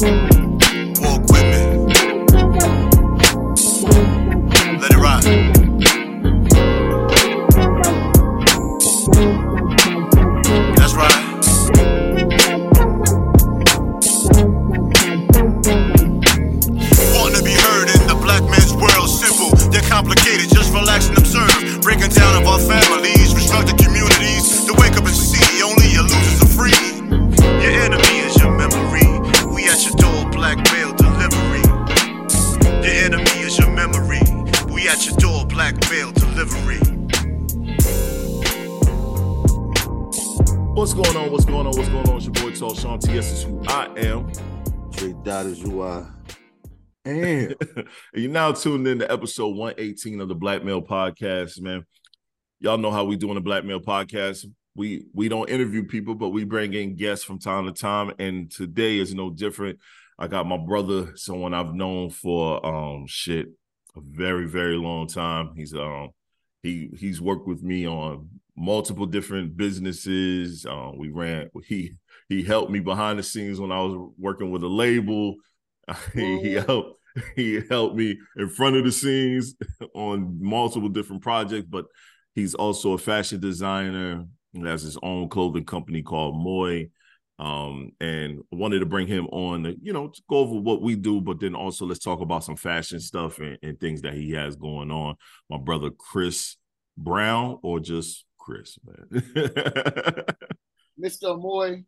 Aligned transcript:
Walk 0.00 0.27
you're 48.28 48.34
now 48.34 48.52
tuned 48.52 48.86
in 48.86 48.98
to 48.98 49.10
episode 49.10 49.56
118 49.56 50.20
of 50.20 50.28
the 50.28 50.34
Black 50.34 50.62
Male 50.62 50.82
Podcast, 50.82 51.62
man. 51.62 51.86
Y'all 52.60 52.76
know 52.76 52.90
how 52.90 53.04
we 53.04 53.16
do 53.16 53.30
on 53.30 53.36
the 53.36 53.40
Black 53.40 53.64
Male 53.64 53.80
Podcast. 53.80 54.44
We 54.74 55.06
we 55.14 55.30
don't 55.30 55.48
interview 55.48 55.86
people, 55.86 56.14
but 56.14 56.28
we 56.28 56.44
bring 56.44 56.74
in 56.74 56.94
guests 56.94 57.24
from 57.24 57.38
time 57.38 57.64
to 57.64 57.72
time. 57.72 58.12
And 58.18 58.50
today 58.50 58.98
is 58.98 59.14
no 59.14 59.30
different. 59.30 59.78
I 60.18 60.26
got 60.26 60.46
my 60.46 60.58
brother, 60.58 61.16
someone 61.16 61.54
I've 61.54 61.72
known 61.72 62.10
for 62.10 62.64
um 62.66 63.06
shit 63.06 63.46
a 63.96 64.00
very, 64.02 64.46
very 64.46 64.76
long 64.76 65.06
time. 65.06 65.54
He's 65.56 65.72
um 65.72 66.10
he 66.62 66.90
he's 66.98 67.22
worked 67.22 67.48
with 67.48 67.62
me 67.62 67.88
on 67.88 68.28
multiple 68.54 69.06
different 69.06 69.56
businesses. 69.56 70.66
Um, 70.66 70.98
we 70.98 71.08
ran 71.08 71.48
he 71.64 71.94
he 72.28 72.42
helped 72.42 72.70
me 72.70 72.80
behind 72.80 73.18
the 73.18 73.22
scenes 73.22 73.58
when 73.58 73.72
I 73.72 73.80
was 73.80 74.12
working 74.18 74.50
with 74.50 74.62
a 74.64 74.68
label. 74.68 75.36
he, 76.14 76.40
he 76.40 76.52
helped 76.52 76.97
he 77.36 77.60
helped 77.68 77.96
me 77.96 78.18
in 78.36 78.48
front 78.48 78.76
of 78.76 78.84
the 78.84 78.92
scenes 78.92 79.54
on 79.94 80.38
multiple 80.40 80.88
different 80.88 81.22
projects, 81.22 81.66
but 81.68 81.86
he's 82.34 82.54
also 82.54 82.92
a 82.92 82.98
fashion 82.98 83.40
designer. 83.40 84.24
Has 84.64 84.82
his 84.82 84.98
own 85.02 85.28
clothing 85.28 85.64
company 85.64 86.02
called 86.02 86.34
Amoy. 86.34 86.90
Um, 87.40 87.92
and 88.00 88.40
wanted 88.50 88.80
to 88.80 88.86
bring 88.86 89.06
him 89.06 89.28
on 89.28 89.62
to, 89.62 89.76
you 89.80 89.92
know, 89.92 90.08
to 90.08 90.22
go 90.28 90.38
over 90.38 90.56
what 90.56 90.82
we 90.82 90.96
do, 90.96 91.20
but 91.20 91.38
then 91.38 91.54
also 91.54 91.86
let's 91.86 92.00
talk 92.00 92.20
about 92.20 92.42
some 92.42 92.56
fashion 92.56 92.98
stuff 92.98 93.38
and, 93.38 93.56
and 93.62 93.78
things 93.78 94.02
that 94.02 94.14
he 94.14 94.32
has 94.32 94.56
going 94.56 94.90
on. 94.90 95.14
My 95.48 95.56
brother 95.56 95.90
Chris 95.96 96.56
Brown, 96.96 97.60
or 97.62 97.78
just 97.78 98.24
Chris, 98.38 98.76
man. 98.84 99.22
Mr. 101.00 101.36
Amoy 101.36 101.84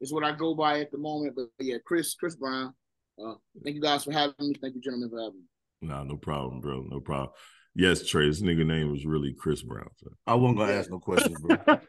is 0.00 0.12
what 0.12 0.24
I 0.24 0.32
go 0.32 0.54
by 0.54 0.80
at 0.80 0.90
the 0.90 0.98
moment. 0.98 1.36
But 1.36 1.48
yeah, 1.58 1.76
Chris, 1.84 2.14
Chris 2.14 2.36
Brown. 2.36 2.74
Uh, 3.22 3.34
thank 3.64 3.74
you 3.76 3.82
guys 3.82 4.04
for 4.04 4.12
having 4.12 4.34
me. 4.40 4.54
Thank 4.60 4.74
you, 4.74 4.80
gentlemen, 4.80 5.08
for 5.10 5.20
having 5.20 5.40
me. 5.40 5.88
nah, 5.88 6.02
no 6.04 6.16
problem, 6.16 6.60
bro. 6.60 6.82
No 6.88 7.00
problem. 7.00 7.30
Yes, 7.78 8.06
Tre, 8.06 8.26
this 8.26 8.40
nigga 8.42 8.64
name 8.66 8.90
was 8.90 9.04
really 9.04 9.34
Chris 9.38 9.62
Brown. 9.62 9.88
So. 9.96 10.08
I 10.26 10.34
wasn't 10.34 10.58
gonna 10.58 10.72
ask 10.72 10.90
no 10.90 10.98
questions, 10.98 11.38
bro. 11.40 11.56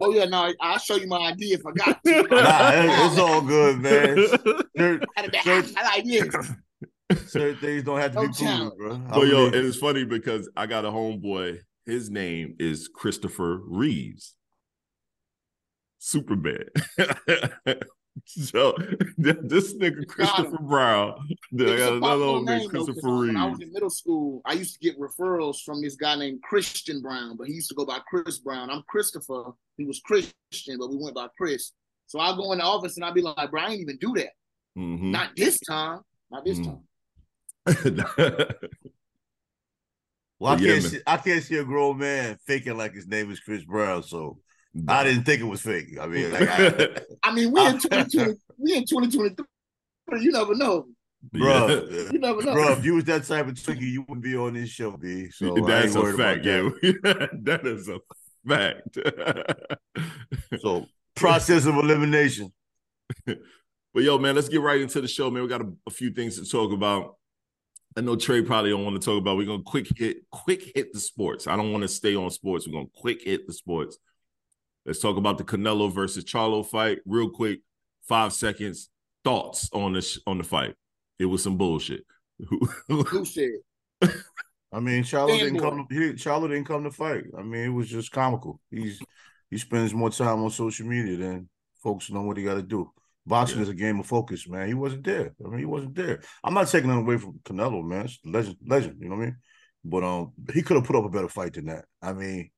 Oh 0.00 0.12
yeah, 0.12 0.24
no, 0.26 0.52
I'll 0.60 0.78
show 0.78 0.96
you 0.96 1.06
my 1.08 1.16
ID 1.18 1.52
if 1.54 1.62
I 1.66 1.72
got 1.72 2.02
to. 2.04 2.10
it- 2.10 2.26
it's 2.30 3.18
all 3.18 3.40
good, 3.40 3.80
man. 3.80 4.16
Certain, 4.76 5.06
I 5.16 5.20
had 5.20 5.32
to- 5.32 5.74
I 5.76 5.82
like 5.84 6.04
this. 6.04 7.30
certain 7.30 7.56
things 7.58 7.82
don't 7.82 7.98
have 8.00 8.12
to 8.12 8.20
be 8.20 8.26
No 8.26 8.32
proven, 8.32 8.46
talent. 8.46 8.78
bro. 8.78 8.94
I 8.94 9.14
But 9.18 9.26
yo, 9.28 9.46
and 9.46 9.54
it's 9.56 9.76
funny 9.78 10.04
because 10.04 10.48
I 10.56 10.66
got 10.66 10.84
a 10.84 10.88
homeboy. 10.90 11.58
His 11.86 12.08
name 12.10 12.54
is 12.60 12.88
Christopher 12.88 13.60
Reeves. 13.66 14.34
Superman. 15.98 16.66
so 18.26 18.72
this 19.18 19.74
nigga 19.74 20.06
Christopher 20.06 20.58
Brown. 20.58 21.28
Then 21.50 21.68
I 21.68 21.78
got 21.78 21.92
another 21.94 22.00
popular 22.00 22.32
one 22.32 22.44
named 22.44 22.60
name, 22.60 22.70
though, 22.72 22.78
'cause 22.80 22.86
Christopher 22.94 23.16
When 23.18 23.36
I 23.36 23.46
was 23.46 23.60
in 23.60 23.72
middle 23.72 23.90
school, 23.90 24.42
I 24.44 24.52
used 24.54 24.74
to 24.74 24.80
get 24.80 24.98
referrals 24.98 25.62
from 25.62 25.80
this 25.82 25.96
guy 25.96 26.16
named 26.16 26.42
Christian 26.42 27.00
Brown, 27.00 27.36
but 27.36 27.46
he 27.48 27.54
used 27.54 27.68
to 27.70 27.74
go 27.74 27.84
by 27.86 28.00
Chris 28.08 28.38
Brown. 28.38 28.70
I'm 28.70 28.82
Christopher. 28.88 29.52
He 29.76 29.84
was 29.84 30.00
Christian, 30.00 30.78
but 30.78 30.90
we 30.90 30.96
went 30.96 31.14
by 31.14 31.28
Chris. 31.36 31.72
So 32.06 32.20
I 32.20 32.36
go 32.36 32.52
in 32.52 32.58
the 32.58 32.64
office 32.64 32.96
and 32.96 33.04
I'd 33.04 33.14
be 33.14 33.22
like, 33.22 33.50
bro, 33.50 33.60
I 33.62 33.70
ain't 33.70 33.80
even 33.80 33.96
do 33.98 34.12
that. 34.14 34.30
Mhm. 34.76 35.10
Not 35.10 35.34
this 35.36 35.58
time. 35.60 36.00
Not 36.30 36.44
this 36.44 36.58
Mm. 36.58 36.64
time. 36.64 36.84
Well, 40.38 40.54
I 40.54 40.56
Yeah, 40.56 40.72
can't 40.72 40.82
man. 40.82 40.90
see, 40.90 41.00
I 41.06 41.16
can't 41.18 41.44
see 41.44 41.56
a 41.58 41.64
grown 41.64 41.98
man 41.98 42.36
faking 42.48 42.76
like 42.76 42.94
his 42.94 43.06
name 43.06 43.30
is 43.30 43.38
Chris 43.38 43.62
Brown, 43.64 44.02
so 44.02 44.40
I 44.88 45.04
didn't 45.04 45.24
think 45.24 45.40
it 45.40 45.44
was 45.44 45.60
fake. 45.60 45.98
I 46.00 46.06
mean, 46.06 46.32
like, 46.32 46.48
I, 46.48 46.88
I 47.22 47.34
mean, 47.34 47.52
we 47.52 47.64
in 47.66 47.78
2020, 47.78 48.34
we 48.58 48.76
in 48.76 48.86
2023. 48.86 50.24
You 50.24 50.32
never 50.32 50.54
know. 50.54 50.86
bro, 51.32 51.68
You 52.12 52.18
never 52.18 52.42
know. 52.42 52.54
bro, 52.54 52.72
if 52.72 52.84
you 52.84 52.94
was 52.94 53.04
that 53.04 53.24
type 53.24 53.48
of 53.48 53.62
tricky, 53.62 53.86
you 53.86 54.02
wouldn't 54.02 54.22
be 54.22 54.36
on 54.36 54.54
this 54.54 54.70
show, 54.70 54.92
B. 54.92 55.30
So 55.30 55.54
That's 55.54 55.94
a 55.94 56.12
fact, 56.16 56.44
that. 56.44 56.72
yeah. 56.82 57.26
that 57.42 57.66
is 57.66 57.88
a 57.88 58.00
fact. 58.46 58.98
So 60.60 60.86
process 61.14 61.66
of 61.66 61.76
elimination. 61.76 62.52
But 63.26 64.04
yo, 64.04 64.18
man, 64.18 64.34
let's 64.34 64.48
get 64.48 64.62
right 64.62 64.80
into 64.80 65.00
the 65.02 65.08
show, 65.08 65.30
man. 65.30 65.42
We 65.42 65.48
got 65.48 65.60
a, 65.60 65.72
a 65.86 65.90
few 65.90 66.10
things 66.12 66.40
to 66.40 66.50
talk 66.50 66.72
about. 66.72 67.16
I 67.94 68.00
know 68.00 68.16
Tre 68.16 68.40
probably 68.40 68.70
don't 68.70 68.84
want 68.84 68.98
to 69.00 69.04
talk 69.04 69.18
about. 69.20 69.36
We're 69.36 69.46
gonna 69.46 69.62
quick 69.62 69.86
hit, 69.94 70.18
quick 70.30 70.72
hit 70.74 70.94
the 70.94 71.00
sports. 71.00 71.46
I 71.46 71.56
don't 71.56 71.72
want 71.72 71.82
to 71.82 71.88
stay 71.88 72.16
on 72.16 72.30
sports. 72.30 72.66
We're 72.66 72.72
gonna 72.72 72.86
quick 72.94 73.22
hit 73.22 73.46
the 73.46 73.52
sports. 73.52 73.98
Let's 74.84 74.98
talk 75.00 75.16
about 75.16 75.38
the 75.38 75.44
Canelo 75.44 75.92
versus 75.92 76.24
Charlo 76.24 76.66
fight, 76.66 76.98
real 77.06 77.30
quick. 77.30 77.60
Five 78.02 78.32
seconds. 78.32 78.90
Thoughts 79.24 79.70
on 79.72 79.92
this 79.92 80.18
on 80.26 80.38
the 80.38 80.44
fight? 80.44 80.74
It 81.18 81.26
was 81.26 81.42
some 81.42 81.56
bullshit. 81.56 82.04
Who 82.88 83.24
said? 83.24 83.50
I 84.72 84.80
mean, 84.80 85.04
Charlo 85.04 85.38
didn't 85.38 85.58
Fanboy. 85.58 85.60
come. 85.60 85.86
To, 85.88 85.94
he, 85.94 86.12
Charlo 86.14 86.48
didn't 86.48 86.64
come 86.64 86.82
to 86.84 86.90
fight. 86.90 87.24
I 87.38 87.42
mean, 87.42 87.64
it 87.66 87.68
was 87.68 87.88
just 87.88 88.10
comical. 88.10 88.58
He's 88.70 89.00
he 89.50 89.58
spends 89.58 89.94
more 89.94 90.10
time 90.10 90.42
on 90.42 90.50
social 90.50 90.86
media 90.86 91.16
than 91.16 91.48
folks 91.82 92.10
know 92.10 92.22
what 92.22 92.36
he 92.38 92.42
got 92.44 92.54
to 92.54 92.62
do. 92.62 92.90
Boxing 93.24 93.58
Yeah. 93.58 93.62
is 93.64 93.68
a 93.68 93.74
game 93.74 94.00
of 94.00 94.06
focus, 94.06 94.48
man. 94.48 94.66
He 94.66 94.74
wasn't 94.74 95.04
there. 95.04 95.32
I 95.44 95.48
mean, 95.48 95.60
he 95.60 95.64
wasn't 95.66 95.94
there. 95.94 96.22
I'm 96.42 96.54
not 96.54 96.66
taking 96.68 96.88
nothing 96.88 97.04
away 97.04 97.18
from 97.18 97.38
Canelo, 97.44 97.84
man. 97.84 98.06
It's 98.06 98.18
legend, 98.24 98.56
legend. 98.66 98.96
You 99.00 99.10
know 99.10 99.16
what 99.16 99.22
I 99.22 99.26
mean? 99.26 99.36
But 99.84 100.02
um, 100.04 100.32
he 100.52 100.62
could 100.62 100.76
have 100.76 100.84
put 100.86 100.96
up 100.96 101.04
a 101.04 101.08
better 101.08 101.28
fight 101.28 101.52
than 101.52 101.66
that. 101.66 101.84
I 102.00 102.12
mean, 102.14 102.50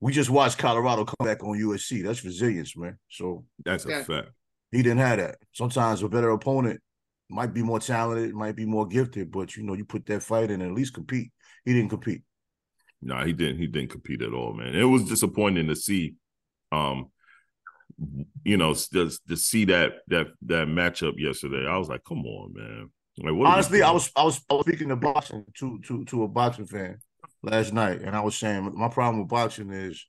we 0.00 0.12
just 0.12 0.30
watched 0.30 0.58
Colorado 0.58 1.04
come 1.04 1.26
back 1.26 1.42
on 1.42 1.58
USC. 1.58 2.04
That's 2.04 2.24
resilience, 2.24 2.76
man. 2.76 2.98
So 3.08 3.44
That's 3.64 3.86
a 3.86 4.04
fact. 4.04 4.28
he 4.70 4.82
didn't 4.82 4.98
have 4.98 5.18
that. 5.18 5.36
Sometimes 5.52 6.02
a 6.02 6.08
better 6.08 6.30
opponent 6.30 6.80
might 7.28 7.54
be 7.54 7.62
more 7.62 7.80
talented, 7.80 8.34
might 8.34 8.56
be 8.56 8.66
more 8.66 8.86
gifted, 8.86 9.30
but 9.30 9.56
you 9.56 9.62
know, 9.62 9.74
you 9.74 9.84
put 9.84 10.06
that 10.06 10.22
fight 10.22 10.50
in 10.50 10.60
and 10.60 10.70
at 10.70 10.76
least 10.76 10.94
compete. 10.94 11.32
He 11.64 11.72
didn't 11.72 11.90
compete. 11.90 12.22
No, 13.02 13.24
he 13.24 13.32
didn't. 13.32 13.58
He 13.58 13.66
didn't 13.66 13.90
compete 13.90 14.22
at 14.22 14.32
all, 14.32 14.52
man. 14.52 14.74
It 14.74 14.84
was 14.84 15.04
disappointing 15.04 15.68
to 15.68 15.76
see, 15.76 16.14
um, 16.72 17.10
you 18.44 18.56
know, 18.56 18.74
just 18.74 19.26
to 19.28 19.36
see 19.36 19.64
that 19.66 19.94
that 20.08 20.28
that 20.42 20.68
matchup 20.68 21.14
yesterday. 21.18 21.66
I 21.66 21.76
was 21.78 21.88
like, 21.88 22.04
come 22.04 22.24
on, 22.24 22.52
man. 22.54 22.90
Like, 23.18 23.34
what 23.34 23.46
Honestly, 23.46 23.82
I 23.82 23.90
was 23.90 24.10
I 24.14 24.22
was 24.24 24.40
I 24.50 24.54
was 24.54 24.66
speaking 24.66 24.88
to 24.88 24.96
boxing 24.96 25.44
to 25.58 25.80
to 25.86 26.04
to 26.04 26.22
a 26.24 26.28
boxing 26.28 26.66
fan 26.66 26.98
last 27.42 27.72
night, 27.72 28.00
and 28.02 28.16
I 28.16 28.20
was 28.20 28.36
saying 28.36 28.72
my 28.74 28.88
problem 28.88 29.20
with 29.20 29.28
boxing 29.28 29.70
is 29.72 30.04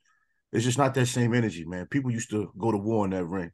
it's 0.52 0.64
just 0.66 0.78
not 0.78 0.94
that 0.94 1.06
same 1.08 1.34
energy, 1.34 1.66
man. 1.66 1.86
People 1.88 2.12
used 2.12 2.30
to 2.32 2.52
go 2.58 2.72
to 2.72 2.78
war 2.78 3.06
in 3.06 3.12
that 3.12 3.26
ring. 3.26 3.52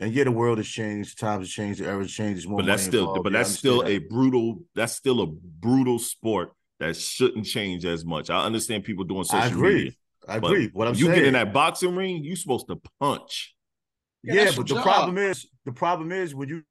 And 0.00 0.12
yeah, 0.12 0.24
the 0.24 0.32
world 0.32 0.58
has 0.58 0.66
changed, 0.66 1.18
times 1.18 1.46
have 1.46 1.52
changed, 1.52 1.80
the 1.80 1.86
era 1.86 2.02
has 2.02 2.10
changed, 2.10 2.36
there's 2.38 2.48
more 2.48 2.58
but 2.58 2.66
that's 2.66 2.82
still, 2.82 3.00
involved. 3.02 3.24
but 3.24 3.32
Yeah, 3.32 3.38
that's 3.38 3.50
still 3.52 3.84
a 3.86 3.98
brutal. 3.98 4.58
That's 4.74 4.92
still 4.92 5.20
a 5.22 5.26
brutal 5.26 5.98
sport 5.98 6.52
that 6.80 6.96
shouldn't 6.96 7.46
change 7.46 7.84
as 7.84 8.04
much. 8.04 8.28
I 8.28 8.44
understand 8.44 8.84
people 8.84 9.04
doing 9.04 9.22
that. 9.30 9.34
I 9.36 9.42
social 9.42 9.58
agree. 9.58 9.74
media. 9.74 9.92
I 10.28 10.40
but 10.40 10.50
agree. 10.50 10.70
What 10.72 10.88
I'm 10.88 10.94
when 10.94 10.98
you 10.98 11.06
saying, 11.06 11.18
get 11.18 11.26
in 11.26 11.32
that 11.34 11.52
boxing 11.52 11.94
ring, 11.94 12.24
you 12.24 12.34
supposed 12.34 12.66
to 12.68 12.80
punch, 13.00 13.54
Yeah, 14.24 14.34
yeah, 14.34 14.52
but 14.56 14.66
the 14.66 14.74
job. 14.74 14.82
problem 14.82 15.18
is 15.18 15.46
the 15.64 15.72
problem 15.72 16.10
is 16.12 16.34
when 16.34 16.48
you 16.48 16.62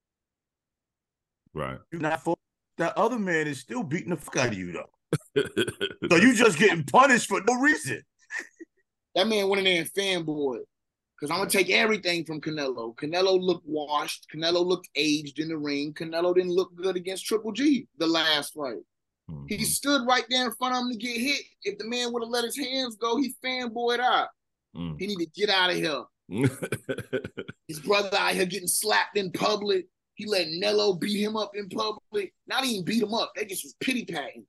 right? 1.53 1.77
you're 1.91 2.01
not 2.01 2.21
fo- 2.21 2.35
that 2.77 2.97
other 2.97 3.19
man 3.19 3.47
is 3.47 3.59
still 3.59 3.83
beating 3.83 4.09
the 4.09 4.17
fuck 4.17 4.37
out 4.37 4.47
of 4.47 4.57
you 4.57 4.71
though. 4.73 4.89
So 5.35 6.17
you 6.17 6.33
just 6.35 6.57
getting 6.57 6.83
punished 6.83 7.27
for 7.27 7.41
no 7.47 7.55
reason. 7.55 8.01
That 9.15 9.27
man 9.27 9.47
went 9.47 9.59
in 9.59 9.65
there 9.65 9.81
and 9.81 9.93
fanboy. 10.25 10.59
Because 11.19 11.31
I'm 11.31 11.37
gonna 11.39 11.49
take 11.49 11.69
everything 11.69 12.25
from 12.25 12.41
Canelo. 12.41 12.95
Canelo 12.95 13.39
looked 13.39 13.65
washed. 13.65 14.25
Canelo 14.33 14.65
looked 14.65 14.89
aged 14.95 15.39
in 15.39 15.47
the 15.47 15.57
ring. 15.57 15.93
Canelo 15.93 16.35
didn't 16.35 16.51
look 16.51 16.75
good 16.75 16.95
against 16.95 17.25
Triple 17.25 17.51
G 17.53 17.87
the 17.97 18.07
last 18.07 18.53
fight. 18.53 18.81
He 19.47 19.57
Mhm. 19.57 19.63
stood 19.65 20.05
right 20.05 20.25
there 20.29 20.47
in 20.47 20.51
front 20.55 20.75
of 20.75 20.81
him 20.81 20.91
to 20.91 20.97
get 20.97 21.17
hit. 21.19 21.41
If 21.63 21.77
the 21.77 21.87
man 21.87 22.11
would 22.11 22.23
have 22.23 22.29
let 22.29 22.43
his 22.43 22.57
hands 22.57 22.97
go, 22.97 23.15
he 23.17 23.33
fanboyed 23.43 23.99
out. 23.99 24.27
Mm. 24.75 24.99
He 24.99 25.07
need 25.07 25.17
to 25.17 25.25
get 25.27 25.49
out 25.49 25.69
of 25.69 25.77
here. 25.77 26.03
His 27.67 27.79
brother 27.79 28.15
out 28.17 28.33
here 28.33 28.45
getting 28.45 28.67
slapped 28.67 29.17
in 29.17 29.31
public. 29.31 29.87
He 30.15 30.25
let 30.25 30.47
Nello 30.49 30.93
beat 30.93 31.21
him 31.21 31.37
up 31.37 31.51
in 31.55 31.69
public. 31.69 32.33
Not 32.47 32.65
even 32.65 32.83
beat 32.83 33.01
him 33.01 33.13
up. 33.13 33.31
They 33.35 33.45
just 33.45 33.63
was 33.63 33.75
pity 33.79 34.05
patting 34.05 34.45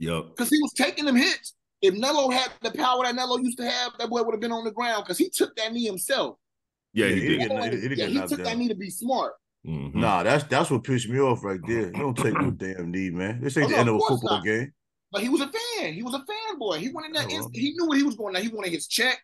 Yep. 0.00 0.30
because 0.30 0.48
he 0.50 0.58
was 0.60 0.72
taking 0.74 1.04
them 1.04 1.14
hits. 1.16 1.54
If 1.82 1.94
Nello 1.94 2.28
had 2.30 2.50
the 2.62 2.72
power 2.72 3.04
that 3.04 3.14
Nello 3.14 3.38
used 3.38 3.56
to 3.58 3.70
have, 3.70 3.92
that 3.98 4.10
boy 4.10 4.22
would 4.22 4.32
have 4.34 4.40
been 4.40 4.52
on 4.52 4.64
the 4.64 4.70
ground 4.70 5.04
because 5.04 5.16
he 5.18 5.30
took 5.30 5.54
that 5.56 5.72
knee 5.72 5.84
himself. 5.86 6.36
Yeah, 6.92 7.06
Yeah, 7.06 7.14
he 7.14 7.20
he 7.20 7.28
did. 7.28 7.38
get- 7.38 7.48
Nello- 7.52 7.66
it- 7.66 7.84
it 7.92 7.98
yeah, 7.98 8.06
he 8.06 8.18
took 8.20 8.30
down. 8.30 8.42
that 8.44 8.58
knee 8.58 8.68
to 8.68 8.74
be 8.74 8.90
smart. 8.90 9.34
Mhm. 9.66 9.94
Nah, 9.94 10.22
that's 10.22 10.44
that's 10.44 10.70
what 10.70 10.84
pissed 10.84 11.08
me 11.08 11.20
off 11.20 11.44
right 11.44 11.60
there. 11.66 11.86
You 11.86 11.92
don't 11.92 12.16
take 12.16 12.34
no 12.34 12.50
damn 12.50 12.90
knee, 12.90 13.10
man. 13.10 13.40
This 13.40 13.56
ain't 13.56 13.66
Oh, 13.66 13.68
the 13.68 13.74
no, 13.76 13.80
end 13.80 13.88
of 13.90 13.94
of 13.96 14.00
a 14.00 14.06
football 14.08 14.36
not. 14.38 14.44
game. 14.44 14.72
But 15.12 15.22
he 15.22 15.28
was 15.28 15.40
a 15.42 15.50
fan. 15.50 15.92
He 15.94 16.02
was 16.02 16.14
a 16.14 16.18
fanboy. 16.20 16.78
He 16.78 16.88
wanted 16.90 17.14
that. 17.16 17.26
Oh, 17.30 17.34
inst- 17.36 17.50
he 17.52 17.72
knew 17.72 17.86
what 17.86 17.96
he 17.98 18.02
was 18.04 18.14
going. 18.16 18.32
Now 18.32 18.40
he 18.40 18.48
wanted 18.48 18.72
his 18.72 18.86
check. 18.86 19.20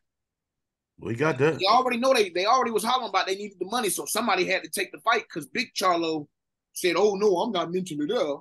We 0.98 1.14
got 1.14 1.38
that. 1.38 1.58
They 1.58 1.66
already 1.66 1.98
know 1.98 2.12
they. 2.14 2.30
They 2.30 2.46
already 2.46 2.70
was 2.70 2.82
hollering 2.84 3.08
about 3.10 3.26
they 3.26 3.36
needed 3.36 3.58
the 3.58 3.66
money, 3.66 3.88
so 3.90 4.04
somebody 4.06 4.44
had 4.46 4.62
to 4.64 4.70
take 4.70 4.92
the 4.92 4.98
fight 5.00 5.22
because 5.22 5.46
Big 5.46 5.72
Charlo 5.74 6.26
said, 6.72 6.96
"Oh 6.96 7.14
no, 7.14 7.36
I'm 7.38 7.52
not 7.52 7.70
mentioning 7.72 8.08
it 8.10 8.16
And, 8.16 8.40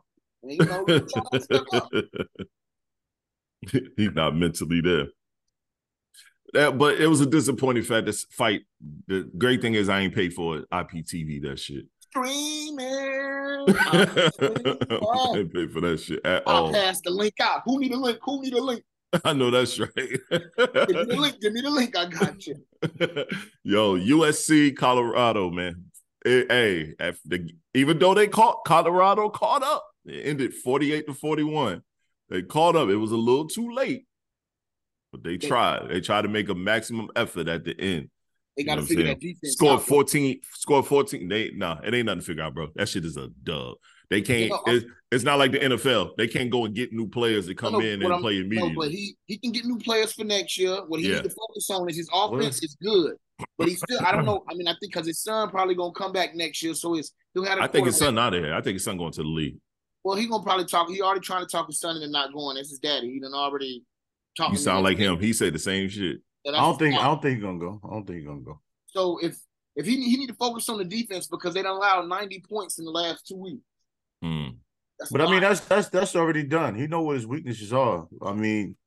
you 0.50 0.66
know, 0.66 0.86
Charlo 0.86 1.42
stepped 1.42 1.74
up. 1.74 1.90
He's 3.98 4.14
not 4.14 4.36
mentally 4.36 4.82
there. 4.82 5.08
That, 6.54 6.78
but 6.78 7.00
it 7.00 7.08
was 7.08 7.22
a 7.22 7.26
disappointing 7.26 7.84
fact. 7.84 8.06
This 8.06 8.26
fight. 8.32 8.62
The 9.08 9.30
great 9.38 9.62
thing 9.62 9.74
is 9.74 9.90
I 9.90 10.00
ain't 10.02 10.16
paid 10.16 10.34
for 10.34 10.58
it. 10.58 10.70
IPTV 10.72 11.42
that 11.44 11.60
shit. 11.60 11.86
Streaming. 12.00 12.80
I 13.68 15.34
ain't 15.36 15.54
paid 15.54 15.72
for 15.72 15.82
that 15.82 16.00
shit 16.02 16.26
at 16.26 16.44
I'll 16.48 16.66
all. 16.66 16.72
pass 16.72 17.02
the 17.02 17.10
link 17.10 17.34
out. 17.42 17.64
Who 17.66 17.80
need 17.80 17.92
a 17.92 17.98
link? 17.98 18.20
Who 18.24 18.42
need 18.42 18.54
a 18.54 18.62
link? 18.62 18.84
I 19.26 19.34
know 19.34 19.52
that's 19.52 19.80
right. 19.80 19.92
Give 19.96 20.10
me 20.30 21.06
the 21.06 21.18
link. 21.18 21.42
Give 21.42 21.54
me 21.54 21.62
the 21.62 21.70
link. 21.70 21.98
I 21.98 22.06
got 22.06 22.46
you. 22.48 22.56
Yo, 23.64 23.98
USC, 23.98 24.76
Colorado, 24.76 25.50
man. 25.50 25.86
Hey, 26.24 26.94
the, 27.26 27.50
even 27.74 28.00
though 28.00 28.14
they 28.14 28.28
caught 28.28 28.66
Colorado 28.66 29.30
caught 29.30 29.64
up, 29.64 29.86
it 30.06 30.26
ended 30.28 30.54
48 30.54 31.08
to 31.08 31.14
41. 31.14 31.82
They 32.30 32.42
caught 32.42 32.76
up. 32.76 32.90
It 32.90 32.96
was 32.96 33.12
a 33.12 33.18
little 33.18 33.48
too 33.48 33.72
late, 33.72 34.06
but 35.12 35.24
they 35.24 35.38
tried. 35.38 35.90
They 35.90 36.02
tried 36.02 36.24
to 36.24 36.28
make 36.28 36.50
a 36.50 36.56
maximum 36.56 37.10
effort 37.16 37.48
at 37.48 37.64
the 37.64 37.80
end. 37.80 38.10
They 38.58 38.64
got 38.64 38.76
to 38.76 38.82
what 38.82 38.88
figure 38.90 39.06
that 39.06 39.20
defense 39.20 39.54
Scored 39.54 39.80
out. 39.82 39.86
14, 39.86 40.40
Score 40.54 40.82
14. 40.84 41.28
They 41.28 41.52
nah, 41.52 41.78
it 41.84 41.94
ain't 41.94 42.06
nothing 42.06 42.22
to 42.22 42.26
figure 42.26 42.44
out, 42.44 42.54
bro. 42.56 42.68
That 42.76 42.88
shit 42.90 43.06
is 43.06 43.18
a 43.18 43.28
dub. 43.44 43.76
They 44.10 44.22
can't, 44.22 44.52
know, 44.52 44.62
it's, 44.68 44.86
it's 45.12 45.24
not 45.24 45.40
like 45.40 45.52
the 45.52 45.60
NFL. 45.60 46.12
They 46.16 46.28
can't 46.28 46.50
go 46.52 46.66
and 46.66 46.74
get 46.76 46.94
new 46.94 47.08
players 47.08 47.48
to 47.48 47.56
come 47.56 47.74
know 47.74 47.80
in 47.80 48.02
and 48.04 48.14
I'm- 48.14 48.22
play 48.22 48.36
No, 48.40 48.46
immediately. 48.46 48.76
but 48.76 48.92
he 48.92 49.16
he 49.26 49.38
can 49.38 49.52
get 49.52 49.66
new 49.66 49.78
players 49.80 50.14
for 50.14 50.24
next 50.24 50.58
year. 50.60 50.78
What 50.88 51.00
he 51.00 51.08
Yeah. 51.10 51.16
needs 51.22 51.30
to 51.34 51.36
focus 51.36 51.70
on 51.72 51.90
is 51.90 51.98
his 51.98 52.10
offense 52.14 52.64
is 52.64 52.78
good, 52.82 53.16
but 53.58 53.68
he 53.68 53.74
still 53.76 54.00
I 54.06 54.12
don't 54.12 54.26
know. 54.26 54.44
I 54.50 54.54
mean, 54.54 54.68
I 54.68 54.72
think 54.80 54.94
because 54.94 55.08
his 55.08 55.22
son 55.22 55.50
probably 55.50 55.76
gonna 55.76 55.92
come 55.92 56.12
back 56.14 56.36
next 56.36 56.62
year, 56.64 56.76
so 56.76 56.96
it's 56.96 57.12
he'll 57.34 57.46
have. 57.46 57.60
I 57.60 57.68
think 57.68 57.88
his 57.88 57.98
son 57.98 58.18
out 58.20 58.34
of 58.36 58.44
here. 58.44 58.54
I 58.54 58.62
think 58.62 58.76
his 58.76 58.84
son 58.84 58.98
going 58.98 59.12
to 59.14 59.24
the 59.24 59.28
league. 59.28 59.58
Well, 60.06 60.16
he 60.16 60.28
gonna 60.28 60.44
probably 60.44 60.66
talk. 60.66 60.88
He 60.88 61.02
already 61.02 61.22
trying 61.22 61.44
to 61.44 61.52
talk 61.52 61.66
his 61.66 61.80
son 61.80 61.96
into 61.96 62.08
not 62.08 62.32
going. 62.32 62.58
That's 62.58 62.70
his 62.70 62.78
daddy. 62.78 63.12
He 63.12 63.20
done 63.20 63.34
already 63.34 63.84
talking. 64.38 64.54
You 64.54 64.60
sound 64.60 64.84
like 64.84 65.00
him. 65.00 65.20
He 65.20 65.34
said 65.34 65.52
the 65.52 65.60
same 65.60 65.90
shit. 65.90 66.18
I 66.48 66.52
don't 66.52 66.78
think 66.78 66.94
I 66.94 67.06
don't 67.06 67.20
think 67.24 67.38
he 67.38 67.42
gonna 67.42 67.58
go. 67.58 67.82
I 67.84 67.90
don't 67.90 68.06
think 68.06 68.20
he 68.20 68.26
gonna 68.26 68.42
go. 68.42 68.62
So 68.86 69.18
if 69.18 69.36
if 69.76 69.88
he 69.88 70.08
he 70.08 70.18
need 70.18 70.28
to 70.28 70.36
focus 70.36 70.70
on 70.70 70.78
the 70.78 70.86
defense 70.86 71.26
because 71.26 71.56
they 71.56 71.64
don't 71.64 71.78
allow 71.78 72.04
ninety 72.04 72.40
points 72.48 72.78
in 72.78 72.86
the 72.86 72.92
last 72.92 73.26
two 73.26 73.36
weeks. 73.36 73.64
Hmm. 74.22 74.50
That's 75.00 75.12
But 75.12 75.22
I 75.22 75.32
mean, 75.32 75.42
that's 75.42 75.62
that's 75.62 75.90
that's 75.90 76.16
already 76.16 76.44
done. 76.44 76.76
He 76.76 76.86
know 76.86 77.02
what 77.02 77.16
his 77.16 77.26
weaknesses 77.26 77.74
are. 77.74 78.08
I 78.22 78.34
mean, 78.34 78.78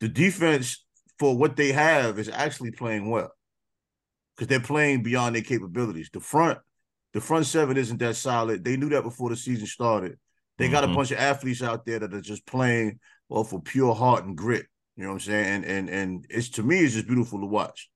the 0.00 0.08
defense 0.08 0.82
for 1.18 1.36
what 1.36 1.56
they 1.56 1.72
have 1.72 2.18
is 2.18 2.30
actually 2.30 2.70
playing 2.70 3.10
well 3.10 3.30
because 4.34 4.48
they're 4.48 4.60
playing 4.60 5.02
beyond 5.02 5.34
their 5.34 5.42
capabilities. 5.42 6.08
The 6.10 6.20
front, 6.20 6.58
the 7.12 7.20
front 7.20 7.44
seven 7.44 7.76
isn't 7.76 7.98
that 7.98 8.16
solid. 8.16 8.64
They 8.64 8.78
knew 8.78 8.88
that 8.88 9.02
before 9.02 9.28
the 9.28 9.36
season 9.36 9.66
started. 9.66 10.16
They 10.58 10.68
got 10.68 10.84
a 10.84 10.88
Mhm. 10.88 10.94
bunch 10.94 11.10
of 11.12 11.18
athletes 11.18 11.62
out 11.62 11.86
there 11.86 12.00
that 12.00 12.12
are 12.12 12.20
just 12.20 12.44
playing 12.46 12.98
off 13.28 13.52
of 13.52 13.64
pure 13.64 13.94
heart 13.94 14.24
and 14.24 14.36
grit. 14.36 14.66
You 14.96 15.04
know 15.04 15.10
what 15.10 15.14
I'm 15.14 15.20
saying? 15.20 15.46
And 15.46 15.64
and 15.64 15.88
and 15.88 16.26
it's 16.28 16.48
to 16.50 16.62
me, 16.62 16.80
it's 16.80 16.94
just 16.94 17.06
beautiful 17.06 17.38
to 17.40 17.46
watch 17.46 17.88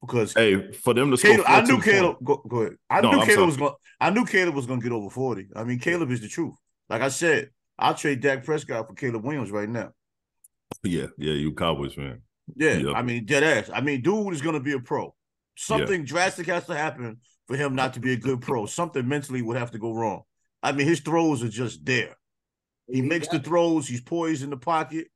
because 0.00 0.34
Hey, 0.34 0.72
for 0.72 0.92
them 0.94 1.10
to 1.12 1.16
score 1.16 1.30
Caleb, 1.36 1.46
I 1.48 1.60
knew 1.62 1.80
Caleb. 1.80 2.16
Go, 2.24 2.36
go 2.48 2.56
ahead. 2.62 2.76
I 2.90 3.00
No, 3.00 3.12
knew 3.12 3.18
I'm 3.20 3.26
Caleb 3.26 3.34
sorry. 3.36 3.46
was 3.46 3.56
going. 3.56 3.74
I 4.00 4.10
knew 4.10 4.24
Caleb 4.24 4.54
was 4.54 4.66
going 4.66 4.80
to 4.80 4.84
get 4.84 4.92
over 4.92 5.08
forty. 5.10 5.46
I 5.54 5.64
mean, 5.64 5.78
Caleb 5.78 6.10
is 6.10 6.20
the 6.20 6.28
truth. 6.28 6.54
Like 6.88 7.02
I 7.02 7.08
said, 7.08 7.50
I'll 7.78 7.94
trade 7.94 8.20
Dak 8.20 8.44
Prescott 8.44 8.88
for 8.88 8.94
Caleb 8.94 9.24
Williams 9.24 9.50
right 9.52 9.68
now. 9.68 9.92
Yeah, 10.82 11.06
yeah, 11.18 11.34
you 11.34 11.52
Cowboys 11.52 11.94
fan. 11.94 12.22
Yeah, 12.56 12.78
Yep. 12.78 12.96
I 12.96 13.02
mean, 13.02 13.26
dead 13.26 13.44
ass. 13.44 13.70
I 13.72 13.80
mean, 13.80 14.02
dude 14.02 14.32
is 14.34 14.42
going 14.42 14.54
to 14.54 14.60
be 14.60 14.72
a 14.72 14.80
pro. 14.80 15.14
Something 15.56 16.04
drastic 16.04 16.46
has 16.46 16.66
to 16.66 16.74
happen 16.74 17.18
for 17.46 17.56
him 17.56 17.74
not 17.76 17.94
to 17.94 18.00
be 18.00 18.12
a 18.12 18.16
good 18.16 18.40
pro. 18.40 18.66
Something 18.66 19.06
mentally 19.06 19.42
would 19.42 19.56
have 19.56 19.70
to 19.72 19.78
go 19.78 19.92
wrong. 19.94 20.22
I 20.62 20.72
mean, 20.72 20.86
his 20.86 21.00
throws 21.00 21.42
are 21.42 21.48
just 21.48 21.84
there. 21.84 22.16
He 22.88 23.02
makes 23.02 23.28
the 23.28 23.38
throws. 23.38 23.86
He's 23.88 24.00
poised 24.00 24.42
in 24.42 24.50
the 24.50 24.56
pocket. 24.56 25.08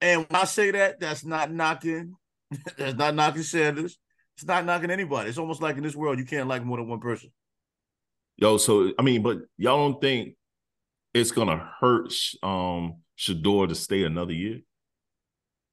And 0.00 0.26
when 0.28 0.40
I 0.40 0.44
say 0.44 0.70
that, 0.70 1.00
that's 1.00 1.24
not 1.24 1.52
knocking. 1.52 2.14
that's 2.78 2.96
not 2.96 3.14
knocking 3.14 3.42
Sanders. 3.42 3.98
It's 4.36 4.46
not 4.46 4.64
knocking 4.64 4.90
anybody. 4.90 5.28
It's 5.28 5.38
almost 5.38 5.60
like 5.60 5.76
in 5.76 5.82
this 5.82 5.96
world, 5.96 6.18
you 6.18 6.24
can't 6.24 6.48
like 6.48 6.64
more 6.64 6.76
than 6.78 6.88
one 6.88 7.00
person. 7.00 7.30
Yo, 8.36 8.56
so 8.56 8.92
I 8.98 9.02
mean, 9.02 9.22
but 9.22 9.38
y'all 9.56 9.90
don't 9.90 10.00
think 10.00 10.36
it's 11.12 11.32
gonna 11.32 11.70
hurt 11.80 12.12
um 12.42 13.02
Shedeur 13.18 13.68
to 13.68 13.74
stay 13.74 14.04
another 14.04 14.32
year? 14.32 14.60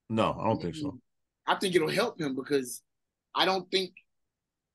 No, 0.09 0.35
I 0.39 0.45
don't 0.45 0.61
think 0.61 0.75
so. 0.75 0.99
I 1.45 1.55
think 1.55 1.75
it'll 1.75 1.89
help 1.89 2.19
him 2.19 2.35
because 2.35 2.81
I 3.35 3.45
don't 3.45 3.69
think 3.69 3.91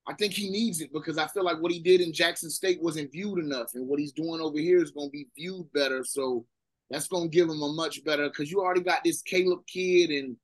I 0.09 0.15
think 0.15 0.33
he 0.33 0.51
needs 0.51 0.81
it 0.81 0.93
because 0.93 1.19
I 1.19 1.27
feel 1.29 1.45
like 1.45 1.61
what 1.61 1.73
he 1.73 1.79
did 1.81 2.01
in 2.01 2.13
Jackson 2.13 2.51
State 2.51 2.83
wasn't 2.83 3.13
viewed 3.13 3.39
enough, 3.39 3.73
and 3.75 3.87
what 3.87 4.01
he's 4.01 4.13
doing 4.13 4.41
over 4.41 4.59
here 4.59 4.83
is 4.83 4.91
going 4.91 5.09
to 5.09 5.13
be 5.13 5.29
viewed 5.37 5.71
better. 5.73 6.05
So 6.05 6.47
that's 6.91 7.07
going 7.07 7.31
to 7.31 7.37
give 7.37 7.49
him 7.49 7.63
a 7.63 7.73
much 7.73 8.03
better 8.05 8.29
because 8.29 8.51
you 8.51 8.61
already 8.61 8.81
got 8.81 9.05
this 9.05 9.23
Caleb 9.23 9.61
kid, 9.67 10.11
and 10.11 10.37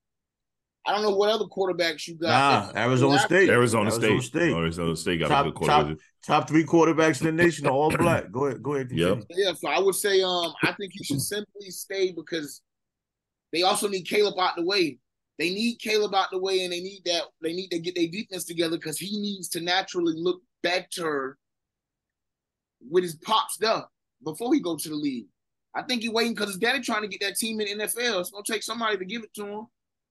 I 0.87 0.93
don't 0.93 1.03
know 1.03 1.17
what 1.17 1.31
other 1.31 1.47
quarterbacks 1.47 2.06
you 2.06 2.14
got. 2.14 2.75
Nah, 2.75 2.81
Arizona 2.81 3.19
State. 3.19 3.49
Arizona, 3.49 3.91
State. 3.91 4.23
State. 4.23 4.53
Arizona 4.53 4.94
State 4.94 5.20
got 5.20 5.29
Top- 5.29 5.47
a 5.47 5.50
good 5.50 5.55
quarterback. 5.56 5.97
Top 6.25 6.49
three 6.49 6.64
quarterbacks 6.64 7.20
in 7.20 7.26
the 7.26 7.43
nation 7.44 7.67
are 7.67 7.73
all 7.73 7.91
black. 7.97 8.31
Go 8.31 8.47
ahead. 8.47 8.62
Go 8.62 8.75
ahead. 8.75 8.91
Yep. 8.93 9.25
Yeah, 9.31 9.53
so 9.55 9.69
I 9.69 9.81
would 9.81 9.94
say 9.94 10.23
um 10.23 10.53
I 10.62 10.73
think 10.73 10.93
he 10.93 11.03
should 11.05 11.20
simply 11.20 11.70
stay 11.70 12.12
because 12.12 12.62
they 13.53 13.62
also 13.62 13.88
need 13.88 14.03
Caleb 14.03 14.38
out 14.38 14.56
the 14.56 14.64
way. 14.64 14.99
They 15.38 15.50
need 15.50 15.79
Caleb 15.81 16.15
out 16.15 16.29
the 16.31 16.38
way, 16.38 16.65
and 16.65 16.73
they 16.73 16.81
need 16.81 17.03
that. 17.05 17.25
They 17.43 17.53
need 17.53 17.69
to 17.69 17.79
get 17.79 17.94
their 17.94 18.09
defense 18.09 18.44
together 18.44 18.77
because 18.77 18.99
he 18.99 19.21
needs 19.21 19.49
to 19.50 19.61
naturally 19.61 20.15
look 20.17 20.41
better 20.62 21.37
with 22.89 23.05
his 23.05 23.17
pops 23.17 23.63
up 23.63 23.91
before 24.25 24.55
he 24.55 24.60
go 24.60 24.77
to 24.77 24.89
the 24.89 24.94
league. 24.94 25.27
I 25.75 25.82
think 25.82 26.03
he 26.03 26.08
waiting 26.08 26.32
because 26.32 26.49
his 26.51 26.58
daddy 26.58 26.81
trying 26.81 27.03
to 27.03 27.08
get 27.08 27.20
that 27.20 27.37
team 27.37 27.60
in 27.60 27.79
the 27.79 27.84
NFL. 27.84 28.20
It's 28.20 28.31
gonna 28.31 28.44
take 28.46 28.63
somebody 28.63 28.96
to 28.96 29.05
give 29.05 29.22
it 29.25 29.34
to 29.34 29.46
him. 29.46 29.67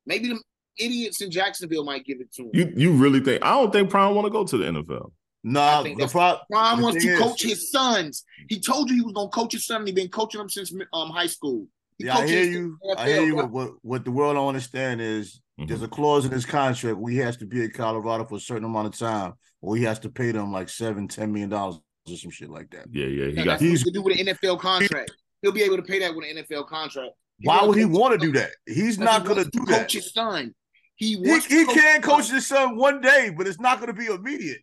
Maybe 0.05 0.27
them 0.27 0.41
idiots 0.77 1.21
in 1.21 1.31
Jacksonville 1.31 1.83
might 1.85 2.05
give 2.05 2.21
it 2.21 2.31
to 2.35 2.43
him. 2.43 2.49
You 2.53 2.73
you 2.75 2.91
really 2.93 3.19
think 3.19 3.43
I 3.43 3.51
don't 3.53 3.71
think 3.71 3.89
Prime 3.89 4.13
want 4.13 4.25
to 4.27 4.31
go 4.31 4.43
to 4.43 4.57
the 4.57 4.65
NFL. 4.65 5.11
Nah, 5.43 5.79
I 5.79 5.83
the 5.83 5.89
that's- 5.95 6.11
pro- 6.11 6.37
Ron 6.51 6.77
the 6.77 6.83
wants 6.83 7.03
to 7.03 7.11
is- 7.11 7.19
coach 7.19 7.41
his 7.41 7.71
sons. 7.71 8.23
He 8.47 8.59
told 8.59 8.89
you 8.89 8.95
he 8.97 9.01
was 9.01 9.13
gonna 9.13 9.29
coach 9.29 9.53
his 9.53 9.65
son, 9.65 9.77
and 9.77 9.87
he 9.87 9.93
been 9.93 10.09
coaching 10.09 10.37
them 10.39 10.49
since 10.49 10.71
um 10.93 11.09
high 11.09 11.27
school. 11.27 11.67
He 11.97 12.05
Yeah, 12.05 12.17
I 12.17 12.27
hear 12.27 12.43
you. 12.43 12.77
the 12.81 12.95
I 12.99 13.07
hear 13.09 13.21
you. 13.25 13.33
bro. 13.35 13.43
What, 13.45 13.51
what 13.51 13.71
what 13.81 14.05
the 14.05 14.11
world 14.11 14.35
don't 14.35 14.47
understand 14.47 15.01
is 15.01 15.41
Mhm. 15.59 15.67
there's 15.67 15.81
a 15.81 15.87
clause 15.87 16.25
in 16.25 16.31
his 16.31 16.45
contract 16.45 16.97
where 16.97 17.11
he 17.11 17.19
has 17.19 17.37
to 17.37 17.45
be 17.45 17.63
in 17.63 17.71
Colorado 17.71 18.25
for 18.25 18.35
a 18.35 18.39
certain 18.39 18.65
amount 18.65 18.87
of 18.87 18.97
time, 18.97 19.33
or 19.61 19.75
he 19.77 19.83
has 19.83 19.99
to 19.99 20.09
pay 20.09 20.31
them 20.31 20.51
like 20.51 20.67
seven, 20.69 21.07
ten 21.07 21.31
million 21.31 21.49
dollars 21.49 21.79
or 22.09 22.17
some 22.17 22.31
shit 22.31 22.49
like 22.49 22.69
that. 22.71 22.87
Yeah, 22.91 23.05
yeah. 23.07 23.25
He 23.27 23.33
Yeah, 23.37 23.43
got 23.45 23.59
he's- 23.61 23.79
what 23.79 23.85
to 23.85 23.91
do 23.91 24.01
with 24.01 24.19
an 24.19 24.27
NFL 24.27 24.57
contract. 24.59 25.11
He'll 25.41 25.51
be 25.53 25.63
able 25.63 25.77
to 25.77 25.83
pay 25.83 25.99
that 25.99 26.13
with 26.15 26.25
an 26.29 26.37
NFL 26.37 26.65
contract. 26.67 27.13
Why 27.43 27.63
would 27.63 27.77
he 27.77 27.85
want 27.85 28.19
to 28.19 28.25
do 28.25 28.31
that? 28.33 28.51
He's 28.65 28.97
not 28.97 29.21
he 29.21 29.27
gonna 29.27 29.41
wants 29.41 29.51
to 29.51 29.59
do 29.59 29.65
that. 29.67 29.81
Coach 29.81 29.93
his 29.93 30.11
son. 30.13 30.53
He 30.95 31.09
He, 31.09 31.15
wants. 31.17 31.45
he 31.45 31.65
to 31.65 31.71
can 31.73 31.95
his 32.01 32.05
coach 32.05 32.29
his 32.29 32.47
son 32.47 32.77
one 32.77 33.01
day, 33.01 33.33
but 33.35 33.47
it's 33.47 33.59
not 33.59 33.79
gonna 33.79 33.93
be 33.93 34.05
immediate. 34.05 34.61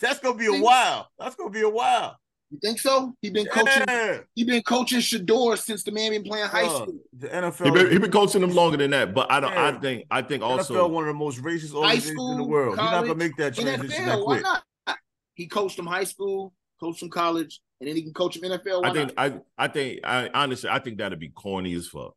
That's 0.00 0.18
gonna 0.20 0.36
be 0.38 0.46
a 0.46 0.60
while. 0.60 1.08
That's 1.18 1.34
gonna 1.34 1.50
be 1.50 1.60
a 1.62 1.68
while. 1.68 2.16
You 2.50 2.58
think 2.60 2.80
so? 2.80 3.14
He 3.22 3.30
been 3.30 3.46
coaching. 3.46 3.84
Yeah. 3.86 4.18
He 4.34 4.42
been 4.44 4.62
coaching 4.62 4.98
Shedeur 4.98 5.56
since 5.56 5.84
the 5.84 5.92
man 5.92 6.10
been 6.10 6.24
playing 6.24 6.46
high 6.46 6.64
Uh, 6.66 6.82
school. 6.82 6.98
the 7.16 7.28
he 7.28 7.32
NFL, 7.34 7.74
been, 7.74 7.90
he 7.92 7.98
been 7.98 8.10
coaching 8.10 8.40
them 8.40 8.50
longer 8.50 8.76
than 8.76 8.90
that. 8.90 9.14
But 9.14 9.30
I 9.30 9.38
don't. 9.38 9.52
I 9.56 9.72
think. 9.78 10.06
I 10.10 10.22
think 10.22 10.42
NFL, 10.42 10.46
also. 10.58 10.88
one 10.88 11.04
of 11.04 11.08
the 11.08 11.14
most 11.14 11.40
racist 11.42 11.70
High 11.70 11.76
organizations 11.76 12.08
in 12.10 12.16
the 12.16 12.34
school, 12.34 12.48
world. 12.48 12.78
He's 12.78 12.90
not 12.90 13.02
gonna 13.02 13.14
make 13.14 13.36
that 13.36 13.54
transition 13.54 14.06
that 14.06 14.18
NFL. 14.18 14.26
Why 14.26 14.40
quick. 14.40 14.42
not? 14.42 14.98
He 15.34 15.46
coached 15.46 15.76
them 15.76 15.86
high 15.86 16.04
school, 16.04 16.52
coached 16.80 17.00
them 17.00 17.08
college, 17.08 17.60
and 17.80 17.88
then 17.88 17.94
he 17.94 18.02
can 18.02 18.12
coach 18.12 18.38
them 18.38 18.50
NFL. 18.50 18.82
Why 18.82 18.88
I 18.88 18.92
think. 18.92 19.16
not? 19.16 19.32
I. 19.32 19.40
I 19.64 19.68
think. 19.68 20.00
I 20.02 20.30
honestly. 20.34 20.70
I 20.70 20.80
think 20.80 20.98
that'd 20.98 21.20
be 21.20 21.28
corny 21.28 21.74
as 21.74 21.86
fuck. 21.86 22.14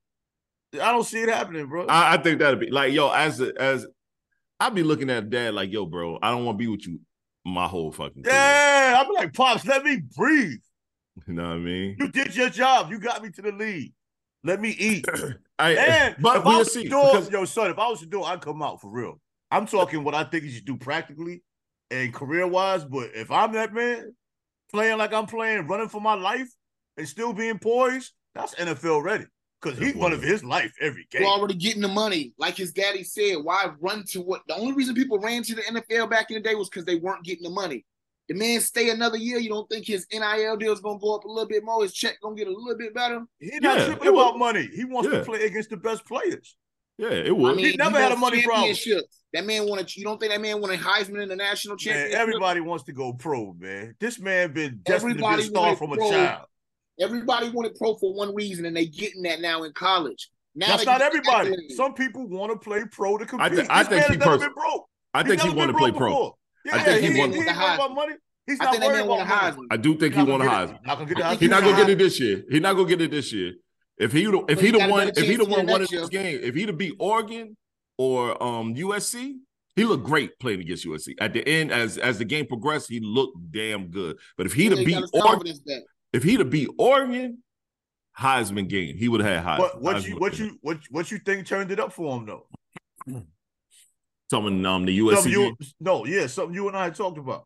I 0.74 0.92
don't 0.92 1.04
see 1.04 1.22
it 1.22 1.30
happening, 1.30 1.68
bro. 1.68 1.86
I, 1.86 2.16
I 2.16 2.18
think 2.18 2.40
that'd 2.40 2.60
be 2.60 2.72
like 2.72 2.92
yo. 2.92 3.12
As 3.12 3.40
a, 3.40 3.54
as 3.62 3.86
I'd 4.60 4.74
be 4.74 4.82
looking 4.82 5.12
at 5.12 5.30
dad 5.30 5.54
like 5.54 5.72
yo, 5.72 5.86
bro. 5.86 6.18
I 6.24 6.32
don't 6.32 6.44
want 6.46 6.58
to 6.58 6.64
be 6.64 6.68
with 6.68 6.88
you 6.88 7.00
my 7.46 7.68
whole 7.68 7.92
fucking. 7.92 8.24
career. 8.24 8.36
yeah, 8.36 9.02
I'm 9.06 9.12
like, 9.14 9.34
pops, 9.34 9.66
let 9.66 9.84
me 9.84 10.02
breathe. 10.16 10.60
You 11.28 11.36
know 11.36 11.44
what 11.50 11.52
I 11.52 11.58
mean? 11.60 11.96
You 12.00 12.08
did 12.08 12.36
your 12.36 12.50
job. 12.50 12.90
You 12.90 12.98
got 13.00 13.22
me 13.22 13.30
to 13.30 13.42
the 13.44 13.52
league. 13.52 13.94
Let 14.44 14.60
me 14.60 14.72
eat. 14.72 15.06
I, 15.60 15.70
And 15.76 15.80
eh, 15.80 16.14
but 16.20 16.38
if 16.38 16.46
I 16.46 16.50
we'll 16.50 16.58
was 16.60 16.74
see. 16.74 16.84
to 16.86 16.90
do 16.90 17.00
it- 17.00 17.12
because- 17.12 17.30
yo, 17.30 17.46
son, 17.46 17.70
if 17.70 17.78
I 17.78 17.88
was 17.88 18.00
to 18.00 18.08
do 18.08 18.22
it, 18.22 18.26
I'd 18.26 18.42
come 18.42 18.64
out 18.64 18.82
for 18.82 18.90
real. 18.90 19.22
I'm 19.52 19.68
talking 19.68 20.04
what 20.04 20.16
I 20.16 20.24
think 20.24 20.44
you 20.44 20.50
should 20.50 20.66
do 20.66 20.76
practically 20.76 21.44
and 21.92 22.12
career 22.12 22.48
wise. 22.48 22.84
But 22.84 23.12
if 23.14 23.30
I'm 23.30 23.52
that 23.54 23.74
man, 23.76 24.16
playing 24.72 24.98
like 24.98 25.14
I'm 25.14 25.28
playing, 25.28 25.68
running 25.68 25.88
for 25.90 26.02
my 26.02 26.16
life, 26.16 26.50
and 26.98 27.08
still 27.08 27.32
being 27.32 27.60
poised, 27.60 28.12
that's 28.34 28.56
NFL 28.56 29.04
ready. 29.04 29.26
Because 29.64 29.80
he's 29.80 29.96
one 29.96 30.12
of 30.14 30.22
his 30.22 30.44
life 30.44 30.74
every 30.82 31.08
game. 31.10 31.22
You're 31.22 31.32
already 31.32 31.54
getting 31.56 31.82
the 31.82 31.88
money. 31.88 32.34
Like 32.38 32.56
his 32.56 32.74
daddy 32.74 33.04
said, 33.04 33.36
why 33.42 33.70
run 33.80 34.04
to 34.10 34.22
what? 34.22 34.42
The 34.48 34.56
only 34.56 34.74
reason 34.74 34.94
people 34.96 35.20
ran 35.20 35.44
to 35.44 35.56
the 35.56 35.62
NFL 35.62 36.10
back 36.10 36.30
in 36.30 36.36
the 36.36 36.42
day 36.42 36.56
was 36.56 36.70
because 36.70 36.86
they 36.86 36.96
weren't 36.96 37.24
getting 37.24 37.44
the 37.44 37.50
money. 37.50 37.86
The 38.30 38.36
man 38.36 38.62
stay 38.62 38.90
another 38.90 39.18
year. 39.18 39.38
You 39.38 39.50
don't 39.50 39.70
think 39.70 39.86
his 39.86 40.08
NIL 40.12 40.58
deal 40.58 40.72
is 40.74 40.80
gonna 40.80 41.00
go 41.00 41.16
up 41.16 41.26
a 41.26 41.28
little 41.28 41.48
bit 41.48 41.64
more? 41.64 41.84
His 41.84 41.94
check 41.94 42.16
gonna 42.22 42.36
get 42.36 42.48
a 42.48 42.52
little 42.52 42.78
bit 42.78 42.94
better? 42.94 43.22
He's 43.40 43.60
not 43.62 43.78
Yeah, 43.80 43.86
tripping 43.86 44.08
it 44.08 44.14
will. 44.14 44.22
about 44.30 44.40
money. 44.40 44.70
He 44.74 44.86
wants 44.86 45.10
Yeah. 45.12 45.20
to 45.20 45.26
play 45.26 45.46
against 45.46 45.70
the 45.70 45.78
best 45.78 46.06
players. 46.06 46.56
Yeah, 46.98 47.10
it 47.10 47.36
would. 47.36 47.54
I 47.54 47.56
mean, 47.56 47.66
He 47.66 47.76
never 47.76 47.98
he 47.98 48.04
had 48.04 48.12
a 48.12 48.16
money 48.16 48.44
problem. 48.44 48.76
That 49.34 49.46
man 49.46 49.68
wanted. 49.68 49.96
You 49.96 50.04
don't 50.04 50.20
think 50.20 50.32
that 50.32 50.40
man 50.40 50.62
won 50.62 50.70
a 50.72 50.78
Heisman 50.78 51.24
in 51.24 51.30
the 51.30 51.36
national 51.36 51.74
Man, 51.74 51.80
championship? 51.80 52.20
everybody 52.20 52.60
wants 52.60 52.84
to 52.86 52.94
go 52.94 53.14
pro, 53.14 53.54
man. 53.54 53.96
This 54.00 54.20
man 54.20 54.54
been 54.54 54.80
destined 54.84 55.18
to 55.18 55.28
be 55.28 55.42
a 55.42 55.42
star 55.42 55.64
wanted 55.64 55.78
from 55.80 55.94
a 55.94 55.98
child. 55.98 56.46
Everybody 57.00 57.50
wanted 57.50 57.76
pro 57.76 57.96
for 57.96 58.14
one 58.14 58.34
reason, 58.36 58.66
and 58.66 58.76
they 58.76 58.86
getting 58.86 59.24
that 59.24 59.42
now 59.42 59.64
in 59.64 59.72
college. 59.74 60.30
Now 60.56 60.68
That's 60.68 60.86
not 60.86 61.02
everybody. 61.02 61.50
accolades. 61.52 61.72
Some 61.72 61.94
people 61.96 62.28
want 62.28 62.52
to 62.52 62.58
play 62.58 62.84
pro 62.92 63.18
to 63.18 63.26
compete. 63.26 63.54
thi- 63.54 63.68
I 63.70 63.84
this 63.84 63.90
think 63.90 64.02
man 64.02 64.12
he 64.12 64.14
has 64.14 64.18
never 64.20 64.32
pers- 64.38 64.42
been 64.42 64.54
broke. 64.54 64.86
I 65.14 65.24
think 65.24 65.42
he 65.42 65.48
never 65.48 65.58
want 65.58 65.72
to 65.72 65.78
play 65.78 65.90
broke 65.92 65.98
pro. 66.00 66.10
before. 66.10 66.34
Yeah, 66.66 66.76
I 66.76 66.80
think 66.84 67.02
he 67.02 67.12
he, 67.14 67.20
want- 67.20 67.34
he 67.34 67.40
ain't 67.40 67.48
worried 67.48 67.74
about 67.76 67.94
money. 67.96 68.14
He's 68.46 68.60
I 68.60 68.66
not 68.66 68.72
think 68.72 68.82
that 68.84 68.88
worried 68.88 68.98
man 68.98 69.06
about 69.06 69.28
money. 69.28 69.52
Heisman. 69.58 69.68
I 69.72 69.78
do 69.78 69.96
think 69.98 70.14
he 70.14 70.20
Not 70.20 70.28
won 70.28 70.42
a 70.42 70.46
gonna 70.46 70.56
Heisman. 70.56 70.68
get 70.68 70.76
it. 70.76 70.86
Not 70.86 70.98
gonna 70.98 71.06
get 71.10 71.18
the 71.18 71.26
I 71.26 71.36
He's 71.36 71.50
not 71.50 71.60
gonna 71.62 71.72
gonna 71.72 71.84
get 71.86 71.90
it 71.92 71.98
this 71.98 72.20
year. 72.20 72.44
He's 72.50 72.62
not 72.62 72.74
gonna 72.76 72.88
get 72.90 73.02
it 73.02 73.12
this 73.12 73.34
year. 73.34 73.54
If 73.98 74.12
he 74.12 74.24
if 74.48 74.60
he'd 74.60 74.66
he 74.66 74.72
got 74.74 74.82
have 74.82 74.92
won 74.92 75.08
if 75.10 75.18
he'd 75.18 75.26
chance 75.26 75.40
have 75.40 75.48
won 75.50 75.66
get 75.66 75.72
one 75.72 75.82
of 75.82 75.90
those 75.90 76.10
games, 76.10 76.42
if 76.44 76.56
he'd 76.56 76.68
have 76.70 76.78
beat 76.78 76.94
Oregon 77.00 77.58
or 77.98 78.44
um 78.44 78.76
USC, 78.76 79.38
he 79.76 79.84
looked 79.86 80.04
great 80.04 80.38
playing 80.40 80.60
against 80.62 80.86
USC. 80.86 81.16
At 81.20 81.34
the 81.34 81.48
end, 81.48 81.72
as 81.72 81.98
as 81.98 82.18
the 82.20 82.26
game 82.26 82.46
progressed, 82.46 82.90
he 82.90 83.00
looked 83.00 83.38
damn 83.52 83.88
good. 83.88 84.18
But 84.38 84.46
if 84.46 84.54
he'd 84.54 84.72
have 84.72 84.80
He 84.80 84.86
beat 84.86 85.02
got 85.02 85.10
Oregon, 85.14 85.58
back. 85.66 85.82
If 86.14 86.24
he'd 86.24 86.40
have 86.40 86.50
beat 86.50 86.70
Oregon, 86.78 87.40
Heisman 88.20 88.70
game, 88.70 88.96
he 88.98 89.08
would 89.10 89.22
have 89.22 89.44
had 89.44 89.60
Heisman. 89.60 89.72
But 89.74 89.82
what 89.82 89.96
Heisman 89.98 90.08
you 90.10 90.16
what 90.18 90.40
you 90.40 90.58
what 90.62 90.78
what 90.92 91.12
you 91.12 91.18
think 91.20 91.48
turned 91.48 91.72
it 91.72 91.80
up 91.80 91.92
for 91.94 92.18
him 92.18 92.26
though? 92.26 92.48
Something 94.30 94.66
um 94.66 94.86
the 94.86 94.98
USC 95.00 95.30
you, 95.30 95.40
game. 95.44 95.58
no, 95.80 96.06
yeah, 96.06 96.28
something 96.28 96.56
you 96.56 96.68
and 96.68 96.78
I 96.78 96.90
talked 96.90 97.18
about. 97.18 97.46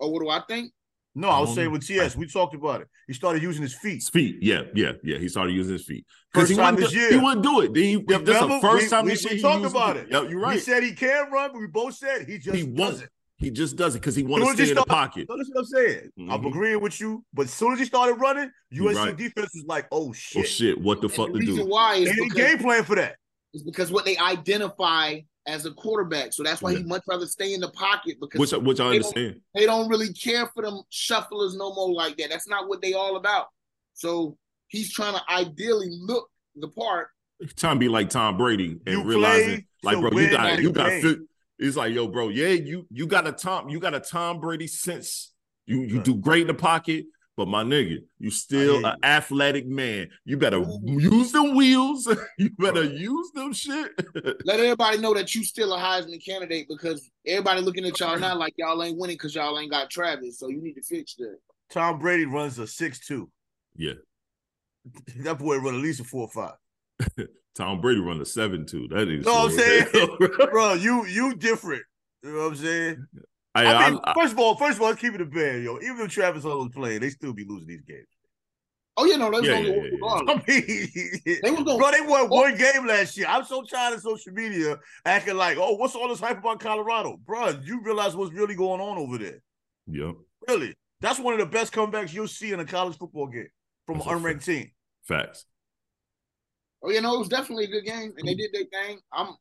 Oh, 0.00 0.08
what 0.10 0.20
do 0.22 0.28
I 0.28 0.40
think? 0.46 0.72
No, 1.14 1.28
I 1.30 1.40
was 1.40 1.48
Um, 1.50 1.54
saying 1.56 1.72
with 1.72 1.84
TS, 1.84 2.14
we 2.14 2.28
talked 2.28 2.54
about 2.54 2.82
it. 2.82 2.88
He 3.08 3.12
started 3.12 3.42
using 3.42 3.62
his 3.62 3.74
feet. 3.74 3.94
His 3.96 4.08
feet, 4.08 4.36
yeah, 4.40 4.62
yeah, 4.74 4.92
yeah. 5.02 5.18
He 5.18 5.28
started 5.28 5.52
using 5.52 5.72
his 5.72 5.84
feet 5.84 6.06
because 6.32 6.48
First 6.48 6.50
he 6.52 6.56
time 6.56 6.74
wouldn't. 6.76 6.92
this 6.92 6.92
do- 6.92 6.98
year. 7.00 7.10
He 7.10 7.18
wouldn't 7.18 7.42
do 7.42 7.60
it. 7.62 7.74
He, 7.74 7.96
this 7.96 8.20
is 8.20 8.48
the 8.48 8.58
first 8.60 8.84
We- 8.84 8.88
time 8.88 9.04
we, 9.06 9.10
this 9.12 9.24
year 9.24 9.34
we 9.34 9.40
talked 9.40 9.64
about 9.64 9.96
his 9.96 10.04
it. 10.04 10.06
feet. 10.08 10.12
Yep, 10.12 10.30
you're 10.30 10.38
We 10.38 10.44
right. 10.44 10.62
said 10.62 10.82
he 10.84 10.92
can 10.92 11.30
run, 11.32 11.50
but 11.52 11.58
we 11.60 11.66
both 11.66 11.94
said 11.94 12.28
he 12.28 12.38
just 12.38 12.56
he 12.56 12.62
won't. 12.62 12.76
doesn't. 12.76 13.10
He 13.38 13.50
just 13.50 13.76
does 13.76 13.94
it 13.94 14.00
because 14.00 14.16
he 14.16 14.24
wants 14.24 14.46
to 14.46 14.52
as 14.52 14.58
he 14.58 14.64
stay 14.66 14.70
in 14.72 14.76
the 14.76 14.84
pocket. 14.84 15.28
That's 15.28 15.48
what 15.50 15.60
I'm 15.60 15.64
saying. 15.64 16.10
I'm 16.28 16.42
Mhm. 16.42 16.48
agreeing 16.48 16.80
with 16.80 17.00
you, 17.00 17.24
but 17.32 17.46
as 17.46 17.52
soon 17.52 17.72
as 17.72 17.78
he 17.78 17.84
started 17.84 18.14
running, 18.14 18.50
USC 18.72 18.96
right. 18.96 19.16
defense 19.16 19.50
was 19.54 19.64
like, 19.66 19.86
"Oh 19.92 20.12
shit, 20.12 20.40
Oh 20.40 20.42
shit!" 20.42 20.50
shit! 20.50 20.80
What 20.80 21.00
the 21.00 21.06
And 21.06 21.14
fuck 21.16 21.26
the 21.28 21.34
to 21.34 21.38
reason 21.38 21.56
do? 21.56 21.66
why 21.66 21.94
is 21.94 22.08
didn't 22.08 22.30
because, 22.30 22.36
game 22.36 22.58
plan 22.58 22.84
for 22.84 22.96
that. 22.96 23.16
is 23.54 23.62
because 23.62 23.92
what 23.92 24.04
they 24.04 24.16
identify 24.18 25.20
as 25.46 25.64
a 25.66 25.70
quarterback. 25.72 26.32
So 26.32 26.42
that's 26.42 26.60
why 26.60 26.72
Yeah. 26.72 26.78
he 26.78 26.84
much 26.84 27.02
rather 27.06 27.26
stay 27.26 27.54
in 27.54 27.60
the 27.60 27.70
pocket 27.70 28.18
because 28.20 28.38
Which 28.40 28.52
which 28.52 28.80
I 28.80 28.90
they 28.90 28.98
don't- 28.98 29.06
understand. 29.06 29.40
they 29.54 29.66
don't 29.66 29.88
really 29.88 30.12
care 30.12 30.46
for 30.48 30.62
them 30.62 30.82
shufflers 30.92 31.56
no 31.56 31.72
more 31.74 31.92
like 31.92 32.16
that. 32.18 32.28
That's 32.30 32.48
not 32.48 32.68
what 32.68 32.82
they 32.82 32.92
all 32.92 33.16
about. 33.16 33.46
So 33.94 34.36
he's 34.66 34.92
trying 34.92 35.14
to 35.14 35.22
ideally 35.32 35.88
look 35.90 36.28
the 36.56 36.68
part. 36.68 37.08
Trying 37.56 37.76
to 37.76 37.80
be 37.80 37.88
like 37.88 38.10
Tom 38.10 38.36
Brady 38.36 38.80
and 38.84 38.98
You 38.98 39.04
realizing, 39.04 39.64
like, 39.84 39.98
bro, 40.00 40.10
you 40.10 40.28
got 40.30 40.60
you 40.60 40.72
got. 40.72 40.90
Game. 41.58 41.66
Fit, 41.66 41.68
it's 41.68 41.76
like, 41.76 41.94
yo, 41.94 42.08
bro, 42.08 42.28
yeah, 42.28 42.48
you 42.48 42.86
you 42.90 43.06
got 43.06 43.26
a 43.26 43.32
Tom, 43.32 43.68
you 43.68 43.80
got 43.80 43.94
a 43.94 44.00
Tom 44.00 44.40
Brady 44.40 44.66
sense. 44.66 45.32
You 45.66 45.82
you 45.82 46.00
do 46.02 46.16
great 46.16 46.42
in 46.42 46.46
the 46.48 46.54
pocket, 46.54 47.06
but 47.36 47.46
my 47.46 47.62
nigga, 47.62 47.98
you 48.18 48.30
still 48.30 48.78
hear 48.78 48.86
an 48.88 48.96
athletic 49.02 49.66
man. 49.66 50.08
You 50.24 50.38
better 50.38 50.64
use 50.84 51.32
them 51.32 51.54
wheels. 51.54 52.08
you 52.38 52.50
better 52.58 52.84
use 52.84 53.30
them 53.34 53.52
shit. 53.52 53.92
Let 54.44 54.60
everybody 54.60 54.98
know 54.98 55.14
that 55.14 55.34
you 55.34 55.44
still 55.44 55.74
a 55.74 55.78
Heisman 55.78 56.24
candidate 56.24 56.66
because 56.68 57.10
everybody 57.26 57.60
looking 57.60 57.84
at 57.84 58.00
y'all 58.00 58.18
now 58.18 58.36
like 58.36 58.54
y'all 58.56 58.82
ain't 58.82 58.98
winning 58.98 59.16
because 59.16 59.34
y'all 59.34 59.58
ain't 59.58 59.70
got 59.70 59.90
Travis. 59.90 60.38
So 60.38 60.48
you 60.48 60.62
need 60.62 60.74
to 60.74 60.82
fix 60.82 61.14
that. 61.16 61.38
Tom 61.70 61.98
Brady 61.98 62.24
runs 62.24 62.58
a 62.58 62.66
six-two. 62.66 63.30
yeah, 63.76 63.92
That 65.18 65.38
boy 65.38 65.58
run 65.58 65.74
at 65.74 65.80
least 65.82 66.00
a 66.00 66.04
four 66.04 66.22
or 66.22 66.28
five. 66.28 67.28
Tom 67.58 67.80
Brady 67.80 68.00
run 68.00 68.20
a 68.20 68.24
seven 68.24 68.64
two. 68.64 68.86
That 68.88 69.08
is 69.08 69.26
Know 69.26 69.32
what 69.32 69.52
I'm 69.52 69.58
saying, 69.58 69.82
as 69.94 70.08
bro. 70.18 70.46
Bro, 70.50 70.72
you 70.74 71.04
you 71.06 71.34
different. 71.34 71.82
You 72.22 72.30
know 72.32 72.38
what 72.44 72.46
I'm 72.52 72.56
saying? 72.56 73.06
I, 73.54 73.64
I 73.66 73.90
mean, 73.90 74.00
I- 74.04 74.10
I- 74.12 74.14
first 74.14 74.32
of 74.32 74.38
all, 74.38 74.54
first 74.56 74.76
of 74.76 74.82
all, 74.82 74.88
let's 74.88 75.00
keep 75.00 75.14
it 75.14 75.20
a 75.20 75.26
band, 75.26 75.64
yo. 75.64 75.76
Even 75.82 76.00
if 76.02 76.10
Travis 76.12 76.44
Hull 76.44 76.58
was 76.58 76.68
playing, 76.72 77.00
they 77.00 77.10
still 77.10 77.32
be 77.32 77.44
losing 77.44 77.66
these 77.68 77.82
games. 77.82 78.06
Oh 78.96 79.04
yeah, 79.04 79.16
no, 79.16 79.30
that's 79.30 79.44
Yeah, 79.46 79.62
gonna 79.62 79.68
yeah, 79.68 79.82
yeah, 79.82 79.90
yeah. 79.92 80.14
I 80.28 80.42
mean, 80.46 81.40
They 81.42 81.50
was 81.50 81.62
gonna- 81.64 81.78
bro, 81.78 81.90
they 81.90 82.00
won 82.00 82.20
oh. 82.22 82.26
one 82.26 82.56
game 82.56 82.86
last 82.86 83.16
year. 83.16 83.26
I'm 83.28 83.44
so 83.44 83.62
tired 83.62 83.94
of 83.94 84.00
social 84.02 84.32
media 84.32 84.76
acting 85.04 85.36
like, 85.36 85.56
oh, 85.58 85.74
what's 85.74 85.94
all 85.94 86.08
this 86.08 86.20
hype 86.20 86.38
about 86.38 86.60
Colorado, 86.60 87.16
bro? 87.24 87.48
You 87.64 87.80
realize 87.82 88.16
what's 88.16 88.32
really 88.32 88.54
going 88.54 88.80
on 88.80 88.98
over 88.98 89.18
there? 89.18 89.40
Yep. 89.86 90.14
Really, 90.48 90.74
that's 91.00 91.18
one 91.20 91.34
of 91.34 91.40
the 91.40 91.46
best 91.46 91.72
comebacks 91.72 92.12
you'll 92.12 92.28
see 92.28 92.52
in 92.52 92.60
a 92.60 92.64
college 92.64 92.96
football 92.98 93.26
game 93.28 93.48
from 93.86 93.98
That's 93.98 94.08
an 94.10 94.14
a 94.14 94.16
unranked 94.20 94.44
team. 94.44 94.70
Facts. 95.06 95.44
Oh 96.82 96.90
yeah, 96.90 97.00
no, 97.00 97.14
it 97.14 97.18
was 97.18 97.28
definitely 97.28 97.64
a 97.64 97.68
good 97.68 97.84
game, 97.84 98.14
and 98.16 98.26
they 98.28 98.34
did 98.34 98.50
their 98.52 98.64
thing. 98.64 99.00
I'm 99.12 99.34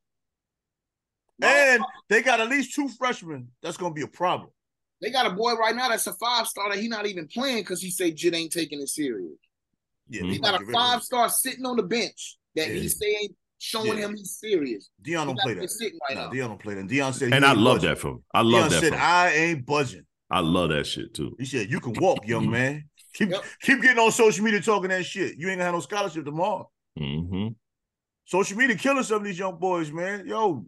And 1.41 1.83
they 2.09 2.21
got 2.23 2.39
at 2.41 2.49
least 2.49 2.73
two 2.73 2.89
freshmen. 2.89 3.49
That's 3.61 3.77
gonna 3.77 3.93
be 3.93 4.01
a 4.01 4.07
problem. 4.07 4.49
they 5.01 5.11
got 5.11 5.27
a 5.27 5.35
boy 5.35 5.53
right 5.53 5.75
now 5.75 5.89
that's 5.89 6.07
a 6.07 6.13
five 6.13 6.47
star 6.47 6.71
that 6.71 6.79
he 6.79 6.87
not 6.87 7.05
even 7.05 7.27
playing 7.27 7.59
because 7.59 7.81
he 7.81 7.91
say 7.91 8.11
Jit 8.11 8.33
ain't 8.33 8.51
taking 8.51 8.81
it 8.81 8.89
serious. 8.89 9.37
Yeah, 10.09 10.23
Mhm. 10.23 10.31
He 10.31 10.39
got 10.39 10.55
a 10.55 10.59
rid 10.59 10.61
of 10.63 10.67
him. 10.69 10.73
five 10.73 11.03
star 11.03 11.29
sitting 11.29 11.65
on 11.65 11.75
the 11.77 11.83
bench 11.83 12.37
that 12.55 12.69
Yeah. 12.69 12.73
he 12.75 12.87
say 12.89 13.17
ain't 13.21 13.35
showing 13.59 13.99
Yeah. 13.99 14.05
him 14.05 14.15
he's 14.15 14.37
serious. 14.37 14.89
Deion 15.03 15.05
He 15.05 15.13
don't 15.25 15.37
play 15.39 15.53
that. 15.53 15.69
sitting 15.69 15.99
right 16.09 16.17
Nah, 16.17 16.25
now. 16.25 16.31
Deion 16.31 16.47
don't 16.47 16.61
play 16.61 16.73
that. 16.73 16.87
Deion 16.87 17.13
said, 17.13 17.33
And 17.33 17.45
I 17.45 17.51
love 17.53 17.77
budging. 17.77 17.89
that 17.89 17.99
from 17.99 18.11
him. 18.13 18.23
I 18.33 18.41
love 18.41 18.65
Deion 18.65 18.69
that 18.69 18.79
said, 18.79 18.89
from 18.89 18.97
him. 18.99 19.05
I 19.05 19.31
ain't 19.33 19.65
budging. 19.65 20.05
I 20.31 20.39
love 20.39 20.69
that 20.69 20.85
shit 20.87 21.13
too. 21.13 21.35
He 21.39 21.45
said, 21.45 21.69
"You 21.69 21.79
can 21.79 21.93
walk, 21.93 22.27
young 22.27 22.49
man. 22.51 22.89
Keep 23.13 23.29
Yep. 23.31 23.45
keep 23.61 23.81
getting 23.81 23.99
on 23.99 24.11
social 24.11 24.43
media 24.43 24.61
talking 24.61 24.89
that 24.89 25.05
shit. 25.05 25.37
You 25.37 25.47
ain't 25.49 25.57
gonna 25.57 25.65
have 25.65 25.73
no 25.73 25.79
scholarship 25.81 26.25
tomorrow. 26.25 26.69
Hmm 26.97 27.47
Social 28.25 28.57
media 28.57 28.75
killing 28.75 29.03
some 29.03 29.17
of 29.19 29.23
these 29.23 29.39
young 29.39 29.57
boys, 29.57 29.91
man. 29.91 30.27
Yo, 30.27 30.65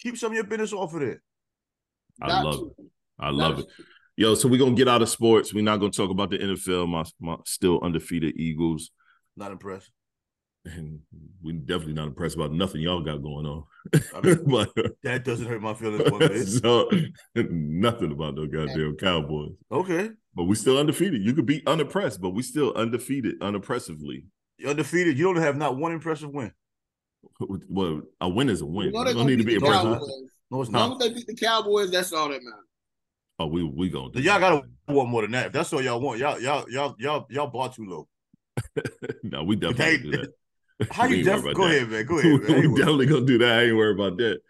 keep 0.00 0.16
some 0.16 0.30
of 0.30 0.36
your 0.36 0.44
business 0.44 0.72
off 0.72 0.94
of 0.94 1.02
it. 1.02 1.18
I 2.22 2.28
Got 2.28 2.44
love 2.44 2.58
to. 2.60 2.74
it. 2.78 2.86
I 3.18 3.30
love 3.30 3.56
Got 3.56 3.64
it. 3.64 3.70
Yo, 4.16 4.34
so 4.34 4.48
we're 4.48 4.58
gonna 4.58 4.74
get 4.74 4.86
out 4.86 5.02
of 5.02 5.08
sports. 5.08 5.52
We're 5.52 5.64
not 5.64 5.78
gonna 5.78 5.90
talk 5.92 6.10
about 6.10 6.30
the 6.30 6.38
NFL, 6.38 6.86
my, 6.88 7.04
my 7.20 7.36
still 7.46 7.80
undefeated 7.82 8.36
Eagles. 8.36 8.90
Not 9.36 9.50
impressed. 9.50 9.90
And 10.66 11.00
we 11.42 11.54
definitely 11.54 11.94
not 11.94 12.08
impressed 12.08 12.36
about 12.36 12.52
nothing 12.52 12.82
y'all 12.82 13.00
got 13.02 13.22
going 13.22 13.46
on. 13.46 13.64
I 14.14 14.20
mean, 14.20 14.44
but 14.46 14.70
that 15.02 15.24
doesn't 15.24 15.46
hurt 15.46 15.62
my 15.62 15.72
feelings 15.72 16.10
one 16.10 16.18
bit. 16.18 16.46
so 16.48 16.90
nothing 17.34 18.12
about 18.12 18.34
no 18.34 18.46
goddamn 18.46 18.96
Cowboys. 19.00 19.52
Okay, 19.72 20.10
But 20.34 20.44
we 20.44 20.54
still 20.54 20.76
undefeated. 20.78 21.22
You 21.24 21.32
could 21.32 21.46
be 21.46 21.62
unimpressed, 21.66 22.20
but 22.20 22.30
we 22.30 22.42
still 22.42 22.74
undefeated, 22.74 23.40
unimpressively. 23.40 24.26
You're 24.60 24.70
undefeated. 24.70 25.18
You 25.18 25.24
don't 25.32 25.42
have 25.42 25.56
not 25.56 25.76
one 25.76 25.92
impressive 25.92 26.30
win. 26.30 26.52
Well, 27.68 28.02
a 28.20 28.28
win 28.28 28.48
is 28.48 28.60
a 28.60 28.66
win. 28.66 28.86
You 28.86 28.92
know 28.92 29.04
don't 29.04 29.26
need 29.26 29.38
to 29.38 29.44
be 29.44 29.54
impressive. 29.54 29.92
Cowboys. 29.92 30.10
No, 30.50 30.60
it's 30.60 30.68
As 30.68 30.74
long 30.74 30.90
not. 30.90 31.02
as 31.02 31.08
they 31.08 31.14
beat 31.14 31.26
the 31.26 31.34
Cowboys, 31.36 31.90
that's 31.90 32.12
all 32.12 32.28
that 32.28 32.42
matters. 32.42 32.64
Oh, 33.38 33.46
we 33.46 33.62
we 33.62 33.88
gonna 33.88 34.10
do 34.12 34.20
Y'all 34.20 34.38
gotta 34.40 34.62
want 34.88 35.08
more 35.08 35.22
than 35.22 35.30
that. 35.32 35.46
If 35.46 35.52
that's 35.52 35.72
all 35.72 35.82
y'all 35.82 36.00
want, 36.00 36.18
y'all 36.18 36.38
y'all 36.40 36.64
y'all 36.70 36.94
y'all 36.98 37.26
y'all 37.30 37.46
bought 37.46 37.74
too 37.74 37.86
low. 37.86 38.08
no, 39.22 39.42
we 39.44 39.56
definitely 39.56 39.96
They- 39.96 40.02
do 40.02 40.10
that. 40.12 40.88
How 40.90 41.06
We 41.08 41.16
you 41.22 41.30
ain't 41.30 41.44
def- 41.44 41.54
go 41.54 41.68
that. 41.68 41.74
ahead, 41.76 41.88
man. 41.90 42.06
Go 42.06 42.18
ahead, 42.18 42.40
man. 42.40 42.40
We 42.48 42.54
ain't 42.66 42.76
definitely 42.76 43.06
gonna 43.06 43.26
do 43.26 43.38
that. 43.38 43.58
I 43.58 43.62
ain't 43.64 43.76
worried 43.76 43.98
about 44.00 44.16
that. 44.16 44.40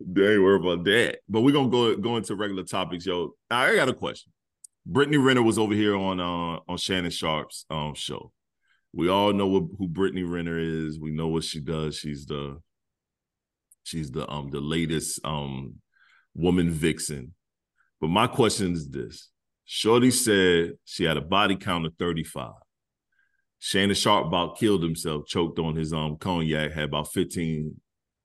they 0.00 0.32
ain't 0.34 0.42
worried 0.42 0.62
about 0.64 0.84
that. 0.84 1.18
But 1.28 1.40
we're 1.42 1.52
gonna 1.52 1.68
go 1.70 1.96
go 1.96 2.16
into 2.16 2.34
regular 2.34 2.64
topics, 2.64 3.06
yo. 3.06 3.34
I 3.50 3.74
got 3.74 3.88
a 3.88 3.94
question. 3.94 4.32
Brittany 4.84 5.16
Renner 5.16 5.42
was 5.42 5.58
over 5.58 5.74
here 5.74 5.96
on 5.96 6.20
uh 6.20 6.58
on 6.68 6.76
Shannon 6.76 7.10
Sharpe's 7.10 7.64
um 7.70 7.94
show. 7.94 8.32
We 8.92 9.08
all 9.08 9.32
know 9.32 9.46
what, 9.46 9.64
who 9.78 9.88
Brittany 9.88 10.22
Renner 10.22 10.58
is. 10.58 10.98
We 10.98 11.10
know 11.10 11.28
what 11.28 11.44
she 11.44 11.60
does. 11.60 11.96
She's 11.96 12.26
the 12.26 12.60
she's 13.84 14.10
the 14.10 14.28
um 14.30 14.50
the 14.50 14.60
latest 14.60 15.20
um 15.24 15.74
woman 16.34 16.70
vixen. 16.70 17.34
But 18.00 18.08
my 18.08 18.26
question 18.26 18.72
is 18.72 18.88
this: 18.88 19.30
Shorty 19.64 20.10
said 20.10 20.72
she 20.84 21.04
had 21.04 21.16
a 21.16 21.22
body 21.22 21.56
count 21.56 21.86
of 21.86 21.94
35. 21.98 22.50
Shannon 23.60 23.94
Sharpe 23.94 24.26
about 24.26 24.58
killed 24.58 24.82
himself, 24.82 25.26
choked 25.26 25.60
on 25.60 25.76
his 25.76 25.92
um 25.92 26.16
cognac, 26.16 26.72
had 26.72 26.84
about 26.84 27.12
15 27.12 27.80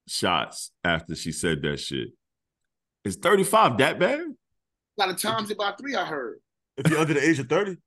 shots 0.08 0.72
after 0.84 1.14
she 1.14 1.32
said 1.32 1.62
that 1.62 1.80
shit. 1.80 2.10
Is 3.04 3.16
35 3.18 3.78
that 3.78 4.00
bad? 4.00 4.20
A 4.20 4.26
lot 4.98 5.10
of 5.12 5.22
times 5.22 5.54
by 5.54 5.74
three. 5.80 5.96
I 5.96 6.04
heard. 6.04 6.40
If 6.78 6.90
you're 6.92 7.00
under 7.00 7.14
the 7.16 7.28
age 7.28 7.40
of 7.40 7.50
30, 7.50 7.78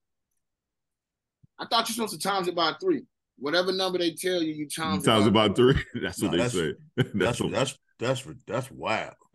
I 1.59 1.67
thought 1.67 1.89
you're 1.89 1.95
supposed 1.95 2.21
to 2.21 2.29
times 2.29 2.49
it 2.49 2.55
by 2.55 2.73
three. 2.81 3.03
Whatever 3.39 3.73
number 3.73 3.99
they 3.99 4.13
tell 4.13 4.43
you, 4.43 4.53
you 4.53 4.69
times, 4.69 5.05
Sounds 5.05 5.27
it 5.27 5.33
by 5.33 5.45
about 5.47 5.57
three. 5.57 5.75
That's 6.03 6.21
what 6.23 6.33
they 6.33 6.37
that's- 6.39 6.53
say. 6.53 6.75
that's 7.15 7.41
what- 7.41 7.53
that's 7.53 7.79
that's 7.99 8.25
that's 8.47 8.71
wild. 8.71 9.15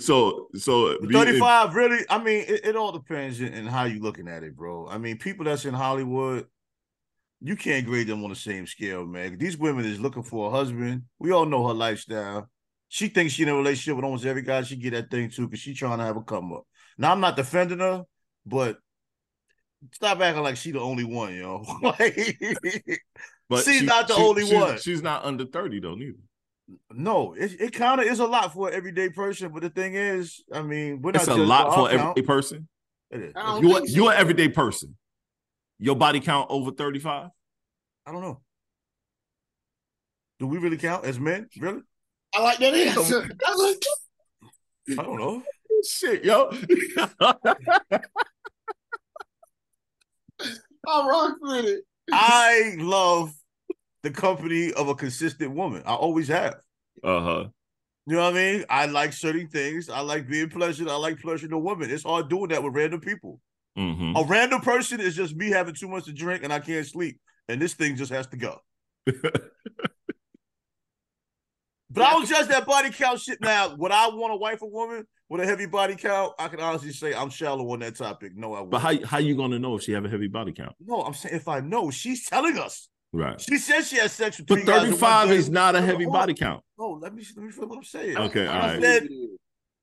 so 0.00 0.48
so 0.54 0.98
be- 1.00 1.12
35 1.12 1.74
really? 1.74 2.04
I 2.08 2.22
mean 2.22 2.44
it, 2.46 2.64
it 2.64 2.76
all 2.76 2.92
depends 2.92 3.40
in, 3.40 3.48
in 3.48 3.66
how 3.66 3.84
you 3.84 4.00
looking 4.00 4.28
at 4.28 4.42
it 4.44 4.56
bro. 4.56 4.86
I 4.88 4.98
mean 4.98 5.18
people 5.18 5.44
that's 5.44 5.64
in 5.64 5.74
hollywood 5.74 6.46
you 7.40 7.56
can't 7.56 7.84
grade 7.84 8.06
them 8.06 8.22
on 8.22 8.30
the 8.30 8.36
same 8.36 8.66
scale 8.68 9.04
man. 9.04 9.36
These 9.36 9.58
women 9.58 9.84
is 9.84 9.98
looking 10.00 10.22
for 10.22 10.46
a 10.46 10.50
husband. 10.50 11.02
We 11.18 11.32
all 11.32 11.44
know 11.44 11.66
her 11.66 11.74
lifestyle. 11.74 12.48
She 12.88 13.08
thinks 13.08 13.32
she 13.34 13.42
in 13.42 13.48
a 13.48 13.56
relationship 13.56 13.96
with 13.96 14.04
almost 14.04 14.24
every 14.24 14.42
guy. 14.42 14.62
She 14.62 14.76
get 14.76 14.92
that 14.92 15.10
thing 15.10 15.28
too 15.28 15.48
because 15.48 15.60
she 15.60 15.74
trying 15.74 15.98
to 15.98 16.04
have 16.04 16.16
a 16.16 16.22
come 16.22 16.52
up 16.52 16.64
now 16.98 17.12
i'm 17.12 17.20
not 17.20 17.36
defending 17.36 17.78
her 17.78 18.04
but 18.46 18.78
stop 19.92 20.20
acting 20.20 20.42
like 20.42 20.56
she 20.56 20.70
the 20.70 20.80
only 20.80 21.04
one 21.04 21.34
yo 21.34 21.64
like 21.82 22.38
but 23.48 23.64
she's 23.64 23.80
she- 23.80 23.86
not 23.86 24.08
the 24.08 24.14
she- 24.14 24.22
only 24.22 24.46
she's- 24.46 24.60
one. 24.62 24.78
She's 24.78 25.02
not 25.02 25.24
under 25.24 25.44
30 25.44 25.80
though, 25.80 25.94
neither. 25.94 26.18
no 26.90 27.34
it, 27.34 27.52
it 27.60 27.72
kind 27.74 28.00
of 28.00 28.06
is 28.06 28.18
a 28.20 28.26
lot 28.26 28.52
for 28.52 28.68
an 28.68 28.74
everyday 28.74 29.08
person 29.08 29.50
but 29.52 29.62
the 29.62 29.70
thing 29.70 29.94
is 29.94 30.42
i 30.52 30.62
mean 30.62 31.02
we're 31.02 31.12
not 31.12 31.22
It's 31.22 31.28
a 31.30 31.34
lot 31.36 31.74
for 31.74 31.90
our 31.90 32.10
every 32.10 32.22
person. 32.22 32.68
It 33.10 33.20
is. 33.20 33.32
You 33.60 33.74
think 33.74 33.88
so. 33.90 33.94
you're 33.94 34.12
an 34.12 34.18
everyday 34.18 34.48
person. 34.48 34.96
Your 35.78 35.96
body 35.96 36.18
count 36.20 36.46
over 36.48 36.70
35? 36.70 37.28
I 38.06 38.10
don't 38.12 38.22
know. 38.22 38.40
Do 40.38 40.46
we 40.46 40.56
really 40.56 40.78
count 40.78 41.04
as 41.04 41.20
men? 41.20 41.46
Really? 41.58 41.82
I 42.34 42.40
like 42.42 42.56
that 42.58 42.72
answer. 42.74 43.28
I 43.44 43.54
like 43.54 43.82
I 44.98 45.02
don't 45.02 45.18
know. 45.18 45.42
Shit, 45.86 46.24
yo. 46.24 46.50
I 47.20 48.00
rock 51.08 51.36
with 51.40 51.64
it. 51.64 51.84
I 52.12 52.74
love 52.78 53.32
the 54.02 54.10
company 54.10 54.72
of 54.72 54.88
a 54.88 54.94
consistent 54.94 55.54
woman. 55.54 55.82
I 55.86 55.94
always 55.94 56.28
have. 56.28 56.56
uh-huh. 57.02 57.46
You 58.06 58.16
know 58.16 58.24
what 58.24 58.34
I 58.34 58.36
mean? 58.36 58.64
I 58.68 58.86
like 58.86 59.12
certain 59.12 59.48
things. 59.48 59.88
I 59.88 60.00
like 60.00 60.28
being 60.28 60.50
pleasured. 60.50 60.88
I 60.88 60.96
like 60.96 61.20
pleasuring 61.20 61.52
a 61.52 61.58
woman. 61.58 61.88
It's 61.88 62.02
hard 62.02 62.28
doing 62.28 62.48
that 62.48 62.62
with 62.62 62.74
random 62.74 63.00
people. 63.00 63.40
hmm 63.76 64.14
A 64.16 64.24
random 64.24 64.60
person 64.60 65.00
is 65.00 65.14
just 65.14 65.36
me 65.36 65.50
having 65.50 65.74
too 65.74 65.88
much 65.88 66.06
to 66.06 66.12
drink 66.12 66.42
and 66.42 66.52
I 66.52 66.58
can't 66.58 66.84
sleep. 66.84 67.20
And 67.48 67.62
this 67.62 67.74
thing 67.74 67.94
just 67.94 68.12
has 68.12 68.26
to 68.28 68.36
go. 68.36 68.58
But 71.94 72.04
I 72.04 72.12
don't 72.12 72.26
judge 72.26 72.48
that 72.48 72.64
body 72.64 72.90
count 72.90 73.20
shit 73.20 73.38
now. 73.42 73.74
Would 73.76 73.92
I 73.92 74.08
want 74.08 74.32
a 74.32 74.36
wife 74.36 74.62
or 74.62 74.70
woman 74.70 75.06
with 75.32 75.40
a 75.40 75.46
heavy 75.46 75.64
body 75.64 75.96
count? 75.96 76.34
I 76.38 76.48
can 76.48 76.60
honestly 76.60 76.92
say 76.92 77.14
I'm 77.14 77.30
shallow 77.30 77.72
on 77.72 77.80
that 77.80 77.96
topic. 77.96 78.36
No, 78.36 78.52
I 78.54 78.60
would. 78.60 78.70
But 78.70 78.80
how 78.80 79.04
how 79.06 79.18
you 79.18 79.34
gonna 79.34 79.58
know 79.58 79.76
if 79.76 79.82
she 79.82 79.92
have 79.92 80.04
a 80.04 80.08
heavy 80.08 80.28
body 80.28 80.52
count? 80.52 80.74
No, 80.78 81.00
I'm 81.00 81.14
saying 81.14 81.34
if 81.34 81.48
I 81.48 81.60
know, 81.60 81.90
she's 81.90 82.26
telling 82.26 82.58
us. 82.58 82.90
Right. 83.14 83.40
She 83.40 83.56
says 83.56 83.88
she 83.88 83.96
has 83.96 84.12
sex 84.12 84.38
with 84.38 84.46
But 84.46 84.60
in 84.60 84.66
35 84.66 85.30
is 85.32 85.48
not 85.48 85.74
a 85.74 85.80
heavy 85.80 86.04
on. 86.04 86.12
body 86.12 86.34
count. 86.34 86.62
No, 86.78 86.98
let 87.00 87.14
me 87.14 87.24
let 87.34 87.46
me 87.46 87.50
feel 87.50 87.66
what 87.66 87.78
I'm 87.78 87.84
saying. 87.84 88.16
Okay, 88.16 88.46
I 88.46 88.72
all 88.72 88.78
right. 88.78 89.02
is. 89.02 89.08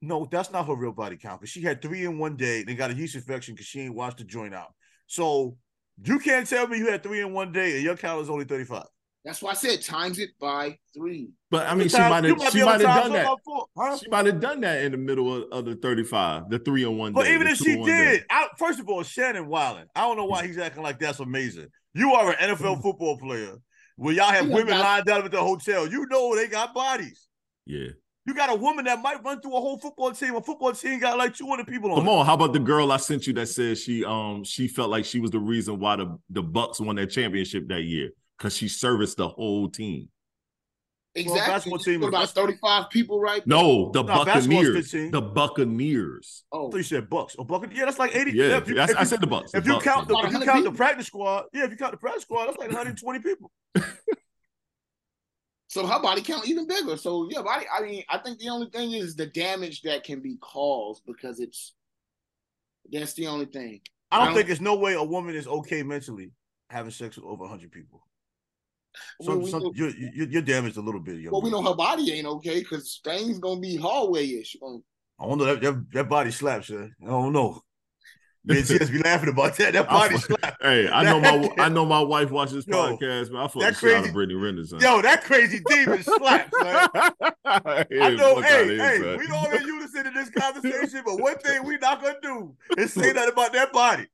No, 0.01 0.27
that's 0.31 0.51
not 0.51 0.67
her 0.67 0.75
real 0.75 0.91
body 0.91 1.17
count 1.17 1.41
because 1.41 1.49
she 1.51 1.61
had 1.61 1.81
three 1.81 2.05
in 2.05 2.19
one 2.19 2.35
day. 2.37 2.63
They 2.63 2.75
got 2.75 2.91
a 2.91 2.93
yeast 2.93 3.15
infection 3.15 3.55
because 3.55 3.65
she 3.67 3.81
ain't 3.81 3.95
washed 3.95 4.17
the 4.19 4.23
joint 4.23 4.53
out. 4.53 4.73
So 5.07 5.57
you 6.03 6.19
can't 6.19 6.47
tell 6.47 6.67
me 6.67 6.77
you 6.77 6.89
had 6.91 7.01
three 7.01 7.21
in 7.21 7.33
one 7.33 7.51
day 7.51 7.75
and 7.75 7.83
your 7.83 7.97
count 7.97 8.21
is 8.21 8.29
only 8.29 8.45
35. 8.45 8.83
That's 9.25 9.41
why 9.41 9.51
I 9.51 9.53
said 9.55 9.81
times 9.81 10.17
it 10.17 10.29
by 10.39 10.77
three. 10.95 11.29
But 11.51 11.67
I 11.67 11.75
mean, 11.75 11.89
she 11.89 11.97
might 11.97 12.23
have 12.23 12.51
she 12.51 12.63
might 12.63 12.79
have 12.81 13.03
done 13.03 13.11
that. 13.11 13.27
four, 13.43 13.65
huh? 13.77 13.97
She 13.97 14.07
might 14.09 14.25
have 14.25 14.39
done 14.39 14.61
that 14.61 14.81
in 14.83 14.93
the 14.93 14.97
middle 14.97 15.43
of, 15.43 15.51
of 15.51 15.65
the 15.65 15.75
35, 15.75 16.49
the 16.49 16.59
three 16.59 16.83
in 16.83 16.97
one 16.97 17.11
But 17.11 17.23
day. 17.25 17.33
even 17.35 17.47
if 17.47 17.57
she 17.57 17.73
in 17.73 17.79
one 17.81 17.89
day. 17.89 18.11
did, 18.11 18.25
I, 18.29 18.47
first 18.57 18.79
of 18.79 18.87
all, 18.87 19.03
Shannon 19.03 19.47
Wilding. 19.47 19.85
I 19.93 20.01
don't 20.01 20.15
know 20.15 20.25
why 20.25 20.47
he's 20.47 20.57
acting 20.57 20.83
like 20.83 20.99
that's 20.99 21.19
amazing. 21.19 21.67
You 21.93 22.13
are 22.13 22.31
an 22.31 22.55
NFL 22.55 22.81
football 22.81 23.17
player 23.19 23.57
where 23.97 24.13
y'all 24.13 24.31
have 24.31 24.47
Yeah, 24.47 24.53
women 24.55 24.67
that's- 24.69 24.83
lined 25.05 25.09
up 25.09 25.25
at 25.25 25.31
the 25.31 25.41
hotel. 25.43 25.85
You 25.85 26.05
know 26.09 26.35
they 26.35 26.47
got 26.47 26.73
bodies. 26.73 27.27
Yeah. 27.65 27.89
You 28.25 28.33
got 28.35 28.51
a 28.51 28.55
woman 28.55 28.85
that 28.85 29.01
might 29.01 29.23
run 29.23 29.41
through 29.41 29.55
a 29.57 29.59
whole 29.59 29.79
football 29.79 30.11
team. 30.11 30.35
A 30.35 30.41
football 30.41 30.71
team 30.71 30.99
got 30.99 31.17
like 31.17 31.33
200 31.35 31.65
people 31.67 31.91
on 31.91 31.97
Come 31.97 32.07
it. 32.07 32.11
on, 32.11 32.25
how 32.25 32.35
about 32.35 32.53
the 32.53 32.59
girl 32.59 32.91
I 32.91 32.97
sent 32.97 33.25
you 33.27 33.33
that 33.33 33.47
said 33.47 33.77
she 33.77 34.05
um 34.05 34.43
she 34.45 34.67
felt 34.67 34.89
like 34.91 35.03
she 35.03 35.19
was 35.19 35.31
the 35.31 35.39
reason 35.39 35.79
why 35.79 35.95
the, 35.97 36.15
the 36.29 36.43
Bucks 36.43 36.79
won 36.79 36.95
that 36.97 37.07
championship 37.07 37.67
that 37.69 37.81
year 37.83 38.11
because 38.39 38.55
she 38.55 38.67
serviced 38.69 39.17
the 39.17 39.27
whole 39.27 39.69
team. 39.69 40.09
Exactly. 41.15 41.39
basketball 41.41 41.79
team 41.79 42.01
You 42.01 42.07
is- 42.07 42.13
about 42.13 42.29
35 42.29 42.89
people 42.89 43.19
right 43.19 43.43
there. 43.45 43.57
No, 43.57 43.91
the 43.91 44.03
No, 44.03 44.23
basketball's 44.25 44.67
Buccaneers. 44.67 44.91
The 45.11 45.21
Buccaneers. 45.21 46.43
I 46.53 46.55
Oh, 46.55 46.69
thought 46.71 46.77
you 46.77 46.83
said 46.83 47.09
Bucks. 47.09 47.35
Oh, 47.37 47.43
Bucks. 47.43 47.67
Yeah, 47.73 47.85
that's 47.85 47.99
like 47.99 48.15
80. 48.15 48.31
Yeah, 48.31 48.57
if 48.57 48.67
you, 48.69 48.79
I, 48.79 48.83
if 48.85 48.95
I 48.95 48.99
you- 49.01 49.05
said 49.05 49.19
the 49.19 49.27
Bucks. 49.27 49.53
if 49.53 49.63
the 49.63 49.69
you 49.69 49.73
Bucks. 49.75 49.85
count 49.85 50.07
the 50.07 50.13
if 50.13 50.31
you 50.31 50.37
100 50.39 50.45
count 50.45 50.63
the 50.65 50.71
practice 50.71 51.07
squad, 51.07 51.45
yeah, 51.51 51.65
if 51.65 51.71
you 51.71 51.77
count 51.77 51.91
the 51.91 51.97
practice 51.97 52.23
squad, 52.23 52.45
that's 52.45 52.57
like 52.57 52.69
120 52.69 53.19
people. 53.19 53.51
so 55.67 55.85
her 55.85 55.99
body 56.01 56.21
count 56.21 56.47
even 56.47 56.67
bigger. 56.67 56.95
So 56.95 57.27
yeah, 57.29 57.41
body. 57.41 57.65
I 57.75 57.81
mean, 57.83 58.03
I 58.09 58.17
think 58.19 58.39
the 58.39 58.49
only 58.49 58.69
thing 58.69 58.91
is 58.93 59.15
the 59.15 59.25
damage 59.25 59.81
that 59.81 60.03
can 60.03 60.21
be 60.21 60.37
caused 60.37 61.03
because 61.05 61.39
it's. 61.39 61.73
That's 62.91 63.13
the 63.13 63.27
only 63.27 63.45
thing. 63.45 63.81
I 64.11 64.19
don't 64.19 64.29
I 64.29 64.33
think 64.35 64.47
there's 64.47 64.61
no 64.61 64.75
way 64.75 64.93
a 64.93 65.03
woman 65.03 65.35
is 65.35 65.47
okay 65.47 65.83
mentally 65.83 66.31
having 66.71 66.91
sex 66.91 67.17
with 67.17 67.25
over 67.25 67.41
100 67.43 67.71
people. 67.71 68.03
So, 69.21 69.31
Well, 69.31 69.39
we 69.39 69.51
some, 69.51 69.63
know- 69.63 69.71
you're, 69.75 69.91
you're 69.95 70.27
you're 70.29 70.41
damaged 70.41 70.77
a 70.77 70.81
little 70.81 71.01
bit. 71.01 71.17
Young 71.19 71.31
Well, 71.31 71.41
we 71.41 71.49
know 71.51 71.61
her 71.61 71.75
body 71.75 72.11
ain't 72.13 72.27
okay 72.27 72.59
because 72.59 72.99
things 73.03 73.39
gonna 73.39 73.59
be 73.59 73.75
hallway-ish. 73.77 74.57
Um, 74.65 74.83
I 75.19 75.25
don't 75.27 75.37
know 75.37 75.45
that 75.45 75.61
that, 75.61 75.85
that 75.93 76.09
body 76.09 76.31
slaps. 76.31 76.69
Uh, 76.71 76.87
I 77.03 77.07
don't 77.07 77.33
know. 77.33 77.61
Me 78.45 78.57
and 78.59 78.65
Tiz 78.65 78.89
be 78.89 78.97
laughing 79.03 79.29
about 79.29 79.57
that. 79.57 79.73
That 79.73 79.89
body 79.89 80.15
I- 80.15 80.17
slap. 80.17 80.57
Hey, 80.61 80.89
I 80.89 81.03
know 81.03 81.19
my 81.19 81.49
I 81.59 81.69
know 81.75 81.85
my 81.85 81.99
wife 82.01 82.31
watches 82.31 82.53
this 82.53 82.67
Yo, 82.67 82.75
podcast, 82.97 83.31
but 83.31 83.43
I 83.43 83.47
fuck 83.47 83.61
that 83.61 83.73
the 83.73 83.79
shit 83.79 83.89
out 83.91 83.95
crazy- 83.97 84.07
of 84.09 84.13
Brittany 84.13 84.39
Renner, 84.39 84.65
son. 84.65 84.79
Yo, 84.79 85.01
that 85.01 85.23
crazy 85.23 85.59
demon 85.67 86.01
slaps, 86.03 86.51
man. 86.61 86.89
I 87.45 88.15
know, 88.15 88.41
hey, 88.41 88.77
hey, 88.77 89.17
we 89.17 89.27
don't 89.27 89.53
in 89.53 89.67
unison 89.67 90.07
in 90.07 90.13
this 90.13 90.29
conversation, 90.29 91.01
but 91.05 91.19
one 91.19 91.37
thing 91.39 91.63
we 91.63 91.77
not 91.77 92.01
gonna 92.01 92.15
do 92.21 92.55
is 92.77 92.93
say 92.93 93.11
nothing 93.13 93.33
about 93.33 93.53
that 93.53 93.71
body. 93.73 94.07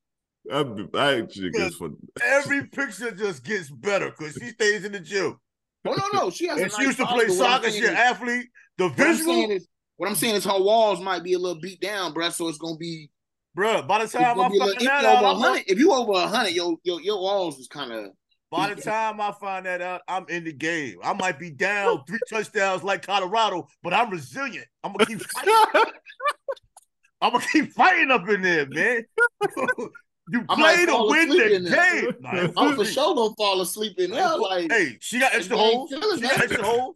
That, 0.50 0.90
that 0.94 1.34
shit 1.34 1.54
gets 1.54 1.76
for 1.76 1.90
Every 2.24 2.66
picture 2.68 3.12
just 3.12 3.44
gets 3.44 3.70
better 3.70 4.12
because 4.12 4.34
she 4.36 4.50
stays 4.50 4.86
in 4.86 4.92
the 4.92 5.00
gym. 5.00 5.38
No, 5.84 5.94
no, 5.94 6.04
no, 6.14 6.30
she 6.30 6.48
has. 6.48 6.60
a 6.60 6.64
And 6.64 6.72
she 6.72 6.78
nice 6.78 6.88
used 6.88 7.00
to 7.00 7.06
play 7.06 7.28
but 7.28 7.36
what 7.36 7.50
I'm 7.50 7.62
soccer. 7.62 7.72
She's 7.72 7.88
an 7.88 7.96
athlete. 7.96 8.48
The 8.78 8.90
What 8.90 8.92
I'm 8.92 8.98
saying 8.98 9.18
visual, 9.18 9.52
is, 9.52 9.68
what 9.98 10.10
I'm 10.10 10.16
saying 10.16 10.36
is 10.36 10.46
her 10.46 10.60
walls 10.60 11.00
might 11.02 11.24
be 11.24 11.34
a 11.34 11.40
little 11.40 11.62
beat 11.62 11.80
down, 11.80 12.14
bruh. 12.14 12.32
So 12.32 12.48
it's 12.48 12.58
gonna 12.58 12.78
be. 12.78 13.10
bro. 13.54 13.82
By 13.84 14.04
the 14.04 14.08
time 14.10 14.24
I 14.24 14.34
gonna 14.34 14.50
be 14.50 14.58
a 14.58 14.60
find 14.60 14.70
little, 14.70 14.76
if 14.76 14.82
you 14.82 14.88
that 14.90 15.06
out, 15.06 15.24
over 15.24 15.26
I'm 15.28 15.38
hundred, 15.40 15.64
if 15.68 15.80
you 15.80 15.94
over 15.94 16.28
hundred, 16.28 16.52
your 16.54 16.78
your 16.84 17.02
your 17.02 17.22
walls 17.22 17.60
is 17.60 17.68
kind 17.68 17.92
of. 17.92 18.06
by 18.52 18.74
the 18.74 18.82
time 18.82 19.22
I 19.22 19.32
find 19.40 19.66
that 19.66 19.82
out, 19.82 20.02
I'm 20.08 20.26
in 20.30 20.44
the 20.44 20.54
game. 20.54 20.98
I 21.04 21.14
might 21.14 21.40
be 21.40 21.52
down 21.52 22.04
three 22.08 22.20
touchdowns 22.30 22.84
like 22.84 23.06
Colorado, 23.06 23.68
but 23.84 23.94
I'm 23.94 24.10
resilient. 24.10 24.68
I'm 24.84 24.92
gonna 24.94 25.06
keep 25.06 25.22
fighting. 25.32 25.54
I'm 27.22 27.32
gonna 27.32 27.46
keep 27.52 27.72
fighting 27.74 28.12
up 28.12 28.28
in 28.28 28.42
there, 28.42 28.68
man. 28.68 29.04
you 30.30 30.46
I 30.50 30.56
might 30.56 30.76
play 30.76 30.86
to 30.86 31.06
win 31.08 31.30
the 31.30 31.70
game. 31.70 32.12
Nah, 32.20 32.48
oh, 32.58 32.70
I'm 32.70 32.76
for 32.76 32.86
sure 32.86 33.16
gonna 33.16 33.36
fall 33.36 33.62
asleep 33.62 34.00
in 34.00 34.12
there. 34.12 34.38
Like, 34.38 34.72
Hey, 34.72 34.98
she 35.02 35.20
got 35.20 35.34
extra 35.36 35.58
holes. 35.58 35.90
She 35.92 36.00
got 36.00 36.20
that. 36.22 36.42
extra 36.42 36.64
holes. 36.64 36.96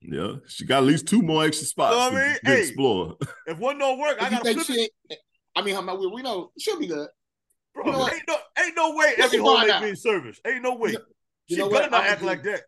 yeah. 0.00 0.32
She 0.46 0.64
got 0.64 0.78
at 0.78 0.84
least 0.84 1.06
two 1.06 1.22
more 1.22 1.44
extra 1.44 1.66
spots 1.66 1.92
Know 1.92 1.98
what 1.98 2.10
to, 2.10 2.16
I 2.16 2.26
mean? 2.26 2.34
to 2.34 2.40
Hey. 2.50 2.58
explore. 2.60 3.16
If 3.46 3.58
one 3.58 3.78
don't 3.78 3.98
work, 3.98 4.16
I 4.20 4.26
if 4.26 4.32
you 4.32 4.38
gotta 4.38 4.44
think 4.54 4.60
flip 4.66 4.78
it. 4.78 4.90
ain't, 5.10 5.20
I 5.54 5.62
mean, 5.62 5.74
how 5.74 5.80
much 5.82 5.98
we, 5.98 6.06
we 6.06 6.22
know 6.22 6.50
she'll 6.58 6.78
be 6.78 6.86
good. 6.86 7.08
Bro, 7.74 7.86
you 7.86 7.92
know 7.92 8.08
ain't 8.08 8.22
no, 8.26 8.36
ain't 8.58 8.76
no 8.76 8.96
way 8.96 9.14
Let's 9.18 9.34
every 9.34 9.38
find 9.38 9.48
hole 9.48 9.58
ain't 9.60 9.70
out. 9.70 9.82
being 9.82 9.96
serviced. 9.96 10.40
Ain't 10.46 10.62
no 10.62 10.74
way. 10.74 10.92
You 10.92 10.98
She 11.48 11.56
know 11.58 11.68
better 11.68 11.82
what? 11.82 11.90
not 11.90 12.04
I'm 12.04 12.10
act 12.10 12.20
gonna 12.20 12.32
like 12.32 12.42
that. 12.44 12.62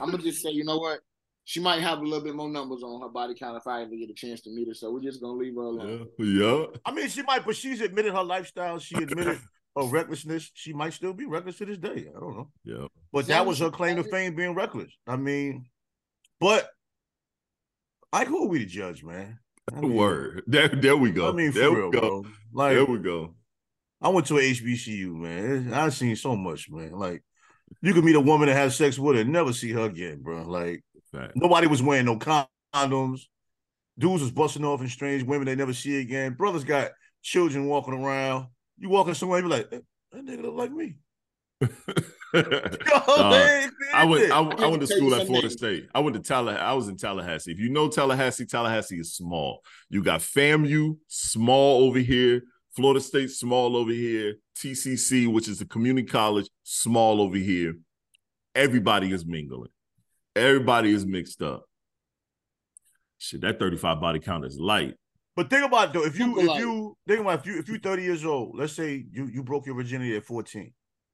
I'm 0.00 0.10
gonna 0.10 0.22
just 0.22 0.42
say, 0.42 0.50
you 0.50 0.64
know 0.64 0.78
what? 0.78 1.00
She 1.44 1.60
might 1.60 1.80
have 1.80 1.98
a 1.98 2.02
little 2.02 2.22
bit 2.22 2.34
more 2.34 2.48
numbers 2.48 2.82
on 2.82 3.00
her 3.00 3.08
body 3.08 3.34
count 3.34 3.56
if 3.56 3.66
I 3.66 3.82
ever 3.82 3.96
get 3.96 4.10
a 4.10 4.14
chance 4.14 4.42
to 4.42 4.50
meet 4.50 4.68
her. 4.68 4.74
So 4.74 4.92
we're 4.92 5.00
just 5.00 5.20
gonna 5.20 5.38
leave 5.38 5.54
her 5.56 5.62
alone. 5.62 6.06
Yeah. 6.18 6.24
yeah. 6.26 6.64
I 6.84 6.92
mean, 6.92 7.08
she 7.08 7.22
might, 7.22 7.44
but 7.44 7.56
she's 7.56 7.80
admitted 7.80 8.14
her 8.14 8.22
lifestyle. 8.22 8.78
She 8.78 8.94
admitted 8.96 9.38
her 9.76 9.84
recklessness. 9.84 10.50
She 10.54 10.72
might 10.72 10.92
still 10.92 11.12
be 11.12 11.26
reckless 11.26 11.58
to 11.58 11.66
this 11.66 11.78
day. 11.78 12.06
I 12.14 12.20
don't 12.20 12.36
know. 12.36 12.50
Yeah. 12.64 12.86
But 13.12 13.26
that 13.26 13.46
was 13.46 13.58
her 13.58 13.70
claim 13.70 13.96
to 13.96 14.04
fame, 14.04 14.36
being 14.36 14.54
reckless. 14.54 14.92
I 15.06 15.16
mean, 15.16 15.66
but 16.38 16.68
I 18.12 18.24
who 18.24 18.44
are 18.44 18.48
we 18.48 18.60
to 18.60 18.66
judge, 18.66 19.02
man? 19.02 19.38
I 19.74 19.80
mean, 19.80 19.94
Word. 19.94 20.42
There, 20.46 20.68
there 20.68 20.96
we 20.96 21.10
go. 21.10 21.28
I 21.28 21.32
mean, 21.32 21.52
for 21.52 21.58
there 21.58 21.70
real, 21.70 21.90
we 21.90 21.92
go. 21.92 22.22
bro. 22.22 22.24
Like, 22.52 22.74
there 22.74 22.84
we 22.84 22.98
go. 22.98 23.34
I 24.02 24.08
went 24.08 24.26
to 24.28 24.38
a 24.38 24.40
HBCU, 24.40 25.14
man. 25.14 25.74
I've 25.74 25.94
seen 25.94 26.16
so 26.16 26.34
much, 26.34 26.70
man. 26.70 26.92
Like, 26.92 27.22
you 27.82 27.92
could 27.92 28.04
meet 28.04 28.16
a 28.16 28.20
woman 28.20 28.48
and 28.48 28.56
have 28.56 28.72
sex 28.72 28.98
with 28.98 29.16
her 29.16 29.22
and 29.22 29.32
never 29.32 29.52
see 29.52 29.72
her 29.72 29.84
again, 29.84 30.22
bro. 30.22 30.42
Like, 30.42 30.82
Fact. 31.12 31.32
nobody 31.34 31.66
was 31.66 31.82
wearing 31.82 32.06
no 32.06 32.16
condoms. 32.16 33.22
Dudes 33.98 34.22
was 34.22 34.30
busting 34.30 34.64
off 34.64 34.80
in 34.80 34.88
strange 34.88 35.22
women 35.22 35.46
they 35.46 35.56
never 35.56 35.72
see 35.72 36.00
again. 36.00 36.34
Brothers 36.34 36.64
got 36.64 36.92
children 37.22 37.66
walking 37.66 37.94
around. 37.94 38.46
You 38.78 38.88
walking 38.88 39.14
somewhere, 39.14 39.40
you 39.40 39.44
be 39.44 39.50
like, 39.50 39.68
"Eh, 39.72 39.80
that 40.12 40.24
nigga 40.24 40.42
look 40.42 40.54
like 40.54 40.72
me. 40.72 40.96
Yo, 42.34 42.42
Nah, 42.42 43.30
they 43.30 43.62
ain't 43.64 43.72
I 43.92 44.04
went. 44.04 44.30
I. 44.30 44.38
I 44.38 44.66
went 44.66 44.80
to 44.82 44.86
school 44.86 45.14
at 45.14 45.26
Florida 45.26 45.48
names. 45.48 45.54
State. 45.54 45.88
I 45.94 46.00
went 46.00 46.14
to 46.14 46.22
Tallahassee. 46.22 46.62
I 46.62 46.72
was 46.74 46.88
in 46.88 46.96
Tallahassee. 46.96 47.52
If 47.52 47.58
you 47.58 47.70
know 47.70 47.88
Tallahassee, 47.88 48.46
Tallahassee 48.46 49.00
is 49.00 49.14
small. 49.14 49.62
You 49.88 50.02
got 50.02 50.20
FAMU, 50.20 50.96
small 51.08 51.84
over 51.84 51.98
here. 51.98 52.42
Florida 52.76 53.00
State, 53.00 53.30
small 53.30 53.76
over 53.76 53.90
here. 53.90 54.36
TCC, 54.56 55.26
which 55.32 55.48
is 55.48 55.58
the 55.58 55.64
community 55.64 56.06
college, 56.06 56.48
small 56.62 57.20
over 57.20 57.36
here. 57.36 57.74
Everybody 58.54 59.12
is 59.12 59.26
mingling. 59.26 59.70
Everybody 60.36 60.92
is 60.92 61.04
mixed 61.06 61.42
up. 61.42 61.64
Shit, 63.18 63.40
that 63.42 63.58
35 63.58 64.00
body 64.00 64.20
count 64.20 64.44
is 64.44 64.58
light. 64.58 64.94
But 65.36 65.50
think 65.50 65.64
about 65.66 65.88
it 65.88 65.92
though, 65.94 66.04
if 66.04 66.18
you 66.18 66.26
Super 66.26 66.40
if 66.40 66.46
light. 66.48 66.60
you 66.60 66.96
think 67.06 67.20
about 67.20 67.40
if 67.40 67.46
you 67.46 67.58
if 67.58 67.68
you're 67.68 67.78
30 67.78 68.02
years 68.02 68.24
old, 68.24 68.56
let's 68.58 68.72
say 68.72 69.04
you 69.12 69.26
you 69.26 69.42
broke 69.42 69.66
your 69.66 69.74
virginity 69.74 70.16
at 70.16 70.24
14. 70.24 70.72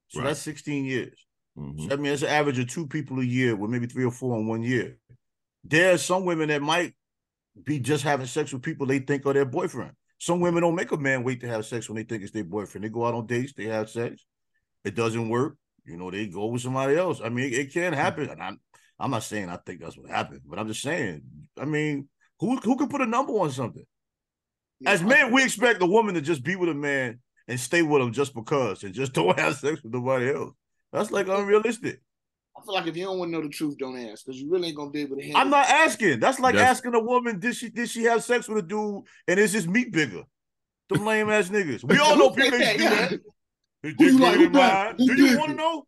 So 0.09 0.21
Right. 0.21 0.29
that's 0.29 0.41
16 0.41 0.85
years. 0.85 1.27
Mhm. 1.59 1.81
So 1.83 1.87
that 1.89 2.01
means 2.01 2.23
it's 2.23 2.31
an 2.31 2.37
average 2.37 2.59
of 2.59 2.69
two 2.69 2.87
people 2.87 3.19
a 3.21 3.25
year, 3.25 3.57
with 3.57 3.71
maybe 3.71 3.87
three 3.87 4.05
or 4.05 4.11
four 4.11 4.39
in 4.39 4.47
one 4.47 4.63
year. 4.63 4.99
There's 5.65 6.03
some 6.03 6.25
women 6.25 6.49
that 6.49 6.63
might 6.63 6.95
be 7.65 7.81
just 7.81 8.05
having 8.05 8.27
sex 8.27 8.53
with 8.53 8.63
people 8.63 8.87
they 8.87 9.01
think 9.01 9.27
are 9.27 9.33
their 9.33 9.45
boyfriend. 9.45 9.93
Some 10.19 10.41
women 10.41 10.63
don't 10.63 10.75
make 10.75 10.93
a 10.93 10.97
man 10.97 11.25
wait 11.25 11.41
to 11.41 11.49
have 11.49 11.67
sex 11.67 11.89
when 11.89 11.97
they 11.97 12.05
think 12.05 12.23
it's 12.23 12.33
their 12.33 12.45
boyfriend. 12.45 12.85
They 12.85 12.89
go 12.89 13.05
out 13.07 13.15
on 13.15 13.27
dates, 13.27 13.53
they 13.55 13.65
have 13.65 13.91
sex. 13.91 14.25
It 14.85 14.95
doesn't 14.95 15.29
work. 15.29 15.57
You 15.85 15.97
know, 15.97 16.11
they 16.11 16.27
go 16.27 16.47
with 16.47 16.63
somebody 16.63 16.97
else. 16.97 17.21
I 17.23 17.29
mean, 17.29 17.47
it, 17.47 17.55
it 17.55 17.73
can 17.73 17.93
happen. 17.93 18.29
And 18.31 18.43
I'm 18.43 18.61
I'm 18.99 19.11
not 19.11 19.23
saying 19.23 19.49
I 19.51 19.57
think 19.57 19.81
that's 19.81 19.97
what 19.97 20.11
happened, 20.11 20.43
but 20.47 20.59
I'm 20.59 20.69
just 20.69 20.83
saying, 20.83 21.23
I 21.59 21.65
mean, 21.65 22.09
who 22.41 22.57
who 22.57 22.77
can 22.77 22.89
put 22.89 23.01
a 23.03 23.07
number 23.07 23.33
on 23.35 23.51
something? 23.51 23.85
As 24.85 25.03
men, 25.03 25.33
we 25.33 25.43
expect 25.45 25.83
a 25.83 25.87
woman 25.87 26.15
to 26.15 26.21
just 26.21 26.43
be 26.43 26.57
with 26.57 26.69
a 26.69 26.75
man 26.75 27.21
and 27.49 27.59
stay 27.59 27.83
with 27.83 28.03
him 28.03 28.13
just 28.13 28.35
because 28.35 28.83
and 28.85 28.95
just 28.95 29.13
don't 29.15 29.39
have 29.39 29.57
sex 29.57 29.83
with 29.83 29.93
nobody 29.93 30.33
else. 30.35 30.53
That's 30.93 31.11
like 31.11 31.29
unrealistic. 31.29 32.01
I 32.57 32.65
feel 32.65 32.75
like 32.75 32.87
if 32.87 32.97
you 32.97 33.05
don't 33.05 33.19
want 33.19 33.33
to 33.33 33.37
know 33.39 33.43
the 33.43 33.51
truth, 33.51 33.77
don't 33.79 33.99
ask 33.99 34.25
because 34.25 34.41
you 34.41 34.51
really 34.51 34.69
ain't 34.69 34.77
gonna 34.77 34.91
be 34.91 35.03
able 35.03 35.17
to 35.17 35.23
handle. 35.23 35.41
I'm 35.43 35.51
not 35.51 35.69
asking. 35.69 36.21
That's 36.21 36.41
like 36.41 36.55
That's- 36.55 36.77
asking 36.79 36.95
a 36.95 37.01
woman, 37.01 37.39
did 37.39 37.55
she 37.55 37.69
did 37.69 37.91
she 37.91 38.05
have 38.05 38.25
sex 38.25 38.49
with 38.49 38.59
a 38.65 38.67
dude 38.67 39.03
and 39.29 39.39
is 39.39 39.53
his 39.53 39.69
meat 39.69 39.93
bigger? 39.93 40.23
Them 40.89 41.05
lame 41.05 41.29
ass 41.31 41.49
niggas. 41.49 41.85
We 41.85 41.99
all 41.99 42.17
know 42.17 42.31
people 42.31 42.55
ain't 42.63 42.79
do 42.79 42.89
that. 42.89 43.11
His 43.83 43.95
Who 43.99 44.05
you 44.07 44.19
like? 44.19 44.39
bigger 44.39 44.51
that? 44.51 44.99
mine. 44.99 45.07
Do 45.07 45.23
you 45.27 45.39
want 45.39 45.51
to 45.51 45.57
know? 45.57 45.87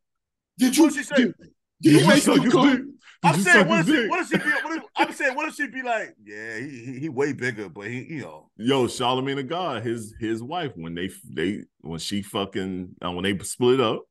Did 0.58 0.76
you? 0.76 0.84
What 0.84 0.92
she 0.94 1.02
say? 1.04 1.14
Did, 1.16 1.34
did 1.80 2.00
you 2.00 2.06
make 2.06 2.22
some 2.22 2.50
come? 2.50 2.97
I'm 3.22 3.40
saying, 3.40 3.66
what 3.68 3.78
his 3.84 3.88
if 3.88 4.02
she, 4.02 4.08
what 4.08 4.20
if 4.20 4.28
she 4.28 4.36
be? 4.38 4.44
What 4.50 4.76
if, 4.76 4.82
I'm 4.96 5.12
saying, 5.12 5.34
what 5.34 5.48
if 5.48 5.54
she 5.54 5.66
be 5.66 5.82
like? 5.82 6.14
Yeah, 6.24 6.58
he, 6.58 6.68
he 6.84 6.98
he 7.00 7.08
way 7.08 7.32
bigger, 7.32 7.68
but 7.68 7.86
he, 7.88 8.04
you 8.04 8.20
know, 8.22 8.50
Yo, 8.56 8.86
Charlemagne 8.86 9.36
the 9.36 9.42
God, 9.42 9.82
his 9.82 10.14
his 10.20 10.42
wife, 10.42 10.72
when 10.76 10.94
they 10.94 11.10
they 11.28 11.64
when 11.80 11.98
she 11.98 12.22
fucking 12.22 12.94
uh, 13.04 13.10
when 13.10 13.24
they 13.24 13.36
split 13.38 13.80
up 13.80 14.02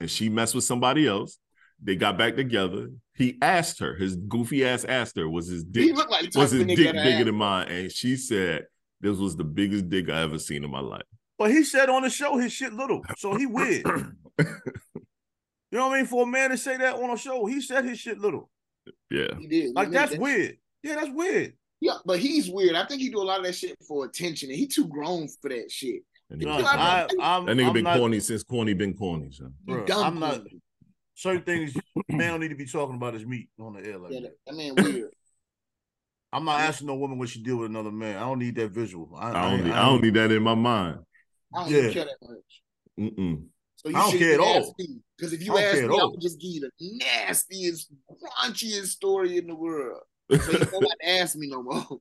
and 0.00 0.08
she 0.10 0.28
messed 0.28 0.54
with 0.54 0.64
somebody 0.64 1.06
else, 1.08 1.38
they 1.82 1.96
got 1.96 2.16
back 2.18 2.36
together. 2.36 2.88
He 3.14 3.36
asked 3.42 3.80
her, 3.80 3.94
his 3.94 4.16
goofy 4.16 4.64
ass 4.64 4.84
asked 4.84 5.16
her, 5.16 5.28
was 5.28 5.48
his 5.48 5.64
dick 5.64 5.94
looked 5.96 6.10
like 6.10 6.30
was 6.34 6.52
his 6.52 6.64
dick 6.64 6.76
bigger 6.76 6.98
asked. 6.98 7.24
than 7.26 7.34
mine? 7.34 7.68
And 7.68 7.92
she 7.92 8.16
said, 8.16 8.66
This 9.00 9.18
was 9.18 9.36
the 9.36 9.44
biggest 9.44 9.88
dick 9.90 10.08
I 10.08 10.22
ever 10.22 10.38
seen 10.38 10.62
in 10.64 10.70
my 10.70 10.80
life. 10.80 11.02
but 11.38 11.50
he 11.50 11.64
said 11.64 11.88
on 11.90 12.02
the 12.02 12.10
show 12.10 12.36
his 12.38 12.52
shit 12.52 12.72
little, 12.72 13.02
so 13.18 13.34
he 13.34 13.46
weird. 13.58 13.84
You 15.70 15.78
know 15.78 15.86
what 15.88 15.94
I 15.94 15.96
mean? 15.98 16.06
For 16.06 16.24
a 16.24 16.26
man 16.26 16.50
to 16.50 16.58
say 16.58 16.76
that 16.76 16.96
on 16.96 17.10
a 17.10 17.16
show, 17.16 17.46
he 17.46 17.60
said 17.62 17.84
his 17.86 17.98
shit 17.98 18.18
little. 18.18 18.50
Yeah. 19.10 19.28
He 19.38 19.46
did. 19.46 19.74
Like 19.74 19.88
He 19.88 19.94
that's 19.94 20.12
did. 20.12 20.20
weird. 20.20 20.56
Yeah, 20.82 20.94
that's 20.96 21.10
weird. 21.12 21.54
Yeah, 21.80 21.96
but 22.04 22.18
he's 22.20 22.48
weird. 22.50 22.74
I 22.76 22.86
think 22.86 23.00
he 23.02 23.10
do 23.10 23.18
a 23.20 23.24
lot 23.24 23.40
of 23.40 23.46
that 23.46 23.54
shit 23.54 23.76
for 23.86 24.04
attention, 24.04 24.50
and 24.50 24.58
he 24.58 24.66
too 24.66 24.86
grown 24.86 25.28
for 25.40 25.48
that 25.50 25.70
shit. 25.70 26.02
That 26.30 26.40
You 26.40 26.46
nigga, 26.46 26.64
I, 26.64 27.06
been, 27.08 27.20
I'm, 27.20 27.46
that 27.46 27.56
nigga 27.56 27.66
I'm 27.66 27.72
been 27.72 27.84
not, 27.84 27.98
corny 27.98 28.20
since 28.20 28.42
corny 28.44 28.72
been 28.74 28.94
corny. 28.94 29.30
son. 29.32 29.54
He 29.66 29.72
Bruh, 29.72 29.86
dumb 29.86 30.04
I'm 30.04 30.18
not- 30.20 30.40
certain 31.14 31.42
things 31.42 31.74
man 32.08 32.30
don't 32.30 32.40
need 32.40 32.48
to 32.48 32.54
be 32.54 32.66
talking 32.66 32.94
about 32.96 33.14
his 33.14 33.26
meat 33.26 33.48
on 33.60 33.74
the 33.74 33.84
air 33.86 33.98
like 33.98 34.12
Yeah, 34.12 34.20
that. 34.20 34.30
that, 34.46 34.56
that 34.56 34.56
man 34.56 34.74
weird. 34.94 35.10
I'm 36.32 36.44
not 36.46 36.60
asking 36.60 36.86
no 36.86 36.94
woman 36.94 37.18
what 37.18 37.28
she 37.28 37.42
deal 37.42 37.58
with 37.58 37.68
another 37.70 37.90
man. 37.90 38.16
I 38.16 38.20
don't 38.20 38.38
need 38.38 38.54
that 38.56 38.70
visual. 38.70 39.10
I, 39.16 39.28
I 39.30 39.32
don't 39.50 39.60
I, 39.60 39.64
need 39.64 39.72
I 39.72 39.84
don't 39.84 40.02
need 40.02 40.14
that 40.14 40.32
in 40.32 40.42
my 40.42 40.54
mind. 40.54 41.00
I 41.54 41.64
don't 41.64 41.70
Yeah. 41.84 41.90
care 41.92 42.04
that 42.06 42.16
much. 42.22 42.62
Mm-mm. 42.98 43.44
So 43.84 43.90
you 43.90 43.96
I 43.96 44.00
don't 44.00 44.10
should 44.10 44.20
care 44.20 44.34
at 44.34 44.40
all. 44.40 44.74
Because 45.16 45.32
if 45.32 45.44
you 45.44 45.58
ask 45.58 45.78
me, 45.78 45.84
at 45.84 45.90
I 45.90 45.94
all. 45.94 46.16
just 46.18 46.40
give 46.40 46.50
you 46.52 46.60
the 46.60 46.98
nastiest, 46.98 47.92
crunchiest 48.10 48.86
story 48.86 49.38
in 49.38 49.46
the 49.48 49.54
world. 49.54 50.02
So 50.30 50.36
you 50.36 50.58
don't 50.58 50.72
have 50.72 50.80
to 50.82 51.08
ask 51.08 51.36
me 51.36 51.48
no 51.48 51.62
more. 51.62 51.98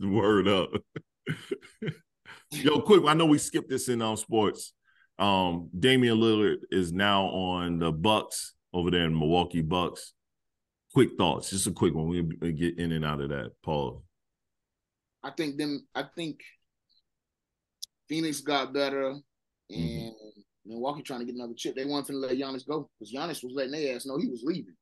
Word 0.20 0.48
up. 0.48 0.70
Yo, 2.52 2.80
quick, 2.80 3.02
I 3.06 3.14
know 3.14 3.26
we 3.26 3.38
skipped 3.38 3.70
this 3.70 3.88
in 3.88 4.02
um 4.02 4.16
sports. 4.16 4.72
Um, 5.18 5.70
Damian 5.78 6.18
Lillard 6.18 6.58
is 6.70 6.92
now 6.92 7.24
on 7.26 7.78
the 7.78 7.90
Bucks 7.90 8.52
over 8.72 8.90
there 8.90 9.04
in 9.04 9.18
Milwaukee 9.18 9.62
Bucks. 9.62 10.12
Quick 10.92 11.16
thoughts, 11.18 11.50
just 11.50 11.66
a 11.66 11.72
quick 11.72 11.94
one. 11.94 12.08
We 12.08 12.52
get 12.52 12.78
in 12.78 12.92
and 12.92 13.04
out 13.04 13.20
of 13.20 13.30
that. 13.30 13.52
Paul. 13.62 14.04
I 15.22 15.30
think 15.30 15.56
them. 15.56 15.86
I 15.94 16.04
think 16.14 16.40
Phoenix 18.08 18.40
got 18.40 18.72
better, 18.72 19.08
and 19.10 19.22
Mhm. 19.70 20.12
Milwaukee 20.66 21.02
trying 21.02 21.20
to 21.20 21.26
get 21.26 21.34
another 21.34 21.54
chip. 21.56 21.74
They 21.76 21.84
weren't 21.84 22.06
finna 22.06 22.20
let 22.20 22.36
Giannis 22.36 22.66
go 22.66 22.88
because 22.98 23.12
Giannis 23.14 23.42
was 23.44 23.52
letting 23.54 23.72
their 23.72 23.94
ass 23.96 24.06
know 24.06 24.18
he 24.18 24.28
was 24.28 24.42
leaving, 24.44 24.74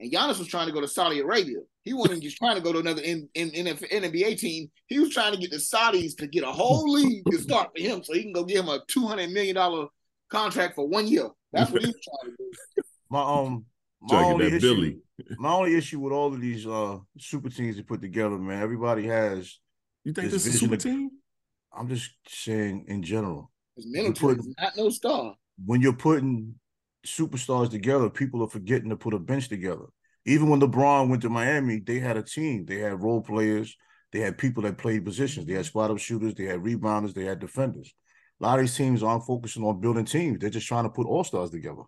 and 0.00 0.10
Giannis 0.12 0.38
was 0.38 0.48
trying 0.48 0.66
to 0.66 0.72
go 0.72 0.80
to 0.80 0.88
Saudi 0.88 1.20
Arabia. 1.20 1.58
He 1.82 1.92
wasn't 1.92 2.22
just 2.22 2.36
trying 2.38 2.56
to 2.56 2.62
go 2.62 2.72
to 2.72 2.78
another 2.78 3.02
in, 3.02 3.28
in, 3.34 3.50
in, 3.50 3.66
NBA 3.66 4.38
team. 4.38 4.70
He 4.86 4.98
was 4.98 5.10
trying 5.10 5.32
to 5.34 5.38
get 5.38 5.50
the 5.50 5.58
Saudis 5.58 6.16
to 6.16 6.26
get 6.26 6.44
a 6.44 6.50
whole 6.50 6.90
league 6.90 7.24
to 7.30 7.38
start 7.38 7.70
for 7.76 7.82
him, 7.82 8.02
so 8.02 8.14
he 8.14 8.22
can 8.22 8.32
go 8.32 8.44
give 8.44 8.64
him 8.64 8.68
a 8.70 8.80
two 8.88 9.06
hundred 9.06 9.30
million 9.30 9.54
dollar 9.56 9.88
contract 10.30 10.74
for 10.76 10.88
one 10.88 11.06
year. 11.06 11.28
That's 11.52 11.70
what 11.70 11.82
he 11.82 11.88
was 11.88 11.96
trying 12.02 12.32
to 12.32 12.36
do. 12.38 12.82
My 13.10 13.22
um 13.22 13.64
my 14.00 14.08
Trying 14.20 14.32
only 14.34 14.46
issue, 14.46 14.60
Billy. 14.60 14.98
my 15.38 15.52
only 15.52 15.74
issue 15.76 15.98
with 16.00 16.12
all 16.12 16.32
of 16.32 16.40
these 16.40 16.66
uh 16.66 16.98
super 17.18 17.48
teams 17.48 17.76
they 17.76 17.82
put 17.82 18.00
together, 18.00 18.36
man. 18.38 18.62
Everybody 18.62 19.06
has. 19.06 19.58
You 20.04 20.12
think 20.12 20.30
This 20.30 20.44
this 20.44 20.46
is 20.46 20.56
a 20.56 20.58
super 20.58 20.74
of- 20.74 20.82
team? 20.82 21.10
I'm 21.76 21.88
just 21.88 22.10
saying 22.28 22.84
in 22.88 23.02
general. 23.02 23.50
His 23.76 23.86
military 23.86 24.34
is 24.36 24.54
not 24.58 24.76
no 24.76 24.88
star. 24.90 25.34
when 25.64 25.80
you're 25.80 25.92
putting 25.92 26.54
superstars 27.06 27.70
together, 27.70 28.08
people 28.10 28.42
are 28.42 28.48
forgetting 28.48 28.90
to 28.90 28.96
put 28.96 29.14
a 29.14 29.18
bench 29.18 29.48
together. 29.48 29.84
Even 30.26 30.48
when 30.48 30.60
LeBron 30.60 31.08
went 31.08 31.22
to 31.22 31.28
Miami, 31.28 31.80
they 31.80 31.98
had 31.98 32.16
a 32.16 32.22
team. 32.22 32.64
They 32.64 32.78
had 32.78 33.02
role 33.02 33.20
players. 33.20 33.76
They 34.12 34.20
had 34.20 34.38
people 34.38 34.62
that 34.62 34.78
played 34.78 35.04
positions. 35.04 35.46
They 35.46 35.52
had 35.54 35.66
spot 35.66 35.90
up 35.90 35.98
shooters. 35.98 36.34
They 36.34 36.44
had 36.44 36.60
rebounders. 36.60 37.14
They 37.14 37.24
had 37.24 37.40
defenders. 37.40 37.92
A 38.40 38.44
lot 38.44 38.58
of 38.58 38.62
these 38.62 38.76
teams 38.76 39.02
aren't 39.02 39.26
focusing 39.26 39.64
on 39.64 39.80
building 39.80 40.04
teams. 40.04 40.38
They're 40.40 40.50
just 40.50 40.66
trying 40.66 40.84
to 40.84 40.90
put 40.90 41.06
all 41.06 41.24
stars 41.24 41.50
together. 41.50 41.82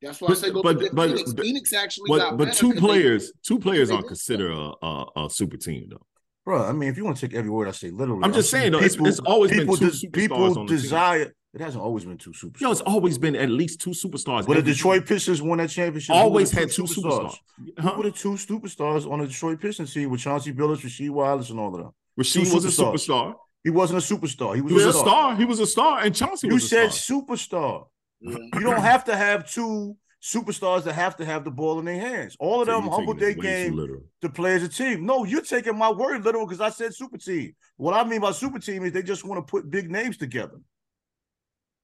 That's 0.00 0.20
why 0.20 0.26
I 0.26 0.30
But- 0.30 0.38
say 0.38 0.50
go 0.52 0.62
but- 0.62 0.78
to 0.78 0.90
but- 0.94 1.08
Phoenix. 1.10 1.32
but- 1.32 1.44
Phoenix 1.44 1.72
actually 1.72 2.08
But 2.08 2.18
got 2.18 2.38
but 2.38 2.44
better 2.46 2.58
two 2.58 2.66
'cause 2.68 2.74
they- 2.74 2.80
players, 2.80 3.32
two 3.42 3.58
players 3.58 3.90
aren't 3.90 4.02
did 4.04 4.08
considered 4.08 4.52
a, 4.52 4.86
a, 4.86 5.06
a 5.26 5.30
super 5.30 5.56
team 5.56 5.88
though. 5.90 6.06
Bro, 6.48 6.64
I 6.64 6.72
mean, 6.72 6.88
if 6.88 6.96
you 6.96 7.04
want 7.04 7.18
to 7.18 7.28
take 7.28 7.36
every 7.36 7.50
word 7.50 7.68
I 7.68 7.72
say 7.72 7.90
literally, 7.90 8.22
I'm 8.24 8.32
just 8.32 8.54
I'm 8.54 8.60
saying 8.60 8.72
though, 8.72 8.78
it's, 8.78 8.94
it's 8.98 9.18
always 9.18 9.50
been 9.50 9.60
people, 9.60 9.76
two 9.76 9.90
des- 9.90 10.08
people 10.08 10.42
on 10.44 10.48
the 10.54 10.54
team. 10.60 10.66
desire. 10.66 11.34
It 11.52 11.60
hasn't 11.60 11.84
always 11.84 12.06
been 12.06 12.16
two 12.16 12.30
superstars. 12.30 12.60
Yo, 12.62 12.70
it's 12.70 12.80
always 12.80 13.18
been 13.18 13.36
at 13.36 13.50
least 13.50 13.82
two 13.82 13.90
superstars. 13.90 14.46
But 14.46 14.54
the 14.56 14.62
Detroit 14.62 15.00
team. 15.06 15.08
Pistons 15.16 15.42
won 15.42 15.58
that 15.58 15.68
championship, 15.68 16.14
always 16.16 16.50
had 16.50 16.70
two 16.70 16.84
superstars. 16.84 17.36
Who 17.58 17.72
Huh? 17.82 17.94
were 17.98 18.04
the 18.04 18.12
two 18.12 18.30
superstars 18.32 19.10
on 19.10 19.18
the 19.20 19.26
Detroit 19.26 19.60
Pistons 19.60 19.92
team 19.92 20.08
with 20.08 20.20
Chauncey 20.22 20.54
Billups, 20.54 20.78
Rasheed 20.80 21.10
Wallace, 21.10 21.50
and 21.50 21.60
all 21.60 21.74
of 21.74 21.82
them? 21.82 21.90
Rasheed 22.18 22.50
was 22.54 22.64
a 22.64 22.68
superstars. 22.68 22.94
superstar. 23.08 23.34
He 23.62 23.68
wasn't 23.68 24.02
a 24.02 24.14
superstar. 24.14 24.54
He 24.54 24.62
was, 24.62 24.70
He 24.72 24.74
was 24.76 24.86
a 24.86 24.92
star. 24.98 25.36
He 25.36 25.44
was 25.44 25.60
a 25.60 25.66
star, 25.66 25.98
and 26.00 26.14
Chauncey 26.14 26.46
You 26.46 26.54
was 26.54 26.64
a 26.64 26.68
said 26.68 26.92
star. 26.94 27.20
superstar. 27.20 27.84
Mm-hmm. 28.26 28.58
You 28.58 28.60
don't 28.64 28.80
have 28.80 29.04
to 29.04 29.14
have 29.16 29.50
two 29.50 29.96
superstars 30.22 30.82
that 30.84 30.94
have 30.94 31.16
to 31.16 31.24
have 31.24 31.44
the 31.44 31.50
ball 31.50 31.78
in 31.78 31.84
their 31.84 32.00
hands. 32.00 32.36
All 32.40 32.60
of 32.62 32.66
So 32.68 32.72
them 32.80 32.88
humble 32.90 33.14
their 33.14 33.34
taking 33.34 33.44
it 33.44 33.46
way 33.46 33.68
too 33.68 33.76
game 33.86 34.02
to 34.22 34.28
play 34.28 34.54
as 34.54 34.62
a 34.64 34.68
team. 34.68 35.06
No, 35.06 35.24
you're 35.24 35.42
taking 35.42 35.78
my 35.78 35.90
word 35.90 36.24
literal 36.24 36.44
because 36.46 36.60
I 36.60 36.70
said 36.70 36.94
super 36.94 37.18
team. 37.18 37.54
What 37.76 37.94
I 37.94 38.02
mean 38.08 38.20
by 38.20 38.32
super 38.32 38.58
team 38.58 38.84
is 38.84 38.92
they 38.92 39.02
just 39.02 39.24
want 39.24 39.44
to 39.46 39.48
put 39.50 39.70
big 39.70 39.90
names 39.90 40.16
together. 40.16 40.58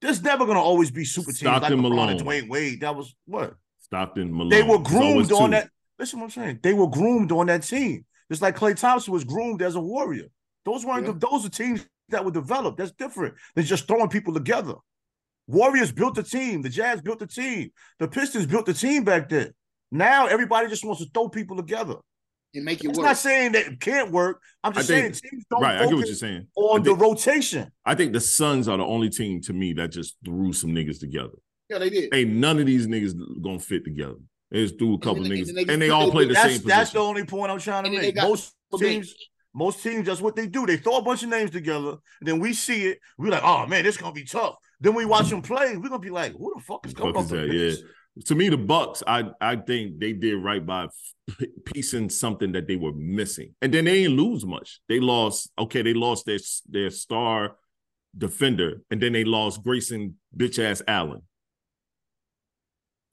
There's 0.00 0.22
never 0.22 0.44
going 0.44 0.56
to 0.56 0.62
always 0.62 0.90
be 0.90 1.04
super 1.04 1.30
teams 1.32 1.44
like 1.44 1.56
Stockton 1.58 1.72
and 1.74 1.82
Malone. 1.82 2.18
Dwyane 2.18 2.48
Wade. 2.48 2.80
That 2.80 2.94
was 2.96 3.14
what 3.26 3.54
Stockton 3.80 4.32
Malone. 4.32 4.50
they 4.50 4.62
were 4.62 4.78
groomed 4.78 5.32
on 5.32 5.50
two. 5.50 5.56
that. 5.56 5.70
Listen, 5.98 6.18
what 6.18 6.24
I'm 6.26 6.30
saying. 6.32 6.58
They 6.62 6.74
were 6.74 6.88
groomed 6.88 7.30
on 7.32 7.46
that 7.46 7.62
team, 7.62 8.04
just 8.30 8.42
like 8.42 8.56
Klay 8.56 8.76
Thompson 8.78 9.12
was 9.12 9.24
groomed 9.24 9.62
as 9.62 9.76
a 9.76 9.80
warrior. 9.80 10.26
Those 10.64 10.84
weren't 10.84 11.06
Yeah. 11.06 11.12
the, 11.12 11.18
those 11.30 11.46
are 11.46 11.50
teams 11.50 11.86
that 12.08 12.24
were 12.24 12.32
developed. 12.32 12.78
That's 12.78 12.90
different 12.90 13.34
than 13.54 13.64
just 13.64 13.86
throwing 13.86 14.08
people 14.08 14.34
together. 14.34 14.74
Warriors 15.46 15.92
built 15.92 16.14
the 16.14 16.22
team. 16.22 16.62
The 16.62 16.68
Jazz 16.70 17.00
built 17.02 17.18
the 17.18 17.26
team. 17.26 17.70
The 17.98 18.08
Pistons 18.08 18.46
built 18.46 18.66
the 18.66 18.74
team 18.74 19.04
back 19.04 19.28
then. 19.28 19.52
Now 19.90 20.26
everybody 20.26 20.68
just 20.68 20.84
wants 20.84 21.02
to 21.02 21.10
throw 21.12 21.28
people 21.28 21.56
together. 21.56 21.96
and 22.56 22.64
make 22.64 22.84
it 22.84 22.90
It's 22.90 22.98
work. 22.98 23.06
not 23.06 23.16
saying 23.16 23.50
that 23.52 23.66
it 23.66 23.80
can't 23.80 24.12
work. 24.12 24.40
I'm 24.62 24.72
just 24.72 24.86
think- 24.88 25.12
saying 25.16 25.30
teams 25.32 25.44
don't 25.50 25.60
Right, 25.60 25.76
I 25.82 25.86
get 25.86 25.94
what 25.96 26.06
you're 26.06 26.14
saying. 26.14 26.46
on 26.54 26.80
I 26.80 26.84
the 26.84 26.94
rotation. 26.94 27.72
I 27.84 27.96
think 27.96 28.12
the 28.12 28.20
Suns 28.20 28.68
are 28.68 28.76
the 28.78 28.84
only 28.84 29.10
team 29.10 29.40
to 29.42 29.52
me 29.52 29.72
that 29.72 29.90
just 29.90 30.16
threw 30.24 30.52
some 30.52 30.70
niggas 30.70 31.00
together. 31.00 31.34
yeah, 31.68 31.78
they 31.78 31.90
did. 31.90 32.14
Ain't 32.14 32.30
none 32.30 32.60
of 32.60 32.66
these 32.66 32.86
niggas 32.86 33.14
gonna 33.42 33.58
fit 33.58 33.84
together. 33.84 34.14
They 34.52 34.62
just 34.62 34.78
threw 34.78 34.94
a 34.94 34.98
couple 35.00 35.22
then 35.24 35.32
they- 35.32 35.40
niggas, 35.40 35.48
and 35.48 35.56
they 35.58 35.72
and 35.72 35.82
they 35.82 35.90
all 35.90 36.06
they- 36.06 36.12
play 36.12 36.24
the 36.26 36.34
That's 36.34 36.54
same 36.58 36.62
that's 36.68 36.92
the 36.92 37.00
only 37.00 37.24
point 37.24 37.50
I'm 37.50 37.58
trying 37.58 37.84
to 37.84 37.90
And 37.90 37.98
make. 37.98 38.14
Most 38.14 38.54
teams, 38.78 39.08
bench. 39.08 39.30
Most 39.54 39.82
teams, 39.82 40.06
that's 40.06 40.20
what 40.20 40.36
they 40.36 40.46
do. 40.46 40.66
They 40.66 40.76
throw 40.76 40.98
a 40.98 41.02
bunch 41.02 41.22
of 41.22 41.28
names 41.28 41.50
together, 41.50 41.96
then 42.20 42.40
we 42.40 42.52
see 42.52 42.88
it. 42.88 42.98
We're 43.16 43.30
like, 43.30 43.44
oh 43.44 43.66
man, 43.66 43.84
this 43.84 43.96
gonna 43.96 44.12
be 44.12 44.24
tough. 44.24 44.56
Then 44.80 44.94
we 44.94 45.04
watch 45.04 45.30
them 45.30 45.42
play. 45.42 45.76
We're 45.76 45.88
gonna 45.88 45.98
be 46.00 46.10
like, 46.10 46.32
who 46.32 46.52
the 46.56 46.62
fuck 46.62 46.86
is 46.86 46.94
coming 46.94 47.16
off 47.16 47.28
the 47.28 47.36
that? 47.36 47.52
Yeah. 47.52 47.74
To 48.26 48.34
me, 48.34 48.48
the 48.48 48.58
Bucks, 48.58 49.02
I 49.06 49.30
I 49.40 49.56
think 49.56 49.98
they 49.98 50.12
did 50.12 50.36
right 50.36 50.64
by 50.64 50.88
piecing 51.64 52.10
something 52.10 52.52
that 52.52 52.68
they 52.68 52.76
were 52.76 52.92
missing, 52.92 53.54
and 53.62 53.72
then 53.72 53.86
they 53.86 54.02
didn't 54.02 54.16
lose 54.16 54.44
much. 54.44 54.80
They 54.88 55.00
lost. 55.00 55.50
Okay, 55.58 55.82
they 55.82 55.94
lost 55.94 56.26
their 56.26 56.38
their 56.68 56.90
star 56.90 57.56
defender, 58.16 58.82
and 58.90 59.00
then 59.00 59.12
they 59.12 59.24
lost 59.24 59.62
Grayson 59.62 60.16
bitch 60.36 60.62
ass 60.62 60.82
Allen. 60.86 61.22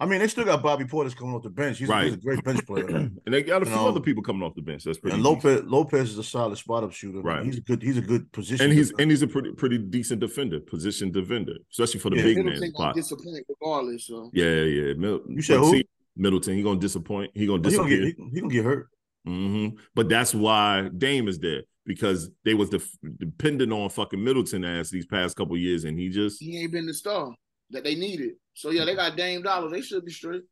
I 0.02 0.06
mean, 0.08 0.20
they 0.20 0.28
still 0.28 0.46
got 0.46 0.64
Bobby 0.64 0.84
Portis 0.84 1.16
coming 1.16 1.36
off 1.36 1.44
the 1.44 1.50
bench. 1.52 1.78
He's, 1.78 1.88
a, 1.88 2.02
he's 2.02 2.14
a 2.16 2.18
great 2.18 2.44
bench 2.44 2.66
player. 2.66 2.88
and 2.90 3.22
they 3.28 3.44
got 3.44 3.62
a 3.62 3.68
few 3.68 3.76
know, 3.76 3.88
other 3.88 4.00
people 4.00 4.24
coming 4.24 4.42
off 4.42 4.56
the 4.56 4.62
bench. 4.64 4.84
That's 4.84 4.98
pretty. 4.98 5.14
and 5.16 5.24
decent. 5.24 5.46
Lopez 5.46 5.72
Lopez 5.72 6.10
is 6.10 6.18
a 6.18 6.24
solid 6.24 6.58
spot 6.58 6.84
up 6.84 6.92
shooter. 6.92 7.22
Right. 7.22 7.46
He's 7.46 7.60
a 7.60 7.62
good. 7.62 7.84
He's 7.84 7.98
a 8.00 8.02
good 8.02 8.32
position. 8.32 8.66
and 8.66 8.74
he's 8.74 8.88
defender. 8.90 9.02
and 9.04 9.12
he's 9.12 9.22
a 9.22 9.28
pretty 9.28 9.52
pretty 9.52 9.78
decent 9.78 10.20
defender, 10.20 10.60
position 10.60 11.12
defender, 11.12 11.54
especially 11.72 12.00
for 12.00 12.10
the 12.10 12.16
Yeah. 12.16 12.24
big 12.24 12.38
man 12.38 12.46
Middleton 12.46 12.72
gonna 12.76 12.86
spot. 12.86 12.96
disappoint 12.96 13.46
regardless. 13.48 14.08
So 14.08 14.32
Yeah, 14.34 14.46
yeah. 14.64 14.94
Mil- 14.96 15.22
You 15.30 15.42
said 15.44 15.60
but 15.60 15.68
who? 15.68 15.82
Middleton. 16.16 16.56
He 16.56 16.64
gonna 16.64 16.80
disappoint. 16.80 17.30
He 17.36 17.46
gonna 17.46 17.70
he 17.70 17.76
gonna 17.78 17.90
get 17.90 18.00
he, 18.00 18.16
he 18.34 18.42
gonna 18.42 18.54
get 18.54 18.66
hurt. 18.66 18.88
Mm-hmm. 19.28 19.78
But 19.94 20.10
that's 20.10 20.34
why 20.34 20.90
Dame 20.98 21.28
is 21.28 21.38
there 21.38 21.62
because 21.86 22.32
they 22.44 22.56
was 22.56 22.70
def- 22.70 22.98
dependent 23.20 23.72
on 23.72 23.88
fucking 23.90 24.24
Middleton 24.24 24.66
ass 24.66 24.90
these 24.90 25.06
past 25.06 25.36
couple 25.36 25.56
years, 25.58 25.84
and 25.84 25.98
he 26.00 26.10
just 26.10 26.42
he 26.42 26.58
ain't 26.60 26.72
been 26.72 26.88
the 26.88 26.94
star 26.96 27.36
that 27.70 27.84
they 27.84 27.94
needed. 27.94 28.32
So 28.62 28.70
yeah, 28.70 28.86
they 28.86 28.94
got 28.94 29.18
Dame 29.18 29.42
Dollar. 29.42 29.72
They 29.72 29.82
should 29.82 30.06
be 30.06 30.12
straight. 30.12 30.44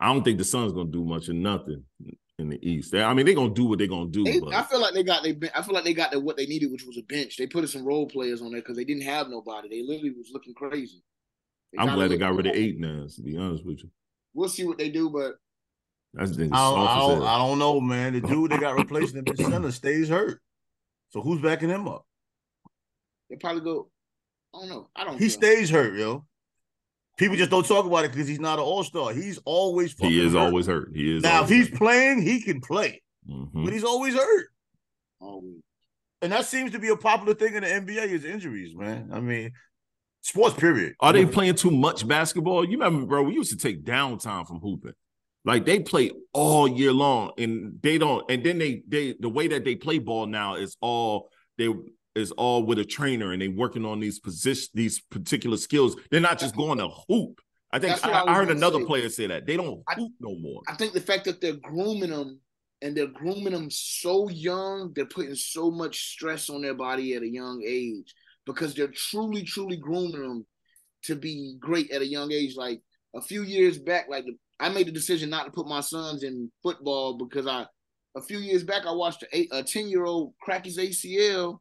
I 0.00 0.12
don't 0.12 0.22
think 0.22 0.38
the 0.38 0.44
Suns 0.44 0.72
gonna 0.72 0.92
do 0.92 1.04
much 1.04 1.28
of 1.28 1.34
nothing 1.34 1.82
in 2.38 2.50
the 2.50 2.58
East. 2.62 2.92
They, 2.92 3.02
I 3.02 3.12
mean, 3.14 3.26
they're 3.26 3.34
gonna 3.34 3.52
do 3.52 3.64
what 3.64 3.78
they're 3.78 3.88
gonna 3.88 4.10
do. 4.10 4.22
They, 4.22 4.38
but 4.38 4.54
I 4.54 4.62
feel 4.62 4.80
like 4.80 4.94
they 4.94 5.02
got 5.02 5.24
they. 5.24 5.36
I 5.52 5.60
feel 5.62 5.74
like 5.74 5.82
they 5.82 5.92
got 5.92 6.12
the, 6.12 6.20
what 6.20 6.36
they 6.36 6.46
needed, 6.46 6.70
which 6.70 6.84
was 6.86 6.98
a 6.98 7.02
bench. 7.02 7.36
They 7.36 7.48
put 7.48 7.68
some 7.68 7.84
role 7.84 8.06
players 8.06 8.42
on 8.42 8.52
there 8.52 8.60
because 8.60 8.76
they 8.76 8.84
didn't 8.84 9.02
have 9.02 9.28
nobody. 9.28 9.68
They 9.68 9.82
literally 9.82 10.12
was 10.12 10.30
looking 10.32 10.54
crazy. 10.54 11.02
They 11.72 11.82
I'm 11.82 11.96
glad 11.96 12.12
they 12.12 12.16
got 12.16 12.36
rid 12.36 12.46
of 12.46 12.54
eight 12.54 12.78
now. 12.78 13.06
To 13.12 13.22
be 13.22 13.36
honest 13.36 13.66
with 13.66 13.82
you, 13.82 13.90
We'll 14.34 14.48
see 14.48 14.64
what 14.64 14.78
they 14.78 14.88
do, 14.88 15.10
but 15.10 15.34
that's 16.14 16.36
the 16.36 16.44
I 16.44 16.46
don't, 16.46 16.78
I, 16.78 16.98
don't. 16.98 17.22
I 17.24 17.38
don't 17.38 17.58
know, 17.58 17.80
man. 17.80 18.12
The 18.12 18.20
dude 18.20 18.52
they 18.52 18.58
got 18.58 18.78
replacing 18.78 19.18
him 19.18 19.24
in 19.26 19.36
center 19.36 19.72
stays 19.72 20.08
hurt. 20.08 20.40
So 21.10 21.20
who's 21.20 21.42
backing 21.42 21.70
him 21.70 21.88
up? 21.88 22.06
they 23.28 23.34
probably 23.34 23.62
go. 23.62 23.90
I 24.54 24.60
don't 24.60 24.68
know. 24.68 24.88
I 24.94 25.04
don't. 25.04 25.14
He 25.14 25.24
care. 25.24 25.30
stays 25.30 25.70
hurt, 25.70 25.98
yo. 25.98 26.24
People 27.18 27.36
just 27.36 27.50
don't 27.50 27.66
talk 27.66 27.84
about 27.86 28.04
it 28.04 28.12
because 28.12 28.26
he's 28.26 28.40
not 28.40 28.58
an 28.58 28.64
all 28.64 28.82
star. 28.84 29.12
He's 29.12 29.38
always 29.44 29.94
He 29.98 30.20
is 30.24 30.32
hurt. 30.32 30.38
always 30.38 30.66
hurt. 30.66 30.90
He 30.94 31.16
is 31.16 31.22
now. 31.22 31.42
If 31.44 31.48
he's 31.50 31.68
hurt. 31.68 31.78
playing, 31.78 32.22
he 32.22 32.40
can 32.40 32.60
play, 32.60 33.02
Mhm. 33.28 33.64
but 33.64 33.72
he's 33.72 33.84
always 33.84 34.14
hurt. 34.14 34.46
Always. 35.20 35.60
And 36.22 36.32
that 36.32 36.46
seems 36.46 36.70
to 36.72 36.78
be 36.78 36.88
a 36.88 36.96
popular 36.96 37.34
thing 37.34 37.54
in 37.54 37.62
the 37.62 37.68
NBA 37.72 38.06
is 38.06 38.24
injuries, 38.24 38.74
man. 38.74 39.10
I 39.12 39.20
mean, 39.20 39.52
sports 40.20 40.54
period. 40.56 40.94
Are 41.00 41.12
they 41.12 41.26
playing 41.26 41.56
too 41.56 41.70
much 41.70 42.06
basketball? 42.06 42.64
You 42.64 42.78
remember, 42.78 43.04
bro? 43.06 43.22
We 43.24 43.34
used 43.34 43.50
to 43.50 43.56
take 43.56 43.84
downtime 43.84 44.46
from 44.46 44.60
hooping. 44.60 44.92
Like 45.44 45.66
they 45.66 45.80
play 45.80 46.12
all 46.32 46.68
year 46.68 46.92
long, 46.92 47.32
and 47.36 47.80
they 47.82 47.98
don't. 47.98 48.24
And 48.30 48.44
then 48.44 48.58
they 48.58 48.82
they 48.86 49.14
the 49.18 49.28
way 49.28 49.48
that 49.48 49.64
they 49.64 49.74
play 49.74 49.98
ball 49.98 50.26
now 50.26 50.54
is 50.54 50.76
all 50.80 51.30
they 51.58 51.68
is 52.14 52.30
all 52.32 52.64
with 52.64 52.78
a 52.78 52.84
trainer, 52.84 53.32
and 53.32 53.40
they 53.40 53.48
working 53.48 53.84
on 53.84 54.00
these 54.00 54.18
position 54.18 54.68
these 54.74 55.00
particular 55.00 55.56
skills. 55.56 55.96
They're 56.10 56.20
not 56.20 56.38
just 56.38 56.56
going 56.56 56.78
to 56.78 56.88
hoop. 57.08 57.40
I 57.72 57.78
think 57.78 58.04
I, 58.04 58.24
I 58.26 58.34
heard 58.34 58.50
another 58.50 58.80
say. 58.80 58.84
player 58.84 59.08
say 59.08 59.26
that 59.28 59.46
they 59.46 59.56
don't 59.56 59.82
I- 59.88 59.94
hoop 59.94 60.12
no 60.20 60.34
more. 60.38 60.60
I 60.68 60.74
think 60.74 60.92
the 60.92 61.00
fact 61.00 61.24
that 61.24 61.40
they're 61.40 61.54
grooming 61.54 62.10
them 62.10 62.38
and 62.82 62.96
they're 62.96 63.06
grooming 63.06 63.52
them 63.52 63.70
so 63.70 64.28
young, 64.28 64.92
they're 64.94 65.06
putting 65.06 65.34
so 65.34 65.70
much 65.70 66.12
stress 66.12 66.50
on 66.50 66.60
their 66.60 66.74
body 66.74 67.14
at 67.14 67.22
a 67.22 67.28
young 67.28 67.62
age 67.64 68.14
because 68.44 68.74
they're 68.74 68.88
truly, 68.88 69.42
truly 69.42 69.76
grooming 69.76 70.20
them 70.20 70.46
to 71.04 71.16
be 71.16 71.56
great 71.60 71.90
at 71.92 72.02
a 72.02 72.06
young 72.06 72.30
age. 72.32 72.56
Like 72.56 72.80
a 73.14 73.22
few 73.22 73.42
years 73.42 73.78
back, 73.78 74.06
like 74.08 74.26
I 74.60 74.68
made 74.68 74.86
the 74.88 74.92
decision 74.92 75.30
not 75.30 75.46
to 75.46 75.50
put 75.52 75.66
my 75.66 75.80
sons 75.80 76.24
in 76.24 76.50
football 76.62 77.14
because 77.14 77.46
I, 77.46 77.66
a 78.16 78.20
few 78.20 78.38
years 78.38 78.64
back, 78.64 78.84
I 78.84 78.92
watched 78.92 79.24
a, 79.32 79.48
a 79.52 79.62
10 79.62 79.88
year 79.88 80.04
old 80.04 80.34
crack 80.42 80.66
his 80.66 80.78
ACL. 80.78 81.60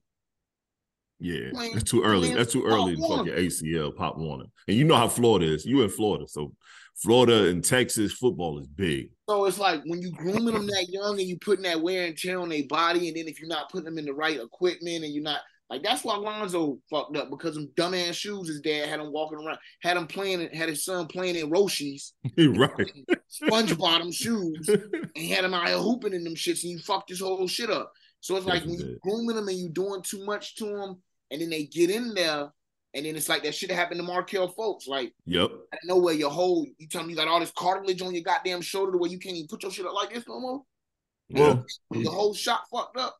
Yeah, 1.21 1.51
that's 1.73 1.89
too 1.89 2.03
early. 2.03 2.33
That's 2.33 2.51
too 2.51 2.65
early 2.65 2.95
to 2.95 3.01
fucking 3.01 3.33
ACL 3.33 3.95
pop 3.95 4.17
Warner. 4.17 4.45
And 4.67 4.75
you 4.75 4.83
know 4.83 4.95
how 4.95 5.07
Florida 5.07 5.45
is. 5.45 5.65
You 5.65 5.83
in 5.83 5.89
Florida, 5.89 6.27
so 6.27 6.53
Florida 6.95 7.47
and 7.47 7.63
Texas 7.63 8.11
football 8.13 8.59
is 8.59 8.67
big. 8.67 9.09
So 9.29 9.45
it's 9.45 9.59
like 9.59 9.81
when 9.85 10.01
you 10.01 10.11
grooming 10.11 10.53
them 10.53 10.67
that 10.67 10.87
young 10.89 11.19
and 11.19 11.27
you 11.27 11.37
putting 11.37 11.63
that 11.63 11.81
wear 11.81 12.05
and 12.05 12.17
tear 12.17 12.39
on 12.39 12.49
their 12.49 12.65
body, 12.67 13.07
and 13.07 13.15
then 13.15 13.27
if 13.27 13.39
you're 13.39 13.47
not 13.47 13.69
putting 13.69 13.85
them 13.85 13.97
in 13.97 14.05
the 14.05 14.13
right 14.13 14.39
equipment 14.39 15.03
and 15.03 15.13
you're 15.13 15.23
not 15.23 15.41
like 15.71 15.83
that's 15.83 16.03
why 16.03 16.17
Lonzo 16.17 16.79
fucked 16.89 17.15
up 17.15 17.29
because 17.29 17.55
them 17.55 17.69
dumbass 17.75 18.13
shoes 18.13 18.49
his 18.49 18.59
dad 18.59 18.89
had 18.89 18.99
him 18.99 19.11
walking 19.11 19.39
around, 19.39 19.57
had 19.81 19.95
him 19.95 20.05
playing, 20.05 20.49
had 20.53 20.67
his 20.67 20.83
son 20.83 21.07
playing 21.07 21.37
in 21.37 21.49
Roshis, 21.49 22.11
right. 22.37 22.91
sponge 23.29 23.77
bottom 23.77 24.11
shoes, 24.11 24.67
and 24.67 25.09
had 25.15 25.45
him 25.45 25.53
out 25.53 25.67
here 25.67 25.77
hooping 25.77 26.13
in 26.13 26.25
them 26.25 26.35
shits, 26.35 26.63
and 26.63 26.73
you 26.73 26.79
fucked 26.79 27.09
his 27.09 27.21
whole 27.21 27.47
shit 27.47 27.69
up. 27.69 27.91
So 28.19 28.35
it's 28.35 28.45
like 28.45 28.63
when 28.65 28.73
you 28.73 28.99
grooming 29.01 29.35
them 29.37 29.47
and 29.47 29.57
you 29.57 29.69
doing 29.69 30.01
too 30.03 30.25
much 30.25 30.55
to 30.57 30.65
them, 30.65 31.01
and 31.31 31.41
then 31.41 31.49
they 31.49 31.63
get 31.63 31.89
in 31.89 32.13
there, 32.13 32.51
and 32.93 33.05
then 33.05 33.15
it's 33.15 33.29
like 33.29 33.43
that 33.43 33.55
shit 33.55 33.71
happened 33.71 33.99
to 33.99 34.05
Markelle 34.05 34.53
Fultz, 34.53 34.87
like 34.87 35.13
Yep. 35.25 35.49
out 35.51 35.79
of 35.83 35.87
nowhere, 35.87 36.13
your 36.13 36.29
whole 36.29 36.67
you 36.77 36.87
tell 36.87 37.03
me 37.03 37.11
you 37.11 37.15
got 37.15 37.27
all 37.27 37.39
this 37.39 37.51
cartilage 37.51 38.01
on 38.01 38.13
your 38.13 38.23
goddamn 38.23 38.61
shoulder 38.61 38.91
to 38.91 38.97
where 38.97 39.09
you 39.09 39.17
can't 39.19 39.35
even 39.35 39.47
put 39.47 39.63
your 39.63 39.71
shit 39.71 39.85
up 39.85 39.93
like 39.93 40.13
this 40.13 40.27
no 40.27 40.39
more. 40.39 40.63
Well, 41.29 41.65
The 41.91 42.09
whole 42.09 42.33
shot 42.33 42.63
fucked 42.69 42.97
up. 42.97 43.17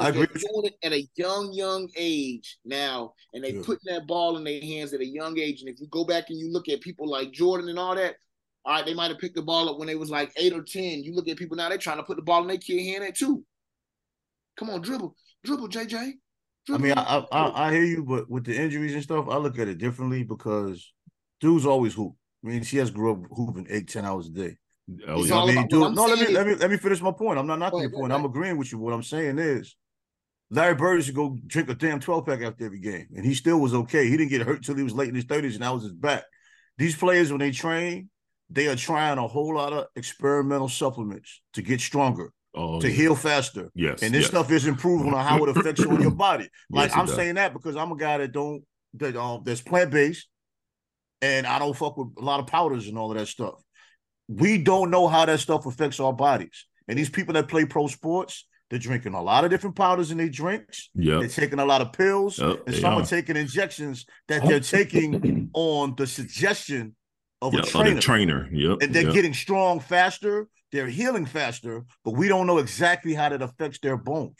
I 0.00 0.08
agree 0.08 0.26
doing 0.26 0.64
it 0.64 0.76
at 0.82 0.92
a 0.92 1.08
young, 1.14 1.52
young 1.52 1.88
age 1.96 2.58
now, 2.64 3.14
and 3.32 3.44
they 3.44 3.52
Yeah. 3.52 3.62
putting 3.62 3.92
that 3.94 4.08
ball 4.08 4.36
in 4.36 4.42
their 4.42 4.60
hands 4.60 4.92
at 4.92 5.00
a 5.00 5.06
young 5.06 5.38
age. 5.38 5.60
And 5.60 5.68
if 5.68 5.78
you 5.80 5.86
go 5.86 6.04
back 6.04 6.30
and 6.30 6.38
you 6.38 6.50
look 6.50 6.68
at 6.68 6.80
people 6.80 7.08
like 7.08 7.30
Jordan 7.30 7.68
and 7.68 7.78
all 7.78 7.94
that, 7.94 8.16
all 8.64 8.72
right, 8.72 8.84
they 8.84 8.94
might 8.94 9.10
have 9.10 9.20
picked 9.20 9.36
the 9.36 9.42
ball 9.42 9.68
up 9.68 9.78
when 9.78 9.86
they 9.86 9.94
was 9.94 10.10
like 10.10 10.32
eight 10.36 10.52
or 10.52 10.62
ten. 10.62 11.04
You 11.04 11.14
look 11.14 11.28
at 11.28 11.36
people 11.36 11.56
now; 11.56 11.68
they're 11.68 11.78
trying 11.78 11.98
to 11.98 12.02
put 12.02 12.16
the 12.16 12.22
ball 12.22 12.42
in 12.42 12.48
their 12.48 12.58
kid 12.58 12.82
hand 12.82 13.04
at 13.04 13.14
two. 13.14 13.44
Come 14.56 14.70
on, 14.70 14.80
dribble, 14.80 15.14
dribble, 15.44 15.68
JJ. 15.68 16.14
I 16.72 16.78
mean, 16.78 16.92
I, 16.96 17.02
I 17.02 17.26
I 17.38 17.68
I 17.68 17.72
hear 17.72 17.84
you, 17.84 18.04
but 18.04 18.30
with 18.30 18.44
the 18.44 18.56
injuries 18.56 18.94
and 18.94 19.02
stuff, 19.02 19.26
I 19.28 19.36
look 19.36 19.58
at 19.58 19.68
it 19.68 19.78
differently 19.78 20.22
because 20.22 20.92
dudes 21.40 21.66
always 21.66 21.94
hoop. 21.94 22.14
I 22.44 22.48
mean, 22.48 22.62
she 22.62 22.78
has 22.78 22.90
grew 22.90 23.12
up 23.12 23.18
hooping 23.30 23.66
eight, 23.70 23.88
ten 23.88 24.04
hours 24.04 24.28
a 24.28 24.30
day. 24.30 24.56
Oh, 25.06 25.20
It's 25.20 25.28
You 25.28 25.34
know 25.34 25.36
all 25.40 25.46
what 25.46 25.52
I 25.52 25.54
mean? 25.60 25.68
Dude, 25.68 25.94
no, 25.94 26.04
let 26.06 26.18
me 26.28 26.34
let 26.34 26.46
me 26.46 26.54
let 26.54 26.70
me 26.70 26.76
finish 26.76 27.00
my 27.00 27.12
point. 27.12 27.38
I'm 27.38 27.46
not 27.46 27.58
knocking 27.58 27.78
Go 27.78 27.82
your 27.82 27.90
ahead, 27.90 28.00
point. 28.00 28.10
go 28.10 28.16
I'm 28.16 28.24
agreeing 28.24 28.56
with 28.58 28.72
you. 28.72 28.78
What 28.78 28.92
I'm 28.92 29.02
saying 29.02 29.38
is, 29.38 29.76
Larry 30.50 30.74
Bird 30.74 31.02
should 31.04 31.14
go 31.14 31.38
drink 31.46 31.68
a 31.70 31.74
damn 31.74 32.00
12 32.00 32.26
pack 32.26 32.42
after 32.42 32.66
every 32.66 32.80
game, 32.80 33.08
and 33.16 33.24
he 33.24 33.34
still 33.34 33.58
was 33.60 33.74
okay. 33.74 34.08
He 34.08 34.16
didn't 34.16 34.30
get 34.30 34.42
hurt 34.42 34.62
till 34.64 34.76
he 34.76 34.82
was 34.82 34.94
late 34.94 35.08
in 35.08 35.14
his 35.14 35.24
30s, 35.24 35.54
and 35.54 35.62
that 35.62 35.72
was 35.74 35.84
his 35.84 35.92
back. 35.92 36.24
These 36.76 36.96
players, 36.96 37.30
when 37.30 37.40
they 37.40 37.50
train, 37.50 38.10
they 38.50 38.68
are 38.68 38.76
trying 38.76 39.18
a 39.18 39.26
whole 39.26 39.54
lot 39.54 39.72
of 39.72 39.86
experimental 39.96 40.68
supplements 40.68 41.40
to 41.54 41.62
get 41.62 41.80
stronger, 41.80 42.32
Oh, 42.54 42.80
to 42.80 42.88
yeah. 42.88 42.94
heal 42.94 43.14
faster. 43.16 43.70
Yes. 43.74 44.02
And 44.02 44.14
this 44.14 44.22
yes. 44.22 44.30
stuff 44.30 44.50
isn't 44.50 44.76
proven 44.76 45.12
on 45.12 45.24
how 45.24 45.42
it 45.44 45.56
affects 45.56 45.80
you 45.80 45.90
on 45.90 46.00
your 46.00 46.10
body. 46.12 46.48
Like 46.70 46.90
Yes, 46.90 46.98
I'm 46.98 47.06
does. 47.06 47.16
saying 47.16 47.34
that 47.34 47.52
because 47.52 47.76
I'm 47.76 47.90
a 47.90 47.96
guy 47.96 48.18
that 48.18 48.32
don't 48.32 48.62
that 48.94 49.16
um 49.16 49.42
that's 49.44 49.60
plant 49.60 49.90
based, 49.90 50.28
and 51.20 51.46
I 51.46 51.58
don't 51.58 51.76
fuck 51.76 51.96
with 51.96 52.08
a 52.18 52.22
lot 52.22 52.40
of 52.40 52.46
powders 52.46 52.86
and 52.88 52.96
all 52.96 53.10
of 53.10 53.18
that 53.18 53.26
stuff. 53.26 53.60
We 54.28 54.58
don't 54.58 54.90
know 54.90 55.08
how 55.08 55.26
that 55.26 55.40
stuff 55.40 55.66
affects 55.66 56.00
our 56.00 56.12
bodies. 56.12 56.66
And 56.88 56.98
these 56.98 57.10
people 57.10 57.34
that 57.34 57.48
play 57.48 57.64
pro 57.64 57.88
sports, 57.88 58.46
they're 58.70 58.78
drinking 58.78 59.14
a 59.14 59.22
lot 59.22 59.44
of 59.44 59.50
different 59.50 59.76
powders 59.76 60.10
in 60.10 60.18
their 60.18 60.28
drinks. 60.28 60.90
Yeah, 60.94 61.18
they're 61.18 61.28
taking 61.28 61.58
a 61.58 61.64
lot 61.64 61.80
of 61.80 61.92
pills, 61.92 62.38
Yep, 62.38 62.62
and 62.66 62.76
some 62.76 62.94
are. 62.94 63.02
are. 63.02 63.06
taking 63.06 63.36
injections 63.36 64.06
that 64.28 64.46
they're 64.46 64.60
taking 64.78 65.50
on 65.54 65.94
the 65.96 66.06
suggestion 66.06 66.94
of 67.42 67.54
a 67.54 67.62
trainer 67.62 67.94
the 67.94 68.00
trainer. 68.00 68.48
Yep. 68.52 68.78
and 68.82 68.94
they're 68.94 69.04
yep. 69.04 69.14
getting 69.14 69.34
strong 69.34 69.80
faster. 69.80 70.48
They're 70.74 70.88
healing 70.88 71.24
faster, 71.24 71.84
but 72.04 72.16
we 72.16 72.26
don't 72.26 72.48
know 72.48 72.58
exactly 72.58 73.14
how 73.14 73.28
that 73.28 73.40
affects 73.40 73.78
their 73.78 73.96
bones 73.96 74.34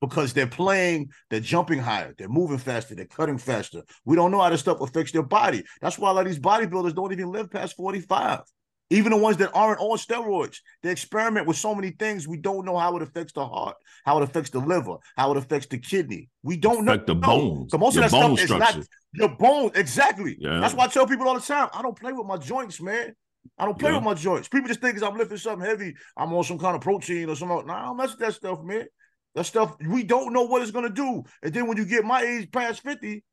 because 0.00 0.32
they're 0.32 0.46
playing, 0.46 1.10
they're 1.28 1.40
jumping 1.40 1.78
higher, 1.78 2.14
they're 2.16 2.30
moving 2.30 2.56
faster, 2.56 2.94
they're 2.94 3.04
cutting 3.04 3.36
faster. 3.36 3.82
We 4.06 4.16
don't 4.16 4.30
know 4.30 4.40
how 4.40 4.48
this 4.48 4.60
stuff 4.60 4.80
affects 4.80 5.12
their 5.12 5.22
body. 5.22 5.62
That's 5.82 5.98
why 5.98 6.08
a 6.08 6.14
lot 6.14 6.26
of 6.26 6.32
these 6.32 6.40
bodybuilders 6.40 6.94
don't 6.94 7.12
even 7.12 7.30
live 7.30 7.50
past 7.50 7.76
45. 7.76 8.40
Even 8.88 9.12
the 9.12 9.18
ones 9.18 9.36
that 9.36 9.50
aren't 9.52 9.78
on 9.80 9.98
steroids, 9.98 10.56
they 10.82 10.90
experiment 10.90 11.46
with 11.46 11.58
so 11.58 11.74
many 11.74 11.90
things. 11.90 12.26
We 12.26 12.38
don't 12.38 12.64
know 12.64 12.78
how 12.78 12.96
it 12.96 13.02
affects 13.02 13.34
the 13.34 13.46
heart, 13.46 13.76
how 14.06 14.16
it 14.16 14.22
affects 14.22 14.48
the 14.48 14.60
liver, 14.60 14.96
how 15.18 15.32
it 15.32 15.36
affects 15.36 15.66
the 15.66 15.76
kidney. 15.76 16.30
We 16.42 16.56
don't 16.56 16.86
know. 16.86 16.92
affect 16.92 17.08
the 17.08 17.14
bones. 17.14 17.72
So 17.72 17.76
most 17.76 17.94
your 17.94 18.04
of 18.04 18.10
that 18.10 18.18
bone 18.18 18.36
stuff 18.38 18.38
is 18.38 18.50
structure. 18.50 18.78
not 18.78 18.86
your 19.12 19.36
bones, 19.36 19.72
exactly. 19.74 20.38
Yeah. 20.40 20.60
That's 20.60 20.72
why 20.72 20.84
I 20.84 20.88
tell 20.88 21.06
people 21.06 21.28
all 21.28 21.34
the 21.34 21.42
time, 21.42 21.68
I 21.74 21.82
don't 21.82 21.98
play 21.98 22.12
with 22.12 22.26
my 22.26 22.38
joints, 22.38 22.80
man. 22.80 23.14
I 23.58 23.64
don't 23.64 23.78
play 23.78 23.90
Yeah. 23.90 23.96
with 23.96 24.04
my 24.04 24.14
joints. 24.14 24.48
People 24.48 24.68
just 24.68 24.80
think 24.80 24.94
'cause 24.94 25.02
I'm 25.02 25.16
lifting 25.16 25.36
something 25.38 25.66
heavy, 25.68 25.94
I'm 26.16 26.32
on 26.32 26.44
some 26.44 26.58
kind 26.58 26.74
of 26.76 26.82
protein 26.82 27.28
or 27.28 27.36
something. 27.36 27.66
Nah, 27.66 27.82
I 27.82 27.84
don't 27.86 27.96
mess 27.96 28.10
with 28.10 28.20
that 28.20 28.34
stuff, 28.34 28.62
man. 28.62 28.86
That 29.34 29.44
stuff 29.44 29.76
we 29.80 30.02
don't 30.04 30.32
know 30.32 30.42
what 30.42 30.62
it's 30.62 30.70
gonna 30.70 30.90
do. 30.90 31.22
And 31.42 31.52
then 31.54 31.66
when 31.66 31.76
you 31.76 31.84
get 31.84 32.04
my 32.04 32.22
age 32.22 32.50
past 32.50 32.82
50, 32.82 33.24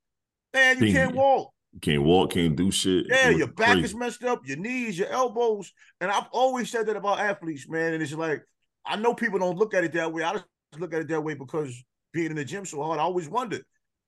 man, 0.54 0.78
you 0.80 0.86
Then 0.86 0.94
can't 0.94 1.16
walk. 1.16 1.54
you- 1.74 1.76
walk. 1.76 1.82
can't 1.82 2.04
walk, 2.04 2.32
can't 2.32 2.56
do 2.56 2.72
shit. 2.72 3.06
Yeah, 3.08 3.30
your 3.30 3.48
back 3.48 3.72
crazy. 3.74 3.86
is 3.86 3.96
messed 3.96 4.24
up, 4.24 4.46
your 4.48 4.58
knees, 4.58 4.98
your 4.98 5.10
elbows. 5.10 5.72
And 6.02 6.10
I've 6.12 6.28
always 6.32 6.70
said 6.72 6.86
that 6.88 6.96
about 6.96 7.20
athletes, 7.20 7.68
man. 7.70 7.94
And 7.94 8.02
it's 8.02 8.14
like, 8.14 8.44
I 8.86 8.96
know 8.96 9.14
people 9.14 9.40
don't 9.40 9.58
look 9.58 9.74
at 9.74 9.84
it 9.84 9.92
that 9.94 10.12
way. 10.12 10.24
I 10.24 10.34
just 10.34 10.46
look 10.78 10.94
at 10.94 11.02
it 11.02 11.08
that 11.10 11.22
way 11.22 11.34
because 11.36 11.84
being 12.14 12.32
in 12.32 12.36
the 12.38 12.46
gym 12.46 12.66
so 12.66 12.82
hard, 12.82 13.00
I 13.00 13.04
always 13.04 13.30
wondered. 13.30 13.64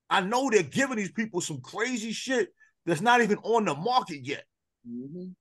I 0.09 0.21
know 0.21 0.49
they're 0.49 0.63
giving 0.63 0.97
these 0.97 1.11
people 1.11 1.39
some 1.41 1.61
crazy 1.61 2.11
shit 2.13 2.49
that's 2.85 3.01
not 3.01 3.21
even 3.21 3.37
on 3.39 3.65
the 3.65 3.75
market 3.75 4.25
yet. 4.25 4.45
Mhm. 4.87 5.35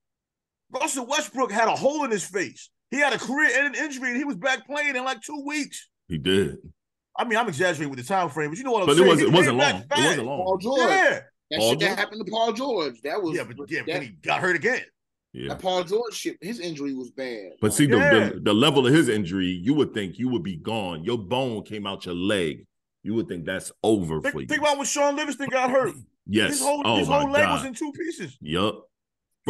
Russell 0.72 1.06
Westbrook 1.06 1.50
had 1.52 1.68
a 1.68 1.76
hole 1.76 2.04
in 2.04 2.10
his 2.10 2.24
face. 2.24 2.70
He 2.90 2.98
had 2.98 3.12
a 3.12 3.18
career-ending 3.18 3.80
injury, 3.80 4.08
and 4.08 4.16
he 4.16 4.24
was 4.24 4.36
back 4.36 4.66
playing 4.66 4.96
in 4.96 5.04
like 5.04 5.20
two 5.22 5.42
weeks. 5.46 5.88
He 6.08 6.18
did, 6.18 6.56
I 7.16 7.24
mean, 7.24 7.38
I'm 7.38 7.48
exaggerating 7.48 7.90
with 7.90 7.98
the 8.00 8.04
time 8.04 8.28
frame, 8.30 8.50
but 8.50 8.58
you 8.58 8.64
know 8.64 8.72
what 8.72 8.82
I'm 8.82 8.86
but 8.86 8.92
it 8.92 8.96
saying. 8.98 9.08
wasn't. 9.08 9.28
He 9.28 9.34
It 9.34 9.36
wasn't 9.36 9.56
long. 9.58 9.82
back 9.88 9.98
It 9.98 10.04
wasn't 10.04 10.26
long. 10.26 10.38
Paul. 10.44 10.58
George. 10.58 10.80
Yeah, 10.80 11.20
That 11.50 11.58
Paul 11.58 11.70
shit 11.70 11.80
George? 11.80 11.90
that 11.90 11.98
happened 11.98 12.26
to 12.26 12.30
Paul 12.32 12.52
George. 12.52 13.00
That 13.02 13.22
was 13.22 13.36
yeah, 13.36 13.44
but 13.44 13.56
yeah, 13.70 13.80
but 13.80 13.86
that, 13.86 13.92
then 13.92 14.02
he 14.02 14.08
got 14.08 14.40
hurt 14.40 14.56
again. 14.56 14.80
Yeah. 15.32 15.48
That 15.50 15.60
Paul 15.60 15.84
George 15.84 16.14
shit, 16.14 16.36
his 16.40 16.58
injury 16.58 16.94
was 16.94 17.10
bad. 17.12 17.50
But 17.60 17.68
Like, 17.70 17.76
see, 17.76 17.86
the, 17.86 17.96
Yeah. 17.98 18.30
the 18.30 18.40
the 18.42 18.54
level 18.54 18.86
of 18.86 18.92
his 18.92 19.08
injury, 19.08 19.46
you 19.46 19.74
would 19.74 19.94
think 19.94 20.18
you 20.18 20.28
would 20.28 20.42
be 20.42 20.56
gone. 20.56 21.04
Your 21.04 21.18
bone 21.18 21.62
came 21.64 21.86
out 21.86 22.06
your 22.06 22.14
leg. 22.16 22.66
You 23.04 23.14
would 23.14 23.28
think 23.28 23.44
that's 23.44 23.70
over 23.84 24.20
for 24.20 24.40
you. 24.40 24.46
think 24.48 24.60
about 24.60 24.76
when 24.78 24.86
Shaun 24.86 25.14
Livingston 25.16 25.48
got 25.50 25.70
hurt. 25.70 25.94
yes. 26.26 26.50
His 26.50 26.60
whole 26.62 26.82
oh 26.84 26.96
his 26.96 27.06
whole 27.08 27.30
leg 27.30 27.44
god. 27.44 27.52
was 27.58 27.64
in 27.64 27.74
two 27.74 27.92
pieces. 27.92 28.36
Yup. 28.40 28.89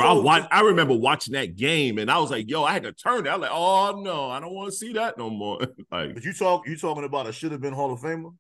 Bro, 0.01 0.21
I, 0.21 0.23
watch, 0.23 0.49
I 0.51 0.61
remember 0.63 0.95
watching 0.97 1.35
that 1.35 1.57
game 1.57 1.99
and 1.99 2.11
I 2.11 2.19
was 2.19 2.31
like, 2.31 2.49
yo, 2.51 2.65
I 2.65 2.73
had 2.73 2.83
to 2.85 2.93
turn 2.93 3.27
it. 3.27 3.31
I 3.31 3.37
was 3.37 3.43
like, 3.43 3.51
oh 3.53 4.01
no, 4.03 4.31
I 4.31 4.41
don't 4.41 4.53
want 4.55 4.71
to 4.71 4.77
see 4.77 4.93
that 4.95 5.17
no 5.19 5.31
more. 5.31 5.59
like, 5.91 6.15
But 6.15 6.25
you 6.25 6.33
talk 6.33 6.67
you 6.67 6.77
talking 6.77 7.05
about 7.05 7.27
a 7.27 7.33
should 7.33 7.53
have 7.53 7.61
been 7.61 7.73
Hall 7.75 7.93
of 7.93 8.01
Famer? 8.01 8.35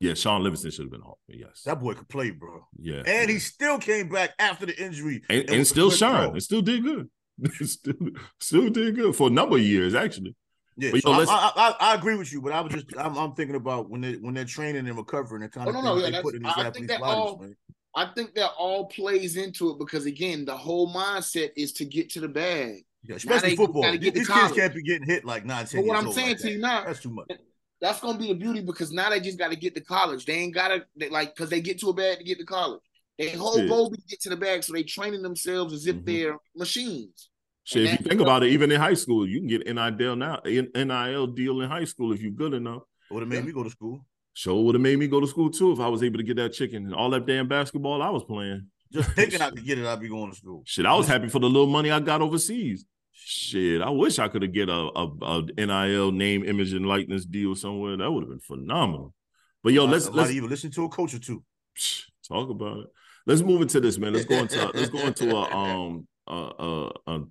yeah, 0.00 0.14
Shaun 0.14 0.42
Livingston 0.44 0.70
should 0.70 0.84
have 0.84 0.92
been 0.92 1.02
off. 1.02 1.18
Yes. 1.26 1.62
That 1.64 1.80
boy 1.80 1.94
could 1.94 2.08
play, 2.08 2.30
bro. 2.30 2.64
yeah. 2.78 2.98
And 2.98 3.06
yeah. 3.06 3.26
he 3.26 3.38
still 3.38 3.78
came 3.78 4.08
back 4.08 4.30
after 4.38 4.66
the 4.66 4.80
injury 4.80 5.22
and, 5.28 5.40
and 5.40 5.50
and 5.50 5.66
still 5.66 5.90
good 5.90 5.98
shine. 5.98 6.24
pro. 6.26 6.32
And 6.34 6.42
still 6.42 6.62
did 6.62 6.82
good. 6.84 7.08
still, 7.66 7.94
still 8.40 8.68
did 8.70 8.94
good 8.96 9.14
for 9.16 9.26
a 9.28 9.30
number 9.30 9.56
of 9.56 9.62
years, 9.62 9.94
actually. 9.94 10.34
Yeah, 10.80 10.90
But, 10.92 11.02
so 11.02 11.10
yo, 11.12 11.18
I, 11.20 11.24
I, 11.24 11.52
I, 11.56 11.74
I 11.90 11.94
agree 11.96 12.14
with 12.16 12.32
you, 12.32 12.40
but 12.40 12.52
I 12.52 12.60
was 12.60 12.72
just 12.72 12.86
I'm, 12.96 13.16
I'm 13.18 13.32
thinking 13.34 13.56
about 13.56 13.90
when 13.90 14.00
they 14.00 14.12
when 14.14 14.34
they're 14.34 14.44
training 14.44 14.86
and 14.86 14.96
recovering 14.96 15.42
and 15.42 15.50
kind 15.50 15.66
Oh, 15.66 15.70
of 15.70 15.74
no, 15.74 15.82
no, 15.82 15.96
yeah, 15.96 16.02
they 16.04 16.10
that's- 16.12 16.22
put 16.22 16.34
in 16.36 16.42
these 16.44 16.52
I 16.52 16.54
think 16.54 16.66
athletes' 16.68 16.92
that 16.92 17.00
bodies, 17.00 17.16
all- 17.16 17.38
man. 17.38 17.56
I 17.98 18.12
think 18.14 18.34
that 18.36 18.50
all 18.56 18.86
plays 18.86 19.36
into 19.36 19.70
it 19.70 19.78
because 19.78 20.06
again, 20.06 20.44
the 20.44 20.56
whole 20.56 20.92
mindset 20.94 21.50
is 21.56 21.72
to 21.74 21.84
get 21.84 22.10
to 22.10 22.20
the 22.20 22.28
bag. 22.28 22.84
Yeah, 23.02 23.16
especially 23.16 23.50
they 23.50 23.56
football. 23.56 23.82
get 23.96 24.14
These 24.14 24.28
kids 24.28 24.52
can't 24.52 24.74
be 24.74 24.82
getting 24.82 25.06
hit 25.08 25.24
like 25.24 25.44
nine, 25.44 25.66
ten 25.66 25.80
But 25.80 25.88
what 25.88 25.94
years 25.94 26.00
I'm 26.02 26.06
old 26.06 26.14
saying 26.14 26.28
like 26.28 26.36
to 26.38 26.42
that. 26.44 26.52
you 26.52 26.58
now, 26.58 26.84
That's 26.84 27.00
too 27.02 27.10
much. 27.10 27.28
that's 27.80 28.00
gonna 28.00 28.18
be 28.18 28.28
the 28.28 28.34
beauty 28.34 28.60
because 28.60 28.92
now 28.92 29.10
they 29.10 29.18
just 29.20 29.38
got 29.38 29.50
to 29.50 29.56
get 29.56 29.74
to 29.74 29.80
college. 29.80 30.26
They 30.26 30.34
ain't 30.34 30.54
gotta 30.54 30.84
they, 30.96 31.08
like 31.08 31.34
because 31.34 31.50
they 31.50 31.60
get 31.60 31.78
to 31.80 31.88
a 31.88 31.92
bag 31.92 32.18
to 32.18 32.24
get 32.24 32.38
to 32.38 32.44
college. 32.44 32.80
Their 33.18 33.36
whole 33.36 33.58
Yeah. 33.58 33.66
goal 33.66 33.90
is 33.92 33.98
to 33.98 34.04
get 34.08 34.20
to 34.22 34.28
the 34.30 34.36
bag, 34.36 34.62
so 34.62 34.72
they 34.72 34.84
training 34.84 35.22
themselves 35.22 35.72
as 35.74 35.86
if 35.88 35.96
Mhm. 35.96 36.04
they're 36.06 36.36
machines. 36.54 37.30
Shit, 37.64 37.84
if 37.84 38.00
you 38.00 38.06
think 38.06 38.20
about 38.20 38.44
it, 38.44 38.50
even 38.52 38.70
in 38.70 38.80
high 38.80 38.94
school, 38.94 39.28
you 39.28 39.38
can 39.40 39.48
get 39.48 39.66
NIL 39.66 40.14
now, 40.16 40.40
NIL 40.44 41.26
deal 41.26 41.60
in 41.62 41.68
high 41.68 41.84
school 41.84 42.12
if 42.12 42.20
you're 42.22 42.30
good 42.30 42.54
enough. 42.54 42.82
It 43.10 43.14
would 43.14 43.22
have 43.22 43.28
made 43.28 43.38
Yeah. 43.38 43.42
me 43.42 43.52
go 43.52 43.62
to 43.64 43.70
school. 43.70 44.04
Sure 44.38 44.62
would 44.62 44.76
have 44.76 44.82
made 44.82 45.00
me 45.00 45.08
go 45.08 45.18
to 45.18 45.26
school 45.26 45.50
too 45.50 45.72
if 45.72 45.80
I 45.80 45.88
was 45.88 46.04
able 46.04 46.18
to 46.18 46.22
get 46.22 46.36
that 46.36 46.52
chicken 46.52 46.84
and 46.84 46.94
all 46.94 47.10
that 47.10 47.26
damn 47.26 47.48
basketball 47.48 48.00
I 48.00 48.08
was 48.08 48.22
playing. 48.22 48.68
Just 48.92 49.10
thinking 49.16 49.42
I 49.42 49.50
could 49.50 49.66
get 49.66 49.80
it, 49.80 49.84
I'd 49.84 49.98
be 49.98 50.08
going 50.08 50.30
to 50.30 50.36
school. 50.36 50.62
Shit, 50.64 50.86
I 50.86 50.94
was 50.94 51.08
happy 51.08 51.28
for 51.28 51.40
the 51.40 51.48
little 51.48 51.66
money 51.66 51.90
I 51.90 51.98
got 51.98 52.22
overseas. 52.22 52.84
Shit, 53.10 53.82
I 53.82 53.90
wish 53.90 54.20
I 54.20 54.28
could 54.28 54.42
have 54.42 54.52
get 54.52 54.68
a, 54.68 54.90
a, 54.94 55.08
a 55.22 55.42
NIL 55.42 56.12
name, 56.12 56.44
image, 56.44 56.72
and 56.72 56.86
likeness 56.86 57.24
deal 57.24 57.56
somewhere. 57.56 57.96
That 57.96 58.12
would 58.12 58.22
have 58.22 58.30
been 58.30 58.38
phenomenal. 58.38 59.12
But 59.64 59.72
yo, 59.72 59.86
let's 59.86 60.08
let's 60.08 60.30
even 60.30 60.48
listen 60.48 60.70
to 60.70 60.84
a 60.84 60.88
coach 60.88 61.14
or 61.14 61.18
two. 61.18 61.42
Talk 62.28 62.48
about 62.48 62.78
it. 62.78 62.86
Let's 63.26 63.42
move 63.42 63.60
into 63.60 63.80
this, 63.80 63.98
man. 63.98 64.12
Let's 64.12 64.26
go 64.26 64.36
into 64.36 64.70
let's 64.72 64.90
go 64.90 65.00
into 65.00 65.34
a 65.34 65.50
um 65.56 66.06
a 66.28 66.32
a, 66.32 66.90
a, 67.08 67.22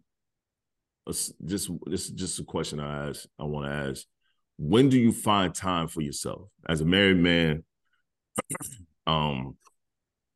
a 1.06 1.13
just 1.46 1.72
this 1.86 2.04
is 2.08 2.10
just 2.10 2.39
a 2.41 2.43
question 2.43 2.82
I 2.82 3.08
ask. 3.08 3.26
I 3.39 3.46
want 3.46 3.65
to 3.65 3.72
ask. 3.72 4.06
When 4.58 4.89
do 4.89 5.00
you 5.00 5.12
find 5.12 5.54
time 5.54 5.88
for 5.88 6.02
yourself 6.02 6.50
as 6.67 6.82
a 6.82 6.86
married 6.86 7.17
man? 7.17 7.63
um, 9.08 9.58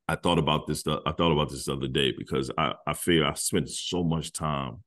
I 0.08 0.16
thought 0.16 0.38
about 0.38 0.66
this. 0.66 0.84
I 0.86 1.12
thought 1.12 1.32
about 1.32 1.50
this 1.50 1.64
the 1.66 1.72
other 1.72 1.88
day 1.88 2.12
because 2.16 2.50
I 2.56 2.74
I 2.86 2.94
feel 2.94 3.24
I 3.24 3.34
spent 3.34 3.68
so 3.70 4.04
much 4.04 4.32
time, 4.32 4.82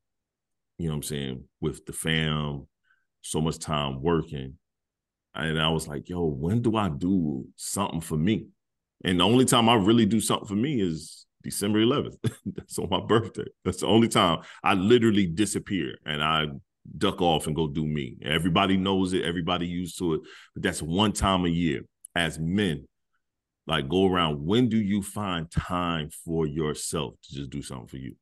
you 0.78 0.88
know, 0.88 0.94
what 0.94 0.98
I'm 0.98 1.04
saying, 1.04 1.44
with 1.62 1.86
the 1.86 1.94
fam, 1.94 2.68
so 3.22 3.42
much 3.42 3.60
time 3.60 4.02
working, 4.02 4.58
and 5.36 5.62
I 5.62 5.70
was 5.70 5.88
like, 5.88 6.08
yo, 6.10 6.26
when 6.26 6.62
do 6.62 6.78
I 6.78 6.90
do 6.90 7.46
something 7.58 8.02
for 8.02 8.18
me? 8.18 8.48
And 9.04 9.20
the 9.20 9.26
only 9.26 9.46
time 9.46 9.68
I 9.68 9.76
really 9.76 10.06
do 10.06 10.22
something 10.22 10.48
for 10.48 10.56
me 10.56 10.82
is 10.82 11.26
December 11.44 11.80
11th. 11.80 12.18
That's 12.46 12.80
on 12.80 12.90
my 12.90 13.02
birthday. 13.02 13.46
That's 13.64 13.82
the 13.82 13.88
only 13.88 14.08
time 14.08 14.40
I 14.64 14.74
literally 14.74 15.28
disappear 15.28 15.98
and 16.06 16.24
I 16.24 16.48
duck 16.98 17.22
off 17.22 17.48
and 17.48 17.56
go 17.56 17.68
do 17.68 17.86
me. 17.86 18.18
Everybody 18.24 18.78
knows 18.78 19.14
it. 19.14 19.24
Everybody 19.24 19.68
used 19.68 19.98
to 20.00 20.16
it. 20.16 20.22
But 20.54 20.64
that's 20.64 20.82
one 20.82 21.12
time 21.14 21.46
a 21.46 21.50
year 21.50 21.82
as 22.16 22.40
men. 22.40 22.88
Like 23.68 23.90
go 23.90 24.06
around. 24.06 24.46
When 24.46 24.70
do 24.70 24.78
you 24.78 25.02
find 25.02 25.50
time 25.50 26.10
for 26.24 26.46
yourself 26.46 27.16
to 27.24 27.34
just 27.36 27.50
do 27.50 27.62
something 27.62 27.88
for 27.88 27.98
you? 27.98 28.16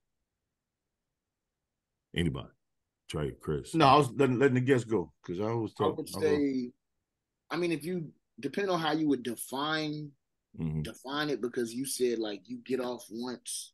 Anybody? 2.15 2.47
Trey, 3.10 3.32
Chris. 3.41 3.76
No, 3.76 3.86
I 3.86 3.97
was 3.97 4.10
letting, 4.15 4.39
letting 4.39 4.56
the 4.56 4.62
guests 4.62 4.86
go 4.89 5.12
because 5.21 5.41
I 5.41 5.52
was 5.54 5.73
talking. 5.73 6.06
I 6.08 6.12
talking. 6.12 6.30
would 6.30 6.39
say, 6.41 6.71
I 7.52 7.58
mean, 7.58 7.71
if 7.71 7.84
you 7.84 8.12
depending 8.39 8.73
on 8.73 8.80
how 8.80 8.93
you 8.93 9.08
would 9.08 9.23
define 9.23 10.12
Mhm. 10.60 10.84
define 10.84 11.30
it, 11.32 11.41
because 11.41 11.73
you 11.73 11.86
said 11.86 12.19
like 12.19 12.41
you 12.45 12.58
get 12.60 12.80
off 12.80 13.06
once. 13.10 13.73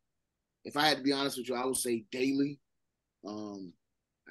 If 0.63 0.75
I 0.77 0.87
had 0.87 0.97
to 0.97 1.03
be 1.03 1.11
honest 1.11 1.37
with 1.37 1.49
you, 1.49 1.55
I 1.55 1.65
would 1.65 1.75
say 1.77 2.05
daily. 2.11 2.59
Um, 3.25 3.73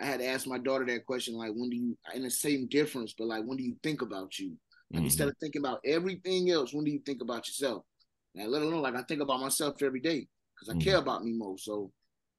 I 0.01 0.07
had 0.07 0.21
to 0.21 0.27
ask 0.27 0.47
my 0.47 0.59
daughter 0.59 0.87
that 0.87 1.07
question, 1.07 1.35
like, 1.35 1.53
when 1.55 1.71
do 1.71 1.77
you? 1.77 1.99
And 2.15 2.25
the 2.25 2.31
same 2.31 2.69
difference, 2.69 3.15
but 3.17 3.27
like, 3.27 3.45
when 3.45 3.57
do 3.57 3.65
you 3.65 3.77
think 3.83 4.03
about 4.03 4.39
you? 4.39 4.57
Like, 4.93 5.03
Mhm. 5.03 5.07
instead 5.07 5.29
of 5.29 5.37
thinking 5.39 5.61
about 5.61 5.81
everything 5.85 6.51
else, 6.51 6.73
when 6.73 6.85
do 6.85 6.91
you 6.91 7.01
think 7.01 7.23
about 7.23 7.47
yourself? 7.49 7.85
And 8.35 8.51
let 8.51 8.63
her 8.63 8.71
know, 8.71 8.81
like, 8.81 8.95
I 8.95 9.03
think 9.03 9.21
about 9.21 9.41
myself 9.41 9.83
every 9.83 10.01
day 10.01 10.29
because 10.55 10.69
I 10.69 10.75
Mhm. 10.75 10.81
care 10.81 10.99
about 10.99 11.25
me 11.25 11.33
most. 11.33 11.65
So 11.65 11.93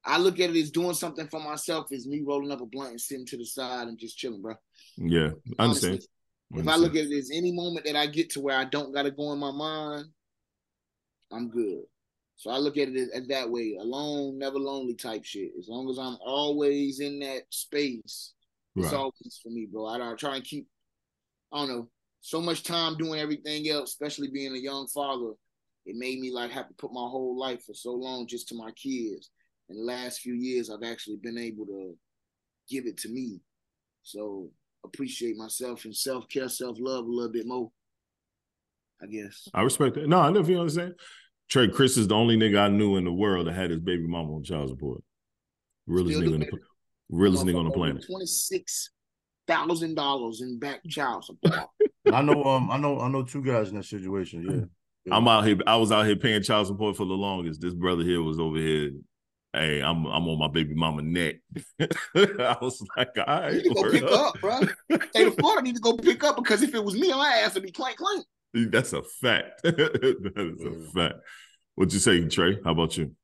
I 0.04 0.18
look 0.18 0.40
at 0.40 0.50
it 0.50 0.56
as 0.56 0.72
doing 0.72 0.94
something 0.94 1.28
for 1.28 1.40
myself 1.42 1.92
is 1.92 2.08
me 2.08 2.22
rolling 2.22 2.52
up 2.52 2.62
a 2.62 2.66
blunt 2.66 2.92
and 2.92 3.02
sitting 3.02 3.26
to 3.28 3.38
the 3.38 3.46
side 3.46 3.88
and 3.88 3.98
just 3.98 4.18
chilling, 4.18 4.42
bro. 4.42 4.56
Yeah, 4.98 5.32
I 5.58 5.66
understand. 5.66 5.94
Honestly. 5.94 6.08
If 6.52 6.68
I 6.68 6.76
look 6.78 6.96
at 6.96 7.06
it 7.06 7.18
as 7.18 7.30
any 7.32 7.52
moment 7.52 7.86
that 7.86 7.96
I 7.96 8.08
get 8.08 8.32
to 8.32 8.42
where 8.42 8.58
I 8.58 8.66
don't 8.66 8.94
got 8.94 9.04
to 9.04 9.12
go 9.12 9.34
in 9.34 9.40
my 9.40 9.52
mind, 9.52 10.06
I'm 11.32 11.50
good. 11.50 11.84
So 12.40 12.52
I 12.52 12.58
look 12.58 12.78
at 12.78 12.88
it 12.88 13.10
as, 13.14 13.28
that 13.28 13.50
way, 13.52 13.78
alone, 13.82 14.40
never 14.40 14.58
lonely 14.58 14.94
type 14.94 15.26
shit. 15.26 15.52
As 15.60 15.68
long 15.68 15.90
as 15.90 16.00
I'm 16.00 16.18
always 16.26 17.02
in 17.02 17.20
that 17.20 17.42
space, 17.50 18.32
it's 18.78 18.94
always 18.94 19.42
for 19.44 19.50
me, 19.50 19.68
bro. 19.70 19.88
I, 19.88 20.12
I 20.12 20.16
try 20.16 20.38
and 20.38 20.44
keep, 20.46 20.66
I 21.52 21.58
don't 21.58 21.68
know, 21.68 21.90
so 22.22 22.40
much 22.40 22.64
time 22.64 22.96
doing 22.96 23.20
everything 23.20 23.68
else, 23.68 23.90
especially 23.90 24.30
being 24.30 24.56
a 24.56 24.58
young 24.58 24.88
father. 24.88 25.34
It 25.86 25.98
made 25.98 26.22
me 26.22 26.32
like 26.32 26.52
have 26.52 26.70
to 26.70 26.74
put 26.76 26.94
my 26.94 27.02
whole 27.02 27.38
life 27.38 27.66
for 27.66 27.74
so 27.74 27.92
long 27.92 28.26
just 28.26 28.48
to 28.50 28.56
my 28.56 28.72
kids. 28.72 29.32
In 29.68 29.76
the 29.76 29.84
last 29.84 30.22
few 30.22 30.34
years, 30.34 30.70
I've 30.70 30.90
actually 30.90 31.18
been 31.18 31.38
able 31.38 31.66
to 31.66 31.94
give 32.70 32.86
it 32.86 32.96
to 33.00 33.10
me. 33.10 33.42
So 34.04 34.50
appreciate 34.86 35.36
myself 35.36 35.84
and 35.84 35.94
self 35.94 36.30
care, 36.30 36.48
self 36.48 36.78
love 36.80 37.04
a 37.04 37.12
little 37.12 37.34
bit 37.34 37.48
more. 37.48 37.70
I 39.02 39.08
guess. 39.08 39.50
I 39.54 39.62
respect 39.62 39.96
that. 39.96 40.08
No, 40.08 40.22
I 40.22 40.32
know 40.32 40.40
if 40.40 40.48
you 40.48 40.58
understand. 40.58 40.96
Trey, 41.50 41.68
Chris 41.68 41.98
is 41.98 42.08
the 42.08 42.16
only 42.16 42.38
nigga 42.38 42.60
I 42.60 42.68
knew 42.70 42.96
in 42.96 43.06
the 43.06 43.12
world 43.12 43.48
that 43.48 43.54
had 43.54 43.72
his 43.72 43.80
baby 43.80 44.06
mama 44.06 44.36
on 44.36 44.44
child 44.44 44.70
support. 44.70 45.02
Realest 45.88 46.18
Still 46.18 46.30
nigga 46.30 46.30
do, 46.30 46.36
on 46.36 46.40
the 46.52 46.60
realest 47.10 47.46
nigga 47.46 47.60
on 47.60 47.66
the 47.66 47.72
planet. 47.72 48.06
Twenty 48.06 48.28
six 48.28 48.92
thousand 49.48 49.96
dollars 49.96 50.42
in 50.42 50.60
back 50.60 50.82
child 50.88 51.26
support. 51.26 51.68
I 52.14 52.22
know. 52.22 52.44
Um, 52.44 52.70
I 52.70 52.78
know. 52.78 53.00
I 53.00 53.10
know 53.10 53.24
two 53.24 53.44
guys 53.44 53.70
in 53.70 53.76
that 53.78 53.86
situation. 53.86 54.44
Yeah. 54.44 54.66
Yeah. 55.06 55.16
I'm 55.16 55.28
out 55.28 55.46
here. 55.46 55.58
I 55.66 55.76
was 55.78 55.92
out 55.92 56.06
here 56.06 56.16
paying 56.16 56.44
child 56.44 56.68
support 56.68 56.96
for 56.96 57.06
the 57.06 57.14
longest. 57.14 57.62
This 57.62 57.74
brother 57.74 58.04
here 58.04 58.22
was 58.22 58.40
over 58.40 58.58
here. 58.58 58.92
Hey, 59.54 59.82
I'm 59.82 60.06
I'm 60.06 60.28
on 60.28 60.38
my 60.38 60.48
baby 60.48 60.76
mama 60.76 61.02
neck. 61.02 61.38
I 61.80 62.58
was 62.62 62.86
like, 62.96 63.10
all 63.18 63.24
I 63.28 63.52
need 63.52 63.64
to 63.64 63.74
go 63.74 63.90
pick 63.90 64.04
up. 64.04 64.12
up, 64.12 64.40
bro. 64.40 64.62
State 65.10 65.28
of 65.28 65.36
Florida 65.40 65.64
need 65.64 65.76
to 65.76 65.82
go 65.82 65.98
pick 65.98 66.24
up 66.24 66.36
because 66.36 66.62
if 66.62 66.76
it 66.76 66.84
was 66.84 66.94
me, 66.94 67.10
my 67.10 67.42
ass 67.44 67.56
would 67.56 67.64
be 67.64 67.72
clank 67.72 67.98
clank. 67.98 68.26
That's 68.72 68.94
a 68.94 69.04
fact. 69.04 69.62
that 69.64 70.56
is 70.60 70.66
a 70.66 70.92
fact. 70.92 71.16
What 71.76 71.94
you 71.94 72.00
say, 72.00 72.28
Trey? 72.28 72.60
How 72.64 72.72
about 72.72 72.98
you? 72.98 73.16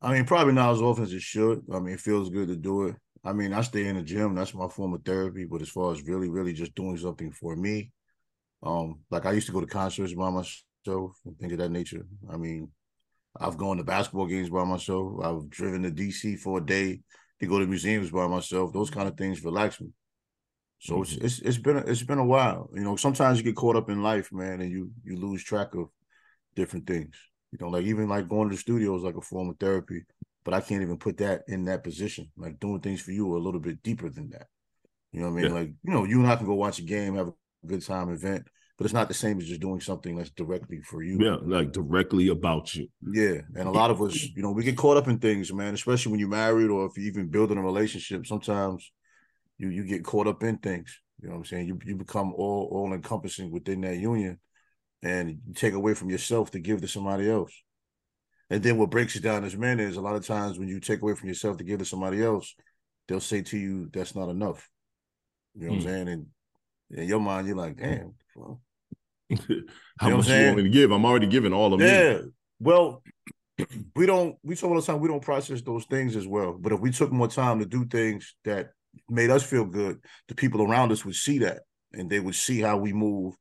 I 0.00 0.12
mean, 0.12 0.24
probably 0.24 0.52
not 0.52 0.72
as 0.72 0.82
often 0.82 1.04
as 1.04 1.12
it 1.12 1.22
should. 1.22 1.62
I 1.72 1.78
mean, 1.78 1.94
it 1.94 2.00
feels 2.00 2.28
good 2.28 2.48
to 2.48 2.56
do 2.56 2.88
it. 2.88 2.96
I 3.24 3.32
mean, 3.32 3.54
I 3.54 3.62
stay 3.62 3.86
in 3.86 3.96
the 3.96 4.02
gym. 4.02 4.34
That's 4.34 4.54
my 4.54 4.68
form 4.68 4.92
of 4.92 5.02
therapy. 5.02 5.46
But 5.46 5.62
as 5.62 5.70
far 5.70 5.92
as 5.92 6.02
really, 6.02 6.28
really 6.28 6.52
just 6.52 6.74
doing 6.74 6.98
something 6.98 7.32
for 7.32 7.56
me, 7.56 7.90
um, 8.62 9.00
like 9.10 9.24
I 9.24 9.32
used 9.32 9.46
to 9.46 9.52
go 9.52 9.60
to 9.60 9.66
concerts 9.66 10.12
by 10.12 10.28
myself 10.30 11.16
and 11.24 11.38
things 11.38 11.52
of 11.52 11.58
that 11.58 11.70
nature. 11.70 12.06
I 12.30 12.36
mean, 12.36 12.70
I've 13.40 13.56
gone 13.56 13.78
to 13.78 13.84
basketball 13.84 14.26
games 14.26 14.50
by 14.50 14.64
myself. 14.64 15.24
I've 15.24 15.48
driven 15.48 15.82
to 15.82 15.90
DC 15.90 16.38
for 16.38 16.58
a 16.58 16.64
day 16.64 17.00
to 17.40 17.46
go 17.46 17.58
to 17.58 17.66
museums 17.66 18.10
by 18.10 18.26
myself. 18.26 18.72
Those 18.72 18.90
kind 18.90 19.08
of 19.08 19.16
things 19.16 19.42
relax 19.42 19.80
me. 19.80 19.88
So 20.84 21.00
it's, 21.00 21.14
mm-hmm. 21.14 21.24
it's 21.24 21.38
it's 21.38 21.56
been 21.56 21.78
a, 21.78 21.80
it's 21.80 22.02
been 22.02 22.18
a 22.18 22.24
while. 22.24 22.68
You 22.74 22.82
know, 22.82 22.94
sometimes 22.96 23.38
you 23.38 23.44
get 23.44 23.56
caught 23.56 23.74
up 23.74 23.88
in 23.88 24.02
life, 24.02 24.30
man, 24.30 24.60
and 24.60 24.70
you 24.70 24.90
you 25.02 25.16
lose 25.16 25.42
track 25.42 25.74
of 25.74 25.88
different 26.54 26.86
things. 26.86 27.16
You 27.52 27.58
know, 27.60 27.68
like 27.70 27.86
even 27.86 28.06
like 28.06 28.28
going 28.28 28.50
to 28.50 28.54
the 28.54 28.60
studio 28.60 28.94
is 28.94 29.02
like 29.02 29.16
a 29.16 29.22
form 29.22 29.48
of 29.48 29.56
therapy, 29.58 30.02
but 30.44 30.52
I 30.52 30.60
can't 30.60 30.82
even 30.82 30.98
put 30.98 31.16
that 31.18 31.44
in 31.48 31.64
that 31.64 31.84
position. 31.84 32.30
Like 32.36 32.60
doing 32.60 32.80
things 32.80 33.00
for 33.00 33.12
you 33.12 33.32
are 33.32 33.38
a 33.38 33.40
little 33.40 33.60
bit 33.60 33.82
deeper 33.82 34.10
than 34.10 34.28
that. 34.30 34.48
You 35.10 35.20
know 35.20 35.30
what 35.30 35.38
I 35.38 35.42
mean? 35.42 35.52
Yeah. 35.52 35.58
Like, 35.58 35.68
you 35.84 35.92
know, 35.92 36.04
you 36.04 36.20
and 36.20 36.30
I 36.30 36.36
can 36.36 36.44
go 36.44 36.54
watch 36.54 36.78
a 36.80 36.82
game, 36.82 37.16
have 37.16 37.28
a 37.28 37.66
good 37.66 37.80
time, 37.80 38.10
event, 38.10 38.46
but 38.76 38.84
it's 38.84 38.92
not 38.92 39.08
the 39.08 39.14
same 39.14 39.38
as 39.38 39.46
just 39.46 39.62
doing 39.62 39.80
something 39.80 40.16
that's 40.16 40.30
directly 40.30 40.82
for 40.82 41.02
you. 41.02 41.16
Yeah, 41.18 41.36
like 41.40 41.72
directly 41.72 42.28
about 42.28 42.74
you. 42.74 42.88
Yeah, 43.10 43.40
and 43.54 43.66
a 43.66 43.70
lot 43.70 43.90
of 43.90 44.02
us, 44.02 44.22
you 44.22 44.42
know, 44.42 44.50
we 44.50 44.64
get 44.64 44.76
caught 44.76 44.98
up 44.98 45.08
in 45.08 45.18
things, 45.18 45.50
man. 45.50 45.72
Especially 45.72 46.10
when 46.10 46.20
you're 46.20 46.28
married 46.28 46.68
or 46.68 46.84
if 46.84 46.92
you're 46.98 47.06
even 47.06 47.28
building 47.28 47.56
a 47.56 47.62
relationship. 47.62 48.26
Sometimes 48.26 48.90
you 49.58 49.68
you 49.68 49.84
get 49.84 50.04
caught 50.04 50.26
up 50.26 50.42
in 50.42 50.58
things. 50.58 51.00
You 51.20 51.28
know 51.28 51.34
what 51.34 51.38
I'm 51.40 51.44
saying? 51.46 51.68
You 51.68 51.78
you 51.84 51.96
become 51.96 52.32
all 52.34 52.68
all 52.72 52.92
encompassing 52.92 53.50
within 53.50 53.80
that 53.82 53.96
union, 53.96 54.38
and 55.02 55.38
you 55.46 55.54
take 55.54 55.74
away 55.74 55.94
from 55.94 56.10
yourself 56.10 56.50
to 56.52 56.58
give 56.58 56.80
to 56.80 56.88
somebody 56.88 57.30
else. 57.30 57.52
And 58.50 58.62
then 58.62 58.76
what 58.76 58.90
breaks 58.90 59.16
it 59.16 59.22
down 59.22 59.44
as 59.44 59.56
men 59.56 59.80
is 59.80 59.96
a 59.96 60.00
lot 60.02 60.16
of 60.16 60.26
times 60.26 60.58
when 60.58 60.68
you 60.68 60.78
take 60.80 61.00
away 61.02 61.14
from 61.14 61.28
yourself 61.28 61.56
to 61.58 61.64
give 61.64 61.78
to 61.78 61.84
somebody 61.84 62.22
else, 62.22 62.54
they'll 63.08 63.20
say 63.20 63.42
to 63.42 63.58
you, 63.58 63.88
"That's 63.92 64.14
not 64.14 64.28
enough." 64.28 64.68
You 65.54 65.68
know 65.68 65.74
what 65.74 65.82
Hmm. 65.82 65.88
I'm 65.88 65.94
saying? 65.94 66.08
And 66.08 66.26
in 66.98 67.08
your 67.08 67.20
mind, 67.20 67.46
you're 67.46 67.56
like, 67.56 67.76
"Damn." 67.76 68.14
Well, 68.36 68.60
How 69.30 69.36
You 69.48 70.10
know 70.10 70.16
much 70.18 70.28
you 70.28 70.44
want 70.44 70.56
me 70.58 70.62
to 70.64 70.68
give? 70.68 70.90
I'm 70.90 71.04
already 71.04 71.26
giving 71.26 71.52
all 71.52 71.72
of 71.72 71.80
me. 71.80 71.86
yeah. 71.86 72.18
Well, 72.60 73.02
we 73.96 74.06
don't. 74.06 74.36
We 74.42 74.56
talk 74.56 74.70
all 74.70 74.80
the 74.80 74.86
time. 74.86 75.00
We 75.00 75.08
don't 75.08 75.22
process 75.22 75.62
those 75.62 75.84
things 75.86 76.16
as 76.16 76.26
well. 76.26 76.52
But 76.58 76.72
if 76.72 76.80
we 76.80 76.90
took 76.90 77.12
more 77.12 77.28
time 77.28 77.60
to 77.60 77.66
do 77.66 77.84
things 77.86 78.34
that 78.44 78.70
made 79.08 79.30
us 79.30 79.42
feel 79.42 79.64
good, 79.64 79.98
the 80.28 80.34
people 80.34 80.62
around 80.62 80.92
us 80.92 81.04
would 81.04 81.14
see 81.14 81.38
that, 81.38 81.60
and 81.92 82.10
they 82.10 82.20
would 82.20 82.34
see 82.34 82.60
how 82.60 82.76
we 82.76 82.92
move 82.92 83.34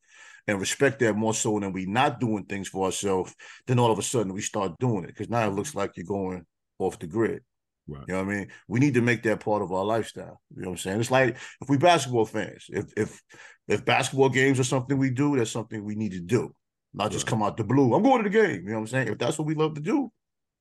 and 0.47 0.60
respect 0.60 0.99
that 0.99 1.16
more 1.16 1.34
so 1.34 1.60
than 1.60 1.72
we 1.72 1.86
not 1.86 2.20
doing 2.20 2.45
things 2.45 2.68
for 2.68 2.86
ourselves. 2.86 3.34
Then 3.66 3.80
all 3.80 3.91
of 3.91 3.99
a 3.99 4.04
sudden 4.04 4.34
we 4.34 4.41
start 4.41 4.78
doing 4.80 5.04
it 5.04 5.08
because 5.08 5.30
now 5.30 5.47
it 5.47 5.54
looks 5.54 5.74
like 5.74 5.91
you're 5.95 6.06
going 6.06 6.45
off 6.80 6.99
the 6.99 7.08
grid. 7.08 7.43
Right. 7.88 8.04
You 8.08 8.14
know 8.14 8.24
what 8.24 8.34
I 8.34 8.38
mean? 8.38 8.47
We 8.68 8.80
need 8.80 8.93
to 8.93 9.01
make 9.01 9.24
that 9.24 9.41
part 9.41 9.62
of 9.62 9.72
our 9.72 9.84
lifestyle. 9.84 10.41
You 10.56 10.62
know 10.64 10.70
what 10.70 10.74
I'm 10.74 10.78
saying? 10.78 10.99
It's 11.01 11.12
like 11.12 11.38
if 11.62 11.70
we 11.70 11.78
basketball 11.78 12.26
fans, 12.26 12.66
if 12.70 12.86
if 12.95 13.22
if 13.68 13.86
basketball 13.86 14.30
games 14.30 14.60
are 14.60 14.66
something 14.66 14.97
we 14.97 15.10
do, 15.10 15.36
that's 15.38 15.51
something 15.51 15.84
we 15.84 15.95
need 15.95 16.12
to 16.14 16.22
do. 16.22 16.54
Not 16.93 17.12
just 17.12 17.26
Right. 17.26 17.30
come 17.32 17.43
out 17.43 17.58
the 17.58 17.64
blue. 17.64 17.93
I'm 17.93 18.04
going 18.04 18.24
to 18.24 18.30
the 18.30 18.38
game. 18.38 18.64
You 18.64 18.70
know 18.70 18.74
what 18.76 18.80
I'm 18.82 18.88
saying? 18.88 19.08
If 19.10 19.18
that's 19.18 19.38
what 19.38 19.47
we 19.47 19.56
love 19.56 19.76
to 19.76 19.82
do, 19.82 20.12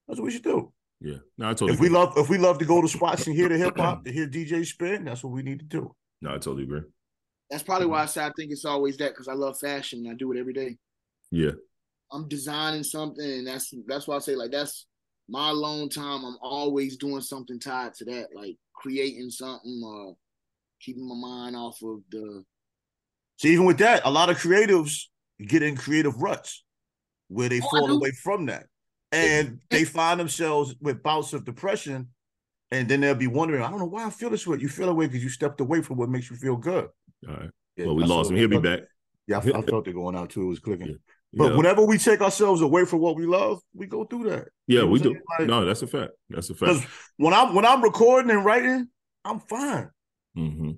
that's 0.07 0.18
what 0.18 0.26
we 0.26 0.32
should 0.32 0.43
do. 0.43 0.72
Yeah. 1.03 1.16
No, 1.36 1.46
I 1.46 1.50
totally 1.50 1.72
If 1.72 1.80
we 1.80 1.88
love 1.88 2.16
if 2.16 2.28
we 2.28 2.38
love 2.38 2.59
to 2.59 2.64
go 2.64 2.80
to 2.80 2.88
spots 2.88 3.26
and 3.26 3.34
hear 3.34 3.48
the 3.48 3.59
hip 3.59 3.76
hop, 3.76 4.05
to 4.05 4.12
hear 4.12 4.26
DJ 4.26 4.64
spin, 4.64 5.05
that's 5.05 5.24
what 5.24 5.32
we 5.32 5.42
need 5.42 5.59
to 5.59 5.64
do. 5.64 5.94
No, 6.20 6.30
I 6.30 6.34
totally 6.34 6.62
agree. 6.62 6.82
That's 7.50 7.62
probably 7.62 7.86
why 7.88 8.03
I 8.03 8.07
say 8.07 8.24
I 8.24 8.30
think 8.36 8.53
it's 8.53 8.64
always 8.64 8.96
that 8.98 9.11
because 9.11 9.28
I 9.28 9.34
love 9.34 9.59
fashion 9.59 10.00
and 10.00 10.11
I 10.11 10.14
do 10.14 10.32
it 10.32 10.38
every 10.38 10.53
day. 10.53 10.78
Yeah. 11.30 11.53
I'm 12.12 12.28
designing 12.28 12.84
something, 12.84 13.24
and 13.24 13.46
that's 13.46 13.72
that's 13.86 14.07
why 14.07 14.16
I 14.16 14.18
say 14.20 14.36
like 14.36 14.53
that's 14.53 14.86
my 15.28 15.50
alone 15.50 15.88
time. 15.88 16.24
I'm 16.24 16.36
always 16.40 16.96
doing 16.96 17.20
something 17.20 17.59
tied 17.59 17.94
to 17.94 18.05
that, 18.07 18.28
like 18.34 18.57
creating 18.74 19.30
something 19.30 19.82
or 19.84 20.14
keeping 20.80 21.09
my 21.09 21.14
mind 21.14 21.57
off 21.57 21.78
of 21.82 22.00
the. 22.11 22.44
So 23.38 23.48
even 23.48 23.64
with 23.64 23.78
that, 23.78 24.03
a 24.05 24.11
lot 24.11 24.30
of 24.30 24.38
creatives 24.38 25.05
get 25.44 25.62
in 25.62 25.76
creative 25.76 26.20
ruts 26.22 26.62
where 27.28 27.48
they 27.48 27.61
Oh, 27.61 27.68
fall 27.70 27.90
away 27.90 28.12
from 28.22 28.46
that. 28.46 28.66
And 29.12 29.60
they 29.70 29.84
find 29.84 30.18
themselves 30.18 30.74
with 30.80 31.02
bouts 31.02 31.32
of 31.32 31.44
depression. 31.44 32.08
And 32.70 32.88
then 32.88 33.00
they'll 33.02 33.14
be 33.14 33.26
wondering, 33.26 33.62
I 33.62 33.68
don't 33.70 33.78
know 33.78 33.84
why 33.84 34.06
I 34.06 34.10
feel 34.10 34.30
this 34.30 34.46
way. 34.46 34.56
You 34.58 34.68
feel 34.68 34.88
away 34.88 35.06
because 35.06 35.22
you 35.22 35.28
stepped 35.28 35.60
away 35.60 35.82
from 35.82 35.98
what 35.98 36.08
makes 36.08 36.30
you 36.30 36.36
feel 36.36 36.56
good. 36.56 36.88
All 37.28 37.34
right. 37.34 37.50
Yeah, 37.76 37.86
well, 37.86 37.96
we 37.96 38.02
that's 38.02 38.10
lost 38.10 38.30
him. 38.30 38.36
He'll 38.36 38.48
be 38.48 38.58
back. 38.58 38.80
Yeah, 39.26 39.36
I, 39.44 39.58
I 39.58 39.62
felt 39.68 39.86
it 39.88 39.92
going 39.94 40.16
out 40.16 40.30
too. 40.30 40.42
It 40.42 40.46
was 40.48 40.58
clicking. 40.58 40.88
Yeah. 40.88 40.94
But 41.34 41.50
yeah. 41.50 41.56
whenever 41.56 41.84
we 41.84 41.98
take 41.98 42.20
ourselves 42.20 42.60
away 42.62 42.84
from 42.84 43.00
what 43.00 43.16
we 43.16 43.26
love, 43.26 43.60
we 43.74 43.86
go 43.86 44.04
through 44.04 44.30
that. 44.30 44.48
yeah, 44.66 44.80
you 44.80 44.84
know 44.84 44.86
we 44.86 45.00
do. 45.00 45.16
Like- 45.38 45.48
no, 45.48 45.64
that's 45.64 45.82
a 45.82 45.86
fact. 45.86 46.12
That's 46.30 46.50
a 46.50 46.54
fact. 46.54 46.86
when 47.16 47.32
I'm 47.34 47.54
when 47.54 47.64
I'm 47.66 47.82
recording 47.82 48.30
and 48.30 48.44
writing, 48.44 48.88
I'm 49.24 49.40
fine. 49.40 49.90
hmm 50.34 50.72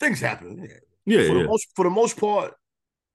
Things 0.00 0.20
happen. 0.20 0.58
Yeah. 0.62 0.76
Yeah, 1.06 1.26
for 1.28 1.36
yeah. 1.36 1.42
the 1.42 1.48
most 1.48 1.66
for 1.74 1.84
the 1.84 1.90
most 1.90 2.18
part, 2.18 2.54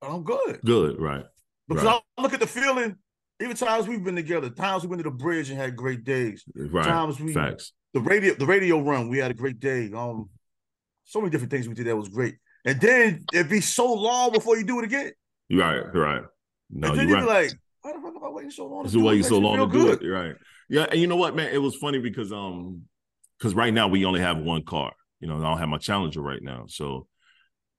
I'm 0.01 0.23
good. 0.23 0.61
Good, 0.65 0.99
right. 0.99 1.25
Because 1.67 1.83
Right. 1.85 2.01
I 2.17 2.21
look 2.21 2.33
at 2.33 2.39
the 2.39 2.47
feeling, 2.47 2.97
even 3.41 3.55
times 3.55 3.87
we've 3.87 4.03
been 4.03 4.15
together, 4.15 4.49
times 4.49 4.83
we 4.83 4.89
went 4.89 5.03
to 5.03 5.09
the 5.09 5.15
bridge 5.15 5.49
and 5.49 5.59
had 5.59 5.75
great 5.75 6.03
days. 6.03 6.43
Right. 6.55 6.85
Times 6.85 7.19
we 7.19 7.33
Facts. 7.33 7.73
the 7.93 7.99
radio 7.99 8.33
the 8.35 8.45
radio 8.45 8.79
run, 8.79 9.09
we 9.09 9.17
had 9.17 9.31
a 9.31 9.33
great 9.33 9.59
day. 9.59 9.91
Um, 9.93 10.29
so 11.05 11.19
many 11.19 11.31
different 11.31 11.51
things 11.51 11.67
we 11.67 11.73
did 11.73 11.87
that 11.87 11.95
was 11.95 12.09
great. 12.09 12.35
And 12.65 12.79
then 12.79 13.25
it'd 13.33 13.49
be 13.49 13.61
so 13.61 13.91
long 13.93 14.31
before 14.31 14.57
you 14.57 14.63
do 14.63 14.79
it 14.79 14.85
again. 14.85 15.11
Right, 15.51 15.81
right. 15.93 16.23
No, 16.69 16.89
and 16.89 16.99
then 16.99 17.09
you're 17.09 17.19
you'd 17.19 17.27
right. 17.27 17.49
be 17.49 17.49
like, 17.49 17.59
why 17.81 17.93
the 17.93 18.01
fuck 18.01 18.15
am 18.15 18.23
I 18.23 18.29
waiting 18.29 18.51
so 18.51 18.67
long? 18.67 18.83
This 18.83 18.93
to 18.93 18.99
is 18.99 19.03
why 19.03 19.13
you 19.13 19.23
so 19.23 19.37
long 19.37 19.57
to 19.57 19.69
feel 19.69 19.83
do 19.83 19.95
good. 19.95 20.03
it, 20.03 20.09
right? 20.09 20.35
Yeah, 20.69 20.85
and 20.89 20.99
you 20.99 21.07
know 21.07 21.17
what, 21.17 21.35
man? 21.35 21.53
It 21.53 21.57
was 21.57 21.75
funny 21.75 21.99
because 21.99 22.31
um, 22.31 22.83
because 23.37 23.53
right 23.53 23.73
now 23.73 23.87
we 23.89 24.05
only 24.05 24.21
have 24.21 24.37
one 24.37 24.63
car. 24.63 24.93
You 25.19 25.27
know, 25.27 25.37
I 25.37 25.49
don't 25.49 25.57
have 25.57 25.69
my 25.69 25.77
Challenger 25.77 26.21
right 26.21 26.41
now, 26.41 26.65
so 26.67 27.07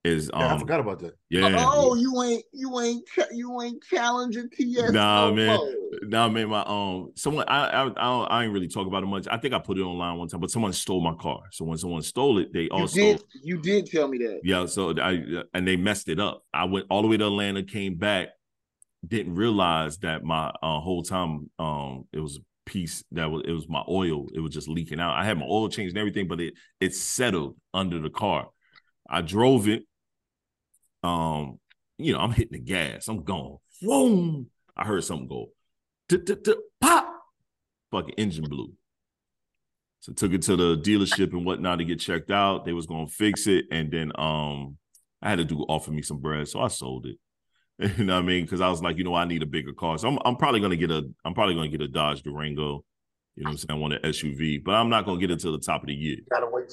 is 0.05 0.29
um, 0.33 0.41
Yeah, 0.41 0.53
I 0.55 0.57
forgot 0.59 0.79
about 0.79 0.99
that. 0.99 1.13
yeah. 1.29 1.65
Oh, 1.67 1.95
you 1.95 2.21
ain't 2.23 2.43
you 2.53 2.79
ain't 2.79 3.03
you 3.31 3.61
ain't 3.61 3.83
challenging 3.83 4.49
TS. 4.49 4.91
Nah, 4.91 5.29
no 5.29 5.35
man. 5.35 5.57
more. 5.57 5.69
Now, 6.03 6.29
man, 6.29 6.49
my 6.49 6.63
um, 6.65 7.11
someone 7.15 7.45
I 7.47 7.67
I 7.67 7.81
I, 7.83 7.87
don't, 7.87 8.31
I 8.31 8.43
ain't 8.43 8.53
really 8.53 8.67
talk 8.67 8.87
about 8.87 9.03
it 9.03 9.07
much. 9.07 9.27
I 9.29 9.37
think 9.37 9.53
I 9.53 9.59
put 9.59 9.77
it 9.77 9.81
online 9.81 10.17
one 10.17 10.27
time, 10.27 10.41
but 10.41 10.51
someone 10.51 10.73
stole 10.73 11.01
my 11.01 11.15
car. 11.15 11.41
So 11.51 11.65
when 11.65 11.77
someone 11.77 12.01
stole 12.01 12.37
it, 12.39 12.53
they 12.53 12.63
You 12.63 12.69
also 12.71 12.99
did 12.99 13.23
you 13.43 13.57
did 13.61 13.85
tell 13.87 14.07
me 14.07 14.17
that. 14.19 14.41
yeah. 14.43 14.65
So 14.65 14.93
I 14.99 15.43
and 15.53 15.67
they 15.67 15.75
messed 15.75 16.09
it 16.09 16.19
up. 16.19 16.43
I 16.53 16.65
went 16.65 16.85
all 16.89 17.01
the 17.01 17.07
way 17.07 17.17
to 17.17 17.25
Atlanta, 17.25 17.63
came 17.63 17.95
back, 17.95 18.29
didn't 19.07 19.35
realize 19.35 19.97
that 19.99 20.23
my 20.23 20.49
uh, 20.61 20.79
whole 20.79 21.03
time 21.03 21.49
um 21.59 22.05
it 22.11 22.19
was 22.19 22.37
a 22.37 22.41
piece 22.69 23.03
that 23.11 23.29
was 23.31 23.43
it 23.45 23.51
was 23.51 23.69
my 23.69 23.83
oil. 23.87 24.27
It 24.33 24.39
was 24.39 24.53
just 24.53 24.67
leaking 24.67 24.99
out. 24.99 25.15
I 25.15 25.23
had 25.23 25.37
my 25.37 25.45
oil 25.45 25.69
changed 25.69 25.93
and 25.95 25.99
everything, 25.99 26.27
but 26.27 26.41
it 26.41 26.53
it 26.81 26.93
settled 26.93 27.55
under 27.73 27.99
the 27.99 28.09
car. 28.09 28.49
I 29.09 29.21
drove 29.21 29.67
it. 29.67 29.83
Um, 31.05 31.59
you 31.97 32.13
know, 32.13 32.19
I'm 32.19 32.31
hitting 32.31 32.53
the 32.53 32.59
gas. 32.59 33.07
I'm 33.07 33.23
going. 33.23 33.57
Whoa! 33.81 34.45
I 34.75 34.85
heard 34.85 35.03
something 35.03 35.27
go. 35.27 35.51
Pop! 36.81 37.09
Fucking 37.91 38.15
engine 38.17 38.45
blew. 38.45 38.73
So 39.99 40.13
took 40.13 40.33
it 40.33 40.41
to 40.43 40.55
the 40.55 40.77
dealership 40.77 41.31
and 41.33 41.45
whatnot 41.45 41.79
to 41.79 41.85
get 41.85 41.99
checked 41.99 42.31
out. 42.31 42.65
They 42.65 42.73
was 42.73 42.85
gonna 42.85 43.07
fix 43.07 43.47
it, 43.47 43.65
and 43.71 43.91
then 43.91 44.11
um, 44.15 44.77
I 45.21 45.29
had 45.29 45.37
to 45.37 45.45
do 45.45 45.59
offer 45.61 45.91
me 45.91 46.01
some 46.01 46.19
bread, 46.19 46.47
so 46.47 46.59
I 46.61 46.67
sold 46.67 47.05
it. 47.05 47.17
You 47.97 48.05
know 48.05 48.13
what 48.13 48.23
I 48.23 48.25
mean? 48.25 48.45
Because 48.45 48.61
I 48.61 48.69
was 48.69 48.81
like, 48.81 48.97
you 48.97 49.03
know, 49.03 49.15
I 49.15 49.25
need 49.25 49.43
a 49.43 49.45
bigger 49.45 49.73
car, 49.73 49.97
so 49.97 50.07
I'm 50.07 50.17
I'm 50.23 50.37
probably 50.37 50.61
gonna 50.61 50.77
get 50.77 50.91
a 50.91 51.03
I'm 51.25 51.33
probably 51.33 51.55
gonna 51.55 51.67
get 51.67 51.81
a 51.81 51.87
Dodge 51.87 52.23
Durango. 52.23 52.85
You 53.35 53.43
know 53.43 53.49
what 53.49 53.51
I'm 53.51 53.57
saying? 53.57 53.71
I 53.71 53.73
want 53.81 53.93
an 53.93 54.01
SUV, 54.03 54.63
but 54.63 54.75
I'm 54.75 54.89
not 54.89 55.05
gonna 55.05 55.19
get 55.19 55.31
it 55.31 55.39
to 55.41 55.51
the 55.51 55.59
top 55.59 55.81
of 55.81 55.87
the 55.87 55.93
year. 55.93 56.17
Gotta 56.31 56.47
wait. 56.49 56.71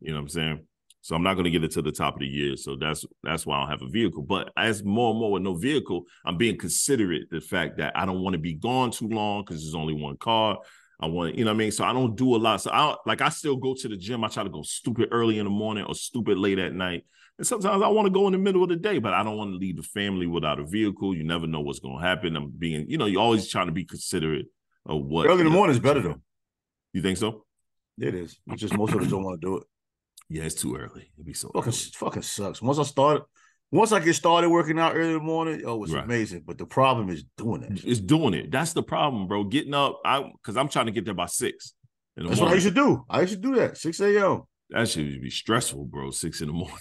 You 0.00 0.10
know 0.10 0.16
what 0.16 0.22
I'm 0.22 0.28
saying? 0.28 0.66
So 1.06 1.14
I'm 1.14 1.22
not 1.22 1.34
going 1.34 1.44
to 1.44 1.52
get 1.52 1.62
it 1.62 1.70
to 1.70 1.82
the 1.82 1.92
top 1.92 2.14
of 2.14 2.18
the 2.18 2.26
year. 2.26 2.56
So 2.56 2.74
that's 2.74 3.04
that's 3.22 3.46
why 3.46 3.56
I 3.56 3.60
don't 3.60 3.70
have 3.70 3.82
a 3.82 3.88
vehicle. 3.88 4.22
But 4.22 4.50
as 4.56 4.82
more 4.82 5.12
and 5.12 5.20
more 5.20 5.30
with 5.30 5.42
no 5.44 5.54
vehicle, 5.54 6.02
I'm 6.24 6.36
being 6.36 6.58
considerate 6.58 7.30
the 7.30 7.40
fact 7.40 7.76
that 7.78 7.96
I 7.96 8.04
don't 8.04 8.22
want 8.22 8.34
to 8.34 8.40
be 8.40 8.54
gone 8.54 8.90
too 8.90 9.06
long 9.06 9.44
because 9.44 9.62
there's 9.62 9.76
only 9.76 9.94
one 9.94 10.16
car. 10.16 10.58
I 10.98 11.06
want, 11.06 11.36
you 11.36 11.44
know 11.44 11.52
what 11.52 11.58
I 11.58 11.58
mean? 11.58 11.70
So 11.70 11.84
I 11.84 11.92
don't 11.92 12.16
do 12.16 12.34
a 12.34 12.38
lot. 12.38 12.60
So 12.60 12.72
I 12.72 12.96
like 13.06 13.20
I 13.20 13.28
still 13.28 13.54
go 13.54 13.72
to 13.74 13.86
the 13.86 13.96
gym. 13.96 14.24
I 14.24 14.28
try 14.28 14.42
to 14.42 14.50
go 14.50 14.62
stupid 14.62 15.10
early 15.12 15.38
in 15.38 15.44
the 15.44 15.50
morning 15.50 15.84
or 15.84 15.94
stupid 15.94 16.38
late 16.38 16.58
at 16.58 16.72
night. 16.72 17.04
And 17.38 17.46
sometimes 17.46 17.84
I 17.84 17.86
want 17.86 18.06
to 18.06 18.10
go 18.10 18.26
in 18.26 18.32
the 18.32 18.38
middle 18.38 18.64
of 18.64 18.68
the 18.68 18.74
day, 18.74 18.98
but 18.98 19.14
I 19.14 19.22
don't 19.22 19.36
want 19.36 19.52
to 19.52 19.58
leave 19.58 19.76
the 19.76 19.84
family 19.84 20.26
without 20.26 20.58
a 20.58 20.64
vehicle. 20.64 21.14
You 21.14 21.22
never 21.22 21.46
know 21.46 21.60
what's 21.60 21.78
going 21.78 22.00
to 22.00 22.04
happen. 22.04 22.34
I'm 22.34 22.50
being, 22.50 22.90
you 22.90 22.98
know, 22.98 23.06
you're 23.06 23.22
always 23.22 23.48
trying 23.48 23.66
to 23.66 23.72
be 23.72 23.84
considerate 23.84 24.46
of 24.84 25.04
what. 25.04 25.28
Early 25.28 25.42
in 25.42 25.44
the 25.44 25.52
morning 25.52 25.76
is 25.76 25.80
better 25.80 26.00
though. 26.00 26.20
You 26.92 27.00
think 27.00 27.16
so? 27.16 27.44
It 27.96 28.16
is. 28.16 28.40
It's 28.48 28.60
just 28.60 28.76
most 28.76 28.92
of 28.92 29.02
us 29.02 29.08
don't 29.08 29.22
want 29.22 29.40
to 29.40 29.46
do 29.46 29.56
it. 29.58 29.62
Yeah, 30.28 30.42
it's 30.44 30.54
too 30.60 30.76
early. 30.76 31.10
It'd 31.14 31.24
be 31.26 31.32
so 31.34 31.48
Fucking 31.54 31.68
early. 31.72 31.78
fucking 31.94 32.22
sucks. 32.22 32.60
Once 32.60 32.78
I 32.78 32.82
started, 32.82 33.22
once 33.70 33.92
I 33.92 34.00
get 34.00 34.14
started 34.14 34.48
working 34.50 34.78
out 34.78 34.94
early 34.96 35.08
in 35.08 35.14
the 35.14 35.20
morning, 35.20 35.62
oh, 35.64 35.82
it's 35.84 35.92
Right. 35.92 36.04
amazing. 36.04 36.42
But 36.46 36.58
the 36.58 36.66
problem 36.66 37.10
is 37.10 37.24
doing 37.36 37.62
it. 37.62 37.84
It's 37.84 38.00
doing 38.00 38.34
it. 38.34 38.50
That's 38.50 38.72
the 38.72 38.82
problem, 38.82 39.28
bro. 39.28 39.44
Getting 39.44 39.74
up, 39.74 40.00
I 40.04 40.22
because 40.22 40.56
I'm 40.56 40.68
trying 40.68 40.86
to 40.86 40.92
get 40.92 41.04
there 41.04 41.14
by 41.14 41.26
six. 41.26 41.74
That's 42.16 42.28
what 42.30 42.36
I 42.38 42.40
morning. 42.42 42.54
used 42.56 42.66
to 42.68 42.74
do. 42.74 43.04
I 43.10 43.20
used 43.20 43.34
to 43.34 43.38
do 43.40 43.54
that. 43.56 43.76
6 43.76 44.00
a.m. 44.00 44.42
That 44.70 44.88
should 44.88 45.20
be 45.20 45.30
stressful, 45.30 45.84
bro. 45.84 46.10
Six 46.10 46.40
in 46.40 46.48
the 46.48 46.52
morning. 46.54 46.78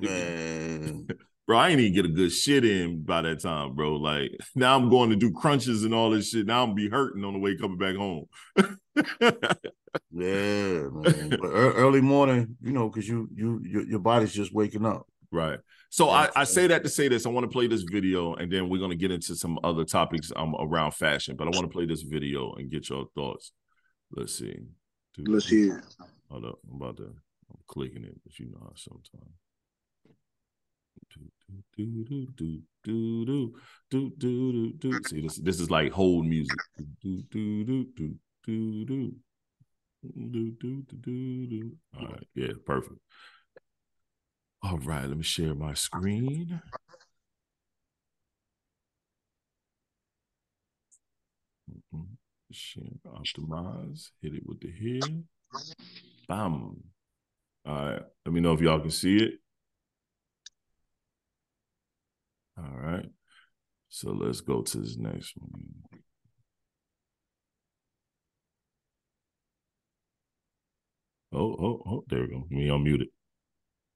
Man. 0.00 1.06
bro, 1.46 1.58
I 1.58 1.68
ain't 1.70 1.80
even 1.80 1.94
get 1.94 2.04
a 2.04 2.08
good 2.08 2.30
shit 2.32 2.64
in 2.64 3.02
by 3.02 3.22
that 3.22 3.40
time, 3.40 3.74
bro. 3.74 3.96
Like 3.96 4.30
now 4.54 4.76
I'm 4.76 4.88
going 4.88 5.10
to 5.10 5.16
do 5.16 5.30
crunches 5.32 5.84
and 5.84 5.94
all 5.94 6.10
this 6.10 6.30
shit. 6.30 6.46
Now 6.46 6.62
I'm 6.64 6.74
be 6.74 6.88
hurting 6.88 7.24
on 7.24 7.32
the 7.34 7.38
way 7.38 7.56
coming 7.56 7.78
back 7.78 7.96
home. 7.96 8.26
Yeah, 10.10 10.88
man. 10.90 11.36
But 11.38 11.48
early 11.48 12.00
morning, 12.00 12.56
you 12.62 12.72
know, 12.72 12.88
because 12.88 13.06
you 13.06 13.28
you 13.34 13.60
your, 13.62 13.82
your 13.82 13.98
body's 13.98 14.32
just 14.32 14.54
waking 14.54 14.86
up. 14.86 15.06
right. 15.30 15.58
So 15.90 16.08
I, 16.08 16.30
I 16.34 16.44
say 16.44 16.66
that 16.68 16.82
to 16.84 16.88
say 16.88 17.08
this. 17.08 17.26
I 17.26 17.28
want 17.28 17.44
to 17.44 17.50
play 17.50 17.66
this 17.66 17.82
video 17.82 18.32
and 18.34 18.50
then 18.50 18.70
we're 18.70 18.80
gonna 18.80 18.94
get 18.94 19.10
into 19.10 19.36
some 19.36 19.58
other 19.62 19.84
topics 19.84 20.32
um 20.34 20.54
around 20.58 20.92
fashion. 20.92 21.36
But 21.36 21.48
I 21.48 21.50
want 21.50 21.64
to 21.64 21.68
play 21.68 21.84
this 21.84 22.00
video 22.00 22.54
and 22.54 22.70
get 22.70 22.88
your 22.88 23.04
thoughts. 23.14 23.52
Let's 24.10 24.34
see. 24.38 24.56
Do- 25.14 25.30
Let's 25.30 25.46
hear. 25.48 25.84
Hold 26.30 26.46
up, 26.46 26.58
I'm 26.70 26.80
about 26.80 26.96
to. 26.96 27.04
I'm 27.04 27.58
clicking 27.66 28.04
it, 28.04 28.18
but 28.24 28.38
you 28.38 28.46
know 28.46 28.60
how 28.62 28.72
sometimes. 28.74 29.34
Do, 31.76 32.04
do, 32.04 32.26
do, 32.36 32.62
do, 32.84 33.24
do, 33.24 33.54
do, 33.90 34.12
do, 34.18 34.52
do, 34.52 34.72
do. 34.72 35.00
See, 35.06 35.20
this 35.20 35.36
this 35.38 35.60
is 35.60 35.70
like 35.70 35.92
hold 35.92 36.26
music. 36.26 36.56
Do, 37.02 37.22
do, 37.30 37.64
do, 37.64 37.84
do, 37.96 38.14
do, 38.44 38.84
do. 38.84 39.14
Do, 40.04 40.50
do, 40.50 40.82
do, 40.82 40.96
do, 41.00 41.46
do. 41.46 41.72
All 41.98 42.08
right, 42.08 42.26
yeah, 42.34 42.52
perfect. 42.66 42.98
All 44.62 44.78
right, 44.78 45.06
let 45.06 45.16
me 45.16 45.22
share 45.22 45.54
my 45.54 45.74
screen. 45.74 46.60
Share, 52.50 52.84
optimize, 53.06 54.10
hit 54.20 54.34
it 54.34 54.42
with 54.44 54.60
the 54.60 54.70
here. 54.70 55.00
Bam. 56.28 56.76
All 57.64 57.74
right. 57.74 58.02
Let 58.26 58.32
me 58.32 58.40
know 58.40 58.52
if 58.52 58.60
y'all 58.60 58.80
can 58.80 58.90
see 58.90 59.16
it. 59.18 59.34
All 62.58 62.76
right. 62.76 63.06
So 63.88 64.12
let's 64.12 64.40
go 64.40 64.62
to 64.62 64.78
this 64.78 64.96
next 64.96 65.34
one. 65.36 65.50
Oh, 71.34 71.56
oh, 71.58 71.82
oh, 71.86 72.04
there 72.08 72.22
we 72.22 72.28
go. 72.28 72.44
Me 72.50 72.68
unmuted. 72.68 73.06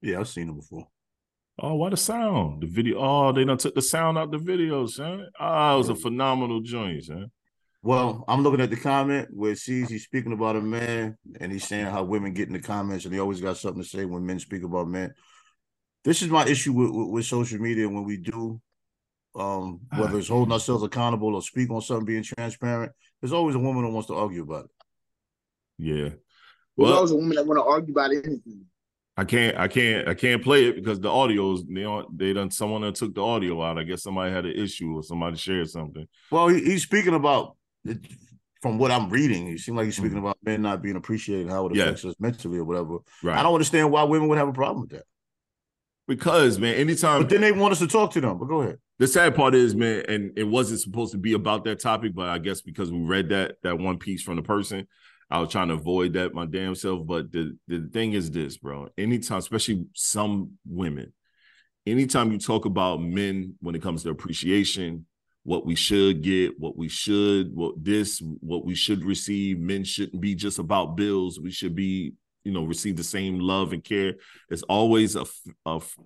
Yeah, 0.01 0.21
I've 0.21 0.29
seen 0.29 0.49
it 0.49 0.57
before. 0.57 0.87
Oh, 1.59 1.75
why 1.75 1.91
the 1.91 1.97
sound? 1.97 2.63
The 2.63 2.67
video. 2.67 2.99
Oh, 2.99 3.33
they 3.33 3.45
done 3.45 3.59
took 3.59 3.75
the 3.75 3.83
sound 3.83 4.19
out 4.19 4.31
the 4.31 4.39
video, 4.39 4.87
son. 4.87 5.27
Ah, 5.39 5.73
oh, 5.73 5.75
it 5.75 5.79
was 5.79 5.89
a 5.89 5.95
phenomenal 5.95 6.61
joint, 6.61 7.05
son. 7.05 7.31
Well, 7.83 8.25
I'm 8.27 8.43
looking 8.43 8.61
at 8.61 8.71
the 8.71 8.77
comment 8.77 9.29
where 9.31 9.55
she's 9.55 9.89
he's 9.89 10.05
speaking 10.05 10.33
about 10.33 10.57
a 10.57 10.61
man 10.61 11.17
and 11.41 11.53
he's 11.53 11.67
saying 11.67 11.87
how 11.87 12.03
women 12.03 12.35
get 12.35 12.49
in 12.49 12.55
the 12.55 12.61
comments 12.61 13.05
and 13.05 13.15
they 13.15 13.21
always 13.21 13.41
got 13.41 13.57
something 13.59 13.83
to 13.83 13.89
say 13.89 14.05
when 14.05 14.27
men 14.27 14.41
speak 14.41 14.65
about 14.65 14.89
men. 14.89 15.15
This 16.07 16.23
is 16.23 16.29
my 16.29 16.47
issue 16.47 16.73
with, 16.73 16.91
with, 16.91 17.09
with 17.09 17.25
social 17.27 17.59
media 17.59 17.89
when 17.89 18.05
we 18.05 18.17
do, 18.17 18.61
um, 19.35 19.81
whether 19.97 20.17
it's 20.19 20.29
holding 20.29 20.53
ourselves 20.53 20.85
accountable 20.85 21.35
or 21.35 21.43
speak 21.43 21.69
on 21.69 21.81
something, 21.81 22.07
being 22.07 22.23
transparent. 22.23 22.93
There's 23.21 23.33
always 23.33 23.57
a 23.57 23.59
woman 23.59 23.83
who 23.83 23.91
wants 23.93 24.07
to 24.07 24.15
argue 24.15 24.43
about 24.45 24.67
it. 24.67 24.71
Yeah. 25.79 25.95
Well, 25.97 26.07
There's 26.07 26.17
Well, 26.77 26.95
always 26.95 27.11
a 27.11 27.17
woman 27.17 27.35
that 27.35 27.47
want 27.47 27.59
to 27.59 27.65
argue 27.65 27.93
about 27.93 28.13
anything. 28.13 28.67
I 29.17 29.25
can't, 29.25 29.57
I 29.59 29.67
can't, 29.67 30.07
I 30.07 30.15
can't 30.15 30.45
play 30.45 30.67
it 30.67 30.77
because 30.77 31.01
the 31.01 31.09
audio's 31.11 31.65
they 31.67 31.83
don't, 31.83 32.17
they 32.17 32.33
done 32.33 32.53
someone 32.53 32.83
that 32.83 32.95
took 32.95 33.13
the 33.15 33.23
audio 33.25 33.61
out. 33.65 33.77
I 33.79 33.83
guess 33.83 34.05
somebody 34.05 34.33
had 34.33 34.47
an 34.47 34.53
issue 34.53 34.95
or 34.95 35.03
somebody 35.03 35.37
shared 35.39 35.69
something. 35.71 36.07
Well, 36.31 36.47
he, 36.49 36.63
he's 36.63 36.85
speaking 36.85 37.15
about 37.15 37.57
it, 37.85 37.99
from 38.63 38.79
what 38.79 38.93
I'm 38.93 39.09
reading. 39.11 39.47
He 39.49 39.59
seemed 39.59 39.77
like 39.79 39.87
he's 39.87 39.97
speaking 39.97 40.19
Mhm. 40.19 40.21
about 40.21 40.39
men 40.45 40.63
not 40.63 40.83
being 40.83 40.97
appreciated, 40.97 41.49
how 41.51 41.67
it 41.67 41.75
Yeah. 41.75 41.85
affects 41.85 42.05
us 42.05 42.15
mentally 42.21 42.59
or 42.59 42.65
whatever. 42.65 42.99
Right. 43.25 43.37
I 43.39 43.43
don't 43.43 43.55
understand 43.55 43.91
why 43.91 44.05
women 44.05 44.29
would 44.29 44.39
have 44.39 44.49
a 44.49 44.53
problem 44.53 44.83
with 44.83 44.91
that. 44.91 45.05
Because 46.07 46.59
man, 46.59 46.75
anytime 46.75 47.23
But 47.23 47.31
then 47.31 47.41
they 47.41 47.53
want 47.53 47.73
us 47.73 47.79
to 47.81 47.87
talk 47.87 48.13
to 48.13 48.21
them. 48.21 48.39
But 48.39 48.47
go 48.47 48.63
ahead. 48.63 48.79
the 48.99 49.07
sad 49.07 49.35
part 49.35 49.55
is, 49.55 49.75
man, 49.75 50.05
and 50.09 50.33
it 50.37 50.45
wasn't 50.45 50.81
supposed 50.81 51.13
to 51.13 51.19
be 51.19 51.33
about 51.33 51.65
that 51.65 51.81
topic, 51.81 52.15
but 52.15 52.29
I 52.29 52.39
guess 52.39 52.61
because 52.61 52.93
we 52.93 52.99
read 52.99 53.29
that 53.31 53.57
that 53.63 53.79
one 53.79 53.99
piece 53.99 54.23
from 54.23 54.37
the 54.37 54.43
person, 54.43 54.87
I 55.31 55.41
was 55.41 55.51
trying 55.51 55.69
to 55.69 55.75
avoid 55.75 56.15
that 56.15 56.35
my 56.35 56.47
damn 56.47 56.75
self. 56.75 57.07
But 57.07 57.33
the 57.33 57.57
the 57.69 57.89
thing 57.93 58.13
is 58.13 58.31
this, 58.31 58.57
bro. 58.57 58.89
Anytime, 58.97 59.39
especially 59.39 59.87
some 59.95 60.53
women, 60.67 61.13
anytime 61.87 62.33
you 62.33 62.39
talk 62.39 62.65
about 62.65 63.03
men 63.03 63.55
when 63.61 63.75
it 63.75 63.83
comes 63.83 64.03
to 64.03 64.11
appreciation, 64.11 65.07
what 65.47 65.65
we 65.65 65.77
should 65.77 66.23
get, 66.23 66.59
what 66.59 66.77
we 66.77 66.89
should, 66.89 67.55
what 67.55 67.83
this, 67.83 68.21
what 68.41 68.65
we 68.67 68.75
should 68.75 69.05
receive, 69.05 69.61
men 69.61 69.85
shouldn't 69.85 70.21
be 70.21 70.35
just 70.35 70.59
about 70.59 70.97
bills. 70.97 71.39
We 71.39 71.53
should 71.53 71.77
be, 71.77 72.15
you 72.47 72.53
know, 72.53 72.63
receive 72.65 72.97
the 72.97 73.05
same 73.05 73.41
love 73.41 73.73
and 73.73 73.83
care. 73.83 74.15
It's 74.51 74.63
always 74.63 75.17
a 75.17 75.25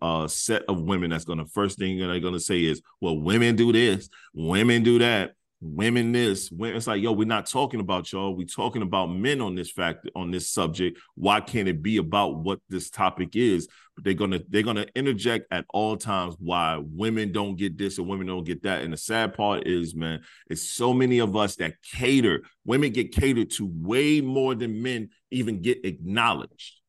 a 0.00 0.28
set 0.28 0.62
of 0.68 0.80
women 0.80 1.10
that's 1.10 1.26
going 1.26 1.38
to 1.38 1.44
first 1.44 1.78
thing 1.78 1.98
they're 1.98 2.18
going 2.18 2.32
to 2.32 2.40
say 2.40 2.64
is, 2.64 2.80
well, 3.00 3.20
women 3.20 3.56
do 3.56 3.72
this, 3.72 4.08
women 4.32 4.82
do 4.82 4.98
that, 5.00 5.34
women 5.60 6.12
this. 6.12 6.50
Women, 6.50 6.76
it's 6.76 6.86
like, 6.86 7.02
yo, 7.02 7.12
we're 7.12 7.26
not 7.26 7.46
talking 7.46 7.80
about 7.80 8.10
y'all. 8.12 8.34
We're 8.34 8.46
talking 8.46 8.82
about 8.82 9.06
men 9.06 9.40
on 9.40 9.54
this 9.54 9.70
fact 9.70 10.08
on 10.14 10.30
this 10.30 10.50
subject. 10.50 10.98
Why 11.14 11.40
can't 11.40 11.68
it 11.68 11.82
be 11.82 11.98
about 11.98 12.36
what 12.38 12.60
this 12.68 12.90
topic 12.90 13.36
is? 13.36 13.68
But 13.94 14.04
they're 14.04 14.14
gonna 14.14 14.40
they're 14.48 14.62
gonna 14.62 14.86
interject 14.94 15.46
at 15.50 15.66
all 15.70 15.96
times 15.96 16.36
why 16.38 16.80
women 16.82 17.32
don't 17.32 17.56
get 17.56 17.76
this 17.76 17.98
or 17.98 18.04
women 18.04 18.26
don't 18.26 18.44
get 18.44 18.62
that. 18.62 18.82
And 18.82 18.92
the 18.92 18.96
sad 18.96 19.34
part 19.34 19.66
is, 19.66 19.94
man, 19.94 20.22
it's 20.48 20.62
so 20.62 20.94
many 20.94 21.18
of 21.18 21.36
us 21.36 21.56
that 21.56 21.74
cater. 21.82 22.42
Women 22.64 22.92
get 22.92 23.12
catered 23.12 23.50
to 23.52 23.70
way 23.70 24.20
more 24.20 24.54
than 24.54 24.82
men 24.82 25.10
even 25.30 25.60
get 25.60 25.84
acknowledged 25.84 26.80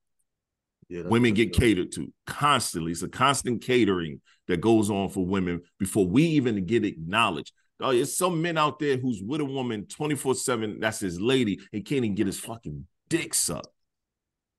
Yeah, 0.89 1.03
women 1.03 1.33
get 1.33 1.53
catered 1.53 1.91
to 1.93 2.11
constantly. 2.25 2.93
It's 2.93 3.01
a 3.01 3.09
constant 3.09 3.61
catering 3.61 4.21
that 4.47 4.61
goes 4.61 4.89
on 4.89 5.09
for 5.09 5.25
women 5.25 5.61
before 5.79 6.05
we 6.07 6.23
even 6.23 6.65
get 6.65 6.85
acknowledged. 6.85 7.53
Oh, 7.81 7.93
there's 7.93 8.15
some 8.15 8.41
men 8.41 8.57
out 8.57 8.79
there 8.79 8.97
who's 8.97 9.21
with 9.21 9.41
a 9.41 9.45
woman 9.45 9.85
24-7, 9.85 10.79
that's 10.79 10.99
his 10.99 11.19
lady, 11.19 11.59
and 11.73 11.85
can't 11.85 12.05
even 12.05 12.15
get 12.15 12.27
his 12.27 12.39
fucking 12.39 12.85
dick 13.09 13.33
sucked. 13.33 13.67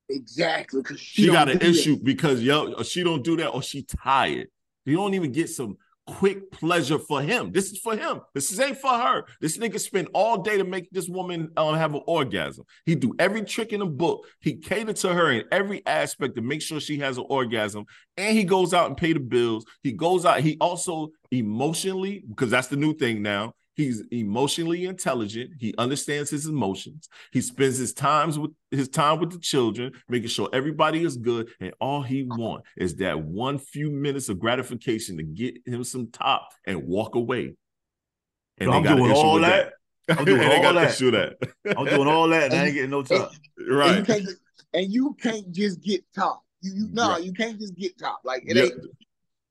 Exactly. 0.08 0.82
Because 0.82 1.00
she, 1.00 1.22
She, 1.22 1.28
got 1.28 1.48
an 1.48 1.60
issue 1.60 1.96
because 2.02 2.42
yo, 2.42 2.82
she 2.82 3.02
don't 3.02 3.24
do 3.24 3.36
that 3.36 3.48
or 3.48 3.62
she 3.62 3.82
tired. 3.82 4.48
You 4.84 4.96
don't 4.96 5.14
even 5.14 5.32
get 5.32 5.48
some 5.48 5.76
quick 6.06 6.50
pleasure 6.50 6.98
for 6.98 7.22
him. 7.22 7.52
This 7.52 7.72
is 7.72 7.78
for 7.78 7.96
him. 7.96 8.20
This 8.34 8.50
is 8.50 8.60
ain't 8.60 8.78
for 8.78 8.92
her. 8.92 9.24
This 9.40 9.58
nigga 9.58 9.78
spend 9.78 10.08
all 10.14 10.42
day 10.42 10.58
to 10.58 10.64
make 10.64 10.90
this 10.90 11.08
woman 11.08 11.50
um, 11.56 11.76
have 11.76 11.94
an 11.94 12.02
orgasm. 12.06 12.64
He 12.86 12.94
do 12.94 13.14
every 13.18 13.44
trick 13.44 13.72
in 13.72 13.80
the 13.80 13.86
book. 13.86 14.26
He 14.40 14.56
cater 14.56 14.92
to 14.92 15.14
her 15.14 15.30
in 15.30 15.44
every 15.52 15.84
aspect 15.86 16.36
to 16.36 16.42
make 16.42 16.62
sure 16.62 16.80
she 16.80 16.98
has 16.98 17.18
an 17.18 17.24
orgasm. 17.28 17.84
And 18.16 18.36
he 18.36 18.44
goes 18.44 18.74
out 18.74 18.88
and 18.88 18.96
pay 18.96 19.12
the 19.12 19.20
bills. 19.20 19.64
He 19.82 19.92
goes 19.92 20.24
out. 20.24 20.40
He 20.40 20.56
also 20.60 21.10
emotionally, 21.30 22.24
because 22.28 22.50
that's 22.50 22.68
the 22.68 22.76
new 22.76 22.94
thing 22.94 23.22
now. 23.22 23.54
He's 23.74 24.02
emotionally 24.10 24.84
intelligent. 24.84 25.52
He 25.58 25.74
understands 25.78 26.28
his 26.30 26.46
emotions. 26.46 27.08
He 27.32 27.40
spends 27.40 27.78
his 27.78 27.92
times 27.94 28.38
with 28.38 28.50
his 28.70 28.88
time 28.88 29.18
with 29.18 29.30
the 29.32 29.38
children, 29.38 29.92
making 30.08 30.28
sure 30.28 30.48
everybody 30.52 31.02
is 31.04 31.16
good. 31.16 31.48
And 31.60 31.72
all 31.80 32.02
he 32.02 32.22
want 32.24 32.64
is 32.76 32.96
that 32.96 33.18
one 33.22 33.58
few 33.58 33.90
minutes 33.90 34.28
of 34.28 34.38
gratification 34.38 35.16
to 35.16 35.22
get 35.22 35.56
him 35.66 35.84
some 35.84 36.08
top 36.08 36.50
and 36.66 36.84
walk 36.86 37.14
away. 37.14 37.54
And 38.58 38.70
I'm 38.70 38.82
they 38.82 38.88
got 38.90 38.98
an 38.98 39.04
doing 39.04 39.12
all 39.16 39.34
with 39.34 39.42
that. 39.44 39.72
I'm 40.08 40.24
doing 40.26 40.42
all 40.66 40.74
that. 40.74 40.90
issue 40.90 41.10
that. 41.12 41.36
I'm 41.76 41.86
doing 41.86 42.08
all 42.08 42.28
that 42.28 42.52
and 42.52 42.54
I 42.54 42.66
ain't 42.66 42.74
getting 42.74 42.90
no 42.90 42.98
And, 43.00 43.08
time. 43.08 43.28
and 43.56 43.66
you 43.68 43.74
right. 43.74 44.06
can't 44.06 44.28
and 44.74 44.92
you 44.92 45.16
can't 45.20 45.50
just 45.50 45.80
get 45.82 46.04
top. 46.14 46.42
You, 46.60 46.72
you 46.74 46.88
no, 46.92 47.10
Right. 47.10 47.24
you 47.24 47.32
can't 47.32 47.58
just 47.58 47.74
get 47.74 47.98
top. 47.98 48.20
Like 48.24 48.42
it 48.46 48.56
Yeah. 48.56 48.64
ain't. 48.64 48.74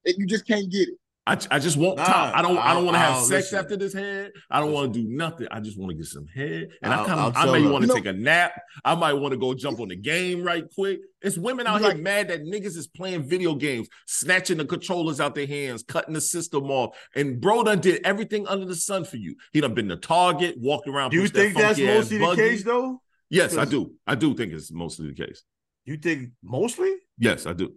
It, 0.04 0.18
you 0.20 0.26
just 0.28 0.48
can't 0.48 0.70
get 0.70 0.90
it. 0.90 0.96
I, 1.28 1.38
I 1.52 1.60
just 1.60 1.78
want 1.78 1.98
Nah, 1.98 2.06
top. 2.06 2.36
I 2.36 2.42
don't 2.42 2.58
I 2.58 2.74
don't 2.74 2.84
want 2.84 2.96
to 2.96 3.00
have 3.00 3.14
I'll 3.18 3.22
sex 3.22 3.46
listen. 3.52 3.60
after 3.60 3.78
this 3.78 3.94
head. 3.94 4.32
I 4.50 4.60
don't 4.60 4.72
want 4.72 4.92
to 4.92 5.00
do 5.02 5.08
nothing. 5.08 5.48
I 5.52 5.60
just 5.60 5.78
want 5.78 5.92
to 5.92 5.96
get 5.96 6.08
some 6.08 6.26
head. 6.26 6.70
And 6.82 6.92
I 6.92 6.98
I'll- 6.98 7.06
kind 7.06 7.20
I'll 7.20 7.28
of 7.28 7.36
I 7.38 7.46
may 7.60 7.68
want 7.68 7.86
to 7.86 7.94
take 7.94 8.08
a 8.08 8.14
nap. 8.14 8.54
I 8.84 8.96
might 8.96 9.14
want 9.14 9.32
to 9.34 9.38
go 9.38 9.54
jump 9.54 9.80
on 9.80 9.90
the 9.90 9.96
game 9.96 10.42
right 10.44 10.64
quick. 10.74 11.00
It's 11.22 11.38
women 11.38 11.68
out 11.68 11.82
You 11.82 11.90
here 11.90 11.98
mad 11.98 12.30
that 12.30 12.42
niggas 12.42 12.76
is 12.76 12.88
playing 12.88 13.30
video 13.30 13.54
games, 13.54 13.88
snatching 14.08 14.58
the 14.58 14.66
controllers 14.66 15.20
out 15.22 15.36
their 15.36 15.46
hands, 15.46 15.84
cutting 15.84 16.16
the 16.16 16.22
system 16.22 16.72
off. 16.72 16.98
And 17.16 17.40
bro 17.40 17.64
done 17.64 17.82
did 17.82 18.02
everything 18.04 18.48
under 18.48 18.66
the 18.66 18.76
sun 18.76 19.04
for 19.06 19.18
you. 19.18 19.36
He 19.54 19.62
done 19.62 19.76
been 19.76 19.90
to 19.90 19.98
Target, 19.98 20.56
walked 20.58 20.88
around. 20.88 21.12
Do 21.12 21.18
you 21.18 21.22
pushed 21.24 21.34
that 21.36 21.40
think 21.42 21.58
that's 21.58 21.78
funky 21.78 21.88
ass 21.88 21.96
mostly 21.98 22.18
the 22.18 22.26
buggy. 22.26 22.42
case 22.42 22.64
though? 22.64 23.02
Yes, 23.30 23.58
I 23.58 23.66
do. 23.66 23.94
I 24.08 24.16
do 24.16 24.34
think 24.34 24.54
it's 24.54 24.72
mostly 24.72 25.08
the 25.08 25.14
case. 25.14 25.44
You 25.86 25.98
think 25.98 26.32
mostly? 26.44 26.92
Yes, 27.20 27.46
I 27.46 27.54
do. 27.54 27.74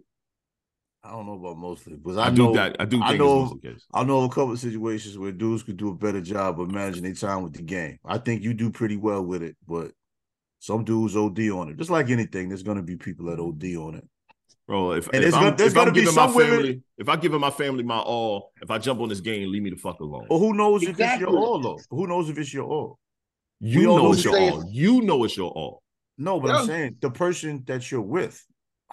I 1.05 1.11
don't 1.11 1.25
know 1.27 1.33
about 1.33 1.57
mostly, 1.57 1.95
because 1.95 2.17
I, 2.17 2.27
I, 2.27 2.29
do 2.31 2.43
know 2.43 2.53
that. 2.53 2.75
I 2.79 2.85
do 2.85 3.01
I 3.01 3.15
know- 3.15 3.43
it's 3.43 3.51
mostly 3.53 3.59
the 3.61 3.73
case. 3.75 3.85
I 3.93 4.03
know 4.03 4.23
a 4.23 4.29
couple 4.29 4.53
of 4.53 4.59
situations 4.59 5.17
where 5.17 5.31
dudes 5.31 5.61
could 5.63 5.77
do 5.77 5.89
a 5.89 5.93
better 5.95 6.19
job 6.21 6.59
of 6.59 6.71
managing 6.71 7.03
their 7.03 7.13
time 7.13 7.43
with 7.43 7.53
the 7.53 7.61
game. 7.61 7.97
I 8.03 8.17
think 8.17 8.41
you 8.43 8.53
do 8.53 8.71
pretty 8.71 8.97
well 8.97 9.23
with 9.23 9.43
it, 9.43 9.55
but 9.67 9.91
some 10.59 10.83
dudes 10.83 11.15
OD 11.15 11.39
on 11.51 11.69
it. 11.69 11.77
Just 11.77 11.91
like 11.91 12.09
anything, 12.09 12.49
there's 12.49 12.63
gonna 12.63 12.81
be 12.81 12.95
people 12.95 13.27
that 13.27 13.39
OD 13.39 13.75
on 13.75 13.95
it. 13.95 14.07
Bro, 14.67 14.93
if, 14.93 15.05
And 15.09 15.17
if 15.17 15.21
there's 15.21 15.33
I'm, 15.35 15.43
gonna- 15.43 15.55
there's 15.57 15.71
if 15.73 15.77
I'm 15.77 15.83
gonna 15.83 15.93
be 15.93 15.99
giving 15.99 16.15
my 16.15 16.25
some 16.25 16.35
women- 16.35 16.55
family, 16.57 16.81
if 16.97 17.07
I 17.09 17.15
giving 17.17 17.39
my 17.39 17.51
family 17.51 17.83
my 17.83 17.99
all, 17.99 18.51
if 18.63 18.71
I 18.71 18.79
jump 18.79 18.99
on 18.99 19.09
this 19.09 19.19
game, 19.21 19.51
leave 19.51 19.61
me 19.61 19.69
the 19.69 19.75
fuck 19.75 19.99
alone. 19.99 20.25
Or 20.29 20.39
who 20.39 20.53
knows 20.55 20.81
if 20.81 20.99
it's 20.99 21.19
your 21.19 21.29
all 21.29 21.59
though? 21.61 21.79
Who 21.91 22.07
knows 22.07 22.29
if 22.29 22.37
it's 22.39 22.51
your 22.53 22.65
all? 22.65 22.97
you 23.59 23.79
we 23.81 23.85
know 23.85 23.97
know 23.97 24.11
it's 24.13 24.23
your 24.23 24.33
saying- 24.33 24.53
all. 24.53 24.65
You 24.71 25.01
know 25.01 25.23
it's 25.23 25.37
your 25.37 25.51
all. 25.51 25.83
No, 26.17 26.39
but 26.39 26.49
I'm 26.51 26.65
saying 26.65 26.95
the 26.99 27.11
person 27.11 27.63
that 27.67 27.91
you're 27.91 28.01
with, 28.01 28.43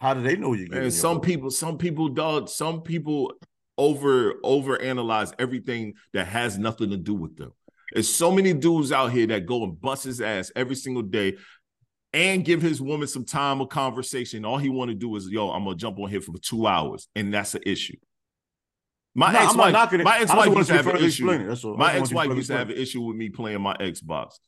how 0.03 0.14
do 0.14 0.20
they 0.20 0.34
know 0.34 0.53
you're 0.53 0.66
giving 0.66 0.82
And 0.82 0.92
some 0.92 1.18
all? 1.18 1.20
people, 1.20 1.48
some 1.50 1.78
people, 1.78 2.09
dog, 2.09 2.48
some 2.48 2.82
people 2.82 3.32
over 3.78 4.34
over 4.42 4.80
analyze 4.82 5.32
everything 5.38 5.94
that 6.12 6.26
has 6.26 6.59
nothing 6.59 6.90
to 6.90 6.96
do 6.96 7.14
with 7.14 7.36
them. 7.36 7.53
There's 7.92 8.09
so 8.12 8.32
many 8.32 8.53
dudes 8.53 8.90
out 8.90 9.12
here 9.12 9.28
that 9.28 9.46
go 9.46 9.62
and 9.62 9.80
bust 9.80 10.03
his 10.05 10.20
ass 10.20 10.50
every 10.57 10.74
single 10.74 11.03
day 11.03 11.36
and 12.12 12.44
give 12.44 12.61
his 12.61 12.82
woman 12.82 13.07
some 13.07 13.24
time 13.24 13.61
of 13.61 13.68
conversation. 13.68 14.44
All 14.44 14.59
he 14.59 14.68
want 14.70 14.90
to 14.90 14.94
do 14.96 15.14
is, 15.14 15.28
yo, 15.30 15.50
I'm 15.50 15.62
gonna 15.64 15.76
jump 15.76 16.00
on 16.00 16.11
here 16.11 16.20
for 16.20 16.36
two 16.38 16.66
hours, 16.66 17.07
and 17.14 17.32
that's 17.32 17.55
an 17.55 17.62
issue. 17.64 17.96
My 19.14 19.30
No, 19.32 19.38
ex-wife, 19.38 19.72
my 20.03 20.18
ex-wife 20.18 20.57
used 20.57 20.68
to 20.70 20.74
have 20.74 20.86
an 20.88 20.96
issue. 20.96 21.30
it. 21.30 21.46
That's 21.46 21.64
all. 21.64 21.74
I 21.74 21.76
My 21.76 21.98
just 22.00 22.12
want 22.12 22.26
you 22.26 22.32
ex-wife 22.32 22.36
used 22.38 22.50
to 22.50 22.57
have 22.59 22.70
an 22.70 22.76
issue 22.76 23.03
with 23.03 23.16
me 23.16 23.28
playing 23.28 23.61
my 23.61 23.74
Xbox. 23.76 24.38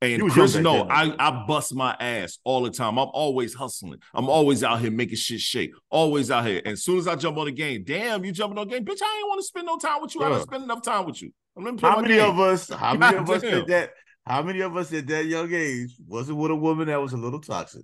And 0.00 0.22
was 0.22 0.32
Chris, 0.32 0.54
no, 0.56 0.84
I, 0.88 1.12
I 1.18 1.44
bust 1.46 1.74
my 1.74 1.96
ass 1.98 2.38
all 2.44 2.62
the 2.62 2.70
time. 2.70 2.98
I'm 2.98 3.08
always 3.12 3.52
hustling. 3.54 3.98
I'm 4.14 4.28
always 4.28 4.62
out 4.62 4.80
here 4.80 4.92
making 4.92 5.16
shit 5.16 5.40
shake. 5.40 5.72
Always 5.90 6.30
out 6.30 6.46
here. 6.46 6.58
And 6.64 6.74
as 6.74 6.84
soon 6.84 6.98
as 6.98 7.08
I 7.08 7.16
jump 7.16 7.36
on 7.36 7.46
the 7.46 7.52
game, 7.52 7.82
damn, 7.84 8.24
you 8.24 8.30
jumping 8.30 8.58
on 8.58 8.68
the 8.68 8.74
game, 8.74 8.84
bitch. 8.84 9.02
I 9.02 9.16
ain't 9.18 9.28
want 9.28 9.40
to 9.40 9.44
spend 9.46 9.66
no 9.66 9.76
time 9.76 10.00
with 10.00 10.14
you. 10.14 10.22
I 10.22 10.28
Yeah. 10.28 10.36
don't 10.36 10.42
spend 10.42 10.62
enough 10.64 10.82
time 10.82 11.04
with 11.04 11.20
you. 11.20 11.32
I'm 11.56 11.64
gonna 11.64 11.76
play 11.76 11.90
How 11.90 12.00
many 12.00 12.14
game. 12.14 12.30
of 12.30 12.38
us? 12.38 12.68
How 12.70 12.94
many 12.94 13.16
of 13.16 13.28
us 13.28 13.42
did 13.42 13.66
that? 13.66 13.90
How 14.24 14.42
many 14.42 14.60
of 14.60 14.76
us 14.76 14.92
at 14.92 15.06
that 15.08 15.26
young 15.26 15.52
age 15.52 15.90
wasn't 16.06 16.38
with 16.38 16.52
a 16.52 16.54
woman 16.54 16.86
that 16.86 17.00
was 17.00 17.12
a 17.12 17.16
little 17.16 17.40
toxic? 17.40 17.82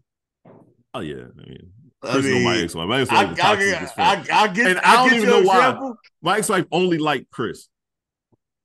Oh 0.93 1.01
yeah, 1.01 1.15
I 1.37 1.49
mean, 1.49 1.73
I 2.05 2.21
know 2.21 2.41
my 2.41 2.57
ex-wife. 2.59 2.87
My 2.89 2.99
I, 2.99 3.01
ex-wife 3.01 3.31
I, 3.31 3.35
toxic. 3.35 3.99
I, 4.33 4.43
I 4.43 4.49
get, 4.49 4.67
And 4.69 4.79
I 4.79 4.93
I, 5.03 5.09
don't 5.09 5.15
even 5.17 5.29
know 5.31 5.43
why. 5.43 5.93
My 6.23 6.39
ex-wife 6.39 6.67
only 6.71 6.99
liked 6.99 7.31
Chris. 7.33 7.67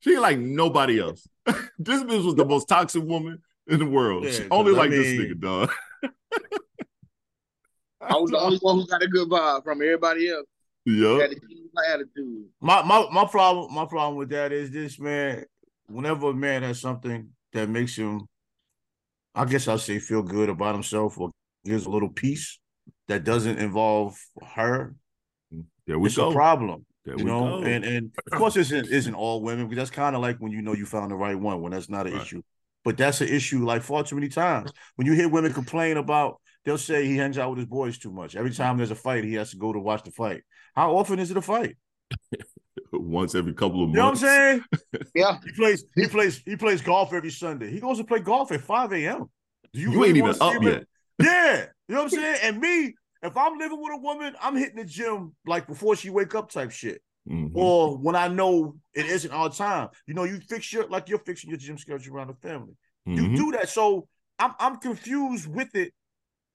She 0.01 0.17
like 0.19 0.37
nobody 0.37 0.99
else. 0.99 1.27
this 1.79 2.03
bitch 2.03 2.25
was 2.25 2.35
the 2.35 2.45
most 2.45 2.67
toxic 2.67 3.03
woman 3.03 3.41
in 3.67 3.79
the 3.79 3.85
world. 3.85 4.25
Yeah, 4.25 4.31
she 4.31 4.39
'cause 4.39 4.47
only 4.51 4.73
I 4.73 4.77
liked 4.77 4.91
this 4.91 5.07
nigga, 5.07 5.39
dog. 5.39 5.71
I 8.01 8.15
was 8.15 8.31
the 8.31 8.39
only 8.39 8.57
one 8.59 8.77
who 8.77 8.87
got 8.87 9.03
a 9.03 9.07
good 9.07 9.27
vibe 9.29 9.63
from 9.63 9.81
everybody 9.81 10.29
else. 10.29 10.45
Yeah. 10.85 11.19
Had 11.19 11.31
a 11.31 11.35
huge 11.47 11.69
attitude. 11.91 12.45
My 12.61 12.81
my 12.83 13.07
my 13.11 13.25
problem 13.25 13.73
my 13.73 13.85
problem 13.85 14.15
with 14.17 14.29
that 14.29 14.51
is 14.51 14.71
this 14.71 14.99
man. 14.99 15.45
Whenever 15.87 16.29
a 16.29 16.33
man 16.33 16.63
has 16.63 16.79
something 16.79 17.29
that 17.53 17.67
makes 17.67 17.95
him, 17.95 18.21
I 19.35 19.45
guess 19.45 19.67
I'll 19.67 19.77
say 19.79 19.99
feel 19.99 20.21
good 20.23 20.49
about 20.49 20.75
himself 20.75 21.17
or 21.17 21.31
here's 21.63 21.85
a 21.85 21.89
little 21.89 22.09
piece 22.09 22.59
that 23.07 23.23
doesn't 23.23 23.57
involve 23.57 24.17
her, 24.55 24.95
There 25.87 25.97
we 25.99 26.07
it's 26.07 26.15
go. 26.17 26.29
a 26.29 26.33
problem. 26.33 26.85
There 27.09 27.17
you 27.19 27.25
know, 27.25 27.61
go. 27.61 27.63
and 27.65 27.83
and 27.83 28.11
of 28.31 28.37
course, 28.37 28.55
it 28.55 28.61
isn't 28.61 28.87
isn't 28.87 29.15
all 29.15 29.41
women 29.41 29.65
because 29.67 29.77
that's 29.77 29.95
kind 29.95 30.15
of 30.15 30.21
like 30.21 30.37
when 30.37 30.51
you 30.51 30.61
know 30.61 30.73
you 30.73 30.85
found 30.85 31.11
the 31.11 31.15
right 31.15 31.37
one 31.39 31.61
when 31.61 31.71
that's 31.71 31.89
not 31.89 32.07
an 32.07 32.13
Right. 32.13 32.21
issue. 32.21 32.41
But 32.85 32.97
that's 32.97 33.19
an 33.21 33.27
issue 33.27 33.65
like 33.65 33.81
far 33.83 34.03
too 34.03 34.15
many 34.15 34.29
times. 34.29 34.71
When 34.95 35.05
you 35.05 35.13
hear 35.13 35.27
women 35.27 35.51
complain 35.53 35.97
about, 35.97 36.39
they'll 36.63 36.77
say 36.77 37.05
he 37.05 37.17
hangs 37.17 37.37
out 37.37 37.49
with 37.49 37.59
his 37.59 37.67
boys 37.67 37.97
too 37.97 38.11
much. 38.11 38.35
Every 38.37 38.51
time 38.51 38.77
there's 38.77 38.91
a 38.91 38.95
fight, 38.95 39.23
he 39.25 39.33
has 39.33 39.51
to 39.51 39.57
go 39.57 39.73
to 39.73 39.79
watch 39.79 40.03
the 40.03 40.11
fight. 40.11 40.43
How 40.75 40.95
often 40.95 41.19
is 41.19 41.29
it 41.29 41.35
a 41.37 41.41
fight? 41.41 41.75
Once 42.91 43.35
every 43.35 43.53
couple 43.53 43.83
of 43.83 43.89
months. 43.89 44.21
You 44.21 44.27
know 44.27 44.33
what 44.33 44.43
I'm 44.43 44.61
saying? 44.61 44.63
Yeah. 45.15 45.37
He 45.45 45.51
plays 45.51 45.83
he 45.95 46.07
plays 46.07 46.41
he 46.45 46.55
plays 46.55 46.81
golf 46.81 47.13
every 47.13 47.29
Sunday. 47.31 47.69
He 47.71 47.79
goes 47.79 47.97
to 47.97 48.03
play 48.03 48.19
golf 48.19 48.51
at 48.51 48.61
5 48.61 48.93
a.m. 48.93 49.25
Do 49.73 49.79
You, 49.79 49.91
really 49.91 50.09
ain't 50.09 50.17
even 50.17 50.35
up 50.41 50.61
yet. 50.61 50.73
at- 50.73 50.87
Yeah. 51.21 51.65
You 51.87 51.95
know 51.95 52.03
what 52.03 52.13
I'm 52.13 52.19
saying? 52.19 52.37
And 52.43 52.57
me, 52.59 52.93
if 53.21 53.35
I'm 53.35 53.57
living 53.57 53.81
with 53.81 53.93
a 53.93 53.97
woman, 53.97 54.35
I'm 54.41 54.55
hitting 54.55 54.77
the 54.77 54.85
gym 54.85 55.35
like 55.45 55.67
before 55.67 55.95
she 55.95 56.09
wake 56.09 56.35
up 56.35 56.51
type 56.51 56.71
shit. 56.71 57.01
Mhm. 57.29 57.51
Or 57.53 57.97
when 57.97 58.15
I 58.15 58.27
know 58.27 58.77
it 58.93 59.05
isn't 59.05 59.31
our 59.31 59.49
time. 59.49 59.89
You 60.07 60.13
know, 60.13 60.23
you 60.23 60.39
fix 60.39 60.71
your 60.73 60.87
like 60.87 61.09
you're 61.09 61.19
fixing 61.19 61.49
your 61.49 61.59
gym 61.59 61.77
schedule 61.77 62.15
around 62.15 62.27
the 62.27 62.47
family. 62.47 62.73
You 63.05 63.23
Mhm. 63.23 63.35
do 63.37 63.51
that. 63.53 63.69
So 63.69 64.07
I'm 64.39 64.53
I'm 64.59 64.77
confused 64.77 65.47
with 65.47 65.75
it 65.75 65.93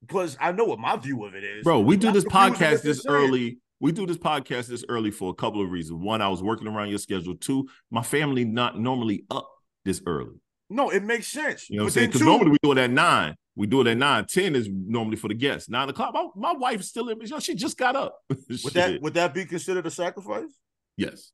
because 0.00 0.36
I 0.40 0.52
know 0.52 0.64
what 0.64 0.78
my 0.78 0.96
view 0.96 1.24
of 1.24 1.34
it 1.34 1.44
is. 1.44 1.64
Bro, 1.64 1.80
we 1.80 1.96
do 1.96 2.08
I'm 2.08 2.14
this 2.14 2.24
podcast 2.24 2.82
this 2.82 3.04
early. 3.06 3.58
We 3.80 3.92
do 3.92 4.06
this 4.06 4.16
podcast 4.16 4.68
this 4.68 4.84
early 4.88 5.10
for 5.10 5.30
a 5.30 5.34
couple 5.34 5.60
of 5.62 5.70
reasons. 5.70 6.02
One, 6.02 6.22
I 6.22 6.28
was 6.28 6.42
working 6.42 6.66
around 6.66 6.88
your 6.88 6.98
schedule. 6.98 7.36
Two, 7.36 7.68
my 7.90 8.02
family 8.02 8.44
not 8.44 8.78
normally 8.78 9.26
up 9.30 9.48
this 9.84 10.00
early. 10.06 10.40
No, 10.70 10.88
it 10.90 11.02
makes 11.02 11.28
sense. 11.28 11.68
You 11.68 11.76
know 11.76 11.84
what 11.84 11.88
I'm 11.88 11.92
saying? 11.92 12.08
Because 12.08 12.22
normally 12.22 12.52
we 12.52 12.58
do 12.62 12.72
it 12.72 12.78
at 12.78 12.90
nine. 12.90 13.34
We 13.57 13.66
do 13.68 13.80
it 13.82 13.86
at 13.86 13.96
nine. 13.96 14.26
Ten 14.26 14.57
is 14.57 14.68
normally 14.68 15.16
for 15.16 15.28
the 15.28 15.34
guests. 15.34 15.68
Nine 15.68 15.88
o'clock. 15.88 16.12
My, 16.12 16.26
my 16.34 16.52
wife 16.59 16.80
is 16.80 16.88
still 16.88 17.09
in. 17.09 17.20
You 17.20 17.28
know, 17.28 17.38
she 17.38 17.55
just 17.55 17.76
got 17.78 17.94
up. 17.94 18.18
would 18.28 18.72
that 18.74 19.00
would 19.00 19.14
that 19.14 19.32
be 19.34 19.44
considered 19.44 19.86
a 19.86 19.90
sacrifice? 19.90 20.50
yes. 20.96 21.30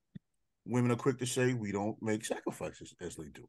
Women 0.66 0.90
are 0.90 0.96
quick 0.96 1.18
to 1.18 1.26
say 1.26 1.54
we 1.54 1.72
don't 1.72 1.96
make 2.02 2.24
sacrifices 2.24 2.94
as 3.00 3.16
they 3.16 3.24
do. 3.32 3.48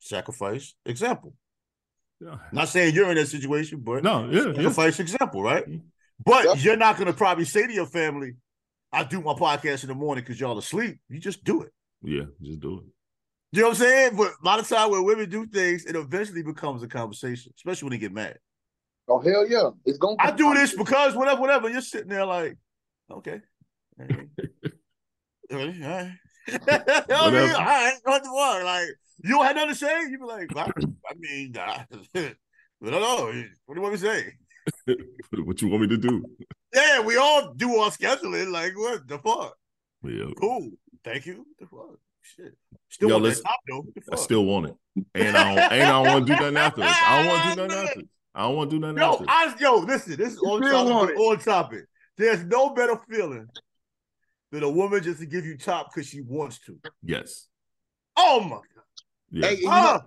Sacrifice 0.00 0.74
example. 0.84 1.34
Yeah. 2.20 2.36
Not 2.52 2.68
saying 2.68 2.94
you're 2.94 3.10
in 3.10 3.16
that 3.16 3.26
situation, 3.28 3.80
but 3.80 4.02
No, 4.02 4.28
yeah, 4.30 4.46
yeah. 4.46 4.54
sacrifice 4.54 4.98
example, 5.00 5.42
right? 5.42 5.66
Mhm. 5.68 5.82
But 6.24 6.44
Yeah. 6.44 6.54
you're 6.54 6.76
not 6.76 6.96
gonna 6.96 7.12
probably 7.12 7.44
say 7.44 7.66
to 7.66 7.72
your 7.72 7.86
family, 7.86 8.36
I 8.92 9.04
do 9.04 9.20
my 9.20 9.34
podcast 9.34 9.82
in 9.82 9.88
the 9.88 9.94
morning 9.94 10.24
because 10.24 10.40
y'all 10.40 10.56
asleep. 10.58 10.98
You 11.10 11.20
just 11.20 11.44
do 11.44 11.62
it. 11.62 11.72
Yeah, 12.02 12.24
just 12.42 12.60
do 12.60 12.78
it. 12.80 12.84
You 13.52 13.62
know 13.62 13.68
what 13.68 13.76
I'm 13.76 13.82
saying? 13.82 14.16
But 14.16 14.32
a 14.42 14.44
lot 14.44 14.58
of 14.58 14.68
time 14.68 14.90
when 14.90 15.04
women 15.04 15.30
do 15.30 15.46
things, 15.46 15.84
it 15.84 15.96
eventually 15.96 16.42
becomes 16.42 16.82
a 16.82 16.88
conversation, 16.88 17.52
especially 17.56 17.86
when 17.86 17.92
they 17.92 17.98
get 17.98 18.12
mad. 18.12 18.38
Oh 19.08 19.20
hell 19.20 19.48
yeah, 19.48 19.70
it's 19.84 19.98
going. 19.98 20.16
I 20.18 20.32
do 20.32 20.52
this 20.54 20.74
because 20.74 21.14
whatever, 21.14 21.40
whatever. 21.40 21.68
You're 21.68 21.80
sitting 21.80 22.08
there 22.08 22.26
like, 22.26 22.56
okay. 23.10 23.40
All 24.00 24.06
right. 24.06 24.28
All 25.52 25.88
right. 25.88 26.12
You 26.48 26.58
know 26.58 26.58
what 26.66 27.10
I 27.10 27.30
mean? 27.30 27.50
All 27.50 27.64
right. 27.64 27.94
What 28.02 28.22
the 28.22 28.28
fuck? 28.28 28.64
Like, 28.64 28.88
you 29.22 29.30
don't 29.30 29.44
have 29.44 29.56
nothing 29.56 29.70
to 29.70 29.74
say? 29.76 30.02
You 30.10 30.18
be 30.18 30.24
like, 30.24 30.56
I, 30.56 30.70
I 31.08 31.14
mean, 31.18 31.56
I, 31.56 31.86
I 32.14 32.34
don't 32.82 33.00
know. 33.00 33.26
What 33.66 33.74
do 33.74 33.80
you 33.80 33.80
want 33.80 33.94
me 33.94 33.98
to 34.00 34.06
say? 34.06 34.32
what 35.44 35.62
you 35.62 35.68
want 35.68 35.82
me 35.82 35.88
to 35.88 35.96
do? 35.96 36.24
Yeah, 36.74 37.00
we 37.00 37.16
all 37.16 37.52
do 37.54 37.76
our 37.76 37.90
scheduling. 37.90 38.50
Like, 38.50 38.76
what 38.76 39.06
the 39.06 39.18
fuck? 39.18 39.56
Yeah, 40.02 40.32
Cool. 40.38 40.70
Thank 41.04 41.26
you. 41.26 41.46
The 41.58 41.66
fuck? 41.66 41.98
Shit. 42.22 42.56
Still 42.88 43.08
Yo, 43.10 43.16
on 43.16 43.22
that 43.22 43.28
listen, 43.28 43.44
top 43.44 43.60
though. 43.68 43.86
I 44.12 44.16
still 44.16 44.44
want 44.44 44.66
it, 44.66 44.74
and 45.14 45.36
I 45.36 45.54
don't, 45.54 45.72
and 45.72 45.82
I 45.82 45.88
don't 45.90 46.06
want 46.06 46.26
to 46.28 46.36
do 46.36 46.40
nothing 46.40 46.56
afterwards. 46.56 46.92
I 47.04 47.18
don't 47.18 47.26
want 47.28 47.42
to 47.42 47.48
do 47.48 47.56
nothing 47.66 47.84
afterwards. 47.88 48.08
I 48.34 48.42
don't 48.42 48.56
want 48.56 48.70
to 48.70 48.76
do 48.76 48.80
nothing 48.80 48.98
Yo, 48.98 49.04
afterwards. 49.04 49.32
I, 49.32 49.54
yo, 49.60 49.76
listen, 49.78 50.16
this 50.16 50.32
is 50.34 50.38
on 50.40 50.60
topic. 50.62 51.16
it. 51.16 51.18
On 51.18 51.38
topic. 51.38 51.84
There's 52.18 52.44
no 52.44 52.70
better 52.70 52.98
feeling 53.10 53.46
than 54.52 54.62
a 54.62 54.70
woman 54.70 55.02
just 55.02 55.20
to 55.20 55.26
give 55.26 55.44
you 55.44 55.56
top 55.58 55.88
because 55.92 56.08
she 56.08 56.20
wants 56.22 56.58
to. 56.60 56.78
yes. 57.02 57.48
Oh 58.16 58.40
my 58.40 58.56
god. 58.56 58.62
Yeah. 59.30 59.46
Hey, 59.48 59.54
and, 59.54 59.62
know, 59.64 59.68
Ah, 59.70 60.00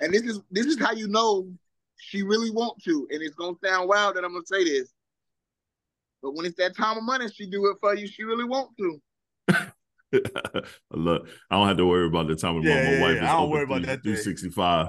and 0.00 0.14
this 0.14 0.22
is 0.22 0.40
this 0.50 0.66
is 0.66 0.78
how 0.78 0.92
you 0.92 1.08
know 1.08 1.48
she 1.96 2.22
really 2.22 2.50
want 2.50 2.82
to, 2.84 3.06
and 3.10 3.20
it's 3.22 3.34
gonna 3.34 3.56
sound 3.64 3.88
wild 3.88 4.16
that 4.16 4.24
I'm 4.24 4.32
gonna 4.32 4.46
say 4.46 4.64
this, 4.64 4.90
but 6.22 6.34
when 6.34 6.46
it's 6.46 6.56
that 6.56 6.76
time 6.76 6.96
of 6.96 7.02
money, 7.04 7.28
she 7.28 7.46
do 7.50 7.66
it 7.66 7.76
for 7.80 7.94
you. 7.94 8.06
She 8.06 8.22
really 8.22 8.44
want 8.44 8.70
to. 8.78 9.02
Look, 10.90 11.28
I 11.50 11.56
don't 11.56 11.68
have 11.68 11.76
to 11.78 11.86
worry 11.86 12.06
about 12.06 12.28
the 12.28 12.36
time 12.36 12.54
when 12.56 12.62
Yeah, 12.64 12.74
my, 12.74 12.90
yeah, 12.90 13.00
wife 13.02 13.16
yeah. 13.16 13.22
is 13.24 13.28
I 13.30 13.32
don't 13.32 13.50
worry 13.50 13.64
about 13.64 13.82
that 13.82 14.02
through 14.02 14.14
thing. 14.16 14.24
65. 14.24 14.88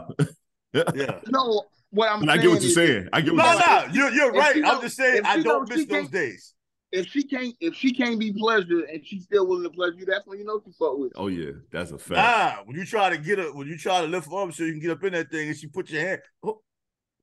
yeah. 0.95 1.19
No, 1.27 1.63
what 1.91 2.11
I'm 2.11 2.19
But 2.21 2.29
I 2.29 2.37
get 2.37 2.49
what 2.49 2.61
you're 2.61 2.69
is, 2.69 2.75
saying. 2.75 3.07
I 3.13 3.21
get 3.21 3.33
what 3.35 3.43
No, 3.45 3.51
you're 3.51 3.61
saying. 3.61 3.87
no, 3.89 3.93
you're, 3.93 4.11
you're 4.11 4.31
right. 4.31 4.61
I'm 4.65 4.81
just 4.81 4.97
saying 4.97 5.21
I 5.25 5.35
don't 5.41 5.67
don't- 5.67 5.69
miss 5.69 5.85
those 5.85 6.09
days. 6.09 6.53
if 6.91 7.07
she 7.07 7.23
can't 7.23 7.55
if 7.59 7.73
she 7.75 7.93
can't 7.93 8.19
be 8.19 8.33
pleasured 8.33 8.85
and 8.89 9.05
she's 9.05 9.23
still 9.23 9.47
willing 9.47 9.63
to 9.63 9.69
pleasure 9.69 9.95
you, 9.99 10.05
that's 10.05 10.25
when 10.27 10.39
you 10.39 10.45
know 10.45 10.59
she 10.65 10.71
fuck 10.77 10.97
with. 10.97 11.11
you. 11.15 11.21
Oh 11.21 11.27
yeah, 11.27 11.51
that's 11.71 11.91
a 11.91 11.97
fact. 11.97 12.19
Ah, 12.19 12.61
when 12.65 12.77
you 12.77 12.85
try 12.85 13.09
to 13.09 13.17
get 13.17 13.39
up, 13.39 13.55
when 13.55 13.67
you 13.67 13.77
try 13.77 14.01
to 14.01 14.07
lift 14.07 14.27
up 14.31 14.53
so 14.53 14.63
you 14.63 14.71
can 14.73 14.81
get 14.81 14.91
up 14.91 15.03
in 15.03 15.13
that 15.13 15.29
thing 15.31 15.47
and 15.49 15.57
she 15.57 15.67
put 15.67 15.89
your 15.89 16.01
hand. 16.01 16.21
Oh, 16.43 16.59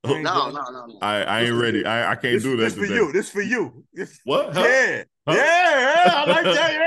Oh, 0.02 0.14
No, 0.18 0.48
no, 0.50 0.62
no, 0.62 0.86
no. 0.86 0.98
I, 1.02 1.22
I 1.24 1.40
ain't 1.42 1.54
ready. 1.54 1.84
I, 1.84 2.12
I 2.12 2.14
can't 2.14 2.32
This, 2.36 2.42
do 2.42 2.56
that 2.56 2.62
this 2.62 2.72
is 2.72 2.78
for 2.78 2.86
today. 2.86 2.94
you. 2.94 3.12
This 3.12 3.28
for 3.28 3.42
you. 3.42 3.84
This, 3.92 4.18
What? 4.24 4.54
Huh? 4.54 4.60
Yeah. 4.66 5.02
Huh? 5.28 5.34
Yeah, 5.36 5.80
yeah, 6.06 6.12
I 6.14 6.24
like 6.30 6.44
that. 6.44 6.72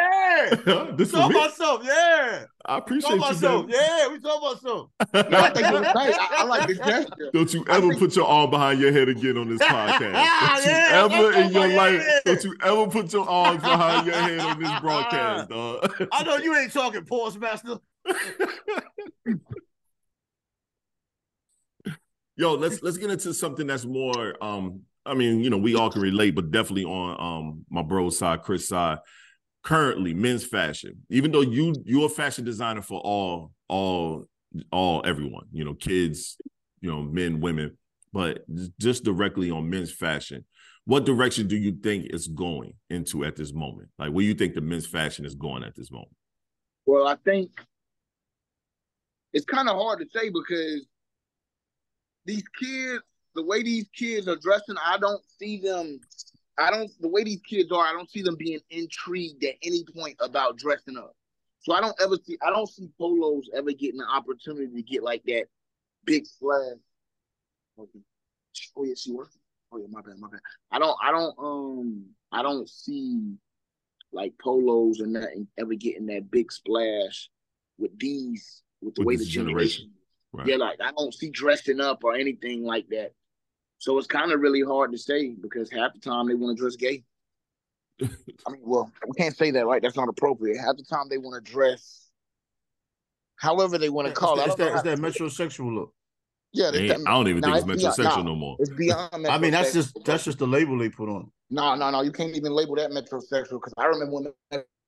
Yeah. 0.66 0.92
this 0.96 1.12
for 1.12 1.18
Talk 1.18 1.32
me. 1.32 1.36
about 1.38 1.54
something. 1.54 1.88
Yeah. 1.88 2.46
I 2.66 2.74
Talk 2.76 2.84
appreciate 2.84 3.18
about 3.18 3.32
you, 3.32 3.38
something. 3.38 3.76
Yeah, 3.76 4.08
we 4.10 4.20
talk 4.20 4.42
about 4.42 4.62
something. 4.62 5.32
No, 5.32 5.38
I 5.40 5.50
think 5.50 5.68
it 5.68 5.74
was 5.74 5.82
nice. 5.82 6.16
I, 6.18 6.28
I 6.38 6.44
like 6.44 6.68
this 6.68 6.78
gesture. 6.78 7.30
Don't 7.34 7.54
you 7.54 7.66
ever 7.70 7.88
think- 7.90 8.00
put 8.00 8.16
your 8.16 8.26
arm 8.28 8.50
behind 8.50 8.80
your 8.80 8.92
head 8.92 9.10
again 9.10 9.38
on 9.38 9.50
this 9.50 9.62
podcast. 9.68 10.00
Don't 10.00 10.66
you 10.66 10.72
Yeah, 10.72 10.90
ever 11.06 11.34
in 11.34 11.52
your 11.52 11.68
yeah. 11.68 11.78
life, 11.78 12.04
don't 12.26 12.44
you 12.44 12.56
ever 12.64 12.88
put 12.88 13.12
your 13.14 13.30
arms 13.30 13.62
behind 13.62 14.08
your 14.08 14.16
head 14.16 14.40
on 14.40 14.60
this 14.62 14.72
broadcast, 14.82 15.50
dog. 15.50 16.08
I 16.12 16.24
know 16.24 16.38
you 16.38 16.56
ain't 16.58 16.72
talking 16.72 17.04
pause 17.06 17.38
master. 17.38 17.78
Yo, 22.36 22.56
let's 22.56 22.82
let's 22.82 22.98
get 22.98 23.12
into 23.12 23.34
something 23.34 23.68
that's 23.68 23.86
more 23.86 24.42
um 24.44 24.82
I 25.06 25.14
mean, 25.14 25.42
you 25.44 25.50
know, 25.50 25.58
we 25.58 25.76
all 25.76 25.92
can 25.92 26.02
relate, 26.02 26.34
but 26.34 26.50
definitely 26.50 26.86
on 26.86 27.20
um 27.22 27.66
my 27.70 27.82
bro 27.84 28.10
side, 28.10 28.42
Chris 28.42 28.68
side. 28.68 29.00
Currently, 29.64 30.14
men's 30.14 30.46
fashion. 30.46 30.98
Even 31.10 31.32
though 31.32 31.42
you 31.42 31.74
you're 31.86 32.08
a 32.08 32.10
fashion 32.10 32.44
designer 32.44 32.82
for 32.82 33.00
all 33.00 33.52
all 33.70 34.26
all 34.72 35.02
everyone, 35.06 35.46
you 35.52 35.64
know, 35.64 35.74
kids, 35.74 36.38
you 36.82 36.92
know, 36.92 37.02
men, 37.02 37.40
women, 37.40 37.78
but 38.12 38.44
just 38.80 39.04
directly 39.04 39.52
on 39.52 39.70
men's 39.70 39.92
fashion. 39.92 40.46
What 40.86 41.06
direction 41.06 41.48
do 41.48 41.56
you 41.56 41.72
think 41.82 42.08
it's 42.10 42.28
going 42.28 42.74
into 42.90 43.24
at 43.24 43.38
this 43.38 43.54
moment? 43.54 43.90
Like 43.98 44.12
where 44.12 44.26
you 44.26 44.34
think 44.34 44.54
the 44.54 44.62
men's 44.62 44.86
fashion 44.86 45.26
is 45.26 45.34
going 45.34 45.64
at 45.64 45.76
this 45.76 45.92
moment? 45.92 46.12
Well, 46.86 47.08
I 47.08 47.16
think 47.24 47.52
it's 49.32 49.46
kind 49.46 49.70
of 49.70 49.78
hard 49.78 50.00
to 50.00 50.06
say 50.14 50.30
because 50.30 50.86
these 52.26 52.44
kids, 52.60 53.02
the 53.36 53.44
way 53.44 53.64
these 53.64 53.88
kids 53.96 54.28
are 54.28 54.36
dressing, 54.36 54.76
I 54.84 54.98
don't 54.98 55.24
see 55.40 55.60
them. 55.60 56.00
I 56.58 56.70
don't 56.70 56.90
the 57.02 57.08
way 57.10 57.24
these 57.24 57.42
kids 57.42 57.72
are. 57.72 57.86
I 57.86 57.94
don't 57.94 58.10
see 58.10 58.22
them 58.22 58.36
being 58.38 58.60
intrigued 58.70 59.44
at 59.44 59.56
any 59.64 59.84
point 59.96 60.16
about 60.20 60.58
dressing 60.58 60.98
up. 60.98 61.16
So 61.60 61.74
I 61.74 61.82
don't 61.82 61.96
ever 62.02 62.18
see. 62.24 62.38
I 62.46 62.50
don't 62.50 62.70
see 62.70 62.90
polos 63.00 63.50
ever 63.56 63.72
getting 63.72 64.02
an 64.02 64.08
opportunity 64.12 64.68
to 64.76 64.82
get 64.84 65.04
like 65.04 65.24
that 65.26 65.46
big. 66.06 66.26
Okay. 67.80 68.00
Oh 68.76 68.84
yeah, 68.84 68.94
she 68.96 69.12
working. 69.12 69.40
Oh 69.72 69.78
yeah, 69.78 69.88
my 69.90 70.02
bad, 70.02 70.20
my 70.20 70.30
bad. 70.30 70.42
I 70.72 70.80
don't. 70.80 70.98
I 71.02 71.12
don't. 71.12 71.36
Um. 71.40 72.06
I 72.32 72.42
don't 72.42 72.70
see 72.70 73.36
like 74.12 74.34
polos 74.42 75.00
and 75.00 75.14
nothing 75.14 75.48
ever 75.58 75.74
getting 75.74 76.06
that 76.08 76.30
big 76.30 76.52
splash 76.52 77.30
with 77.80 77.98
these 77.98 78.62
with 78.82 78.96
the 78.96 79.02
With 79.02 79.08
way 79.08 79.16
the 79.18 79.26
generation. 79.26 79.86
generation. 79.86 79.92
Right. 80.34 80.48
Yeah, 80.48 80.56
like 80.58 80.80
I 80.82 80.92
don't 80.92 81.14
see 81.14 81.30
dressing 81.30 81.80
up 81.80 82.04
or 82.04 82.16
anything 82.16 82.64
like 82.64 82.88
that. 82.90 83.14
So 83.84 83.98
it's 83.98 84.08
kind 84.08 84.32
of 84.32 84.40
really 84.40 84.62
hard 84.62 84.94
to 84.94 84.98
say 84.98 85.32
because 85.32 85.70
half 85.70 85.92
the 85.94 86.00
time 86.00 86.30
they 86.30 86.36
want 86.36 86.56
to 86.56 86.62
dress 86.62 86.78
gay. 86.78 87.04
I 88.02 88.08
mean, 88.50 88.62
well, 88.64 88.90
we 89.06 89.14
can't 89.18 89.36
say 89.36 89.52
that, 89.52 89.66
right? 89.66 89.82
That's 89.82 89.98
not 89.98 90.08
appropriate. 90.08 90.58
Half 90.58 90.78
the 90.78 90.86
time 90.86 91.08
they 91.10 91.18
want 91.18 91.44
to 91.44 91.52
dress 91.52 92.10
however 93.36 93.78
they 93.78 93.90
want 93.90 94.06
to 94.06 94.12
It's 94.12 94.20
call 94.20 94.36
it. 94.36 94.38
That, 94.38 94.48
it's 94.48 94.56
that, 94.56 94.70
how 94.70 94.74
it's 94.76 94.84
to 94.84 94.90
that 94.90 95.00
metrosexual 95.00 95.76
look. 95.76 95.94
Yeah, 96.54 96.68
Ain't- 96.68 96.88
that's 96.88 97.04
that- 97.04 97.10
I 97.10 97.12
don't 97.12 97.28
even 97.28 97.42
nah, 97.42 97.60
think 97.60 97.72
it's 97.72 97.84
it's 97.84 97.98
metrosexual 97.98 98.04
nah, 98.04 98.24
no 98.24 98.36
more. 98.36 98.56
It's 98.60 98.70
beyond. 98.70 99.28
I 99.28 99.38
mean, 99.38 99.52
that's 99.52 99.74
just 99.74 100.00
that's 100.06 100.24
just 100.24 100.40
the 100.40 100.48
label 100.48 100.78
they 100.78 100.88
put 100.88 101.10
on. 101.10 101.30
No, 101.50 101.76
no, 101.76 101.90
no. 101.90 102.04
You 102.04 102.14
can't 102.14 102.34
even 102.38 102.54
label 102.54 102.76
that 102.76 102.92
metrosexual 102.92 103.60
because 103.60 103.74
I 103.78 103.88
remember 103.88 104.14
when 104.14 104.34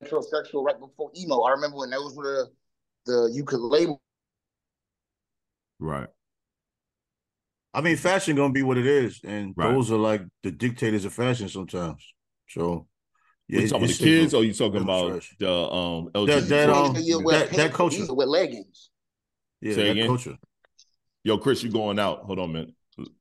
metrosexual 0.06 0.64
right 0.64 0.80
before 0.80 1.12
emo. 1.18 1.42
I 1.42 1.52
remember 1.52 1.80
when 1.80 1.90
those 1.90 2.16
were 2.16 2.48
the, 3.06 3.12
the 3.12 3.32
you 3.34 3.44
could 3.44 3.60
label. 3.60 4.02
Right. 5.80 6.08
I 7.76 7.82
mean, 7.82 7.98
fashion 7.98 8.36
gonna 8.38 8.54
be 8.54 8.64
what 8.64 8.78
it 8.78 8.86
is, 8.88 9.20
and 9.24 9.54
Right. 9.58 9.74
those 9.74 9.92
are 9.92 9.98
like 9.98 10.22
the 10.44 10.52
dictators 10.52 11.04
of 11.04 11.14
fashion 11.14 11.50
sometimes. 11.50 12.02
So, 12.48 12.88
you 13.48 13.60
it- 13.60 13.70
talking 13.70 13.84
about 13.84 13.98
the 13.98 14.04
kids 14.06 14.32
simple. 14.32 14.40
or 14.40 14.44
you 14.46 14.54
talking 14.54 14.76
It's 14.76 14.84
about 14.84 15.10
trash. 15.12 15.36
the 15.40 15.52
um 15.52 16.10
LGBT? 16.14 16.26
That- 16.26 16.48
that, 16.48 16.70
um, 16.70 16.94
that- 17.26 17.50
that 17.52 17.74
culture. 17.74 18.14
with 18.14 18.28
leggings. 18.30 18.90
yeah, 19.62 19.74
Say 19.74 19.84
that 19.84 19.92
again? 19.92 20.08
culture. 20.08 20.38
Yo, 21.26 21.38
Chris, 21.38 21.64
you 21.64 21.72
going 21.72 22.00
out. 22.00 22.20
Hold 22.24 22.40
on 22.40 22.50
a 22.50 22.54
minute. 22.54 22.74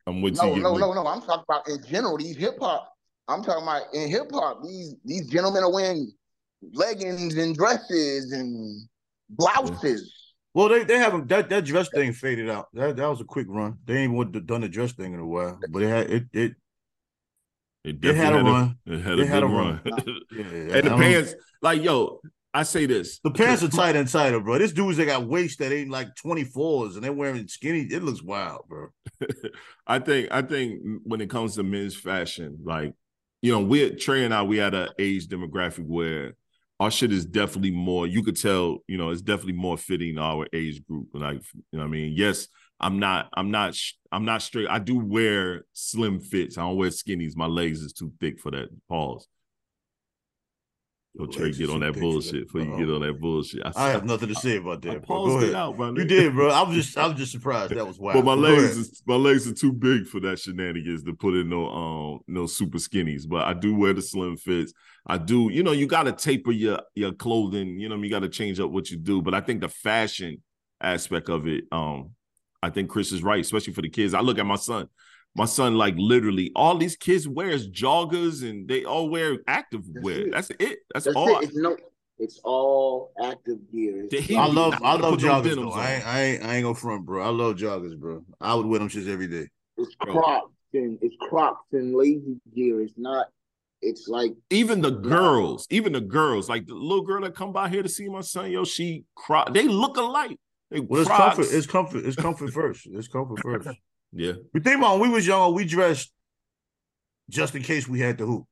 I'm 0.07 0.23
with 0.23 0.37
No, 0.37 0.55
you. 0.55 0.63
no, 0.63 0.73
with- 0.73 0.81
no, 0.83 0.93
no. 0.93 1.05
I'm 1.07 1.21
talking 1.21 1.45
about 1.49 1.69
in 1.69 1.83
general 1.85 2.17
these 2.17 2.37
hip 2.37 2.57
hop. 2.61 2.93
I'm 3.27 3.43
talking 3.43 3.65
about 3.65 3.93
in 3.93 4.09
hip 4.09 4.31
hop. 4.31 4.63
These 4.63 4.95
these 5.05 5.27
gentlemen 5.29 5.65
are 5.65 5.73
wearing 5.73 6.13
leggings 6.75 7.35
and 7.37 7.57
dresses 7.57 8.31
and 8.31 8.89
blouses. 9.31 10.13
Well, 10.55 10.69
they 10.69 10.85
they 10.85 10.99
haven't 10.99 11.29
that 11.29 11.49
that 11.51 11.65
dress 11.65 11.89
thing 11.89 12.13
faded 12.13 12.49
out. 12.49 12.69
That 12.75 12.97
that 12.97 13.07
was 13.09 13.21
a 13.21 13.25
quick 13.25 13.47
run. 13.51 13.79
They 13.85 13.99
ain't 13.99 14.15
would 14.15 14.47
done 14.47 14.61
the 14.61 14.69
dress 14.69 14.93
thing 14.93 15.13
in 15.13 15.21
a 15.21 15.27
while, 15.27 15.59
but 15.71 15.83
it 15.83 15.89
had 15.89 16.11
it 16.11 16.25
it 16.33 16.55
It 17.83 18.05
it 18.05 18.15
had 18.15 18.33
a 18.35 18.43
run. 18.43 18.79
It 18.87 19.01
had 19.01 19.19
It 19.19 19.23
a 19.23 19.27
had 19.27 19.43
a 19.43 19.47
run. 19.47 19.81
run. 19.85 20.03
Yeah, 20.33 20.77
and 20.77 20.87
the 20.87 20.97
pants, 20.97 21.35
like 21.61 21.83
yo, 21.83 22.21
I 22.53 22.63
say 22.63 22.87
this. 22.87 23.19
The 23.25 23.33
pants 23.33 23.65
are 23.65 23.69
tight 23.69 23.97
and 23.97 24.09
tighter, 24.09 24.39
bro. 24.41 24.59
This 24.59 24.73
dudes 24.73 24.97
that 24.99 25.07
got 25.07 25.27
waist 25.27 25.59
that 25.59 25.73
ain't 25.73 25.91
like 25.91 26.15
24s 26.15 26.95
and 26.95 27.03
they're 27.03 27.13
wearing 27.13 27.49
skinny. 27.49 27.81
It 27.81 28.05
looks 28.05 28.23
wild, 28.23 28.67
bro. 28.69 28.89
I 29.89 29.99
think 29.99 30.29
I 30.31 30.43
think 30.43 30.81
when 31.03 31.21
it 31.21 31.29
comes 31.31 31.57
to 31.57 31.65
men's 31.65 31.97
fashion, 31.97 32.59
like 32.65 32.95
you 33.43 33.51
know, 33.53 33.61
we 33.61 33.91
Trey 33.97 34.25
and 34.25 34.33
I, 34.33 34.43
we 34.45 34.57
had 34.59 34.73
an 34.75 34.89
age 35.01 35.27
demographic 35.27 35.85
where 35.85 36.35
our 36.81 36.91
shit 36.91 37.13
is 37.13 37.25
definitely 37.25 37.71
more. 37.71 38.07
You 38.07 38.23
could 38.23 38.41
tell, 38.41 38.79
you 38.89 38.99
know, 38.99 39.11
it's 39.11 39.23
definitely 39.23 39.55
more 39.55 39.77
fitting 39.77 40.19
our 40.19 40.47
age 40.53 40.85
group. 40.87 41.09
Like, 41.15 41.41
you 41.55 41.79
know, 41.79 41.81
what 41.81 41.85
I 41.85 41.89
mean, 41.89 42.15
yes, 42.17 42.49
I'm 42.81 42.99
not, 42.99 43.29
I'm 43.37 43.51
not, 43.51 43.77
I'm 44.11 44.25
not 44.25 44.43
straight. 44.43 44.69
I 44.69 44.81
do 44.81 44.99
wear 44.99 45.65
slim 45.73 46.21
fits. 46.21 46.59
I 46.59 46.63
don't 46.63 46.77
wear 46.77 46.91
skinnies. 46.91 47.37
My 47.37 47.47
legs 47.47 47.81
is 47.81 47.93
too 47.93 48.13
thick 48.21 48.41
for 48.41 48.51
that. 48.51 48.69
Pause. 48.89 49.29
Yo, 51.17 51.27
Trey, 51.27 51.45
Legs 51.45 51.59
get 51.59 51.71
on 51.71 51.79
that 51.79 51.95
bullshit 51.95 52.47
before 52.47 52.63
you 52.63 52.77
get 52.77 52.93
on 52.93 53.01
that 53.03 53.21
bullshit. 53.21 53.63
I 53.77 53.91
have 53.91 54.05
nothing 54.05 54.31
to 54.31 54.35
say 54.35 54.57
about 54.57 54.83
that. 54.83 54.95
Go 54.95 55.01
paused 55.01 55.47
it 55.47 55.55
out, 55.55 55.77
bro. 55.77 55.95
You 55.95 56.05
did, 56.05 56.35
bro. 56.35 56.51
I 56.51 56.63
was 56.63 56.75
just 56.77 56.99
I 56.99 57.07
was 57.07 57.17
just 57.17 57.31
surprised. 57.31 57.73
That 57.73 57.87
was 57.87 58.01
wild. 58.01 58.17
But 58.17 58.25
my 58.25 58.35
legs 58.35 58.77
is 58.77 59.01
my 59.07 59.15
legs 59.15 59.47
are 59.47 59.55
too 59.55 59.73
big 59.73 60.09
for 60.09 60.19
that 60.21 60.41
shenanigans 60.41 61.05
to 61.05 61.13
put 61.15 61.35
in 61.35 61.49
no 61.49 61.69
um 61.69 62.21
no 62.27 62.47
super 62.47 62.79
skinnies. 62.79 63.29
But 63.29 63.45
I 63.47 63.55
do 63.55 63.77
wear 63.77 63.93
the 63.93 64.03
slim 64.03 64.37
fits. 64.37 64.73
I 65.07 65.19
do, 65.19 65.51
you 65.53 65.63
know, 65.63 65.71
you 65.71 65.87
gotta 65.87 66.11
taper 66.11 66.51
your 66.51 66.81
your 66.97 67.13
clothing, 67.13 67.79
you 67.79 67.89
know, 67.89 67.97
you 67.97 68.11
gotta 68.11 68.29
change 68.29 68.59
up 68.59 68.73
what 68.73 68.91
you 68.91 68.97
do. 68.97 69.23
But 69.23 69.35
I 69.35 69.41
think 69.41 69.61
the 69.61 69.69
fashion 69.69 70.43
aspect 70.81 71.29
of 71.29 71.47
it, 71.47 71.65
um, 71.71 72.11
I 72.61 72.71
think 72.71 72.91
Chris 72.91 73.13
is 73.13 73.23
right, 73.23 73.41
especially 73.41 73.73
for 73.73 73.83
the 73.83 73.89
kids. 73.89 74.15
I 74.15 74.21
look 74.21 74.41
at 74.41 74.47
my 74.47 74.57
son. 74.57 74.89
My 75.37 75.47
son, 75.47 75.75
like 75.75 75.95
literally, 75.97 76.53
all 76.55 76.77
these 76.77 76.95
kids 76.97 77.27
wears 77.27 77.69
joggers 77.69 78.49
and 78.49 78.69
they 78.69 78.85
all 78.85 79.09
wear 79.09 79.39
active 79.49 79.83
That's 79.93 80.05
wear. 80.05 80.21
it. 80.29 80.33
That's 80.33 80.51
it. 80.51 80.79
That's, 80.93 81.05
That's 81.07 81.17
all. 81.17 81.39
it. 81.41 81.45
It's 81.49 81.57
no. 81.57 81.77
It's 82.21 82.41
all 82.45 83.11
active 83.21 83.59
gear. 83.73 84.07
Did 84.09 84.23
he- 84.23 84.37
I 84.37 84.47
love 84.47 84.73
not 84.81 84.85
I 84.85 84.95
love 84.95 85.15
put 85.15 85.23
no 85.23 85.29
joggers 85.29 85.57
though. 85.57 85.71
I 85.73 85.95
ain't, 85.95 86.07
I 86.07 86.21
ain't 86.23 86.45
I 86.45 86.55
ain't 86.57 86.63
gonna 86.63 86.75
front, 86.77 87.05
bro. 87.05 87.25
I 87.25 87.31
love 87.31 87.57
joggers, 87.57 87.99
bro. 87.99 88.25
I 88.41 88.55
would 88.55 88.67
wear 88.67 88.79
them 88.79 88.89
shits 88.89 89.09
every 89.09 89.27
day. 89.27 89.49
It's 89.77 89.93
Bro. 89.97 90.13
Crocs 90.15 90.53
and 90.75 90.99
it's 91.03 91.17
Crocs 91.29 91.67
and 91.73 91.97
lazy 91.97 92.37
gear. 92.55 92.81
It's 92.83 92.93
not. 92.97 93.27
It's 93.83 94.07
like 94.07 94.33
even 94.51 94.81
the 94.81 94.93
girls, 94.93 95.67
even 95.71 95.93
the 95.93 96.01
girls, 96.01 96.49
like 96.49 96.67
the 96.67 96.75
little 96.75 97.03
girl 97.05 97.21
that 97.23 97.35
come 97.35 97.53
by 97.53 97.69
here 97.69 97.83
to 97.83 97.89
see 97.89 98.09
my 98.09 98.21
son, 98.21 98.53
yo, 98.53 98.65
she 98.65 99.05
cry. 99.17 99.45
They 99.53 99.65
look 99.67 99.97
alike. 99.97 100.39
They 100.71 100.79
Well, 100.79 101.01
it's 101.01 101.11
Crocs. 101.11 101.35
comfort. 101.37 101.53
It's 101.55 101.67
comfort. 101.67 102.05
It's 102.07 102.17
comfort 102.17 102.53
first. 102.53 102.87
It's 102.93 103.09
comfort 103.09 103.41
first. 103.43 103.69
Yeah, 104.15 104.33
We 104.53 104.61
think 104.61 104.79
about 104.79 104.99
when 105.01 105.11
we 105.11 105.15
was 105.17 105.27
young, 105.27 105.55
we 105.55 105.65
dressed 105.65 106.13
just 107.31 107.55
in 107.55 107.63
case 107.63 107.89
we 107.89 108.01
had 108.01 108.19
to 108.19 108.27
hoop. 108.27 108.45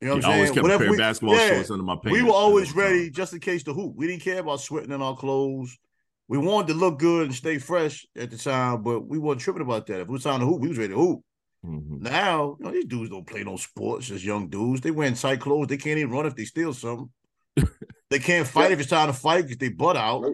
You 0.00 0.08
know 0.08 0.14
what 0.16 0.24
I 0.24 0.28
I'm 0.28 0.34
always 0.34 0.48
saying? 0.50 0.54
kept 0.54 0.66
a 0.66 0.78
pair 0.78 0.88
we- 0.90 0.94
of 0.96 0.98
basketball 0.98 1.36
yeah, 1.36 1.48
shorts 1.54 1.70
under 1.70 1.84
my 1.84 1.94
pants. 1.96 2.12
We 2.12 2.22
were 2.22 2.32
always 2.32 2.74
ready 2.74 3.10
just 3.10 3.32
in 3.32 3.40
case 3.40 3.62
to 3.64 3.72
hoop. 3.72 3.94
We 3.96 4.06
didn't 4.06 4.22
care 4.22 4.40
about 4.40 4.60
sweating 4.60 4.92
in 4.92 5.00
our 5.00 5.16
clothes. 5.16 5.76
We 6.28 6.38
wanted 6.38 6.68
to 6.72 6.74
look 6.74 6.98
good 6.98 7.26
and 7.26 7.34
stay 7.34 7.58
fresh 7.58 8.04
at 8.16 8.30
the 8.30 8.36
time, 8.36 8.82
but 8.82 9.06
we 9.06 9.18
weren't 9.18 9.40
tripping 9.40 9.62
about 9.62 9.86
that. 9.86 10.00
If 10.00 10.08
it 10.08 10.10
was 10.10 10.24
time 10.24 10.40
to 10.40 10.46
hoop, 10.46 10.60
we 10.60 10.68
was 10.68 10.76
ready 10.78 10.92
to 10.92 10.98
hoop. 10.98 11.20
Mhm. 11.64 12.00
Now, 12.02 12.56
you 12.58 12.64
know, 12.66 12.72
these 12.72 12.84
dudes 12.84 13.10
don't 13.10 13.26
play 13.26 13.42
no 13.44 13.56
sports 13.56 14.10
as 14.10 14.24
young 14.24 14.48
dudes. 14.48 14.80
They 14.82 14.90
wearing 14.90 15.14
tight 15.14 15.40
clothes. 15.40 15.68
They 15.68 15.76
can't 15.78 15.98
even 15.98 16.10
run 16.12 16.26
if 16.26 16.34
they 16.36 16.44
steal 16.44 16.74
something. 16.74 17.08
they 18.10 18.18
can't 18.18 18.46
fight 18.46 18.72
if 18.72 18.80
it's 18.80 18.90
time 18.90 19.06
to 19.06 19.12
fight 19.12 19.42
because 19.44 19.56
they 19.58 19.68
butt 19.70 19.96
out. 19.96 20.24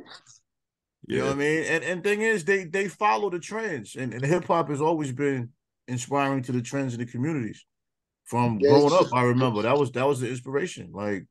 You 1.06 1.18
know 1.18 1.26
what 1.26 1.32
I 1.32 1.38
mean? 1.38 1.64
And 1.64 1.84
and 1.84 2.04
thing 2.04 2.20
is, 2.20 2.44
they 2.44 2.64
they 2.64 2.88
follow 2.88 3.28
the 3.28 3.40
trends, 3.40 3.96
and, 3.96 4.14
and 4.14 4.24
hip 4.24 4.44
hop 4.44 4.68
has 4.68 4.80
always 4.80 5.12
been 5.12 5.50
inspiring 5.88 6.42
to 6.44 6.52
the 6.52 6.62
trends 6.62 6.94
in 6.94 7.00
the 7.00 7.06
communities. 7.06 7.64
From 8.24 8.58
Yeah, 8.58 8.70
growing 8.70 8.92
up, 8.92 9.12
I 9.12 9.22
remember 9.22 9.62
that 9.62 9.76
was 9.76 9.90
that 9.92 10.06
was 10.06 10.20
the 10.20 10.28
inspiration. 10.28 10.90
Like 10.92 11.26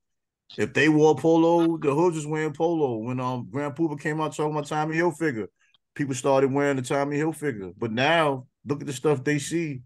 if 0.57 0.73
they 0.73 0.89
wore 0.89 1.15
polo, 1.15 1.77
the 1.77 1.93
hoods 1.93 2.17
was 2.17 2.27
wearing 2.27 2.53
polo. 2.53 2.97
When 2.97 3.19
um 3.19 3.47
Grand 3.49 3.75
Puba 3.75 3.99
came 3.99 4.19
out 4.19 4.35
talking 4.35 4.51
about 4.51 4.67
Tommy 4.67 4.97
Hilfiger, 4.97 5.47
people 5.95 6.15
started 6.15 6.51
wearing 6.51 6.75
the 6.75 6.83
Tommy 6.83 7.17
Hilfiger. 7.17 7.73
But 7.77 7.91
now 7.91 8.47
look 8.65 8.81
at 8.81 8.87
the 8.87 8.93
stuff 8.93 9.23
they 9.23 9.39
see 9.39 9.81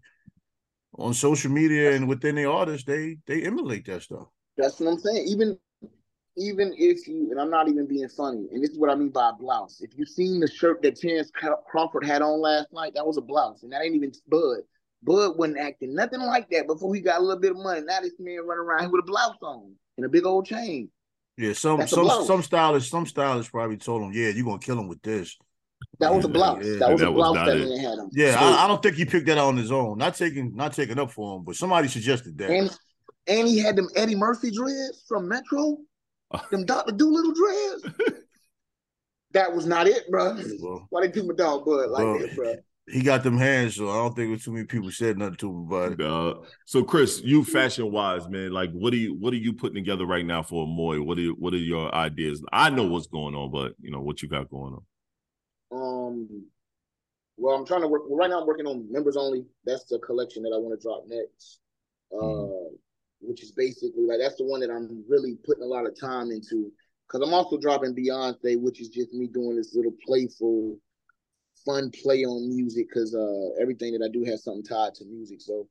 on 0.98 1.14
social 1.14 1.50
media 1.50 1.94
and 1.94 2.08
within 2.08 2.34
the 2.34 2.46
artists, 2.46 2.86
they 2.86 3.18
they 3.26 3.42
emulate 3.42 3.86
that 3.86 4.02
stuff. 4.02 4.26
That's 4.56 4.80
what 4.80 4.90
I'm 4.90 4.98
saying. 4.98 5.28
Even 5.28 5.58
even 6.36 6.74
if 6.76 7.06
you 7.08 7.30
and 7.30 7.40
I'm 7.40 7.50
not 7.50 7.68
even 7.68 7.86
being 7.86 8.08
funny, 8.08 8.46
and 8.52 8.62
this 8.62 8.70
is 8.70 8.78
what 8.78 8.90
I 8.90 8.94
mean 8.94 9.08
by 9.10 9.30
a 9.30 9.32
blouse. 9.32 9.80
If 9.80 9.90
you've 9.96 10.08
seen 10.08 10.40
the 10.40 10.48
shirt 10.50 10.82
that 10.82 10.96
Terence 11.00 11.30
Crawford 11.70 12.04
had 12.04 12.22
on 12.22 12.40
last 12.40 12.72
night, 12.72 12.92
that 12.94 13.06
was 13.06 13.16
a 13.16 13.22
blouse, 13.22 13.62
and 13.62 13.72
that 13.72 13.82
ain't 13.82 13.94
even 13.94 14.12
Bud. 14.28 14.58
Bud 15.02 15.36
wasn't 15.38 15.58
acting 15.58 15.94
nothing 15.94 16.20
like 16.20 16.48
that 16.50 16.66
before 16.66 16.94
he 16.94 17.00
got 17.00 17.20
a 17.20 17.22
little 17.22 17.40
bit 17.40 17.52
of 17.52 17.58
money. 17.58 17.80
Now 17.82 18.00
this 18.00 18.14
man 18.18 18.46
running 18.46 18.64
around 18.64 18.80
here 18.80 18.90
with 18.90 19.04
a 19.04 19.06
blouse 19.06 19.36
on 19.42 19.72
and 19.96 20.06
a 20.06 20.08
big 20.08 20.26
old 20.26 20.46
chain. 20.46 20.90
Yeah, 21.38 21.52
some 21.52 21.78
That's 21.78 21.92
some 21.92 22.04
blouse. 22.04 22.26
some 22.26 22.42
stylists, 22.42 22.90
some 22.90 23.06
stylists 23.06 23.50
probably 23.50 23.76
told 23.76 24.02
him, 24.02 24.12
"Yeah, 24.12 24.28
you're 24.30 24.44
gonna 24.44 24.58
kill 24.58 24.78
him 24.78 24.88
with 24.88 25.02
this." 25.02 25.36
That 26.00 26.14
was 26.14 26.24
a 26.24 26.28
blouse. 26.28 26.64
yeah. 26.64 26.78
That 26.78 26.90
was 26.92 27.00
That 27.02 27.08
a 27.08 27.12
blouse 27.12 27.34
not 27.34 27.46
that 27.46 27.56
it. 27.58 27.68
man 27.68 27.78
had 27.78 27.98
on. 27.98 28.10
Yeah, 28.12 28.32
So- 28.32 28.40
I, 28.46 28.64
I 28.64 28.66
don't 28.68 28.82
think 28.82 28.96
he 28.96 29.04
picked 29.04 29.26
that 29.26 29.36
out 29.38 29.48
on 29.48 29.56
his 29.58 29.70
own. 29.70 29.98
Not 29.98 30.14
taking 30.14 30.54
not 30.56 30.72
taking 30.72 30.98
up 30.98 31.10
for 31.10 31.36
him, 31.36 31.44
but 31.44 31.56
somebody 31.56 31.88
suggested 31.88 32.36
that. 32.38 32.50
And 32.50 32.76
and 33.26 33.46
he 33.48 33.58
had 33.58 33.76
them 33.76 33.88
Eddie 33.96 34.14
Murphy 34.16 34.50
dreads 34.50 35.04
from 35.06 35.28
Metro, 35.28 35.76
them 36.50 36.64
Doctor 36.64 36.92
Dolittle 36.92 37.32
dreads. 37.32 37.96
that 39.32 39.54
was 39.54 39.66
not 39.66 39.86
it, 39.86 40.10
bro. 40.10 40.36
Well, 40.60 40.86
Why 40.90 41.02
they 41.02 41.08
do 41.12 41.24
my 41.24 41.34
dog 41.34 41.64
Bud 41.64 41.90
like 41.90 42.04
Well, 42.04 42.18
that, 42.18 42.36
bro? 42.36 42.54
he 42.88 43.02
got 43.02 43.24
them 43.24 43.36
hands, 43.36 43.74
so 43.76 43.90
I 43.90 43.94
don't 43.96 44.14
think 44.14 44.32
it 44.32 44.42
too 44.42 44.52
many 44.52 44.64
people 44.64 44.90
said 44.92 45.18
nothing 45.18 45.36
to 45.38 45.50
him 45.50 45.66
about 45.66 45.92
it. 45.92 46.00
Uh, 46.00 46.34
so 46.66 46.84
Chris, 46.84 47.20
you 47.24 47.44
fashion 47.44 47.90
wise, 47.90 48.28
man, 48.28 48.52
like 48.52 48.70
what 48.72 48.92
are 48.92 48.96
you 48.96 49.14
what 49.18 49.32
are 49.32 49.38
you 49.38 49.52
putting 49.52 49.74
together 49.74 50.06
right 50.06 50.24
now 50.24 50.42
for 50.42 50.64
Amoy? 50.66 51.00
What 51.04 51.18
are 51.18 51.28
what 51.30 51.52
are 51.52 51.58
your 51.58 51.92
ideas? 51.94 52.42
I 52.52 52.70
know 52.70 52.84
what's 52.84 53.08
going 53.08 53.34
on, 53.34 53.50
but 53.50 53.72
you 53.80 53.90
know 53.90 54.00
what 54.00 54.22
you 54.22 54.28
got 54.28 54.48
going 54.50 54.74
on. 54.74 54.82
Um, 55.72 56.46
well, 57.36 57.56
I'm 57.56 57.66
trying 57.66 57.80
to 57.82 57.88
work. 57.88 58.02
Well, 58.06 58.16
right 58.18 58.30
now, 58.30 58.40
I'm 58.40 58.46
working 58.46 58.66
on 58.66 58.90
members 58.90 59.16
only. 59.16 59.44
That's 59.64 59.84
the 59.84 59.98
collection 59.98 60.42
that 60.44 60.52
I 60.54 60.58
want 60.58 60.78
to 60.80 60.82
drop 60.82 61.04
next. 61.08 61.58
Uh, 62.12 62.22
Mhm. 62.24 62.70
Which 63.20 63.42
is 63.42 63.52
basically 63.52 64.04
like 64.06 64.18
that's 64.20 64.36
the 64.36 64.44
one 64.44 64.60
that 64.60 64.70
I'm 64.70 65.04
really 65.08 65.36
putting 65.44 65.64
a 65.64 65.66
lot 65.66 65.86
of 65.86 65.98
time 65.98 66.30
into. 66.30 66.72
Because 67.06 67.26
I'm 67.26 67.34
also 67.34 67.56
dropping 67.56 67.94
Beyonce, 67.94 68.60
which 68.60 68.80
is 68.80 68.88
just 68.88 69.12
me 69.12 69.28
doing 69.28 69.56
this 69.56 69.74
little 69.74 69.94
playful, 70.04 70.76
fun 71.64 71.90
play 72.02 72.24
on 72.24 72.48
music. 72.48 72.88
Because 72.88 73.14
uh, 73.14 73.60
everything 73.60 73.92
that 73.92 74.04
I 74.04 74.08
do 74.08 74.24
has 74.24 74.44
something 74.44 74.64
tied 74.64 74.94
to 74.96 75.04
music. 75.04 75.40
So 75.40 75.68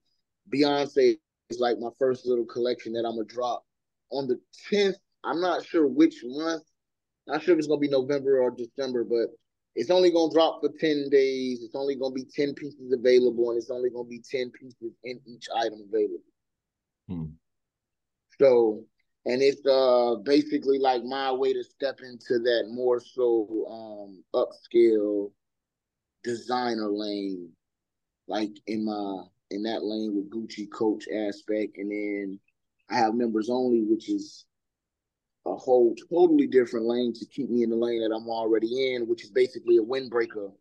Beyonce 0.54 1.18
is 1.50 1.60
like 1.60 1.78
my 1.80 1.90
first 2.00 2.26
little 2.26 2.46
collection 2.46 2.94
that 2.94 3.06
I'm 3.06 3.16
gonna 3.16 3.26
drop 3.26 3.66
on 4.12 4.28
the 4.28 4.40
10th. 4.72 4.96
I'm 5.24 5.42
not 5.42 5.66
sure 5.66 5.88
which 5.88 6.22
month. 6.24 6.64
Not 7.28 7.42
sure 7.42 7.54
if 7.54 7.60
it's 7.60 7.68
gonna 7.68 7.80
be 7.80 7.90
November 7.90 8.40
or 8.40 8.52
December, 8.52 9.04
but 9.04 9.28
it's 9.76 9.90
only 9.90 10.12
gonna 10.12 10.32
drop 10.32 10.62
for 10.62 10.70
10 10.80 11.10
days. 11.10 11.64
It's 11.64 11.76
only 11.76 11.96
gonna 11.96 12.14
be 12.14 12.26
10 12.26 12.54
pieces 12.54 12.94
available, 12.94 13.50
and 13.50 13.58
it's 13.58 13.70
only 13.70 13.90
gonna 13.90 14.08
be 14.08 14.22
10 14.22 14.52
pieces 14.52 14.94
in 15.04 15.20
each 15.26 15.48
item 15.56 15.82
available. 15.88 16.24
Hmm. 17.08 17.26
So, 18.40 18.84
and 19.26 19.42
it's 19.42 19.66
uh 19.66 20.16
basically 20.24 20.80
like 20.80 21.04
my 21.04 21.32
way 21.32 21.54
to 21.54 21.64
step 21.64 22.00
into 22.02 22.40
that 22.40 22.66
more 22.70 23.00
so 23.00 23.66
um 23.70 24.24
upscale 24.34 25.32
designer 26.24 26.90
lane, 26.90 27.50
like 28.28 28.52
in 28.68 28.86
my 28.86 29.24
in 29.52 29.64
that 29.64 29.84
lane 29.84 30.16
with 30.16 30.30
Gucci 30.30 30.70
Coach 30.72 31.06
aspect, 31.08 31.78
and 31.78 31.92
then 31.92 32.40
I 32.90 32.96
have 32.96 33.16
members 33.16 33.50
only, 33.50 33.84
which 33.84 34.10
is 34.10 34.46
a 35.46 35.56
whole 35.56 35.96
totally 36.10 36.48
different 36.48 36.88
lane 36.88 37.14
to 37.14 37.26
keep 37.28 37.50
me 37.50 37.64
in 37.64 37.70
the 37.70 37.76
lane 37.76 38.02
that 38.02 38.16
I'm 38.16 38.28
already 38.30 38.94
in, 38.96 39.08
which 39.08 39.24
is 39.24 39.30
basically 39.30 39.78
a 39.78 39.82
windbreaker 39.82 40.52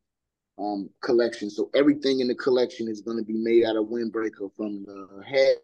um 0.59 0.89
collection. 1.03 1.51
So 1.51 1.71
everything 1.75 2.21
in 2.21 2.29
the 2.29 2.35
collection 2.35 2.89
is 2.89 3.01
going 3.01 3.19
to 3.19 3.25
be 3.25 3.35
made 3.37 3.65
out 3.65 3.77
of 3.77 3.87
windbreaker 3.87 4.55
from 4.57 4.85
the 4.85 5.23
head, 5.27 5.57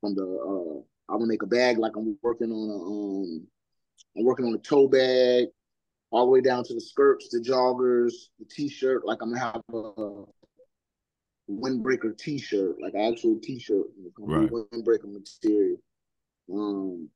from 0.00 0.14
the 0.14 0.22
uh 0.22 1.12
I'm 1.12 1.18
gonna 1.18 1.26
make 1.28 1.42
a 1.42 1.46
bag 1.46 1.78
like 1.78 1.96
I'm 1.96 2.18
working 2.22 2.50
on 2.50 2.70
a 2.70 2.76
um 2.76 3.46
I'm 4.16 4.24
working 4.24 4.46
on 4.46 4.54
a 4.54 4.58
toe 4.58 4.88
bag, 4.88 5.46
all 6.10 6.26
the 6.26 6.30
way 6.30 6.40
down 6.40 6.64
to 6.64 6.74
the 6.74 6.80
skirts, 6.80 7.28
the 7.30 7.38
joggers, 7.40 8.12
the 8.38 8.44
t-shirt. 8.44 9.04
Like 9.04 9.18
I'm 9.22 9.32
gonna 9.32 9.40
have 9.40 9.62
a 9.72 10.24
windbreaker 11.50 12.16
t-shirt, 12.16 12.76
like 12.80 12.94
an 12.94 13.12
actual 13.12 13.38
t-shirt. 13.42 13.86
Gonna 14.14 14.48
windbreaker 14.48 15.12
material. 15.12 15.78
Um 16.52 17.08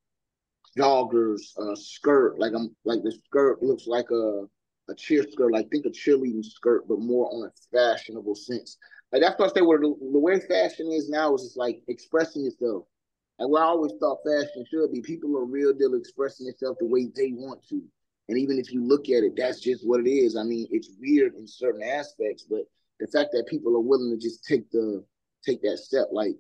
joggers, 0.79 1.57
uh 1.59 1.77
skirt, 1.77 2.39
like 2.39 2.53
I'm 2.55 2.75
like 2.85 3.03
the 3.03 3.13
skirt 3.13 3.63
looks 3.63 3.87
like 3.87 4.11
a 4.11 4.47
a 4.89 4.93
a 4.93 4.95
cheer 4.97 5.25
skirt, 5.31 5.53
like 5.53 5.71
think 5.71 5.87
a 5.87 5.91
cheerleading 5.91 6.45
skirt, 6.45 6.89
but 6.89 6.99
more 6.99 7.33
on 7.33 7.49
a 7.49 7.53
fashionable 7.73 8.35
sense. 8.35 8.79
Like 9.13 9.23
that's 9.23 9.39
what 9.39 9.51
I 9.51 9.55
say. 9.55 9.63
Where 9.63 9.79
the, 9.79 9.95
the 10.13 10.19
way 10.19 10.41
fashion 10.41 10.91
is 10.91 11.09
now 11.09 11.35
is 11.35 11.43
just 11.43 11.57
like 11.57 11.83
expressing 11.89 12.45
yourself. 12.45 12.85
And 13.39 13.51
where 13.51 13.63
I 13.63 13.67
always 13.67 13.93
thought 13.99 14.19
fashion 14.25 14.65
should 14.71 14.93
be, 14.93 15.01
people 15.01 15.37
are 15.37 15.45
real 15.45 15.73
deal 15.73 15.95
expressing 15.95 16.47
themselves 16.47 16.79
the 16.79 16.87
way 16.87 17.09
they 17.15 17.33
want 17.33 17.67
to. 17.69 17.83
And 18.29 18.39
even 18.39 18.59
if 18.59 18.73
you 18.73 18.85
look 18.85 19.09
at 19.09 19.25
it, 19.25 19.33
that's 19.37 19.61
just 19.61 19.87
what 19.87 20.01
it 20.01 20.09
is. 20.09 20.37
I 20.37 20.45
mean, 20.45 20.69
it's 20.71 20.91
weird 21.01 21.35
in 21.35 21.47
certain 21.47 21.83
aspects, 21.83 22.47
but 22.49 22.61
the 23.01 23.07
fact 23.09 23.31
that 23.33 23.49
people 23.49 23.75
are 23.75 23.81
willing 23.81 24.11
to 24.11 24.17
just 24.17 24.45
take 24.45 24.71
the 24.71 25.05
take 25.45 25.61
that 25.63 25.79
step, 25.79 26.07
like, 26.13 26.37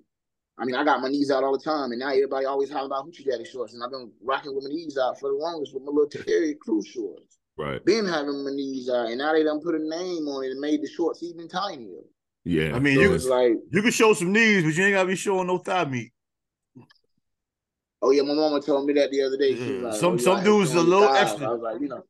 I 0.59 0.65
mean, 0.65 0.77
I 0.77 0.85
got 0.85 1.01
my 1.01 1.09
knees 1.09 1.31
out 1.31 1.43
all 1.43 1.59
the 1.59 1.65
time, 1.65 1.91
and 1.91 1.99
now 1.99 2.11
everybody 2.11 2.47
always 2.47 2.71
hollering 2.71 2.93
about 2.93 3.07
hoochie 3.07 3.29
daddy 3.29 3.45
shorts, 3.45 3.75
and 3.75 3.83
I've 3.83 3.91
been 3.91 4.13
rocking 4.23 4.55
with 4.55 4.65
my 4.65 4.71
knees 4.71 4.97
out 4.97 5.19
for 5.19 5.31
the 5.31 5.37
longest 5.37 5.75
with 5.75 5.83
my 5.83 5.91
little 5.91 6.09
Terry 6.09 6.55
Crews 6.55 6.87
shorts. 6.87 7.39
Right. 7.59 7.85
Been 7.85 8.07
having 8.07 8.45
my 8.45 8.51
knees 8.53 8.89
out, 8.89 9.09
and 9.09 9.19
now 9.19 9.33
they 9.33 9.43
done 9.43 9.61
put 9.61 9.75
a 9.75 9.79
name 9.79 10.29
on 10.29 10.45
it 10.45 10.53
and 10.53 10.61
made 10.61 10.83
the 10.83 10.89
shorts 10.89 11.23
even 11.23 11.49
tinier. 11.49 12.03
Yeah. 12.45 12.75
I 12.75 12.79
mean, 12.79 12.97
So 12.97 13.01
you 13.03 13.15
it's 13.15 13.27
like, 13.27 13.53
you 13.71 13.83
can 13.83 13.91
show 13.91 14.15
some 14.15 14.33
knees, 14.33 14.65
but 14.65 14.75
you 14.75 14.85
ain't 14.85 14.95
gotta 14.95 15.09
be 15.09 15.17
showing 15.17 15.47
no 15.47 15.59
thigh 15.59 15.85
meat. 15.85 16.13
oh 18.03 18.11
yeah, 18.11 18.23
my 18.23 18.35
mama 18.35 18.61
told 18.61 18.87
me 18.87 18.93
that 18.95 19.11
the 19.11 19.23
other 19.23 19.37
day. 19.37 19.55
She 19.55 19.77
Yeah. 19.79 19.89
like, 19.89 19.95
Some- 19.95 20.15
oh, 20.15 20.17
some 20.19 20.43
dudes 20.45 20.75
a 20.75 20.81
little 20.81 21.07
thighs. 21.09 21.31
extra. 21.31 21.49
I 21.49 21.53
was 21.53 21.61
like, 21.63 21.81
you 21.81 21.89
know, 21.89 22.03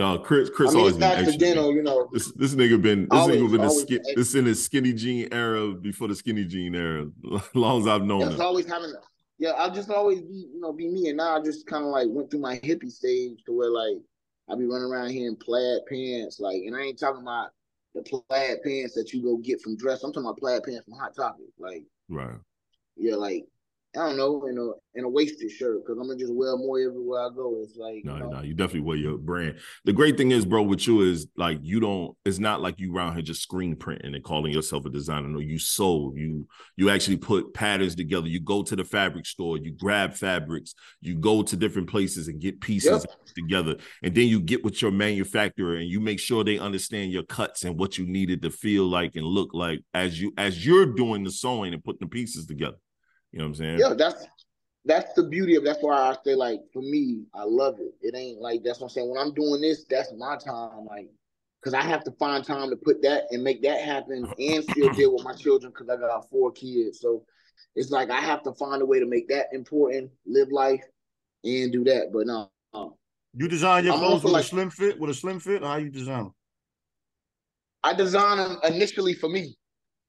Uh, 0.00 0.16
Chris 0.18 0.48
Chris 0.50 0.70
I 0.70 0.72
mean, 0.74 0.78
always 0.80 0.94
been 0.94 1.00
not 1.00 1.12
extra. 1.18 1.26
accidental, 1.34 1.74
you 1.74 1.82
know. 1.82 2.08
This 2.12 2.30
this 2.32 2.54
nigga 2.54 2.80
been 2.80 3.00
this 3.02 3.08
Always- 3.10 3.40
nigga 3.40 3.50
been 3.52 3.60
a 3.62 3.68
always 3.68 3.82
skin, 3.82 4.00
this 4.14 4.34
in 4.36 4.44
his 4.44 4.62
skinny 4.62 4.92
jean 4.92 5.28
era 5.32 5.72
before 5.74 6.06
the 6.08 6.14
skinny 6.14 6.44
jean 6.44 6.74
era. 6.76 7.10
As 7.34 7.54
long 7.54 7.80
as 7.80 7.88
I've 7.88 8.04
known 8.04 8.20
Just 8.20 8.34
him. 8.34 8.40
always 8.42 8.66
having, 8.66 8.92
yeah, 9.38 9.54
I 9.54 9.70
just 9.70 9.90
always 9.90 10.20
be, 10.20 10.46
you 10.54 10.60
know, 10.60 10.72
be 10.72 10.86
me. 10.88 11.08
And 11.08 11.16
now 11.16 11.36
I 11.36 11.42
just 11.42 11.66
kind 11.66 11.84
of 11.84 11.90
like 11.90 12.06
went 12.10 12.30
through 12.30 12.40
my 12.40 12.58
hippie 12.60 12.92
stage 12.92 13.42
to 13.46 13.52
where 13.52 13.70
like 13.70 13.96
I 14.48 14.54
be 14.54 14.66
running 14.66 14.88
around 14.88 15.10
here 15.10 15.26
in 15.28 15.34
plaid 15.36 15.80
pants, 15.88 16.38
like, 16.38 16.62
and 16.64 16.76
I 16.76 16.82
ain't 16.82 16.98
talking 17.00 17.22
about 17.22 17.50
the 17.94 18.02
plaid 18.02 18.62
pants 18.62 18.94
that 18.94 19.12
you 19.12 19.22
go 19.22 19.36
get 19.38 19.60
from 19.60 19.76
dress. 19.76 20.02
I'm 20.02 20.12
talking 20.12 20.26
about 20.26 20.38
plaid 20.38 20.62
pants 20.62 20.84
from 20.84 20.98
Hot 20.98 21.14
Topic, 21.14 21.46
like, 21.58 21.84
Right. 22.08 22.36
yeah, 22.96 23.16
like 23.16 23.46
I 23.96 24.00
don't 24.00 24.18
know, 24.18 24.46
in 24.46 24.58
a 24.58 24.98
in 24.98 25.04
a 25.04 25.08
wasted 25.08 25.50
shirt 25.50 25.82
because 25.82 25.98
I'm 25.98 26.06
gonna 26.06 26.18
just 26.18 26.34
wear 26.34 26.56
more 26.58 26.78
everywhere 26.78 27.22
I 27.22 27.30
go. 27.34 27.62
It's 27.62 27.74
like, 27.76 28.04
No, 28.04 28.14
you 28.14 28.20
know, 28.20 28.28
no, 28.28 28.42
you 28.42 28.52
definitely 28.52 28.82
wear 28.82 28.98
your 28.98 29.16
brand. 29.16 29.56
The 29.86 29.94
great 29.94 30.18
thing 30.18 30.30
is, 30.30 30.44
bro, 30.44 30.62
with 30.62 30.86
you 30.86 31.00
is 31.00 31.26
like 31.36 31.58
you 31.62 31.80
don't. 31.80 32.14
It's 32.26 32.38
not 32.38 32.60
like 32.60 32.78
you 32.78 32.94
around 32.94 33.14
here 33.14 33.22
just 33.22 33.40
screen 33.40 33.76
printing 33.76 34.14
and 34.14 34.22
calling 34.22 34.52
yourself 34.52 34.84
a 34.84 34.90
designer. 34.90 35.28
No, 35.28 35.38
you 35.38 35.58
sew. 35.58 36.12
You 36.14 36.46
you 36.76 36.90
actually 36.90 37.16
put 37.16 37.54
patterns 37.54 37.94
together. 37.94 38.28
You 38.28 38.40
go 38.40 38.62
to 38.62 38.76
the 38.76 38.84
fabric 38.84 39.24
store. 39.24 39.56
You 39.56 39.72
grab 39.72 40.12
fabrics. 40.12 40.74
You 41.00 41.14
go 41.14 41.42
to 41.42 41.56
different 41.56 41.88
places 41.88 42.28
and 42.28 42.40
get 42.40 42.60
pieces 42.60 43.06
together, 43.34 43.76
and 44.02 44.14
then 44.14 44.28
you 44.28 44.38
get 44.38 44.62
with 44.64 44.82
your 44.82 44.90
manufacturer 44.90 45.76
and 45.76 45.88
you 45.88 45.98
make 45.98 46.20
sure 46.20 46.44
they 46.44 46.58
understand 46.58 47.10
your 47.10 47.22
cuts 47.22 47.64
and 47.64 47.78
what 47.78 47.96
you 47.96 48.06
needed 48.06 48.42
to 48.42 48.50
feel 48.50 48.84
like 48.84 49.16
and 49.16 49.24
look 49.24 49.54
like 49.54 49.80
as 49.94 50.20
you 50.20 50.34
as 50.36 50.66
you're 50.66 50.94
doing 50.94 51.24
the 51.24 51.30
sewing 51.30 51.72
and 51.72 51.82
putting 51.82 52.06
the 52.06 52.10
pieces 52.10 52.44
together. 52.44 52.76
You 53.32 53.40
know 53.40 53.44
what 53.44 53.48
I'm 53.48 53.54
saying? 53.54 53.78
yeah, 53.78 53.94
that's 53.94 54.26
that's 54.84 55.12
the 55.12 55.24
beauty 55.24 55.56
of 55.56 55.64
that's 55.64 55.82
why 55.82 55.94
I 55.96 56.16
say 56.24 56.34
like 56.34 56.60
for 56.72 56.82
me, 56.82 57.24
I 57.34 57.44
love 57.44 57.76
it. 57.80 57.94
It 58.00 58.16
ain't 58.16 58.40
like 58.40 58.62
that's 58.64 58.80
what 58.80 58.86
I'm 58.86 58.90
saying. 58.90 59.08
When 59.10 59.18
I'm 59.18 59.34
doing 59.34 59.60
this, 59.60 59.84
that's 59.88 60.12
my 60.16 60.36
time, 60.36 60.86
like 60.86 61.08
because 61.60 61.74
I 61.74 61.82
have 61.82 62.04
to 62.04 62.12
find 62.12 62.44
time 62.44 62.70
to 62.70 62.76
put 62.76 63.02
that 63.02 63.24
and 63.30 63.42
make 63.42 63.62
that 63.62 63.80
happen 63.82 64.32
and 64.38 64.64
still 64.64 64.92
deal 64.92 65.12
with 65.14 65.24
my 65.24 65.34
children 65.34 65.72
because 65.72 65.88
I 65.88 65.96
got 65.96 66.30
four 66.30 66.52
kids. 66.52 67.00
So 67.00 67.24
it's 67.74 67.90
like 67.90 68.10
I 68.10 68.20
have 68.20 68.42
to 68.44 68.52
find 68.54 68.80
a 68.80 68.86
way 68.86 68.98
to 69.00 69.06
make 69.06 69.28
that 69.28 69.46
important, 69.52 70.10
live 70.26 70.50
life, 70.50 70.84
and 71.44 71.70
do 71.72 71.84
that. 71.84 72.10
But 72.12 72.26
no, 72.26 72.50
no. 72.72 72.96
You 73.34 73.48
design 73.48 73.84
your 73.84 73.94
I'm 73.94 74.00
clothes 74.00 74.24
with 74.24 74.32
like- 74.32 74.44
a 74.44 74.48
slim 74.48 74.70
fit, 74.70 74.98
with 74.98 75.10
a 75.10 75.14
slim 75.14 75.38
fit, 75.40 75.62
or 75.62 75.66
how 75.66 75.76
you 75.76 75.90
design 75.90 76.24
them? 76.24 76.34
I 77.84 77.92
design 77.94 78.38
them 78.38 78.58
initially 78.64 79.14
for 79.14 79.28
me, 79.28 79.56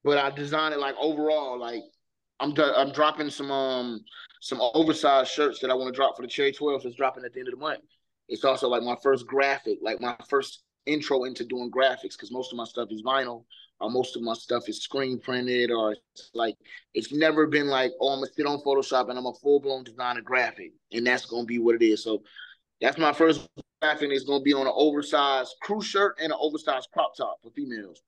but 0.03 0.17
I 0.17 0.31
design 0.31 0.73
it 0.73 0.79
like 0.79 0.95
overall. 0.99 1.59
Like 1.59 1.83
I'm 2.39 2.53
do- 2.53 2.73
I'm 2.75 2.91
dropping 2.91 3.29
some 3.29 3.51
um 3.51 4.01
some 4.41 4.61
oversized 4.73 5.31
shirts 5.31 5.59
that 5.59 5.69
I 5.69 5.73
want 5.73 5.93
to 5.93 5.97
drop 5.97 6.15
for 6.15 6.21
the 6.21 6.27
Cherry 6.27 6.51
12. 6.51 6.85
It's 6.85 6.95
dropping 6.95 7.25
at 7.25 7.33
the 7.33 7.39
end 7.39 7.49
of 7.49 7.55
the 7.55 7.59
month. 7.59 7.81
It's 8.29 8.45
also 8.45 8.69
like 8.69 8.83
my 8.83 8.95
first 9.03 9.27
graphic, 9.27 9.79
like 9.81 9.99
my 9.99 10.15
first 10.29 10.63
intro 10.85 11.25
into 11.25 11.43
doing 11.43 11.71
graphics, 11.71 12.13
because 12.13 12.31
most 12.31 12.51
of 12.51 12.57
my 12.57 12.63
stuff 12.63 12.89
is 12.91 13.03
vinyl, 13.03 13.43
or 13.79 13.89
most 13.89 14.15
of 14.15 14.21
my 14.21 14.33
stuff 14.33 14.69
is 14.69 14.81
screen 14.81 15.19
printed, 15.19 15.71
or 15.71 15.95
it's 16.13 16.31
like 16.33 16.55
it's 16.93 17.11
never 17.11 17.47
been 17.47 17.67
like, 17.67 17.91
oh, 17.99 18.09
I'm 18.09 18.19
gonna 18.19 18.31
sit 18.31 18.45
on 18.45 18.61
Photoshop 18.61 19.09
and 19.09 19.17
I'm 19.17 19.25
a 19.25 19.33
full 19.33 19.59
blown 19.59 19.83
designer 19.83 20.21
graphic, 20.21 20.71
and 20.93 21.05
that's 21.05 21.25
gonna 21.25 21.45
be 21.45 21.59
what 21.59 21.75
it 21.75 21.81
is. 21.81 22.03
So 22.03 22.23
that's 22.79 22.97
my 22.97 23.11
first 23.11 23.47
graphic. 23.81 24.11
It's 24.11 24.25
gonna 24.25 24.43
be 24.43 24.53
on 24.53 24.67
an 24.67 24.73
oversized 24.75 25.55
crew 25.61 25.81
shirt 25.81 26.17
and 26.21 26.31
an 26.31 26.37
oversized 26.39 26.89
crop 26.93 27.15
top 27.17 27.37
for 27.43 27.51
females, 27.51 28.01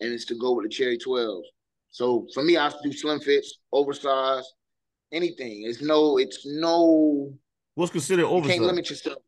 and 0.00 0.12
it's 0.12 0.24
to 0.26 0.34
go 0.34 0.54
with 0.54 0.64
the 0.64 0.70
Cherry 0.70 0.98
12s. 0.98 1.42
So 1.98 2.28
for 2.32 2.44
me, 2.44 2.56
I 2.56 2.62
have 2.62 2.80
to 2.80 2.88
do 2.88 2.96
slim 2.96 3.18
fits, 3.18 3.58
oversized, 3.72 4.46
anything. 5.10 5.64
It's 5.64 5.82
no, 5.82 6.16
it's 6.16 6.46
no. 6.46 7.34
What's 7.74 7.90
considered 7.90 8.28
You 8.28 8.40
can't 8.42 8.62
limit 8.62 8.88
yourself. 8.88 9.18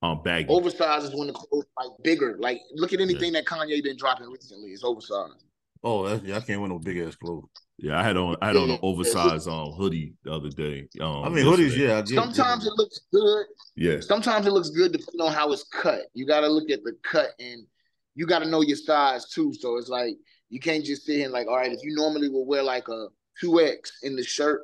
Um, 0.00 0.22
baggy. 0.22 0.46
Oversized 0.48 1.06
is 1.06 1.18
when 1.18 1.26
the 1.26 1.32
clothes 1.32 1.64
like 1.76 1.90
bigger. 2.04 2.36
Like 2.38 2.60
look 2.76 2.92
at 2.92 3.00
anything 3.00 3.32
that 3.32 3.44
Kanye 3.44 3.82
been 3.82 3.96
dropping 3.96 4.30
recently. 4.30 4.70
It's 4.70 4.84
oversized. 4.84 5.42
Oh, 5.82 6.06
that's, 6.08 6.22
yeah, 6.22 6.36
I 6.36 6.40
can't 6.40 6.60
wear 6.60 6.68
no 6.68 6.78
big 6.78 6.98
ass 6.98 7.16
clothes. 7.16 7.48
Yeah, 7.78 7.98
I 7.98 8.04
had 8.04 8.16
on 8.16 8.36
I 8.40 8.48
had 8.48 8.56
on 8.56 8.70
an 8.70 8.78
oversized 8.80 9.48
um 9.48 9.72
hoodie 9.72 10.14
the 10.22 10.32
other 10.32 10.50
day. 10.50 10.86
Um, 11.00 11.24
I 11.24 11.28
mean, 11.28 11.44
hoodies, 11.44 11.76
yesterday. 11.76 11.86
yeah. 11.86 11.98
I 11.98 12.02
get, 12.02 12.14
Sometimes 12.14 12.66
it 12.68 12.72
looks 12.76 13.00
good. 13.12 13.46
Yeah, 13.74 13.96
Sometimes 13.98 14.46
it 14.46 14.52
looks 14.52 14.70
good 14.70 14.92
depending 14.92 15.26
on 15.26 15.32
how 15.32 15.50
it's 15.50 15.64
cut. 15.64 16.02
You 16.14 16.24
got 16.24 16.42
to 16.42 16.48
look 16.48 16.70
at 16.70 16.84
the 16.84 16.92
cut 17.02 17.30
and 17.40 17.66
you 18.14 18.26
got 18.26 18.44
to 18.44 18.48
know 18.48 18.60
your 18.60 18.76
size 18.76 19.28
too. 19.28 19.52
So 19.52 19.76
it's 19.76 19.88
like 19.88 20.14
you 20.54 20.60
can't 20.60 20.84
just 20.84 21.04
sit 21.04 21.16
here 21.16 21.24
and 21.24 21.32
like, 21.32 21.48
all 21.48 21.56
right, 21.56 21.72
if 21.72 21.82
you 21.82 21.92
normally 21.96 22.28
would 22.28 22.44
wear 22.46 22.62
like 22.62 22.86
a 22.88 23.08
two 23.40 23.60
X 23.60 23.90
in 24.04 24.14
the 24.14 24.22
shirt, 24.22 24.62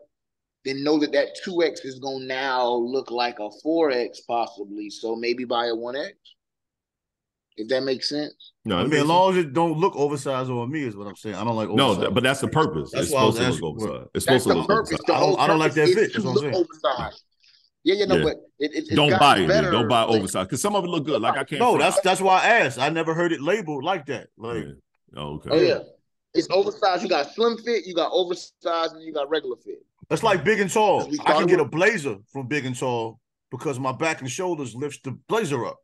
then 0.65 0.85
know 0.85 0.99
that 1.01 1.11
that 1.13 1.29
two 1.43 1.63
X 1.65 1.81
is 1.81 1.99
gonna 1.99 2.25
now 2.27 2.69
look 2.71 3.11
like 3.11 3.41
a 3.41 3.49
four 3.63 3.91
X 3.91 4.21
possibly. 4.21 4.89
So 4.89 5.17
maybe 5.17 5.45
buy 5.45 5.67
a 5.67 5.75
one 5.75 5.97
X. 5.97 6.15
If 7.57 7.67
that 7.69 7.83
makes 7.83 8.09
sense. 8.09 8.53
no, 8.65 8.79
I 8.79 8.85
mean, 8.85 9.01
as 9.01 9.05
long 9.07 9.33
as 9.33 9.39
it 9.45 9.53
don't 9.53 9.77
look 9.77 9.95
oversized 9.97 10.49
on 10.49 10.71
me, 10.71 10.85
is 10.85 10.97
what 10.97 11.09
I'm 11.09 11.17
saying. 11.17 11.35
I 11.35 11.43
don't 11.45 11.57
like 11.57 11.69
No, 11.71 11.87
oversized. 11.89 12.01
th- 12.03 12.15
but 12.15 12.23
that's 12.23 12.41
the 12.41 12.49
purpose. 12.49 12.91
That's 12.93 13.07
it's 13.07 13.13
why 13.15 13.23
I 13.23 13.25
was 13.27 13.37
supposed 13.37 13.59
to 13.59 13.65
look 13.67 13.75
asking 13.77 13.89
oversized. 13.89 14.11
It's 14.15 14.27
That's 14.27 14.45
supposed 14.45 14.45
to 14.45 14.49
the 14.49 14.59
look 14.61 14.69
purpose. 14.69 14.89
oversized. 14.93 15.07
The 15.09 15.13
I 15.13 15.21
don't- 15.21 15.29
whole 15.29 15.41
I 15.41 15.47
don't 15.49 15.59
like 15.59 15.75
that 15.75 15.89
fit. 15.89 15.97
That's 15.97 16.13
to 16.15 16.21
what 16.23 16.29
I'm 16.29 16.35
look 16.35 16.43
saying. 16.55 16.55
oversized. 16.55 17.23
Yeah, 17.83 17.95
yeah, 17.97 18.05
no, 18.07 18.17
Yeah. 18.17 18.23
but 18.25 18.33
it, 18.61 18.71
it, 18.73 18.79
it's 18.85 18.89
Don't 18.95 19.11
gotten 19.11 19.19
buy 19.19 19.39
it. 19.41 19.49
better. 19.49 19.71
Then. 19.71 19.73
Don't 19.73 19.89
buy 19.89 20.03
like- 20.05 20.17
oversized 20.21 20.49
because 20.49 20.63
some 20.63 20.77
of 20.77 20.85
it 20.85 20.89
look 20.89 21.05
good. 21.05 21.21
Like 21.21 21.35
I 21.37 21.45
can't. 21.45 21.59
no, 21.61 21.77
front. 21.77 21.81
that's 21.81 22.01
that's 22.03 22.21
why 22.21 22.41
I 22.43 22.47
asked. 22.61 22.79
I 22.79 22.89
never 22.89 23.13
heard 23.13 23.33
it 23.33 23.41
labeled 23.43 23.83
like 23.85 24.07
that. 24.07 24.29
Like, 24.39 24.65
Yeah. 24.65 24.73
Oh, 25.17 25.35
okay. 25.35 25.51
Oh 25.51 25.61
yeah, 25.61 25.79
it's 26.35 26.49
oversized. 26.51 27.03
You 27.03 27.09
got 27.09 27.33
slim 27.35 27.59
fit, 27.59 27.87
you 27.87 27.95
got 27.95 28.11
oversized, 28.13 28.95
and 28.95 29.03
you 29.03 29.13
got 29.13 29.29
regular 29.29 29.57
fit. 29.57 29.85
That's 30.09 30.23
like 30.23 30.45
big 30.45 30.61
and 30.61 30.71
tall. 30.71 31.09
I 31.27 31.35
can 31.35 31.47
get 31.47 31.61
a 31.61 31.65
blazer 31.65 32.17
from 32.33 32.47
big 32.49 32.67
and 32.67 32.77
tall 32.77 33.21
because 33.51 33.79
my 33.79 33.93
back 33.93 34.21
and 34.21 34.31
shoulders 34.31 34.75
lifts 34.75 34.99
the 35.03 35.13
blazer 35.29 35.65
up. 35.67 35.79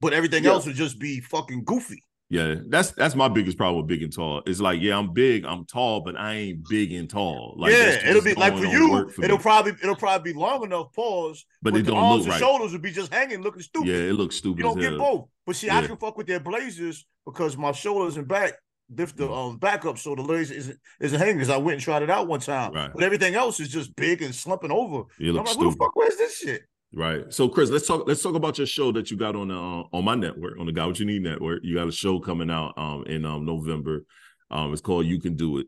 But 0.00 0.12
everything 0.12 0.44
Yeah. 0.44 0.50
else 0.50 0.66
would 0.66 0.76
just 0.76 0.98
be 0.98 1.20
fucking 1.20 1.64
goofy. 1.64 2.02
Yeah, 2.28 2.56
that's 2.68 2.90
that's 2.92 3.14
my 3.14 3.28
biggest 3.28 3.56
problem 3.56 3.82
with 3.82 3.86
big 3.86 4.02
and 4.02 4.12
tall. 4.12 4.42
It's 4.46 4.60
like, 4.60 4.80
yeah, 4.80 4.98
I'm 4.98 5.12
big, 5.12 5.44
I'm 5.44 5.64
tall, 5.64 6.00
but 6.00 6.16
I 6.16 6.34
ain't 6.34 6.68
big 6.68 6.92
and 6.92 7.08
tall. 7.08 7.54
Like, 7.56 7.72
yeah, 7.72 8.08
it'll 8.08 8.22
be 8.22 8.34
like 8.34 8.56
for 8.56 8.64
you, 8.64 9.08
for 9.10 9.24
it'll 9.24 9.36
me. 9.36 9.42
probably 9.42 9.72
it'll 9.80 9.94
probably 9.94 10.32
be 10.32 10.38
long 10.38 10.64
enough, 10.64 10.92
pause. 10.92 11.44
but 11.62 11.76
it 11.76 11.84
the 11.84 11.92
don't 11.92 11.98
arms 12.02 12.24
look 12.24 12.24
and 12.24 12.30
right. 12.32 12.40
shoulders 12.40 12.72
would 12.72 12.82
be 12.82 12.90
just 12.90 13.14
hanging, 13.14 13.42
looking 13.42 13.62
stupid. 13.62 13.88
Yeah, 13.88 13.96
it 13.98 14.14
looks 14.14 14.36
stupid. 14.36 14.58
you 14.58 14.64
don't 14.64 14.80
get 14.80 14.90
hell. 14.92 14.98
both. 14.98 15.28
But 15.46 15.54
see, 15.54 15.70
I 15.70 15.86
can 15.86 15.96
fuck 15.96 16.16
with 16.16 16.26
their 16.26 16.40
blazers 16.40 17.06
because 17.24 17.56
my 17.56 17.70
shoulders 17.70 18.16
and 18.16 18.26
back 18.26 18.54
lift 18.88 19.16
the 19.16 19.30
um 19.30 19.58
back 19.58 19.84
up 19.84 19.98
so 19.98 20.14
the 20.16 20.22
legs 20.22 20.50
isn't 20.50 20.78
isn't 21.00 21.18
hanging. 21.20 21.36
Because 21.36 21.50
I 21.50 21.58
went 21.58 21.74
and 21.74 21.82
tried 21.82 22.02
it 22.02 22.10
out 22.10 22.26
one 22.26 22.40
time, 22.40 22.72
Right. 22.72 22.90
but 22.92 23.04
everything 23.04 23.36
else 23.36 23.60
is 23.60 23.68
just 23.68 23.94
big 23.94 24.20
and 24.22 24.34
slumping 24.34 24.72
over. 24.72 25.04
It 25.20 25.28
I'm 25.28 25.44
like, 25.44 25.56
who 25.56 25.70
the 25.70 25.76
fuck 25.76 25.94
wears 25.94 26.16
this 26.16 26.38
shit? 26.38 26.62
Right. 26.96 27.30
So, 27.32 27.46
Chris, 27.46 27.68
let's 27.68 27.86
talk. 27.86 28.08
Let's 28.08 28.22
talk 28.22 28.34
about 28.36 28.56
your 28.56 28.66
show 28.66 28.90
that 28.92 29.10
you 29.10 29.18
got 29.18 29.36
on 29.36 29.50
uh, 29.50 29.82
on 29.92 30.02
my 30.02 30.14
network, 30.14 30.58
on 30.58 30.64
the 30.64 30.72
Got 30.72 30.86
What 30.88 30.98
You 30.98 31.04
Need 31.04 31.22
network. 31.22 31.60
You 31.62 31.74
got 31.74 31.86
a 31.88 31.92
show 31.92 32.18
coming 32.18 32.50
out 32.50 32.72
um 32.78 33.04
in 33.06 33.26
um 33.26 33.44
November. 33.44 34.06
Um, 34.50 34.72
it's 34.72 34.80
called 34.80 35.04
You 35.04 35.20
Can 35.20 35.36
Do 35.36 35.58
It. 35.58 35.66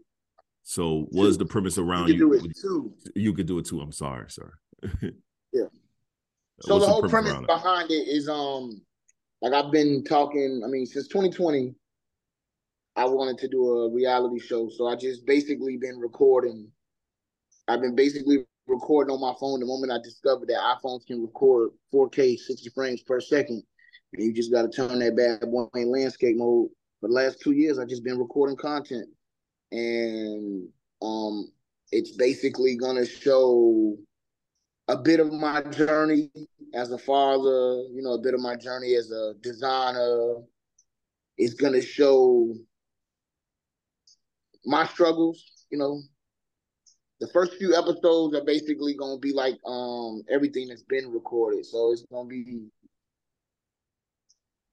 So, 0.63 1.07
what 1.11 1.27
is 1.27 1.37
the 1.37 1.45
premise 1.45 1.77
around 1.77 2.09
You 2.09 2.15
can 2.15 2.21
you? 2.21 2.41
do 2.41 2.47
it 2.47 2.57
too. 2.59 2.95
You 3.15 3.35
can 3.35 3.45
do 3.45 3.59
it 3.59 3.67
too. 3.67 3.79
I'm 3.81 3.93
sorry, 3.93 4.31
sir. 4.31 4.53
Yeah. 5.53 5.65
So 6.61 6.75
What's 6.75 6.87
the 6.87 6.93
whole 6.93 7.09
premise 7.09 7.33
around 7.33 7.45
it? 7.45 7.47
behind 7.47 7.91
it 7.91 8.09
is 8.09 8.29
um 8.29 8.81
like 9.41 9.53
I've 9.53 9.71
been 9.71 10.05
talking, 10.05 10.63
I 10.65 10.69
mean, 10.69 10.85
since 10.85 11.09
2020, 11.09 11.75
I 12.97 13.05
wanted 13.05 13.39
to 13.39 13.49
do 13.49 13.67
a 13.67 13.91
reality 13.91 14.39
show. 14.41 14.69
So 14.69 14.87
I 14.89 14.97
just 14.97 15.25
basically 15.27 15.77
been 15.77 15.99
recording. 15.99 16.69
I've 17.69 17.81
been 17.81 17.95
basically 17.95 18.45
recording 18.69 19.15
on 19.15 19.21
my 19.21 19.35
phone 19.41 19.61
the 19.61 19.67
moment 19.67 19.93
I 19.93 19.99
discovered 20.03 20.49
that 20.49 20.79
iPhones 20.83 21.07
can 21.07 21.23
record 21.23 21.71
4K 21.93 22.39
60 22.39 22.71
frames 22.71 23.03
per 23.03 23.21
second. 23.21 23.63
And 24.13 24.25
you 24.25 24.33
just 24.33 24.53
gotta 24.53 24.69
turn 24.69 24.99
that 24.99 25.17
bad 25.17 25.51
boy 25.51 25.69
in 25.75 25.91
landscape 25.91 26.37
mode. 26.37 26.69
For 27.01 27.09
the 27.09 27.15
last 27.15 27.41
two 27.41 27.53
years, 27.53 27.79
I've 27.79 27.89
just 27.89 28.05
been 28.05 28.19
recording 28.19 28.57
content. 28.57 29.09
And 29.73 30.69
um 31.03 31.51
it's 31.91 32.13
basically 32.13 32.77
gonna 32.77 33.07
show 33.07 33.97
a 34.89 34.97
bit 34.97 35.21
of 35.21 35.33
my 35.33 35.63
journey 35.63 36.31
as 36.75 36.91
a 36.93 36.99
father, 36.99 37.83
you 37.93 38.01
know, 38.03 38.13
a 38.13 38.21
bit 38.21 38.35
of 38.35 38.41
my 38.41 38.57
journey 38.57 38.95
as 38.95 39.11
a 39.11 39.35
designer. 39.43 40.37
It's 41.37 41.55
gonna 41.55 41.83
show 41.83 42.55
my 44.65 44.87
struggles, 44.87 45.45
you 45.71 45.79
know. 45.79 46.01
The 47.21 47.29
first 47.29 47.55
few 47.55 47.75
episodes 47.77 48.37
are 48.37 48.45
basically 48.45 48.95
gonna 48.95 49.19
be 49.19 49.33
like 49.33 49.59
um 49.67 50.23
everything 50.31 50.69
that's 50.69 50.85
been 50.85 51.11
recorded. 51.13 51.67
So 51.67 51.93
it's 51.93 52.05
gonna 52.13 52.29
be 52.29 52.69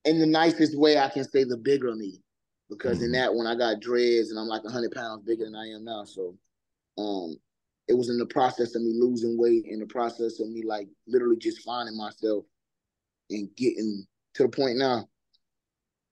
in 0.04 0.18
the 0.20 0.26
nicest 0.26 0.78
way 0.78 0.98
I 0.98 1.08
can 1.08 1.24
say 1.24 1.44
the 1.44 1.56
bigger 1.56 1.94
me. 1.94 2.22
Because 2.68 3.02
in 3.02 3.10
Mhm. 3.10 3.14
that 3.14 3.34
one 3.34 3.46
I 3.46 3.54
got 3.56 3.80
dreads 3.80 4.30
and 4.30 4.38
I'm 4.38 4.48
like 4.48 4.64
hundred 4.64 4.92
pounds 4.92 5.22
bigger 5.24 5.44
than 5.44 5.56
I 5.56 5.68
am 5.68 5.84
now. 5.84 6.04
So 6.04 6.38
um 6.98 7.36
it 7.88 7.94
was 7.94 8.10
in 8.10 8.18
the 8.18 8.26
process 8.26 8.74
of 8.74 8.82
me 8.82 8.92
losing 8.94 9.38
weight, 9.38 9.66
in 9.66 9.80
the 9.80 9.86
process 9.86 10.40
of 10.40 10.48
me 10.50 10.62
like 10.62 10.88
literally 11.06 11.36
just 11.38 11.62
finding 11.62 11.96
myself 11.96 12.44
and 13.30 13.54
getting 13.56 14.06
to 14.34 14.44
the 14.44 14.48
point 14.48 14.78
now. 14.78 15.08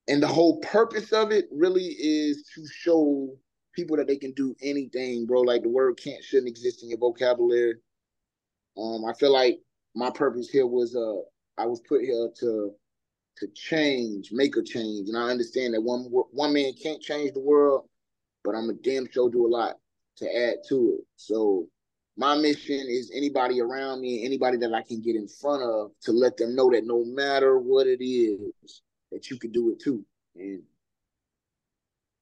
And 0.08 0.22
the 0.22 0.28
whole 0.28 0.60
purpose 0.60 1.12
of 1.12 1.32
it 1.32 1.46
really 1.52 1.96
is 1.98 2.44
to 2.54 2.66
show 2.68 3.38
people 3.74 3.96
that 3.96 4.06
they 4.06 4.16
can 4.16 4.32
do 4.32 4.54
anything, 4.62 5.26
bro. 5.26 5.40
Like 5.40 5.62
the 5.62 5.68
word 5.68 5.98
can't 6.02 6.22
shouldn't 6.22 6.48
exist 6.48 6.82
in 6.82 6.90
your 6.90 6.98
vocabulary. 6.98 7.74
Um, 8.76 9.04
I 9.04 9.12
feel 9.14 9.32
like 9.32 9.60
my 9.94 10.10
purpose 10.10 10.48
here 10.48 10.66
was 10.66 10.96
uh 10.96 11.20
I 11.60 11.66
was 11.66 11.80
put 11.88 12.02
here 12.02 12.28
to 12.40 12.74
to 13.38 13.48
change, 13.54 14.30
make 14.32 14.56
a 14.56 14.62
change. 14.62 15.08
And 15.08 15.18
I 15.18 15.30
understand 15.30 15.74
that 15.74 15.82
one 15.82 16.02
one 16.02 16.52
man 16.52 16.72
can't 16.80 17.02
change 17.02 17.32
the 17.32 17.40
world, 17.40 17.88
but 18.42 18.54
I'm 18.54 18.70
a 18.70 18.74
damn 18.74 19.10
sure 19.10 19.30
do 19.30 19.46
a 19.46 19.48
lot 19.48 19.76
to 20.18 20.26
add 20.26 20.56
to 20.68 20.98
it. 20.98 21.04
So 21.16 21.68
my 22.16 22.36
mission 22.36 22.86
is 22.88 23.10
anybody 23.14 23.60
around 23.60 24.00
me, 24.00 24.24
anybody 24.24 24.56
that 24.58 24.72
I 24.72 24.82
can 24.82 25.00
get 25.00 25.16
in 25.16 25.26
front 25.26 25.62
of 25.62 25.90
to 26.02 26.12
let 26.12 26.36
them 26.36 26.54
know 26.54 26.70
that 26.70 26.84
no 26.84 27.04
matter 27.04 27.58
what 27.58 27.86
it 27.86 28.04
is, 28.04 28.82
that 29.10 29.30
you 29.30 29.38
can 29.38 29.50
do 29.50 29.72
it 29.72 29.80
too. 29.80 30.04
And 30.36 30.62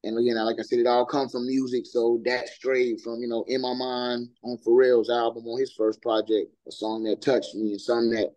and 0.05 0.19
again, 0.19 0.37
like 0.45 0.59
I 0.59 0.63
said, 0.63 0.81
it 0.81 0.87
all 0.87 1.07
comes 1.07 1.33
from 1.33 1.47
music. 1.47 1.87
So 1.87 2.21
that 2.25 2.49
straight 2.49 3.01
from, 3.01 3.21
you 3.21 3.29
know, 3.29 3.45
in 3.47 3.61
my 3.61 3.73
mind 3.73 4.29
on 4.43 4.59
Pharrell's 4.59 5.11
album 5.11 5.47
on 5.47 5.61
his 5.61 5.73
first 5.73 6.03
project, 6.03 6.53
a 6.67 6.73
song 6.73 7.05
that 7.05 7.23
touched 7.23 7.55
me 7.55 7.73
and 7.73 7.81
something 7.81 8.11
that 8.11 8.35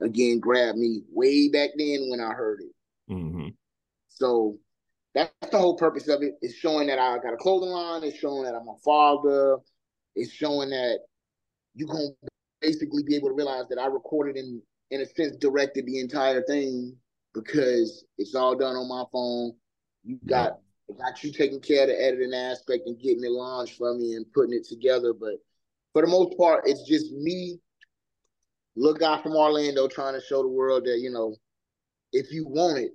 again 0.00 0.38
grabbed 0.38 0.78
me 0.78 1.02
way 1.10 1.48
back 1.48 1.70
then 1.76 2.06
when 2.08 2.20
I 2.20 2.32
heard 2.34 2.60
it. 2.60 3.12
hmm 3.12 3.48
So 4.08 4.58
that's 5.14 5.32
the 5.50 5.58
whole 5.58 5.76
purpose 5.76 6.06
of 6.06 6.22
it. 6.22 6.34
It's 6.40 6.54
showing 6.54 6.86
that 6.86 7.00
I 7.00 7.18
got 7.18 7.34
a 7.34 7.36
clothing 7.36 7.70
line. 7.70 8.04
It's 8.04 8.18
showing 8.18 8.44
that 8.44 8.54
I'm 8.54 8.68
a 8.68 8.76
father. 8.84 9.56
It's 10.14 10.32
showing 10.32 10.70
that 10.70 11.00
you're 11.74 11.88
gonna 11.88 12.10
basically 12.60 13.02
be 13.02 13.16
able 13.16 13.28
to 13.28 13.34
realize 13.34 13.66
that 13.70 13.78
I 13.78 13.86
recorded 13.86 14.36
and 14.36 14.62
in 14.90 15.00
a 15.00 15.06
sense 15.06 15.36
directed 15.36 15.84
the 15.86 15.98
entire 15.98 16.42
thing 16.44 16.96
because 17.34 18.04
it's 18.18 18.34
all 18.34 18.54
done 18.56 18.76
on 18.76 18.88
my 18.88 19.04
phone. 19.12 19.52
You 20.04 20.18
got 20.26 20.58
Got 20.96 21.22
you 21.22 21.32
taking 21.32 21.60
care 21.60 21.82
of 21.82 21.88
the 21.88 22.02
editing 22.02 22.32
aspect 22.32 22.86
and 22.86 22.98
getting 22.98 23.22
it 23.22 23.30
launched 23.30 23.76
for 23.76 23.94
me 23.94 24.14
and 24.14 24.30
putting 24.32 24.54
it 24.54 24.66
together. 24.66 25.12
But 25.12 25.34
for 25.92 26.02
the 26.02 26.08
most 26.08 26.36
part, 26.38 26.64
it's 26.66 26.82
just 26.88 27.12
me, 27.12 27.58
little 28.74 28.98
guy 28.98 29.20
from 29.22 29.36
Orlando, 29.36 29.86
trying 29.86 30.14
to 30.14 30.20
show 30.20 30.42
the 30.42 30.48
world 30.48 30.84
that 30.86 30.98
you 30.98 31.10
know, 31.10 31.36
if 32.12 32.32
you 32.32 32.46
want 32.46 32.78
it, 32.78 32.92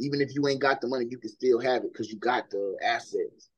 even 0.00 0.20
if 0.20 0.34
you 0.34 0.48
ain't 0.48 0.60
got 0.60 0.80
the 0.80 0.88
money, 0.88 1.06
you 1.08 1.18
can 1.18 1.30
still 1.30 1.60
have 1.60 1.84
it 1.84 1.92
because 1.92 2.10
you 2.10 2.18
got 2.18 2.50
the 2.50 2.76
assets. 2.82 3.50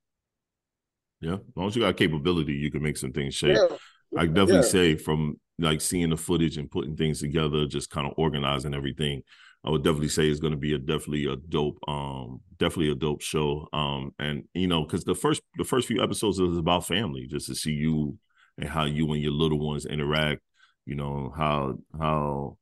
Yeah, 1.20 1.34
as 1.34 1.40
long 1.56 1.68
as 1.68 1.76
you 1.76 1.82
got 1.82 1.96
capability, 1.96 2.52
you 2.52 2.70
can 2.70 2.82
make 2.82 2.96
some 2.96 3.12
things 3.12 3.34
shape. 3.34 3.56
Yeah. 3.56 3.76
I 4.16 4.26
definitely 4.26 4.56
Yeah. 4.56 4.62
say 4.62 4.96
from 4.96 5.40
like 5.58 5.80
seeing 5.80 6.10
the 6.10 6.16
footage 6.16 6.58
and 6.58 6.70
putting 6.70 6.96
things 6.96 7.20
together, 7.20 7.66
just 7.66 7.90
kind 7.90 8.06
of 8.06 8.14
organizing 8.16 8.74
everything. 8.74 9.22
I 9.64 9.70
would 9.70 9.82
definitely 9.82 10.08
say 10.08 10.28
it's 10.28 10.40
going 10.40 10.52
to 10.52 10.58
be 10.58 10.74
a 10.74 10.78
definitely 10.78 11.26
a 11.26 11.36
dope, 11.36 11.78
um, 11.88 12.40
definitely 12.58 12.92
a 12.92 12.94
dope 12.94 13.22
show. 13.22 13.66
Um, 13.72 14.12
and 14.18 14.44
you 14.52 14.66
know, 14.66 14.84
because 14.84 15.04
the 15.04 15.14
first 15.14 15.42
the 15.56 15.64
first 15.64 15.88
few 15.88 16.02
episodes 16.02 16.38
is 16.38 16.58
about 16.58 16.86
family, 16.86 17.26
just 17.26 17.46
to 17.46 17.54
see 17.54 17.72
you 17.72 18.18
and 18.58 18.68
how 18.68 18.84
you 18.84 19.10
and 19.12 19.22
your 19.22 19.32
little 19.32 19.58
ones 19.58 19.86
interact. 19.86 20.42
You 20.84 20.96
know 20.96 21.32
how 21.34 21.78
how 21.98 22.58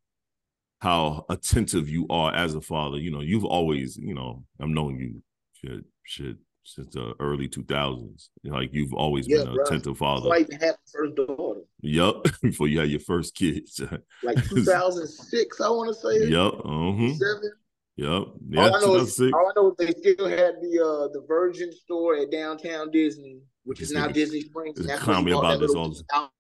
how 0.81 1.25
attentive 1.29 1.89
you 1.89 2.07
are 2.09 2.35
as 2.35 2.55
a 2.55 2.61
father. 2.61 2.99
You 2.99 3.11
know, 3.11 3.21
you've 3.21 3.45
always, 3.45 3.97
you 3.97 4.15
know, 4.15 4.45
I've 4.61 4.69
known 4.69 4.99
you 4.99 5.23
shit, 5.55 5.85
shit 6.05 6.37
since 6.65 6.95
the 6.95 7.15
early 7.21 7.49
two 7.49 7.65
thousands. 7.65 8.31
Like 8.45 8.71
you've 8.73 8.95
always 8.95 9.27
Yeah, 9.29 9.39
been 9.39 9.49
an 9.49 9.55
bro. 9.55 9.65
attentive 9.65 9.99
father. 9.99 10.29
Like 10.29 10.51
have 10.61 10.77
first 10.93 11.15
daughter, 11.17 11.61
Yup, 11.81 12.27
before 12.43 12.69
you 12.69 12.81
had 12.81 12.91
your 12.91 13.01
first 13.01 13.35
kids. 13.35 13.81
like 14.23 14.43
2006, 14.49 15.61
I 15.61 15.69
want 15.69 15.95
to 15.95 16.01
say. 16.01 16.29
yup, 16.29 16.55
uh-huh. 16.65 17.15
Seven. 17.15 17.53
Yup. 17.97 18.35
Yeah, 18.49 18.61
all 18.69 18.77
I 18.77 18.81
know 18.81 18.95
is 18.97 19.21
all 19.21 19.35
I 19.35 19.53
know 19.57 19.75
is 19.79 19.87
they 19.95 20.13
still 20.13 20.29
had 20.29 20.55
the 20.63 20.81
uh 20.81 21.09
the 21.13 21.25
Virgin 21.29 21.71
store 21.73 22.17
at 22.17 22.31
downtown 22.31 22.91
Disney, 22.91 23.41
which 23.65 23.81
is 23.81 23.93
now 23.93 24.09
Disney 24.09 24.41
Springs. 24.41 24.79
and 24.79 24.89
that's 24.89 25.07
me 25.07 25.33
he 25.33 25.39
about 25.39 25.61
this 25.61 25.75
all 25.75 26.31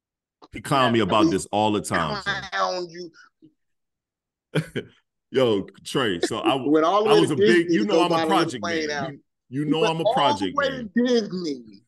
He 0.53 0.61
clown 0.61 0.93
me 0.93 1.01
about 1.01 1.31
this 1.31 1.47
all 1.53 1.73
the 1.73 1.83
time. 1.83 2.23
Clown 2.23 2.89
you 2.89 3.11
Yo, 5.31 5.67
Tre. 5.85 6.21
So 6.21 6.39
I 6.39 6.53
all 6.53 7.09
I 7.09 7.21
was 7.21 7.31
a 7.31 7.37
big, 7.37 7.69
Disney 7.69 7.75
you 7.75 7.85
know 7.87 8.03
I'm 8.03 8.13
a 8.13 8.27
project 8.27 8.65
man. 8.65 9.13
You, 9.13 9.21
you 9.53 9.65
know 9.67 9.85
I'm 9.85 10.01
a 10.01 10.13
project 10.15 10.57
man. 10.57 10.91
Disney. 10.97 11.83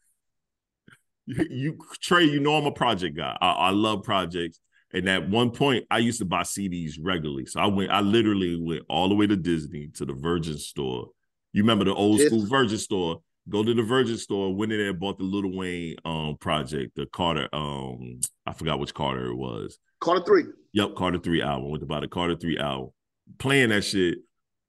You, 1.26 1.46
you 1.50 1.78
Tre, 2.02 2.24
you 2.24 2.40
know 2.40 2.56
I'm 2.56 2.66
a 2.66 2.72
project 2.72 3.16
guy. 3.16 3.36
I, 3.40 3.50
I 3.52 3.70
love 3.70 4.02
projects. 4.02 4.60
And 4.92 5.08
at 5.08 5.28
one 5.28 5.50
point, 5.50 5.86
I 5.90 5.98
used 5.98 6.18
to 6.18 6.24
buy 6.24 6.42
CDs 6.42 6.92
regularly. 7.00 7.46
So 7.46 7.60
I 7.60 7.66
went, 7.66 7.90
I 7.90 8.00
literally 8.00 8.60
went 8.62 8.82
all 8.88 9.08
the 9.08 9.14
way 9.14 9.26
to 9.26 9.34
Disney 9.34 9.88
to 9.94 10.04
the 10.04 10.12
Virgin 10.12 10.58
store. 10.58 11.08
You 11.52 11.62
remember 11.62 11.84
the 11.84 11.94
old 11.94 12.20
school 12.20 12.46
Virgin 12.46 12.78
store? 12.78 13.20
Go 13.48 13.64
to 13.64 13.74
the 13.74 13.82
Virgin 13.82 14.18
store, 14.18 14.54
went 14.54 14.72
in 14.72 14.78
there, 14.78 14.90
and 14.90 15.00
bought 15.00 15.18
the 15.18 15.24
Lil 15.24 15.56
Wayne 15.56 15.96
um 16.04 16.36
project, 16.40 16.94
the 16.96 17.06
Carter, 17.06 17.48
um, 17.52 18.20
I 18.46 18.52
forgot 18.52 18.78
which 18.78 18.94
Carter 18.94 19.26
it 19.26 19.36
was. 19.36 19.78
Carter 20.00 20.24
three. 20.24 20.44
Yep, 20.74 20.96
Carter 20.96 21.18
3 21.18 21.40
album. 21.40 21.70
Went 21.70 21.80
to 21.82 21.86
buy 21.86 22.00
the 22.00 22.08
Carter 22.08 22.36
3 22.36 22.58
album. 22.58 22.90
Playing 23.38 23.70
that 23.70 23.82
shit. 23.82 24.18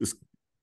As 0.01 0.13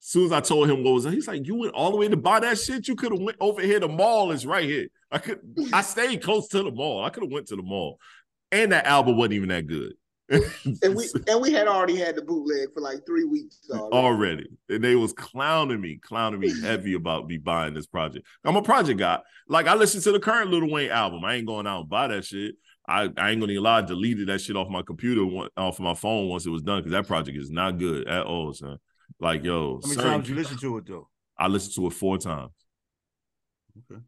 soon 0.05 0.27
as 0.27 0.33
I 0.33 0.41
told 0.41 0.69
him 0.69 0.83
what 0.83 0.95
was 0.95 1.05
he's 1.05 1.29
like, 1.29 1.47
you 1.47 1.55
went 1.55 1.75
all 1.75 1.93
the 1.93 1.97
way 1.97 2.09
to 2.09 2.17
buy 2.17 2.41
that 2.41 2.59
shit. 2.59 2.89
You 2.89 2.97
could 2.97 3.13
have 3.13 3.21
went 3.21 3.37
over 3.41 3.63
here. 3.63 3.79
The 3.79 3.89
mall 3.89 4.33
is 4.33 4.45
right 4.45 4.65
here. 4.65 4.89
I 5.13 5.19
could 5.19 5.39
I 5.73 5.81
stayed 5.83 6.23
close 6.23 6.49
to 6.49 6.63
the 6.63 6.73
mall. 6.73 7.05
I 7.05 7.11
could 7.11 7.23
have 7.23 7.33
went 7.33 7.47
to 7.49 7.57
the 7.57 7.63
mall. 7.63 7.99
And 8.51 8.73
that 8.73 8.85
album 8.85 9.17
wasn't 9.17 9.35
even 9.35 9.49
that 9.51 9.69
good. 9.69 9.95
And 10.29 10.97
we 10.97 11.09
and 11.29 11.41
we 11.41 11.53
had 11.53 11.69
already 11.69 11.97
had 11.97 12.17
the 12.17 12.23
bootleg 12.23 12.73
for 12.75 12.81
like 12.81 13.07
three 13.07 13.25
weeks 13.25 13.61
already. 13.71 13.95
already. 13.95 14.47
And 14.69 14.83
they 14.83 14.97
was 14.97 15.13
clowning 15.13 15.81
me, 15.81 16.01
clowning 16.03 16.41
me 16.41 16.61
heavy 16.61 16.95
about 16.95 17.29
me 17.29 17.39
buying 17.39 17.75
this 17.75 17.87
project. 17.87 18.27
I'm 18.45 18.57
a 18.57 18.63
project 18.63 18.99
guy. 18.99 19.21
Like 19.47 19.69
I 19.69 19.75
listen 19.75 20.01
to 20.03 20.11
the 20.13 20.21
current 20.21 20.51
Lil 20.51 20.69
Wayne 20.69 20.91
album. 20.91 21.25
I 21.25 21.35
ain't 21.35 21.47
going 21.47 21.69
out 21.69 21.83
and 21.83 21.89
buy 21.89 22.09
that 22.09 22.25
shit. 22.25 22.57
I, 22.89 23.09
I 23.17 23.31
ain't 23.31 23.41
gonna 23.41 23.61
lie, 23.61 23.79
I 23.79 23.83
deleted 23.83 24.29
that 24.29 24.41
shit 24.41 24.57
off 24.57 24.69
my 24.69 24.83
computer, 24.83 25.23
off 25.57 25.79
my 25.79 25.95
phone 25.95 26.29
once 26.29 26.45
it 26.47 26.51
was 26.51 26.63
done, 26.63 26.81
because 26.81 26.91
that 26.91 27.07
project 27.07 27.39
is 27.39 27.49
not 27.49 27.79
good 27.79 28.09
at 28.09 28.27
all, 28.27 28.53
son. 28.53 28.79
Like, 29.21 29.45
yo, 29.45 29.81
How 29.83 29.89
many 29.89 30.03
times 30.03 30.29
you 30.29 30.35
listen 30.35 30.59
to 30.59 30.79
it 30.79 30.87
though? 30.87 31.09
I 31.39 31.49
listened 31.49 31.75
to 31.77 31.87
it 31.87 31.93
four 31.93 32.19
times. 32.19 32.53
Okay. 33.91 34.01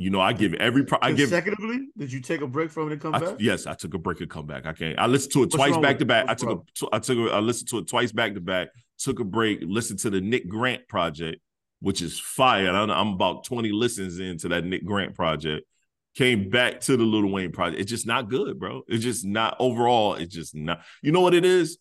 You 0.00 0.10
know, 0.10 0.20
I 0.20 0.32
give 0.32 0.54
every 0.54 0.84
pro- 0.84 0.98
I 1.02 1.10
give 1.10 1.30
Consecutively? 1.30 1.88
Did 1.96 2.12
you 2.12 2.20
take 2.20 2.40
a 2.40 2.46
break 2.46 2.70
from 2.70 2.88
it 2.88 2.92
and 2.92 3.00
come 3.02 3.14
I- 3.14 3.18
back? 3.18 3.36
yes, 3.40 3.66
I 3.66 3.74
took 3.74 3.94
a 3.94 3.98
break 3.98 4.20
and 4.20 4.30
come 4.30 4.46
back. 4.46 4.64
I 4.64 4.72
can't. 4.72 4.98
I 4.98 5.06
listened 5.06 5.32
to 5.32 5.38
it 5.40 5.46
What's 5.46 5.56
twice 5.56 5.76
back 5.78 5.98
to 5.98 6.04
back. 6.04 6.28
I 6.28 6.34
took 6.34 6.50
a, 6.50 6.54
wrong? 6.54 6.90
I 6.92 6.98
took 7.00 7.18
a, 7.18 7.32
I 7.34 7.40
listened 7.40 7.68
to 7.70 7.78
it 7.78 7.88
twice 7.88 8.12
back 8.12 8.34
to 8.34 8.40
back. 8.40 8.68
Took 8.98 9.18
a 9.18 9.24
break. 9.24 9.58
Listened 9.62 9.98
to 10.00 10.10
the 10.10 10.20
Nick 10.20 10.48
Grant 10.48 10.86
project, 10.88 11.40
which 11.80 12.00
is 12.00 12.20
fire. 12.20 12.70
I, 12.70 12.82
I'm 12.82 13.08
about 13.08 13.44
20 13.44 13.72
listens 13.72 14.20
into 14.20 14.48
that 14.50 14.64
Nick 14.64 14.84
Grant 14.84 15.16
project. 15.16 15.66
Came 16.14 16.48
back 16.48 16.80
to 16.82 16.96
the 16.96 17.04
Lil 17.04 17.26
Wayne 17.26 17.50
project. 17.52 17.80
It's 17.80 17.90
just 17.90 18.06
not 18.06 18.28
good, 18.28 18.58
bro. 18.58 18.82
It's 18.86 19.02
just 19.02 19.24
not 19.24 19.56
overall. 19.58 20.14
It's 20.14 20.34
just 20.34 20.54
not. 20.54 20.80
You 21.02 21.10
know 21.10 21.20
what 21.20 21.34
it 21.34 21.44
is? 21.44 21.78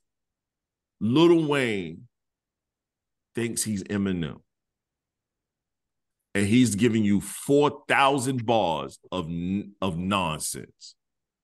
Lil 1.00 1.48
Wayne 1.48 2.07
thinks 3.38 3.64
he's 3.64 3.84
Eminem 3.84 4.40
and 6.34 6.48
he's 6.48 6.74
giving 6.74 7.04
you 7.04 7.22
4,000 7.22 8.44
bars 8.46 8.98
of 9.12 9.30
of 9.80 9.96
nonsense. 9.98 10.96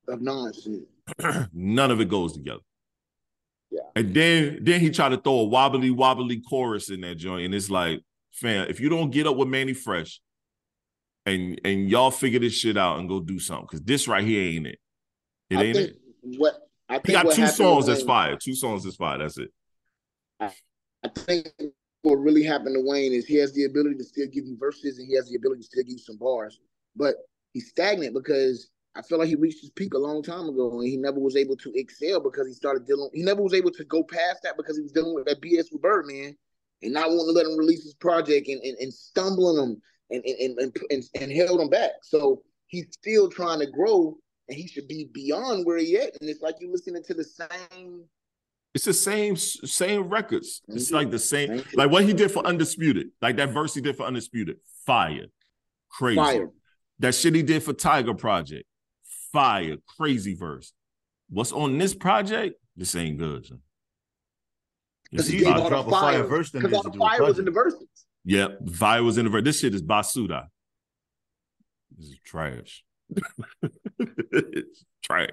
of 0.08 0.20
nonsense. 0.20 0.86
None 1.54 1.92
of 1.92 2.02
it 2.02 2.10
goes 2.10 2.34
together. 2.34 2.62
Yeah. 3.70 3.82
And 3.96 4.12
then 4.16 4.60
then 4.64 4.80
he 4.80 4.90
tried 4.90 5.10
to 5.10 5.18
throw 5.18 5.42
a 5.42 5.44
wobbly 5.44 5.92
wobbly 5.92 6.42
chorus 6.42 6.90
in 6.90 7.02
that 7.02 7.16
joint, 7.16 7.46
and 7.46 7.54
it's 7.54 7.70
like, 7.70 8.02
fam, 8.32 8.68
if 8.70 8.80
you 8.80 8.90
don't 8.90 9.12
get 9.12 9.28
up 9.28 9.36
with 9.36 9.48
Mannie 9.48 9.74
Fresh, 9.74 10.20
and 11.28 11.62
and 11.64 11.90
y'all 11.90 12.12
figure 12.12 12.40
this 12.40 12.54
shit 12.54 12.76
out 12.76 12.98
and 13.00 13.08
go 13.08 13.20
do 13.20 13.38
something, 13.38 13.68
because 13.70 13.82
this 13.82 14.08
right 14.08 14.24
here 14.24 14.56
ain't 14.56 14.68
it. 14.68 14.80
It 15.52 15.58
I 15.58 15.64
ain't 15.64 15.78
it. 15.78 15.98
what 16.38 16.56
I 16.90 16.96
think 16.96 17.06
He 17.06 17.14
got 17.14 17.32
two 17.32 17.48
songs 17.48 17.86
that's 17.86 18.04
fire. 18.04 18.36
Two 18.36 18.56
songs 18.56 18.84
that's 18.84 18.96
fire. 18.96 19.20
That's 19.20 19.38
it. 19.38 19.52
I 21.04 21.10
think 21.10 21.48
what 22.04 22.16
really 22.16 22.44
happened 22.44 22.76
to 22.76 22.82
Wayne 22.82 23.14
is 23.14 23.26
he 23.26 23.36
has 23.36 23.54
the 23.54 23.64
ability 23.64 23.96
to 23.96 24.04
still 24.04 24.28
give 24.28 24.46
you 24.46 24.58
verses 24.58 25.00
and 25.00 25.08
he 25.08 25.16
has 25.16 25.30
the 25.30 25.36
ability 25.36 25.62
to 25.62 25.68
still 25.68 25.84
give 25.84 25.94
you 25.94 25.98
some 25.98 26.18
bars, 26.18 26.60
but 26.96 27.16
he's 27.54 27.70
stagnant 27.70 28.14
because 28.14 28.70
I 28.96 29.02
feel 29.02 29.18
like 29.18 29.30
he 29.30 29.36
reached 29.36 29.62
his 29.62 29.72
peak 29.72 29.94
a 29.94 29.98
long 29.98 30.22
time 30.22 30.48
ago, 30.48 30.80
and 30.80 30.88
he 30.88 30.98
never 30.98 31.20
was 31.20 31.36
able 31.36 31.58
to 31.58 31.74
excel 31.74 32.20
because 32.20 32.46
he 32.46 32.54
started 32.54 32.86
dealing. 32.86 33.10
He 33.14 33.24
never 33.24 33.42
was 33.42 33.54
able 33.54 33.72
to 33.72 33.84
go 33.86 34.04
past 34.04 34.44
that 34.44 34.56
because 34.56 34.78
he 34.78 34.84
was 34.84 34.92
dealing 34.92 35.16
with 35.16 35.26
that 35.26 35.42
BS 35.42 35.72
with 35.72 35.82
Birdman, 35.82 36.36
and 36.84 36.94
not 36.94 37.10
wanting 37.10 37.28
to 37.28 37.32
let 37.32 37.48
him 37.48 37.58
release 37.58 37.84
his 37.84 37.96
project 37.96 38.48
and 38.48 38.62
and, 38.62 38.78
and 38.78 38.94
stumbling 38.94 39.58
him 39.58 39.82
and 40.12 40.24
and, 40.26 40.60
and 40.60 40.78
and 40.92 41.04
and 41.20 41.32
held 41.32 41.60
him 41.60 41.70
back. 41.70 41.92
So 42.04 42.44
he's 42.68 42.88
still 42.92 43.30
trying 43.30 43.60
to 43.60 43.68
grow, 43.68 44.16
and 44.48 44.56
he 44.56 44.68
should 44.68 44.88
be 44.88 45.10
beyond 45.12 45.66
where 45.66 45.78
he 45.78 45.98
at. 45.98 46.16
And 46.22 46.30
it's 46.30 46.42
like 46.42 46.58
you're 46.60 46.72
listening 46.72 47.04
to 47.04 47.14
the 47.16 47.24
same. 47.24 48.04
It's 48.74 48.86
the 48.86 48.94
same 48.94 49.36
same 49.36 50.04
records. 50.10 50.62
It's 50.68 50.90
Mhm. 50.90 50.94
like 50.94 51.12
the 51.12 51.20
same, 51.20 51.64
like 51.76 51.92
what 51.92 52.06
he 52.06 52.14
did 52.14 52.32
for 52.32 52.46
Undisputed, 52.46 53.12
like 53.22 53.36
that 53.36 53.50
verse 53.52 53.76
he 53.76 53.82
did 53.82 53.96
for 53.96 54.04
Undisputed, 54.06 54.60
fire, 54.86 55.28
crazy. 55.90 56.16
fire. 56.18 56.52
That 57.00 57.14
shit 57.14 57.36
he 57.36 57.44
did 57.44 57.62
for 57.64 57.74
Tiger 57.74 58.14
Project, 58.16 58.68
fire, 59.32 59.78
crazy 59.98 60.34
verse. 60.34 60.74
What's 61.30 61.52
on 61.52 61.78
this 61.78 61.94
project? 61.94 62.60
This 62.76 62.96
ain't 62.96 63.20
good. 63.20 63.48
Because 65.12 65.28
he 65.28 65.40
gave 65.40 65.48
all 65.56 65.70
the 65.70 65.78
a 65.78 65.90
fire 65.92 66.24
verse 66.24 66.50
Because 66.50 66.74
all 66.74 66.84
the 66.84 66.98
fire 66.98 67.24
was 67.24 67.38
in 67.38 67.46
the 67.46 67.52
verses. 67.52 67.88
Yep, 68.26 68.70
fire 68.70 69.04
was 69.04 69.20
in 69.20 69.26
the 69.26 69.30
verse. 69.32 69.44
This 69.44 69.60
shit 69.60 69.76
is 69.76 69.84
basura. 69.84 70.48
This 71.96 72.08
is 72.08 72.18
trash. 72.26 72.84
It's 74.00 74.86
trash. 75.04 75.30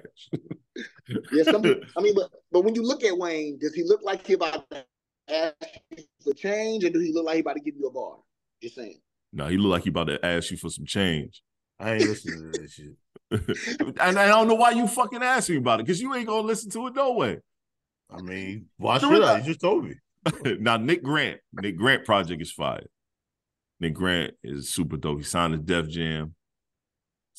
Yeah, 1.31 1.43
some 1.43 1.61
people, 1.61 1.83
I 1.97 2.01
mean, 2.01 2.15
but 2.15 2.29
but 2.51 2.61
when 2.61 2.75
you 2.75 2.83
look 2.83 3.03
at 3.03 3.17
Wayne, 3.17 3.57
does 3.59 3.73
he 3.73 3.83
look 3.83 4.01
like 4.03 4.25
he 4.25 4.33
about 4.33 4.69
to 4.71 4.85
ask 5.29 5.55
you 5.97 6.03
for 6.23 6.33
change, 6.33 6.83
or 6.83 6.89
do 6.89 6.99
he 6.99 7.11
look 7.13 7.25
like 7.25 7.35
he 7.35 7.41
about 7.41 7.53
to 7.55 7.61
give 7.61 7.75
you 7.77 7.87
a 7.87 7.91
bar? 7.91 8.17
Just 8.61 8.75
saying. 8.75 8.99
no, 9.33 9.47
he 9.47 9.57
look 9.57 9.71
like 9.71 9.83
he 9.83 9.89
about 9.89 10.07
to 10.07 10.23
ask 10.25 10.51
you 10.51 10.57
for 10.57 10.69
some 10.69 10.85
change. 10.85 11.41
I 11.79 11.93
ain't 11.93 12.07
listening 12.07 12.51
to 12.51 12.59
that 12.61 12.69
shit. 12.69 12.95
and 13.99 14.19
I 14.19 14.27
don't 14.27 14.47
know 14.47 14.55
why 14.55 14.71
you 14.71 14.87
fucking 14.87 15.23
ask 15.23 15.49
me 15.49 15.57
about 15.57 15.79
it, 15.79 15.85
because 15.85 16.01
you 16.01 16.13
ain't 16.13 16.27
gonna 16.27 16.45
listen 16.47 16.69
to 16.71 16.87
it 16.87 16.95
no 16.95 17.13
way. 17.13 17.39
I 18.09 18.21
mean, 18.21 18.67
why 18.77 18.99
Do 18.99 19.07
should 19.07 19.17
it 19.17 19.23
I? 19.23 19.33
up. 19.33 19.39
You 19.39 19.45
just 19.45 19.61
told 19.61 19.85
me. 19.85 19.95
now 20.59 20.77
Nick 20.77 21.01
Grant, 21.01 21.39
Nick 21.53 21.77
Grant 21.77 22.05
project 22.05 22.41
is 22.41 22.51
fired. 22.51 22.87
Nick 23.79 23.95
Grant 23.95 24.33
is 24.43 24.69
super 24.69 24.97
dope. 24.97 25.17
He 25.19 25.23
signed 25.23 25.53
to 25.53 25.57
Def 25.57 25.89
Jam. 25.89 26.35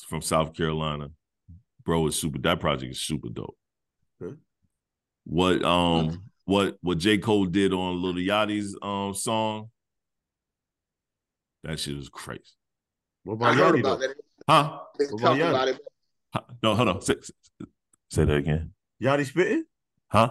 It's 0.03 0.09
from 0.09 0.21
South 0.21 0.53
Carolina. 0.53 1.11
Bro 1.85 2.09
is 2.09 2.17
super. 2.17 2.39
That 2.41 2.59
project 2.59 2.91
is 2.91 3.01
super 3.01 3.29
dope. 3.29 3.57
Okay. 4.21 4.35
What 5.25 5.65
um 5.65 6.25
what 6.45 6.77
what 6.81 6.99
J 6.99 7.19
Cole 7.19 7.47
did 7.47 7.73
on 7.73 8.03
Lil 8.03 8.15
Yachty's 8.15 8.77
um 8.83 9.15
song? 9.15 9.71
That 11.63 11.79
shit 11.79 11.97
was 11.97 12.09
crazy. 12.09 12.43
What 13.23 13.35
I 13.47 13.53
about 13.53 13.55
heard 13.55 13.75
Yachty 13.77 13.81
about 13.81 14.01
though? 14.01 14.07
that. 14.09 14.17
Huh? 14.49 14.79
They 14.99 15.05
What 15.07 15.21
about 15.21 15.37
Yachty? 15.39 15.51
about 15.51 15.69
it. 15.69 15.81
No, 16.65 16.75
hold 16.75 16.89
on. 16.89 17.01
Say, 17.03 17.15
say- 17.23 17.67
say 18.11 18.25
that 18.25 18.37
again. 18.37 18.73
Yachty 19.01 19.27
spitting? 19.27 19.65
Huh? 20.11 20.31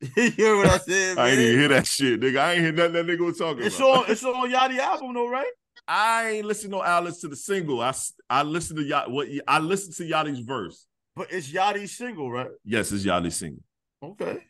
you 0.16 0.30
hear 0.30 0.56
what 0.56 0.66
I 0.68 0.78
said, 0.78 1.16
man? 1.16 1.18
I 1.26 1.30
ain't 1.30 1.40
even 1.40 1.58
hear 1.58 1.68
that 1.68 1.86
shit, 1.86 2.20
nigga. 2.20 2.38
I 2.38 2.52
ain't 2.52 2.62
hear 2.62 2.72
nothing 2.72 2.92
that 2.94 3.06
nigga 3.06 3.20
was 3.26 3.36
talking 3.38 3.64
It's 3.64 3.76
about. 3.78 4.04
on. 4.06 4.10
It's 4.10 4.24
on 4.24 4.50
Yachty 4.50 4.78
album 4.78 5.12
though, 5.12 5.28
right? 5.28 5.50
I 5.88 6.30
ain't 6.30 6.46
listen 6.46 6.70
no 6.70 6.82
Alice 6.82 7.20
to 7.20 7.28
the 7.28 7.36
single. 7.36 7.80
I 7.80 7.90
s- 7.90 8.12
I 8.28 8.42
listened 8.42 8.78
to 8.80 8.84
Yachty. 8.84 9.10
What 9.10 9.28
I 9.46 9.58
listened 9.60 9.94
to 9.96 10.02
Yachty's 10.04 10.40
verse. 10.40 10.86
But 11.14 11.32
it's 11.32 11.50
Yachty's 11.50 11.96
single, 11.96 12.30
right? 12.30 12.48
Yes, 12.64 12.90
it's 12.92 13.04
Yachty's 13.04 13.36
single. 13.36 13.62
Okay. 14.02 14.42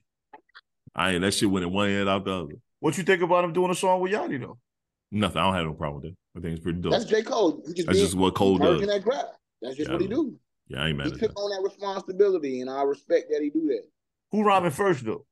I 0.94 1.12
ain't 1.12 1.20
that 1.22 1.32
shit 1.34 1.50
went 1.50 1.66
in 1.66 1.72
one 1.72 1.88
head 1.90 2.08
out 2.08 2.24
the 2.24 2.32
other. 2.32 2.54
What 2.80 2.96
you 2.96 3.04
think 3.04 3.22
about 3.22 3.44
him 3.44 3.52
doing 3.52 3.70
a 3.70 3.74
song 3.74 4.00
with 4.00 4.12
Yachty 4.12 4.40
though? 4.40 4.58
Nothing. 5.12 5.38
I 5.38 5.44
don't 5.44 5.54
have 5.54 5.64
no 5.66 5.74
problem 5.74 6.02
with 6.02 6.12
it. 6.12 6.16
I 6.36 6.40
think 6.40 6.54
it's 6.56 6.62
pretty 6.62 6.80
dope. 6.80 6.92
That's 6.92 7.04
J. 7.04 7.22
Cole. 7.22 7.62
Just 7.74 7.86
That's 7.86 7.98
just 7.98 8.14
what 8.16 8.34
Cole 8.34 8.58
does. 8.58 8.80
that 8.86 9.02
crap. 9.04 9.26
That's 9.62 9.76
just 9.76 9.88
Yeah, 9.88 9.94
what 9.94 10.02
he 10.02 10.08
do. 10.08 10.34
Yeah, 10.68 10.82
I 10.82 10.88
ain't 10.88 10.98
mad 10.98 11.06
He 11.08 11.12
at 11.12 11.18
took 11.20 11.34
that. 11.34 11.40
on 11.40 11.50
that 11.50 11.62
responsibility, 11.68 12.60
and 12.60 12.68
I 12.70 12.82
respect 12.82 13.26
that 13.30 13.40
he 13.42 13.50
do 13.50 13.66
that. 13.68 13.82
Who 14.32 14.42
rhyming 14.42 14.70
first 14.72 15.04
though? 15.04 15.24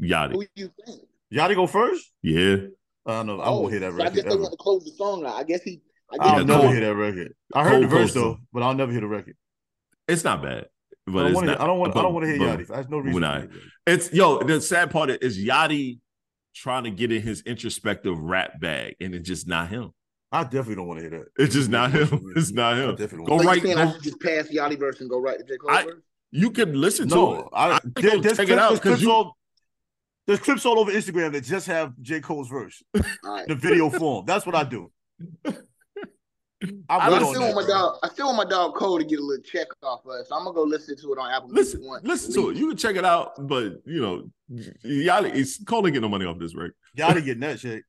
Yachty. 0.00 0.32
Who 0.32 0.44
you 0.56 0.70
think? 0.84 1.02
Yachty 1.32 1.54
go 1.54 1.66
first? 1.66 2.10
Yeah. 2.22 2.56
I 3.06 3.12
don't 3.18 3.26
know. 3.26 3.40
I 3.40 3.50
won't 3.50 3.64
oh, 3.64 3.68
hear 3.68 3.80
that 3.80 3.92
so 3.92 4.00
I 4.00 4.04
record. 4.04 4.14
guess 4.14 4.24
they 4.24 4.36
want 4.40 4.50
to 4.52 4.56
close 4.56 4.84
the 4.84 4.90
song 4.92 5.24
out. 5.26 5.34
I 5.36 5.44
guess 5.44 5.62
he. 5.62 5.80
I 6.12 6.16
guess 6.18 6.26
I'll 6.26 6.38
Yeah, 6.38 6.44
never 6.44 6.60
Cole- 6.62 6.70
hear 6.72 6.80
that 6.80 6.94
record. 6.94 7.34
I 7.54 7.64
heard 7.64 7.70
Cole 7.72 7.80
the 7.82 7.86
verse 7.88 8.12
close 8.12 8.14
though, 8.14 8.38
but 8.52 8.62
I'll 8.62 8.74
never 8.74 8.92
hear 8.92 9.00
the 9.00 9.06
record. 9.06 9.36
It's 10.08 10.24
not 10.24 10.42
bad. 10.42 10.66
But 11.06 11.18
I 11.18 11.22
don't 11.24 11.34
want 11.34 11.46
to. 11.46 11.52
not, 11.52 11.60
I 11.60 11.66
don't 11.66 11.78
want. 11.78 11.96
I 11.96 12.02
don't 12.02 12.14
want 12.14 12.26
to 12.26 12.30
hear 12.30 12.38
but 12.38 12.58
Yachty. 12.60 12.66
There's 12.66 12.88
no 12.88 12.98
reason. 12.98 13.14
when 13.14 13.24
I- 13.24 13.48
It's 13.86 14.12
yo, 14.12 14.38
the 14.42 14.60
sad 14.60 14.90
part 14.90 15.10
is 15.10 15.38
Yachty 15.38 15.98
trying 16.54 16.84
to 16.84 16.90
get 16.90 17.12
in 17.12 17.22
his 17.22 17.42
introspective 17.42 18.18
rap 18.18 18.58
bag, 18.60 18.96
and 19.00 19.14
it's 19.14 19.28
just 19.28 19.46
not 19.46 19.68
him. 19.68 19.90
I 20.32 20.42
definitely 20.42 20.76
don't 20.76 20.88
want 20.88 21.00
to 21.00 21.08
hear 21.08 21.18
that. 21.20 21.42
It's 21.44 21.54
just 21.54 21.70
not 21.70 21.92
him. 21.92 22.32
It's 22.36 22.50
not 22.52 22.76
him. 22.76 22.96
Go 23.24 23.38
so 23.38 23.44
right. 23.44 23.62
you 23.62 23.68
saying 23.68 23.78
I 23.78 23.92
should 23.92 24.02
just 24.02 24.20
pass 24.20 24.48
Yachty 24.48 24.78
verse 24.78 25.00
and 25.00 25.08
go 25.08 25.20
right 25.20 25.38
to 25.38 25.44
J. 25.44 25.56
Cole 25.58 25.70
I- 25.70 25.84
verse? 25.84 26.02
you 26.32 26.50
could 26.50 26.74
listen 26.74 27.08
to 27.08 27.14
it. 27.14 27.18
No, 27.18 27.48
I, 27.52 27.66
I 27.76 27.80
there- 27.84 28.10
think 28.10 28.22
there's, 28.24 28.36
check 28.36 28.46
clip- 28.46 28.50
it 28.50 28.58
out 28.58 28.68
there's 28.70 28.80
because 28.80 28.98
clips 28.98 29.02
you. 29.02 29.30
All 30.28 30.34
there's 30.34 30.40
clips 30.40 30.66
all 30.66 30.78
over 30.78 30.90
Instagram 30.92 31.32
that 31.32 31.44
just 31.44 31.66
have 31.66 31.92
J 32.00 32.20
Cole's 32.20 32.48
verse, 32.48 32.82
All 32.94 33.02
right. 33.24 33.46
the 33.48 33.54
video 33.54 33.90
form. 33.90 34.24
That's 34.26 34.44
what 34.46 34.54
I 34.54 34.64
do. 34.64 34.90
I 35.44 35.52
I'm 36.88 37.12
I 37.12 37.16
on 37.18 37.34
still 37.34 37.40
that. 37.42 37.54
my 37.54 37.66
dog. 37.66 37.98
I 38.02 38.08
still 38.08 38.26
want 38.26 38.38
my 38.38 38.44
dog 38.50 38.74
Cole 38.74 38.98
to 38.98 39.04
get 39.04 39.18
a 39.18 39.22
little 39.22 39.42
check 39.42 39.66
off 39.82 40.00
of 40.06 40.12
it. 40.20 40.26
So 40.26 40.34
I'm 40.36 40.44
gonna 40.44 40.54
go 40.54 40.62
listen 40.62 40.96
to 40.96 41.12
it 41.12 41.18
on 41.18 41.30
Apple 41.30 41.50
Listen, 41.50 41.80
Music 41.80 41.90
once. 41.90 42.04
listen 42.06 42.34
to 42.34 42.50
it. 42.50 42.56
You 42.56 42.68
can 42.68 42.76
check 42.76 42.96
it 42.96 43.04
out, 43.04 43.46
but 43.46 43.74
you 43.84 44.00
know, 44.00 44.30
y'all 44.82 45.24
it's 45.26 45.62
Cole 45.64 45.80
ain't 45.86 45.88
getting 45.94 46.00
no 46.02 46.08
money 46.08 46.24
off 46.24 46.38
this 46.38 46.54
record. 46.54 46.74
Yachty 46.96 47.24
getting 47.24 47.40
that 47.40 47.60
shit. 47.60 47.82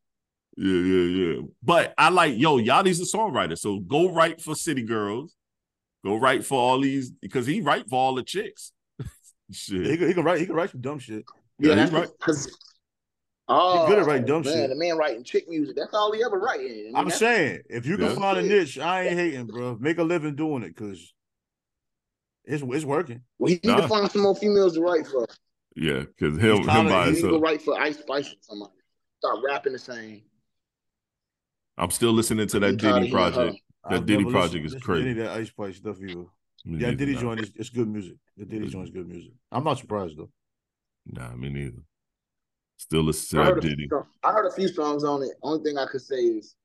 Yeah, 0.58 0.74
yeah, 0.74 1.26
yeah. 1.36 1.42
But 1.64 1.94
I 1.98 2.10
like, 2.10 2.38
yo, 2.38 2.58
Yachty's 2.58 3.00
a 3.00 3.18
songwriter. 3.18 3.58
So 3.58 3.80
go 3.80 4.12
write 4.12 4.42
for 4.42 4.54
City 4.54 4.84
Girls. 4.84 5.34
Go 6.04 6.18
write 6.18 6.46
for 6.46 6.60
all 6.60 6.80
these 6.82 7.10
because 7.12 7.46
he 7.48 7.62
write 7.62 7.88
for 7.90 7.96
all 7.98 8.16
the 8.16 8.24
chicks. 8.24 8.74
Shit. 9.52 9.86
He 9.86 9.98
can, 9.98 10.08
he 10.10 10.14
can 10.14 10.24
write. 10.24 10.40
He 10.40 10.46
can 10.46 10.56
write 10.56 10.72
some 10.72 10.82
dumb 10.82 11.00
shit. 11.00 11.24
Yeah, 11.60 11.70
Yeah, 11.70 11.76
he 11.76 11.80
that's 11.82 11.92
right. 11.92 12.10
because. 12.20 12.58
Oh, 13.50 13.88
good 13.88 14.00
at 14.00 14.04
oh, 14.04 14.08
writing 14.08 14.26
dumb 14.26 14.42
man, 14.42 14.54
shit. 14.54 14.70
The 14.70 14.76
man 14.76 14.98
writing 14.98 15.24
chick 15.24 15.48
music. 15.48 15.78
That's 15.78 15.94
all 15.94 16.12
he 16.12 16.22
ever 16.22 16.38
writing. 16.38 16.68
I 16.68 16.84
mean, 16.84 16.96
I'm 16.98 17.10
saying, 17.10 17.62
if 17.70 17.86
you 17.86 17.98
can 17.98 18.14
find 18.16 18.38
a 18.38 18.42
niche, 18.42 18.78
I 18.78 19.04
ain't 19.04 19.18
hating, 19.18 19.48
bro. 19.48 19.78
Make 19.80 20.00
a 20.00 20.04
living 20.04 20.36
doing 20.36 20.64
it 20.64 20.76
because 20.76 21.14
it's 22.44 22.62
it's 22.62 22.84
working. 22.84 23.22
Well, 23.40 23.48
he 23.48 23.54
need 23.64 23.64
Nah. 23.72 23.78
to 23.82 23.88
find 23.88 24.12
some 24.12 24.24
more 24.24 24.36
females 24.36 24.74
to 24.74 24.82
write 24.82 25.08
for. 25.08 25.26
Yeah, 25.78 26.00
because 26.02 26.38
him, 26.38 26.58
him 26.58 26.64
kinda- 26.66 26.90
by 26.92 27.06
He 27.06 27.12
need 27.14 27.22
to 27.22 27.30
go 27.30 27.40
write 27.40 27.62
for 27.62 27.80
Ice 27.80 28.00
Spice 28.00 28.28
or 28.34 28.36
somebody. 28.42 28.74
Start 29.20 29.40
rapping 29.48 29.74
the 29.74 29.80
same. 29.80 30.24
I'm 31.78 31.92
still 31.92 32.12
listening 32.12 32.48
to 32.48 32.60
that 32.60 32.78
Diddy 32.78 33.10
project. 33.12 33.58
That 33.90 34.06
Diddy 34.06 34.26
project 34.26 34.66
is 34.66 34.76
crazy. 34.76 35.10
Any 35.10 35.20
of 35.22 35.26
that 35.28 35.38
Ice 35.38 35.48
Spice 35.48 35.78
stuff 35.78 35.98
either. 36.02 36.26
Yeah, 36.66 36.92
Diddy 36.92 37.14
nah. 37.14 37.22
joint 37.22 37.40
is 37.40 37.52
it's 37.56 37.70
good 37.70 37.88
music. 37.88 38.18
The 38.36 38.44
Diddy 38.44 38.58
It's- 38.66 38.72
joint 38.74 38.90
is 38.90 38.94
good 38.94 39.08
music. 39.08 39.32
I'm 39.54 39.64
not 39.64 39.78
surprised 39.78 40.18
though. 40.18 40.30
Nah, 41.10 41.36
me 41.36 41.50
neither. 41.50 41.78
Still 42.78 43.04
listen 43.04 43.40
to 43.40 43.46
heard, 43.46 43.56
that 43.56 43.66
a 43.66 43.70
Diddy. 43.70 43.76
few, 43.84 43.90
songs- 43.90 44.08
I 44.24 44.32
heard 44.32 44.46
a 44.46 44.52
few 44.52 44.68
songs 44.68 45.04
on 45.04 45.24
it. 45.24 45.32
Only 45.42 45.64
thing 45.64 45.78
I 45.78 45.86
could 45.86 46.02
say 46.02 46.16
is 46.18 46.56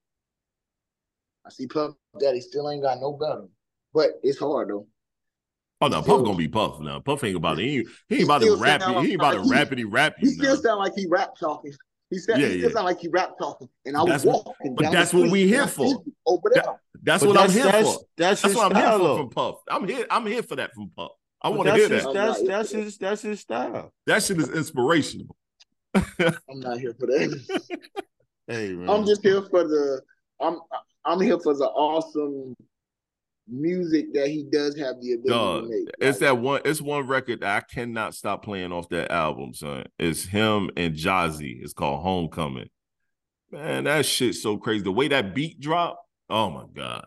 I 1.46 1.50
see 1.50 1.66
Puff 1.66 1.94
Daddy 2.20 2.40
still 2.40 2.70
ain't 2.70 2.82
got 2.82 3.00
no 3.00 3.12
better. 3.14 3.48
But 3.94 4.20
it's 4.22 4.38
hard 4.38 4.68
though. 4.70 4.86
Oh 5.80 5.88
no, 5.88 6.02
still- 6.02 6.16
Puff 6.18 6.24
gonna 6.26 6.36
be 6.38 6.48
Puff 6.48 6.80
now. 6.80 7.00
Puff 7.00 7.24
ain't 7.24 7.36
about 7.36 7.58
it. 7.58 7.64
He, 7.64 7.78
ain't- 7.78 7.88
he 8.08 8.14
He 8.16 8.20
ain't 8.22 8.24
about 8.24 8.42
to 8.42 8.56
rap 8.56 8.80
sound 8.82 8.94
you. 8.96 9.00
He 9.02 9.12
ain't 9.12 9.20
about 9.20 9.32
to 9.32 9.40
like 9.42 9.46
he- 9.68 9.84
rappity 9.84 9.84
rap 9.92 10.14
He 10.18 10.26
you 10.26 10.32
still 10.32 10.54
now. 10.56 10.60
sound 10.60 10.78
like 10.80 10.92
he 10.94 11.06
rap 11.08 11.30
talking. 11.38 11.72
He 12.10 12.18
said 12.18 12.38
Yeah, 12.38 12.48
he 12.48 12.52
still 12.58 12.68
yeah. 12.70 12.74
sound 12.74 12.86
like 12.86 13.00
he 13.00 13.08
rap 13.08 13.30
talking. 13.38 13.68
And 13.86 13.96
I 13.96 14.00
was 14.02 14.10
That's 14.10 14.24
what- 14.24 14.46
walking 14.46 14.74
but 14.74 14.92
that's 14.92 15.14
what 15.14 15.30
we 15.30 15.46
here 15.48 15.66
for. 15.66 15.86
see 15.86 15.92
you 16.04 16.14
Over 16.26 16.50
there. 16.54 16.64
That's 17.04 17.22
But 17.24 17.28
what 17.30 17.38
I'm 17.40 17.50
here 17.50 17.64
that's, 17.64 17.94
for. 17.94 18.00
That's, 18.16 18.42
That's 18.42 18.52
his 18.52 18.54
what 18.54 18.70
I'm 18.70 18.80
here 18.80 18.98
for 18.98 19.16
from 19.16 19.30
Puff. 19.30 19.56
I'm 19.68 19.88
here. 19.88 20.06
I'm 20.10 20.26
here 20.26 20.42
for 20.42 20.56
that 20.56 20.72
from 20.74 20.90
Puff. 20.96 21.10
I 21.42 21.48
want 21.48 21.64
to 21.64 21.70
that's 21.72 21.86
hear 21.86 21.88
his, 21.88 22.04
that. 22.04 22.14
that's 22.14 22.40
I'm 22.40 22.46
that's 22.46 22.70
his 22.70 22.98
that's 22.98 23.22
his 23.22 23.40
style. 23.40 23.92
That 24.06 24.22
shit 24.22 24.38
is 24.38 24.48
inspirational. 24.50 25.36
I'm 25.94 26.60
not 26.60 26.78
here 26.78 26.94
for 26.98 27.06
that. 27.06 27.78
Hey 28.46 28.72
man, 28.72 28.88
I'm 28.88 29.06
just 29.06 29.22
here 29.22 29.42
for 29.42 29.64
the 29.64 30.02
I'm 30.40 30.58
I'm 31.04 31.20
here 31.20 31.38
for 31.38 31.54
the 31.54 31.66
awesome 31.66 32.54
music 33.48 34.12
that 34.14 34.28
he 34.28 34.44
does 34.50 34.76
have 34.78 35.00
the 35.00 35.14
ability 35.14 35.28
Dog, 35.28 35.64
to 35.64 35.70
make. 35.70 35.88
it's 36.00 36.18
that 36.18 36.38
one. 36.38 36.60
It's 36.64 36.80
one 36.80 37.06
record 37.06 37.40
that 37.40 37.56
I 37.56 37.60
cannot 37.60 38.14
stop 38.14 38.44
playing 38.44 38.72
off 38.72 38.88
that 38.90 39.10
album, 39.10 39.54
son. 39.54 39.84
It's 39.98 40.24
him 40.24 40.70
and 40.76 40.94
Jazzy. 40.94 41.62
It's 41.62 41.72
called 41.72 42.02
Homecoming. 42.02 42.68
Man, 43.50 43.84
that 43.84 44.06
shit's 44.06 44.42
so 44.42 44.56
crazy. 44.56 44.82
The 44.84 44.92
way 44.92 45.08
that 45.08 45.34
beat 45.34 45.60
dropped. 45.60 45.98
Oh 46.30 46.50
my 46.50 46.64
god. 46.72 47.04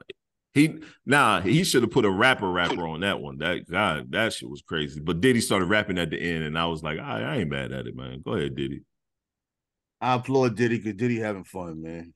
He 0.55 0.79
nah. 1.05 1.41
He 1.41 1.63
should 1.65 1.83
have 1.83 1.91
put 1.91 2.05
a 2.05 2.09
rapper 2.09 2.49
rapper 2.49 2.87
on 2.87 3.01
that 3.01 3.19
one. 3.19 3.37
That 3.39 3.69
God, 3.69 4.11
that 4.13 4.33
shit 4.33 4.49
was 4.49 4.63
crazy. 4.65 5.01
But 5.01 5.19
Diddy 5.21 5.41
started 5.41 5.65
rapping 5.65 5.99
at 5.99 6.09
the 6.09 6.17
end, 6.17 6.45
and 6.45 6.57
I 6.57 6.65
was 6.65 6.81
like, 6.81 6.97
I, 6.97 7.21
I 7.21 7.35
ain't 7.39 7.49
mad 7.51 7.73
at 7.73 7.85
it, 7.85 7.95
man. 7.95 8.21
Go 8.25 8.33
ahead, 8.33 8.55
Diddy. 8.55 8.81
I 10.01 10.13
applaud 10.15 10.55
Diddy 10.55 10.77
because 10.77 10.95
Diddy 10.95 11.17
having 11.19 11.43
fun, 11.43 11.81
man. 11.83 12.13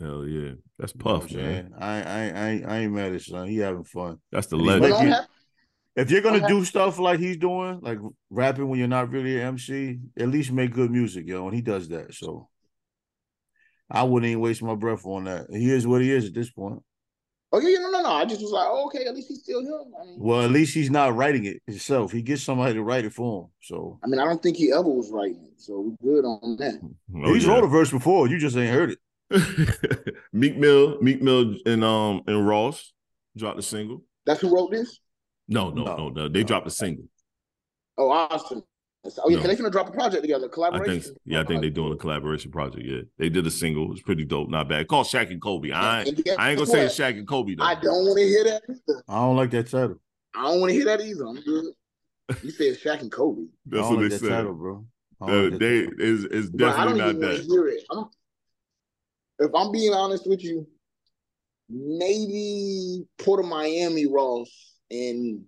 Hell 0.00 0.26
yeah, 0.26 0.52
that's 0.78 0.94
You 0.94 0.98
know 1.04 1.18
Puff, 1.20 1.32
man. 1.32 1.72
I, 1.78 2.02
I 2.02 2.02
I 2.02 2.48
ain't- 2.48 2.66
I 2.66 2.78
ain't 2.78 2.92
mad 2.92 3.12
at 3.14 3.20
son. 3.22 3.48
He 3.48 3.58
having 3.58 3.84
fun. 3.84 4.18
That's 4.32 4.46
the 4.46 4.56
And 4.56 4.64
he's 4.64 4.72
but 4.74 4.80
legend. 4.90 5.10
like- 5.10 5.18
I'm 5.18 5.22
you- 5.22 6.02
If 6.02 6.10
you're 6.12 6.20
gonna 6.22 6.46
do 6.48 6.64
stuff 6.64 6.98
like 7.00 7.18
he's 7.20 7.36
doing, 7.36 7.80
like 7.82 7.98
rapping 8.30 8.68
when 8.68 8.78
you're 8.78 8.88
not 8.88 9.10
really 9.10 9.36
an 9.40 9.46
MC, 9.48 9.98
at 10.18 10.28
least 10.28 10.52
make 10.52 10.72
good 10.72 10.90
music, 10.92 11.26
yo. 11.26 11.46
And 11.46 11.54
he 11.54 11.60
does 11.60 11.88
that, 11.88 12.14
so 12.14 12.48
I 13.90 14.04
wouldn't 14.04 14.30
even 14.30 14.40
waste 14.40 14.62
my 14.62 14.76
breath 14.76 15.04
on 15.04 15.24
that. 15.24 15.46
He 15.50 15.70
is 15.70 15.86
what 15.86 16.00
he 16.00 16.12
is 16.12 16.26
at 16.26 16.34
this 16.34 16.50
point. 16.50 16.80
Oh 17.50 17.60
yeah, 17.60 17.78
no, 17.78 17.90
no, 17.90 18.02
no. 18.02 18.10
I 18.10 18.24
just 18.26 18.42
was 18.42 18.50
like, 18.50 18.66
oh, 18.68 18.86
okay, 18.86 19.06
at 19.06 19.14
least 19.14 19.28
he's 19.28 19.42
still 19.42 19.60
him. 19.60 19.92
I 20.00 20.04
mean, 20.04 20.16
Well, 20.18 20.42
at 20.42 20.50
least 20.50 20.74
he's 20.74 20.90
not 20.90 21.16
writing 21.16 21.46
it 21.46 21.62
himself. 21.66 22.12
He 22.12 22.20
gets 22.20 22.42
somebody 22.42 22.74
to 22.74 22.82
write 22.82 23.06
it 23.06 23.14
for 23.14 23.44
him. 23.44 23.50
So 23.62 23.98
I 24.04 24.06
mean, 24.06 24.20
I 24.20 24.24
don't 24.24 24.42
think 24.42 24.56
he 24.58 24.70
ever 24.70 24.82
was 24.82 25.10
writing, 25.10 25.44
it, 25.46 25.60
so 25.60 25.96
we're 26.02 26.12
good 26.20 26.26
on 26.26 26.56
that. 26.58 26.74
Oh, 27.24 27.32
he's 27.34 27.44
yeah. 27.46 27.52
wrote 27.52 27.64
a 27.64 27.68
verse 27.68 27.90
before. 27.90 28.28
You 28.28 28.38
just 28.38 28.56
ain't 28.56 28.72
heard 28.74 28.90
it. 28.90 28.98
Meek 30.32 30.56
Mill, 30.58 31.00
Meek 31.00 31.22
Mill, 31.22 31.54
and 31.66 31.84
um 31.84 32.22
and 32.26 32.46
Ross 32.46 32.92
dropped 33.36 33.58
a 33.58 33.62
single. 33.62 34.02
That's 34.26 34.40
who 34.40 34.54
wrote 34.54 34.70
this. 34.70 35.00
No, 35.48 35.70
no, 35.70 35.84
No, 35.84 35.96
no, 35.96 36.08
no. 36.10 36.28
They 36.28 36.40
no. 36.40 36.46
dropped 36.46 36.66
a 36.66 36.70
single. 36.70 37.04
Oh, 37.96 38.10
Austin. 38.10 38.62
Oh 39.22 39.28
yeah, 39.28 39.36
No. 39.36 39.42
because 39.42 39.56
they 39.56 39.62
finna 39.64 39.72
drop 39.72 39.88
a 39.88 39.92
project 39.92 40.22
together, 40.22 40.46
I 40.46 40.48
collaboration. 40.48 41.00
think, 41.02 41.16
yeah, 41.24 41.40
I 41.40 41.44
think 41.44 41.60
they're 41.60 41.70
doing 41.70 41.92
a 41.92 41.96
collaboration 41.96 42.50
project. 42.50 42.84
Yeah, 42.84 43.02
they 43.18 43.28
did 43.28 43.46
a 43.46 43.50
single. 43.50 43.92
It's 43.92 44.02
pretty 44.02 44.24
dope, 44.24 44.48
not 44.50 44.68
bad. 44.68 44.88
Called 44.88 45.06
Shaq 45.06 45.30
and 45.30 45.40
Kobe. 45.40 45.70
I 45.70 46.02
ain't, 46.02 46.08
And 46.26 46.38
I 46.38 46.50
ain't 46.50 46.58
gonna 46.58 46.66
say 46.70 46.78
what? 46.78 46.86
it's 46.86 46.98
Shaq 46.98 47.16
and 47.18 47.26
Kobe 47.26 47.54
though. 47.54 47.64
I 47.64 47.74
don't 47.76 48.04
want 48.06 48.18
to 48.18 48.24
hear 48.24 48.44
that 48.44 48.62
either. 48.68 49.02
I 49.08 49.14
don't 49.20 49.36
like 49.36 49.50
that 49.52 49.70
title. 49.70 50.00
I 50.34 50.42
don't 50.42 50.60
want 50.60 50.70
to 50.70 50.74
hear 50.74 50.84
that 50.86 51.00
either. 51.00 51.26
I'm 51.26 51.40
good. 51.40 51.64
You 52.42 52.50
said 52.50 52.76
Shaq 52.78 53.00
and 53.00 53.10
Kobe. 53.12 53.42
I 53.42 53.44
That's 53.66 53.82
don't 53.82 53.94
what 53.96 54.02
like 54.02 54.10
they 54.10 54.16
that 54.16 54.24
said. 54.24 54.28
title, 54.30 54.54
bro. 54.54 54.84
I 55.20 55.24
Uh, 55.24 55.28
don't 55.28 55.50
like 55.52 55.60
they 55.60 55.80
title. 55.84 56.00
is 56.00 56.24
is 56.26 56.50
Bro, 56.50 56.68
I 56.68 56.70
definitely 56.72 57.00
don't 57.00 57.20
not 57.20 57.28
even 57.28 57.38
that. 57.38 57.44
hear 57.46 57.68
it. 57.68 57.84
I'm, 57.90 58.04
if 59.40 59.50
I'm 59.54 59.72
being 59.72 59.94
honest 59.94 60.28
with 60.28 60.42
you, 60.44 60.66
maybe 61.70 63.04
Port 63.18 63.40
of 63.40 63.46
Miami 63.46 64.06
Ross 64.06 64.48
and 64.90 65.44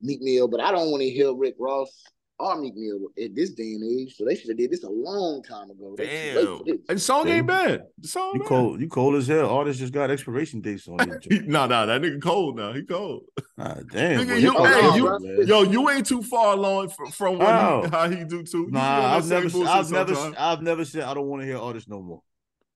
Meek 0.00 0.20
Mill, 0.22 0.48
but 0.48 0.60
I 0.60 0.70
don't 0.72 0.90
want 0.90 1.02
to 1.02 1.10
hear 1.10 1.32
Rick 1.34 1.54
Ross 1.58 1.90
or 2.38 2.60
Meek 2.60 2.74
Mill 2.76 3.08
at 3.22 3.34
this 3.34 3.50
day 3.50 3.74
and 3.74 3.84
age. 4.00 4.16
So 4.16 4.24
they 4.24 4.34
should 4.34 4.48
have 4.48 4.58
did 4.58 4.70
this 4.70 4.82
a 4.82 4.88
long 4.90 5.42
time 5.42 5.70
ago. 5.70 5.94
They 5.96 6.32
should 6.32 6.36
wait 6.48 6.64
Damn, 6.66 6.78
and 6.88 6.96
the 6.98 7.00
song 7.00 7.28
ain't 7.28 7.46
bad. 7.46 7.84
The 7.98 8.08
song, 8.08 8.32
You 8.34 8.40
bad. 8.40 8.48
cold, 8.48 8.80
you 8.80 8.88
cold 8.88 9.14
as 9.14 9.28
hell. 9.28 9.48
Artists 9.50 9.80
just 9.80 9.92
got 9.92 10.10
expiration 10.10 10.60
dates 10.60 10.88
on 10.88 11.00
it. 11.00 11.24
He- 11.30 11.38
No, 11.46 11.66
no, 11.66 11.86
that 11.86 12.00
nigga 12.02 12.20
cold 12.20 12.56
now. 12.56 12.72
He 12.72 12.82
cold. 12.82 13.24
Ah, 13.58 13.76
damn, 13.92 14.20
Nigga, 14.20 14.26
bro. 14.26 14.36
you- 14.36 14.50
Hip-hop 14.50 14.66
hey, 14.66 14.96
you- 14.96 15.18
man. 15.38 15.46
Yo, 15.46 15.62
you 15.62 15.90
ain't 15.90 16.06
too 16.06 16.22
far 16.22 16.54
along 16.54 16.88
from, 16.88 17.10
from 17.12 17.38
what 17.38 17.46
How? 17.48 17.82
he, 17.82 17.88
how 17.90 18.08
he 18.10 18.24
do 18.24 18.42
too. 18.42 18.58
You 18.58 18.70
be 18.70 18.78
on 18.78 18.82
Nah, 18.82 19.16
I've 19.16 19.28
never, 19.28 19.46
I've 19.68 19.90
never, 19.92 20.14
sometime. 20.14 20.34
I've 20.36 20.62
never 20.62 20.84
said 20.84 21.02
I 21.04 21.14
don't 21.14 21.26
want 21.28 21.42
to 21.42 21.46
hear 21.46 21.58
artists 21.58 21.88
no 21.88 22.00
more. 22.02 22.20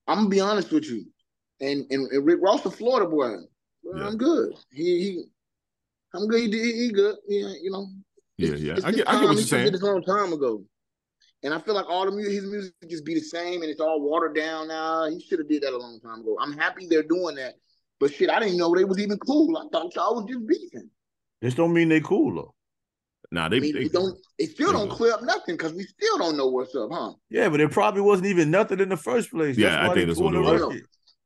I'm 0.07 0.19
gonna 0.19 0.29
be 0.29 0.41
honest 0.41 0.71
with 0.71 0.85
you, 0.89 1.05
and 1.61 1.85
and, 1.91 2.11
and 2.13 2.25
Rick 2.25 2.39
Ross, 2.41 2.65
a 2.65 2.71
Florida 2.71 3.07
boy, 3.11 3.35
well, 3.83 3.99
Yeah. 3.99 4.07
I'm 4.07 4.17
good. 4.17 4.53
He 4.73 4.85
he, 4.85 5.25
I'm 6.15 6.27
good. 6.29 6.41
He, 6.43 6.49
did- 6.51 6.75
he 6.77 6.93
good. 6.93 7.17
Yeah, 7.27 7.49
you 7.61 7.71
know. 7.73 7.89
Yeah, 8.39 8.47
It's- 8.49 8.61
yeah. 8.63 8.73
it's 8.75 8.85
I 8.85 8.93
get, 8.93 9.09
I 9.09 9.21
get 9.21 9.29
what 9.29 9.35
you're 9.37 9.43
saying. 9.45 9.65
did 9.65 9.75
this 9.75 9.83
a 9.83 9.87
long 9.87 10.03
time 10.03 10.33
ago. 10.33 10.65
And 11.43 11.55
I 11.55 11.61
feel 11.61 11.75
like 11.75 11.87
all 11.89 12.05
the 12.05 12.11
music, 12.11 12.33
his 12.35 12.45
music 12.51 12.73
just 12.89 13.05
be 13.05 13.15
the 13.15 13.21
same, 13.21 13.63
and 13.63 13.71
it's 13.71 13.81
all 13.81 14.01
watered 14.01 14.35
down 14.35 14.69
now. 14.69 15.09
He 15.09 15.21
should 15.21 15.39
have 15.39 15.49
did 15.49 15.63
that 15.63 15.73
a 15.73 15.77
long 15.77 16.01
time 16.01 16.21
ago. 16.21 16.37
I'm 16.41 16.53
happy 16.53 16.87
they're 16.89 17.03
doing 17.05 17.37
that, 17.37 17.55
but 18.01 18.13
shit, 18.13 18.29
I 18.31 18.41
didn't 18.41 18.57
know 18.57 18.75
they 18.75 18.85
was 18.85 18.99
even 18.99 19.19
cool. 19.19 19.57
I 19.57 19.69
thought 19.71 19.95
y'all 19.95 20.17
was 20.17 20.25
just 20.29 20.45
beefing. 20.47 20.91
This 21.41 21.55
don't 21.55 21.73
mean 21.73 21.89
they 21.89 22.01
cool 22.01 22.35
though. 22.35 22.55
Nah, 23.31 23.47
I 23.47 23.49
they, 23.51 23.61
mean, 23.61 23.75
they 23.75 23.83
it 23.83 23.93
don't. 23.93 24.19
It 24.39 24.51
still 24.51 24.69
they 24.73 24.79
don't 24.79 24.89
clear 24.91 25.13
up 25.13 25.23
nothing 25.23 25.57
because 25.57 25.75
we 25.75 25.85
still 25.85 26.19
don't 26.19 26.37
know 26.37 26.49
what's 26.49 26.75
up, 26.75 26.89
huh? 26.91 27.13
Yeah, 27.31 27.49
but 27.51 27.61
it 27.61 27.71
probably 27.71 28.01
wasn't 28.01 28.27
even 28.29 28.51
nothing 28.51 28.81
in 28.81 28.89
the 28.89 28.97
first 28.97 29.31
place. 29.31 29.57
Yeah, 29.57 29.71
That's 29.71 29.79
I 29.83 29.87
think 29.87 29.95
they 29.95 30.05
that's 30.07 30.19
what 30.19 30.35
it 30.35 30.41
was. 30.41 30.81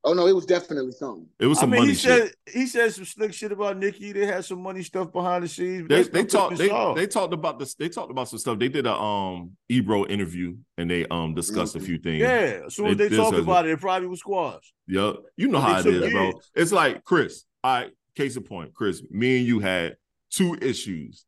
Record. 0.05 0.11
Oh 0.11 0.15
no, 0.21 0.27
it 0.27 0.35
was 0.35 0.47
definitely 0.47 0.93
something. 0.93 1.27
it 1.39 1.47
was 1.47 1.59
I 1.59 1.61
some 1.63 1.71
mean, 1.71 1.81
money 1.83 1.93
he 1.93 1.99
shit. 1.99 2.23
said 2.47 2.55
he 2.55 2.67
said 2.67 2.93
some 2.93 3.05
slick 3.05 3.33
shit 3.33 3.53
about 3.53 3.77
Nikki. 3.79 4.13
They 4.13 4.27
had 4.27 4.45
some 4.45 4.63
money 4.63 4.83
stuff 4.83 5.13
behind 5.13 5.45
the 5.45 5.49
scenes. 5.49 5.89
They 5.89 6.03
they 6.03 6.25
talked 6.25 6.57
they, 6.57 6.69
this 6.69 6.95
they 6.97 7.07
talked 7.07 7.33
about 7.35 7.59
this. 7.59 7.75
They 7.75 7.89
talked 7.89 8.11
about 8.11 8.29
some 8.29 8.39
stuff. 8.39 8.59
They 8.59 8.69
did 8.69 8.87
a 8.87 8.95
um 8.95 9.53
Ebro 9.69 10.07
interview 10.07 10.57
and 10.77 10.91
they 10.91 11.07
um 11.07 11.35
discussed 11.35 11.77
a 11.77 11.79
Mhm. 11.79 11.85
few 11.87 11.99
things. 11.99 12.21
yeah. 12.21 12.61
As 12.67 12.75
soon 12.75 12.87
as 12.89 12.97
They- 12.97 13.09
they, 13.09 13.17
talked 13.17 13.35
has- 13.37 13.43
about 13.45 13.67
it, 13.67 13.73
it 13.73 13.81
probably 13.81 14.09
was 14.09 14.21
squashed. 14.21 14.73
Yeah, 14.87 15.13
you 15.37 15.49
know 15.49 15.61
how 15.61 15.79
it 15.81 15.83
they 15.85 16.01
took 16.01 16.11
bro. 16.11 16.33
It's 16.55 16.73
like 16.73 17.05
Chris. 17.05 17.45
All 17.65 17.75
right, 17.75 17.93
case 18.17 18.37
in 18.37 18.43
point, 18.43 18.75
Chris. 18.75 19.03
Me 19.11 19.39
and 19.39 19.47
you 19.47 19.61
had 19.61 19.97
two 20.31 20.57
issues, 20.61 21.25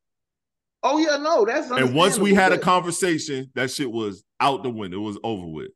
Oh 0.82 0.98
yeah, 0.98 1.16
no, 1.16 1.44
that's 1.46 1.70
and 1.70 1.94
once 1.94 2.18
we 2.18 2.34
had 2.34 2.52
a 2.52 2.58
conversation, 2.58 3.50
that 3.54 3.70
shit 3.70 3.90
was 3.90 4.24
out 4.40 4.62
the 4.62 4.68
window. 4.70 4.98
It 4.98 5.00
was 5.02 5.18
over 5.22 5.46
with, 5.46 5.70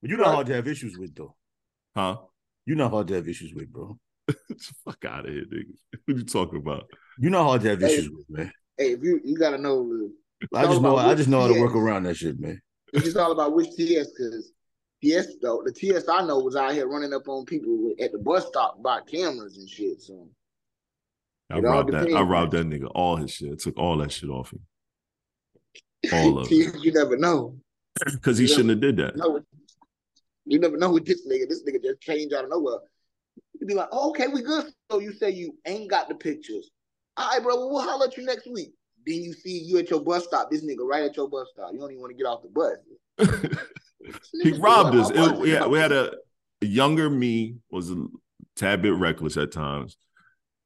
But 0.00 0.08
you're 0.10 0.18
not 0.18 0.26
Right. 0.28 0.34
hard 0.34 0.46
to 0.48 0.54
have 0.54 0.66
issues 0.66 0.96
with 0.98 1.14
though. 1.14 1.34
Huh? 1.96 2.18
You're 2.66 2.76
not 2.76 2.90
hard 2.90 3.08
to 3.08 3.14
have 3.14 3.28
issues 3.28 3.54
with, 3.54 3.72
bro. 3.72 3.98
Fuck 4.84 5.04
out 5.06 5.26
of 5.26 5.32
here, 5.32 5.44
nigga. 5.44 5.74
What 6.04 6.16
you 6.16 6.24
talking 6.24 6.58
about? 6.58 6.88
You're 7.18 7.30
not 7.30 7.44
hard 7.44 7.62
to 7.62 7.70
have 7.70 7.80
Hey. 7.80 7.86
issues 7.86 8.10
with, 8.10 8.28
man. 8.28 8.52
Hey, 8.76 8.92
if 8.92 9.02
you 9.02 9.20
you 9.24 9.36
gotta 9.38 9.56
know, 9.58 9.76
Lou, 9.78 10.12
It's 10.42 10.50
I 10.54 10.64
just 10.66 10.82
know 10.82 10.96
I 10.96 11.14
just 11.14 11.28
know 11.30 11.40
how 11.40 11.48
to 11.48 11.58
work 11.60 11.74
around 11.74 12.02
that 12.04 12.16
shit, 12.16 12.38
man. 12.38 12.60
It's 12.92 13.04
just 13.04 13.16
all 13.16 13.32
about 13.32 13.54
which 13.54 13.70
TS 13.74 14.08
because 14.10 14.52
TS 15.02 15.36
though 15.40 15.62
the 15.64 15.72
TS 15.72 16.08
I 16.08 16.26
know 16.26 16.40
was 16.40 16.56
out 16.56 16.72
here 16.74 16.86
running 16.88 17.14
up 17.14 17.26
on 17.28 17.44
people 17.46 17.92
at 18.00 18.12
the 18.12 18.18
bus 18.18 18.46
stop 18.46 18.82
by 18.82 19.00
cameras 19.02 19.56
and 19.56 19.68
shit. 19.68 20.02
So 20.02 20.28
I 21.50 21.60
robbed 21.60 21.92
that. 21.94 22.12
I 22.12 22.20
robbed 22.22 22.52
that 22.52 22.66
nigga 22.66 22.90
all 22.94 23.16
his 23.16 23.30
shit. 23.30 23.52
I 23.52 23.56
took 23.56 23.78
all 23.78 23.96
that 23.98 24.12
shit 24.12 24.28
off 24.28 24.52
him 24.52 24.60
All 26.12 26.38
of 26.40 26.48
it. 26.50 26.82
You 26.82 26.92
never 26.92 27.16
know. 27.16 27.56
because 28.04 28.36
he 28.38 28.44
Yeah. 28.46 28.56
shouldn't 28.56 28.70
have 28.70 28.80
did 28.80 28.96
that. 28.98 29.16
No, 29.16 29.40
you 30.46 30.58
never 30.58 30.76
know 30.76 30.90
who 30.90 31.00
this 31.00 31.26
nigga. 31.26 31.48
This 31.48 31.62
nigga 31.64 31.82
just 31.82 32.00
changed 32.00 32.34
out 32.34 32.44
of 32.44 32.50
nowhere. 32.50 32.78
You'd 33.60 33.66
be 33.66 33.74
like, 33.74 33.88
oh, 33.92 34.10
okay, 34.10 34.28
we 34.28 34.42
good. 34.42 34.66
So 34.90 35.00
you 35.00 35.12
say 35.12 35.30
you 35.30 35.56
ain't 35.66 35.90
got 35.90 36.08
the 36.08 36.14
pictures. 36.14 36.70
All 37.16 37.28
right, 37.30 37.42
bro. 37.42 37.68
Well, 37.68 37.82
holler 37.82 38.06
at 38.06 38.16
you 38.16 38.24
next 38.24 38.46
week. 38.46 38.72
Then 39.06 39.22
you 39.22 39.32
see 39.32 39.58
you 39.58 39.78
at 39.78 39.90
your 39.90 40.00
bus 40.00 40.24
stop. 40.24 40.50
This 40.50 40.64
nigga 40.64 40.80
right 40.86 41.04
at 41.04 41.16
your 41.16 41.28
bus 41.28 41.48
stop. 41.52 41.70
You 41.72 41.80
don't 41.80 41.90
even 41.90 42.00
want 42.00 42.12
to 42.12 42.16
get 42.16 42.26
off 42.26 42.42
the 42.42 42.48
bus. 42.48 43.56
he 44.42 44.52
robbed 44.52 44.94
us. 44.96 45.10
It- 45.10 45.38
we, 45.38 45.50
had, 45.50 45.68
we 45.68 45.78
had 45.78 45.92
a, 45.92 46.12
a 46.62 46.66
younger 46.66 47.10
me 47.10 47.56
was 47.70 47.90
a 47.90 48.06
tad 48.56 48.82
bit 48.82 48.94
reckless 48.94 49.36
at 49.36 49.52
times. 49.52 49.96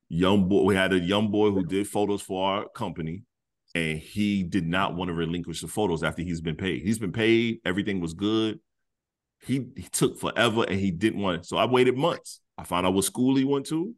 Young 0.09 0.48
boy, 0.48 0.62
we 0.65 0.74
had 0.74 0.93
a 0.93 0.98
young 0.98 1.31
boy 1.31 1.51
who 1.51 1.65
did 1.65 1.86
photos 1.86 2.20
for 2.20 2.44
our 2.44 2.69
company, 2.70 3.23
and 3.74 3.98
he 3.98 4.43
did 4.43 4.66
not 4.66 4.97
want 4.97 5.09
to 5.09 5.15
relinquish 5.15 5.61
the 5.61 5.69
photos 5.69 6.02
after 6.02 6.23
he's 6.23 6.40
been 6.40 6.57
paid. 6.57 6.82
He's 6.82 6.98
been 6.98 7.12
paid, 7.12 7.61
everything 7.65 8.01
was 8.01 8.12
good. 8.12 8.59
He 9.47 9.67
he 9.77 9.83
took 9.91 10.19
forever, 10.19 10.65
and 10.69 10.79
he 10.79 10.91
didn't 10.91 11.21
want 11.21 11.41
it. 11.41 11.47
So 11.47 11.57
I 11.57 11.65
waited 11.65 11.97
months. 11.97 12.41
I 12.59 12.65
found 12.65 12.87
out 12.87 12.93
what 12.95 13.05
school 13.05 13.37
he 13.37 13.45
went 13.45 13.67
to, 13.67 13.95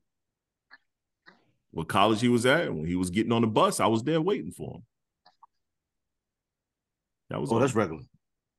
what 1.72 1.88
college 1.88 2.20
he 2.20 2.28
was 2.28 2.46
at. 2.46 2.66
and 2.66 2.76
When 2.78 2.86
he 2.86 2.94
was 2.94 3.10
getting 3.10 3.32
on 3.32 3.42
the 3.42 3.48
bus, 3.48 3.80
I 3.80 3.86
was 3.86 4.04
there 4.04 4.20
waiting 4.20 4.52
for 4.52 4.76
him. 4.76 4.82
That 7.30 7.40
was 7.40 7.50
Oh, 7.50 7.54
all. 7.54 7.60
that's 7.60 7.74
regular. 7.74 8.02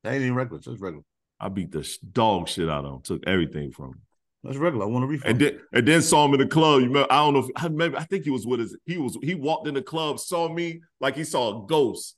That 0.02 0.12
ain't 0.14 0.22
even 0.22 0.34
regular. 0.34 0.60
That's 0.64 0.80
regular. 0.80 1.04
I 1.40 1.48
beat 1.48 1.72
the 1.72 1.88
dog 2.12 2.48
shit 2.48 2.68
out 2.68 2.84
of 2.84 2.94
him. 2.94 3.00
Took 3.02 3.26
everything 3.26 3.70
from 3.70 3.86
him. 3.90 4.00
That's 4.42 4.56
regular. 4.58 4.84
I 4.84 4.88
want 4.88 5.04
to 5.04 5.06
refund. 5.06 5.30
And 5.30 5.40
then 5.40 5.60
and 5.72 5.88
then 5.88 6.02
saw 6.02 6.26
him 6.26 6.34
in 6.34 6.40
the 6.40 6.46
club. 6.46 6.80
You 6.82 6.88
remember? 6.88 7.10
I 7.10 7.16
don't 7.24 7.32
know. 7.34 7.40
If, 7.40 7.50
I 7.56 7.64
remember. 7.64 7.96
I 7.98 8.04
think 8.04 8.24
he 8.24 8.30
was 8.30 8.46
with 8.46 8.60
his. 8.60 8.76
He 8.84 8.98
was. 8.98 9.16
He 9.22 9.34
walked 9.34 9.66
in 9.66 9.74
the 9.74 9.82
club, 9.82 10.18
saw 10.18 10.52
me 10.52 10.82
like 11.00 11.16
he 11.16 11.24
saw 11.24 11.64
a 11.64 11.66
ghost. 11.66 12.16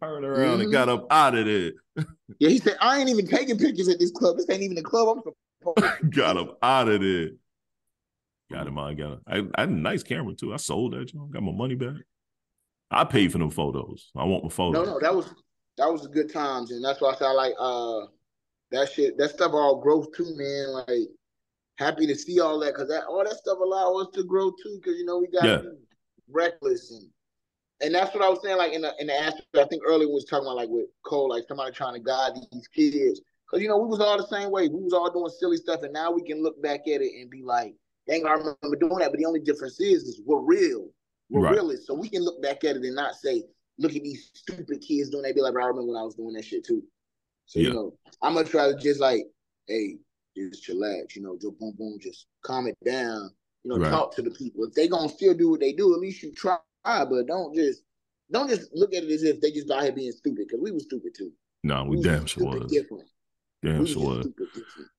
Turned 0.00 0.24
around 0.24 0.60
and 0.60 0.68
Mhm. 0.68 0.72
got 0.72 0.88
up 0.88 1.06
out 1.10 1.34
of 1.34 1.46
there. 1.46 1.72
Yeah, 2.38 2.50
he 2.50 2.58
said, 2.58 2.76
I 2.82 2.98
ain't 2.98 3.08
even 3.08 3.26
taking 3.26 3.56
pictures 3.56 3.88
at 3.88 3.98
this 3.98 4.10
club. 4.10 4.36
This 4.36 4.50
ain't 4.50 4.62
even 4.62 4.74
the 4.76 4.82
club 4.82 5.08
I'm 5.08 5.22
supposed 5.22 6.10
got 6.10 6.36
up 6.36 6.58
out 6.62 6.88
of 6.88 7.00
there. 7.00 7.30
Got 8.50 8.66
him. 8.66 8.78
I 8.78 8.92
got. 8.94 9.12
Him. 9.12 9.20
I, 9.26 9.36
I 9.54 9.60
had 9.62 9.70
a 9.70 9.72
nice 9.72 10.02
camera 10.02 10.34
too. 10.34 10.52
I 10.52 10.58
sold 10.58 10.92
that. 10.92 11.06
Joint. 11.06 11.30
Got 11.30 11.42
my 11.42 11.52
money 11.52 11.74
back. 11.76 11.94
I 12.90 13.04
paid 13.04 13.32
for 13.32 13.38
them 13.38 13.50
photos. 13.50 14.10
I 14.14 14.24
want 14.24 14.44
my 14.44 14.50
photos. 14.50 14.86
no, 14.86 14.92
no, 14.94 15.00
that 15.00 15.14
was 15.14 15.34
that 15.78 15.90
was 15.90 16.02
the 16.02 16.08
good 16.08 16.30
times, 16.32 16.70
and 16.70 16.84
that's 16.84 17.00
why 17.00 17.12
I 17.12 17.16
said 17.16 17.26
I 17.26 17.32
like 17.32 17.54
uh 17.58 18.00
that 18.70 18.92
shit. 18.92 19.16
That 19.18 19.30
stuff 19.30 19.52
all 19.52 19.80
growth 19.80 20.08
too, 20.14 20.36
man. 20.36 20.68
Like 20.72 21.08
happy 21.78 22.06
to 22.06 22.14
see 22.14 22.38
all 22.40 22.58
that 22.60 22.74
because 22.74 22.88
that 22.88 23.04
all 23.06 23.24
that 23.24 23.36
stuff 23.36 23.58
allow 23.58 23.94
us 23.96 24.08
to 24.14 24.24
grow 24.24 24.50
too. 24.50 24.78
Because 24.82 24.98
you 24.98 25.06
know 25.06 25.18
we 25.18 25.28
got 25.28 25.44
Yeah. 25.46 25.62
reckless 26.28 26.90
and 26.92 27.08
and 27.80 27.94
that's 27.94 28.14
what 28.14 28.24
I 28.24 28.28
was 28.28 28.40
saying. 28.42 28.56
Like 28.56 28.72
in 28.72 28.82
the 28.82 28.94
in 28.98 29.06
the 29.08 29.14
aspect, 29.14 29.56
I 29.56 29.64
think 29.64 29.82
earlier 29.86 30.08
we 30.08 30.14
was 30.14 30.24
talking 30.24 30.46
about 30.46 30.56
like 30.56 30.68
with 30.68 30.86
Cole, 31.04 31.28
like 31.28 31.44
somebody 31.48 31.72
trying 31.72 31.94
to 31.94 32.00
guide 32.00 32.32
these 32.52 32.68
kids. 32.68 33.20
Because 33.46 33.62
you 33.62 33.68
know 33.68 33.76
we 33.76 33.86
was 33.86 34.00
all 34.00 34.16
the 34.16 34.26
same 34.26 34.50
way. 34.50 34.68
We 34.68 34.82
was 34.82 34.92
all 34.92 35.10
doing 35.10 35.30
silly 35.38 35.56
stuff, 35.56 35.82
and 35.82 35.92
now 35.92 36.10
we 36.10 36.22
can 36.22 36.42
look 36.42 36.60
back 36.62 36.80
at 36.88 37.00
it 37.00 37.12
and 37.20 37.30
be 37.30 37.42
like, 37.42 37.74
"Dang, 38.08 38.26
I 38.26 38.32
remember 38.32 38.76
doing 38.78 38.98
that." 38.98 39.10
But 39.10 39.18
the 39.18 39.26
only 39.26 39.40
difference 39.40 39.78
is, 39.80 40.04
is 40.04 40.20
we're 40.24 40.40
real. 40.40 40.88
We're 41.28 41.42
Right. 41.42 41.52
realists, 41.52 41.86
so 41.86 41.94
we 41.94 42.08
can 42.08 42.22
look 42.22 42.40
back 42.42 42.64
at 42.64 42.76
it 42.76 42.82
and 42.82 42.94
not 42.94 43.14
say, 43.14 43.44
"Look 43.78 43.94
at 43.94 44.02
these 44.02 44.30
stupid 44.34 44.80
kids 44.80 45.10
doing." 45.10 45.22
that." 45.24 45.34
be 45.34 45.42
like, 45.42 45.54
"I 45.54 45.66
remember 45.66 45.92
when 45.92 46.00
I 46.00 46.04
was 46.04 46.14
doing 46.14 46.34
that 46.34 46.44
shit 46.44 46.64
too." 46.64 46.82
So 47.46 47.60
Yeah. 47.60 47.68
you 47.68 47.74
know, 47.74 47.98
I'm 48.22 48.34
gonna 48.34 48.48
try 48.48 48.72
to 48.72 48.76
just 48.78 49.00
like, 49.00 49.26
"Hey, 49.66 49.98
just 50.36 50.64
chillax," 50.64 51.14
you 51.14 51.22
know, 51.22 51.36
just 51.36 51.58
boom, 51.58 51.72
boom, 51.78 51.98
just 52.00 52.26
calm 52.42 52.66
it 52.66 52.76
down. 52.84 53.30
You 53.62 53.70
know, 53.70 53.78
Right. 53.78 53.90
talk 53.90 54.14
to 54.16 54.22
the 54.22 54.30
people. 54.30 54.64
If 54.64 54.74
they 54.74 54.88
gonna 54.88 55.08
still 55.08 55.34
do 55.34 55.50
what 55.50 55.60
they 55.60 55.72
do, 55.72 55.94
at 55.94 56.00
least 56.00 56.22
you 56.22 56.32
try. 56.32 56.58
But 56.86 57.26
don't 57.26 57.54
just 57.54 57.82
don't 58.30 58.48
just 58.48 58.70
look 58.74 58.94
at 58.94 59.04
it 59.04 59.10
as 59.10 59.22
if 59.22 59.40
they 59.40 59.50
just 59.50 59.70
out 59.70 59.82
here 59.82 59.92
being 59.92 60.12
stupid 60.12 60.46
because 60.48 60.60
we 60.60 60.72
were 60.72 60.80
stupid 60.80 61.14
too. 61.16 61.32
No, 61.62 61.84
we 61.84 61.96
was 61.96 62.06
damn 62.06 62.26
sure 62.26 62.60
was. 62.60 62.70
different. 62.70 63.08
Damn 63.62 63.80
we 63.80 63.86
sure 63.86 64.18
was. 64.18 64.28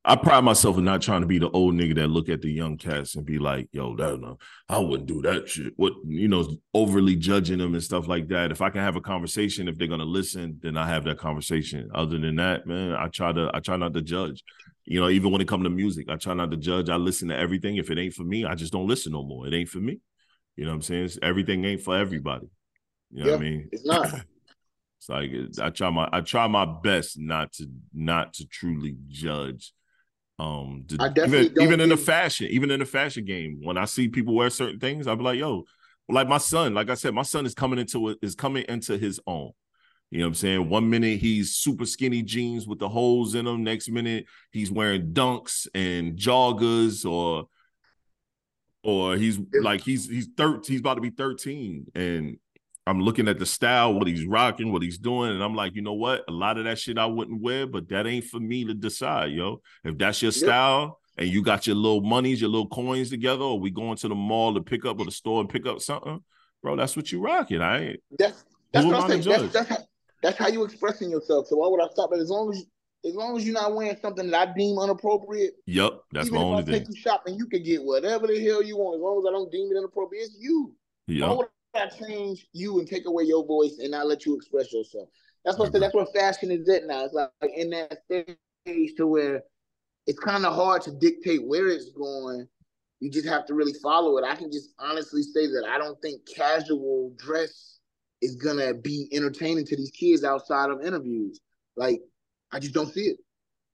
I 0.03 0.15
pride 0.15 0.43
myself 0.43 0.77
in 0.77 0.83
not 0.83 1.01
trying 1.01 1.21
to 1.21 1.27
be 1.27 1.37
the 1.37 1.49
old 1.51 1.75
nigga 1.75 1.95
that 1.95 2.07
look 2.07 2.27
at 2.27 2.41
the 2.41 2.51
young 2.51 2.77
cats 2.77 3.15
and 3.15 3.25
be 3.25 3.37
like, 3.37 3.69
"Yo, 3.71 3.95
that 3.95 4.19
no, 4.19 4.37
I 4.67 4.79
wouldn't 4.79 5.07
do 5.07 5.21
that 5.21 5.47
shit." 5.47 5.73
What 5.75 5.93
you 6.05 6.27
know, 6.27 6.47
overly 6.73 7.15
judging 7.15 7.59
them 7.59 7.73
and 7.73 7.83
stuff 7.83 8.07
like 8.07 8.27
that. 8.29 8.51
If 8.51 8.61
I 8.61 8.69
can 8.69 8.81
have 8.81 8.95
a 8.95 9.01
conversation, 9.01 9.67
if 9.67 9.77
they're 9.77 9.87
gonna 9.87 10.03
listen, 10.03 10.59
then 10.61 10.77
I 10.77 10.87
have 10.87 11.03
that 11.05 11.17
conversation. 11.17 11.89
Other 11.93 12.17
than 12.17 12.35
that, 12.37 12.65
man, 12.65 12.93
I 12.93 13.07
try 13.07 13.31
to 13.31 13.51
I 13.53 13.59
try 13.59 13.77
not 13.77 13.93
to 13.93 14.01
judge. 14.01 14.43
You 14.85 15.01
know, 15.01 15.09
even 15.09 15.31
when 15.31 15.41
it 15.41 15.47
comes 15.47 15.65
to 15.65 15.69
music, 15.69 16.09
I 16.09 16.15
try 16.15 16.33
not 16.33 16.49
to 16.51 16.57
judge. 16.57 16.89
I 16.89 16.95
listen 16.95 17.27
to 17.27 17.37
everything. 17.37 17.75
If 17.75 17.91
it 17.91 17.97
ain't 17.97 18.13
for 18.13 18.23
me, 18.23 18.45
I 18.45 18.55
just 18.55 18.71
don't 18.71 18.87
listen 18.87 19.11
no 19.11 19.23
more. 19.23 19.45
It 19.45 19.53
ain't 19.53 19.69
for 19.69 19.79
me. 19.79 19.99
You 20.57 20.65
know 20.65 20.71
what 20.71 20.75
I'm 20.75 20.81
saying? 20.81 21.05
It's, 21.05 21.19
everything 21.21 21.63
ain't 21.65 21.81
for 21.81 21.95
everybody. 21.95 22.49
You 23.11 23.21
know 23.21 23.27
Yeah, 23.27 23.31
what 23.33 23.41
I 23.41 23.43
mean? 23.43 23.69
It's 23.71 23.85
not. 23.85 24.21
It's 24.99 25.09
like 25.09 25.31
I 25.61 25.69
try 25.69 25.91
my 25.91 26.09
I 26.11 26.21
try 26.21 26.47
my 26.47 26.65
best 26.65 27.19
not 27.19 27.53
to 27.53 27.67
not 27.93 28.33
to 28.33 28.47
truly 28.47 28.97
judge. 29.07 29.71
Um, 30.39 30.85
to- 30.87 31.13
even 31.25 31.53
even 31.61 31.79
in 31.79 31.89
the 31.89 31.97
fashion, 31.97 32.47
even 32.49 32.71
in 32.71 32.79
the 32.79 32.85
fashion 32.85 33.23
game, 33.23 33.59
when 33.63 33.77
I 33.77 33.85
see 33.85 34.07
people 34.09 34.35
wear 34.35 34.49
certain 34.49 34.79
things, 34.79 35.07
I'll 35.07 35.15
be 35.15 35.23
like, 35.23 35.39
"Yo, 35.39 35.65
like 36.09 36.27
my 36.27 36.39
son, 36.39 36.73
like 36.73 36.89
I 36.89 36.95
said, 36.95 37.13
my 37.13 37.21
son 37.21 37.45
is 37.45 37.53
coming 37.53 37.79
into 37.79 38.09
it 38.09 38.17
is 38.23 38.35
coming 38.35 38.65
into 38.67 38.97
his 38.97 39.19
own." 39.27 39.51
You 40.09 40.19
know 40.19 40.25
what 40.25 40.29
I'm 40.29 40.35
saying? 40.35 40.69
One 40.69 40.89
minute 40.89 41.19
he's 41.19 41.55
super 41.55 41.85
skinny 41.85 42.23
jeans 42.23 42.67
with 42.67 42.79
the 42.79 42.89
holes 42.89 43.35
in 43.35 43.45
them. 43.45 43.63
Next 43.63 43.89
minute 43.89 44.25
he's 44.51 44.71
wearing 44.71 45.13
dunks 45.13 45.67
and 45.75 46.17
joggers, 46.17 47.05
or 47.09 47.47
or 48.87 49.17
he's 49.17 49.37
like 49.61 49.81
he's 49.81 50.07
he's 50.07 50.29
thir- 50.37 50.61
he's 50.65 50.79
about 50.79 50.93
to 50.95 51.01
be 51.01 51.09
13, 51.09 51.87
and 51.93 52.37
I'm 52.87 53.01
looking 53.01 53.27
at 53.27 53.37
the 53.37 53.45
style, 53.45 53.93
what 53.93 54.07
he's 54.07 54.25
rocking, 54.25 54.71
what 54.71 54.81
he's 54.81 54.97
doing, 54.97 55.31
and 55.31 55.43
I'm 55.43 55.53
like, 55.53 55.75
you 55.75 55.81
know 55.81 55.93
what? 55.93 56.23
A 56.29 56.31
lot 56.31 56.57
of 56.57 56.63
that 56.63 56.79
shit 56.79 56.97
I 56.97 57.05
wouldn't 57.05 57.41
wear, 57.41 57.67
but 57.67 57.89
that 57.89 58.07
ain't 58.07 58.23
for 58.23 58.39
me 58.39 58.63
to 58.63 58.73
decide, 58.73 59.31
yo. 59.31 59.61
If 59.83 59.97
that's 59.97 60.21
your 60.21 60.31
style 60.31 61.01
and 61.17 61.27
you 61.27 61.43
got 61.43 61.67
your 61.67 61.75
little 61.75 61.99
monies, 61.99 62.39
your 62.39 62.49
little 62.49 62.69
coins 62.69 63.09
together, 63.09 63.43
or 63.43 63.59
we 63.59 63.71
going 63.71 63.97
to 63.97 64.07
the 64.07 64.15
mall 64.15 64.53
to 64.53 64.61
pick 64.61 64.85
up 64.85 64.99
or 64.99 65.05
the 65.05 65.11
store 65.11 65.41
and 65.41 65.49
pick 65.49 65.65
up 65.65 65.81
something, 65.81 66.23
bro, 66.63 66.77
that's 66.77 66.95
what 66.95 67.11
you 67.11 67.19
rocking. 67.19 67.61
I 67.61 67.89
ain't. 67.89 67.99
That's 68.17 68.45
that's 68.71 68.85
what 68.85 68.95
I'm 68.95 69.09
saying. 69.09 69.23
That's, 69.23 69.53
that's 69.53 69.69
how 69.69 69.77
that's 70.23 70.37
how 70.37 70.47
you 70.47 70.63
expressing 70.63 71.09
yourself. 71.09 71.47
So 71.47 71.57
why 71.57 71.67
would 71.67 71.81
I 71.81 71.89
stop 71.91 72.13
it? 72.13 72.19
As 72.19 72.29
long 72.29 72.53
as 72.53 72.63
as 73.07 73.15
long 73.15 73.37
as 73.37 73.45
you're 73.45 73.53
not 73.53 73.73
wearing 73.75 73.97
something 74.01 74.29
that 74.29 74.49
I 74.49 74.53
deem 74.53 74.77
inappropriate, 74.79 75.53
Yep, 75.65 76.01
that's 76.11 76.27
even 76.27 76.39
my 76.39 76.41
if 76.41 76.45
only 76.47 76.61
I 76.61 76.65
thing. 76.65 76.73
take 76.79 76.87
you 76.89 76.95
shopping, 76.95 77.35
you 77.35 77.45
can 77.47 77.63
get 77.63 77.83
whatever 77.83 78.27
the 78.27 78.39
hell 78.43 78.61
you 78.63 78.77
want. 78.77 78.95
As 78.95 79.01
long 79.01 79.19
as 79.19 79.25
I 79.27 79.31
don't 79.31 79.51
deem 79.51 79.71
it 79.71 79.77
inappropriate, 79.77 80.25
it's 80.25 80.37
you. 80.39 80.73
Why 81.07 81.13
Yep, 81.15 81.37
would 81.37 81.47
I 81.75 81.87
change 81.87 82.47
you 82.53 82.79
and 82.79 82.87
take 82.87 83.05
away 83.05 83.23
your 83.23 83.45
voice 83.45 83.77
and 83.79 83.91
not 83.91 84.07
let 84.07 84.25
you 84.25 84.35
express 84.35 84.73
yourself? 84.73 85.09
That's 85.45 85.57
what. 85.57 85.71
That's 85.71 85.93
where 85.93 86.05
fashion 86.07 86.51
is 86.51 86.67
at 86.69 86.85
now. 86.85 87.05
It's 87.05 87.13
like 87.13 87.29
in 87.55 87.69
that 87.71 87.99
stage 88.05 88.95
to 88.97 89.07
where 89.07 89.43
it's 90.05 90.19
kind 90.19 90.45
of 90.45 90.53
hard 90.53 90.81
to 90.83 90.91
dictate 90.91 91.45
where 91.45 91.67
it's 91.67 91.91
going. 91.91 92.47
You 92.99 93.11
just 93.11 93.27
have 93.27 93.45
to 93.45 93.53
really 93.53 93.73
follow 93.81 94.17
it. 94.17 94.25
I 94.25 94.35
can 94.35 94.51
just 94.51 94.73
honestly 94.79 95.21
say 95.21 95.45
that 95.47 95.65
I 95.69 95.77
don't 95.77 96.01
think 96.01 96.21
casual 96.27 97.13
dress 97.17 97.79
is 98.21 98.35
gonna 98.35 98.73
be 98.73 99.07
entertaining 99.13 99.65
to 99.65 99.75
these 99.77 99.91
kids 99.91 100.23
outside 100.23 100.71
of 100.71 100.81
interviews. 100.81 101.39
Like, 101.75 102.01
I 102.51 102.59
just 102.59 102.73
don't 102.73 102.91
see 102.91 103.07
it. 103.09 103.17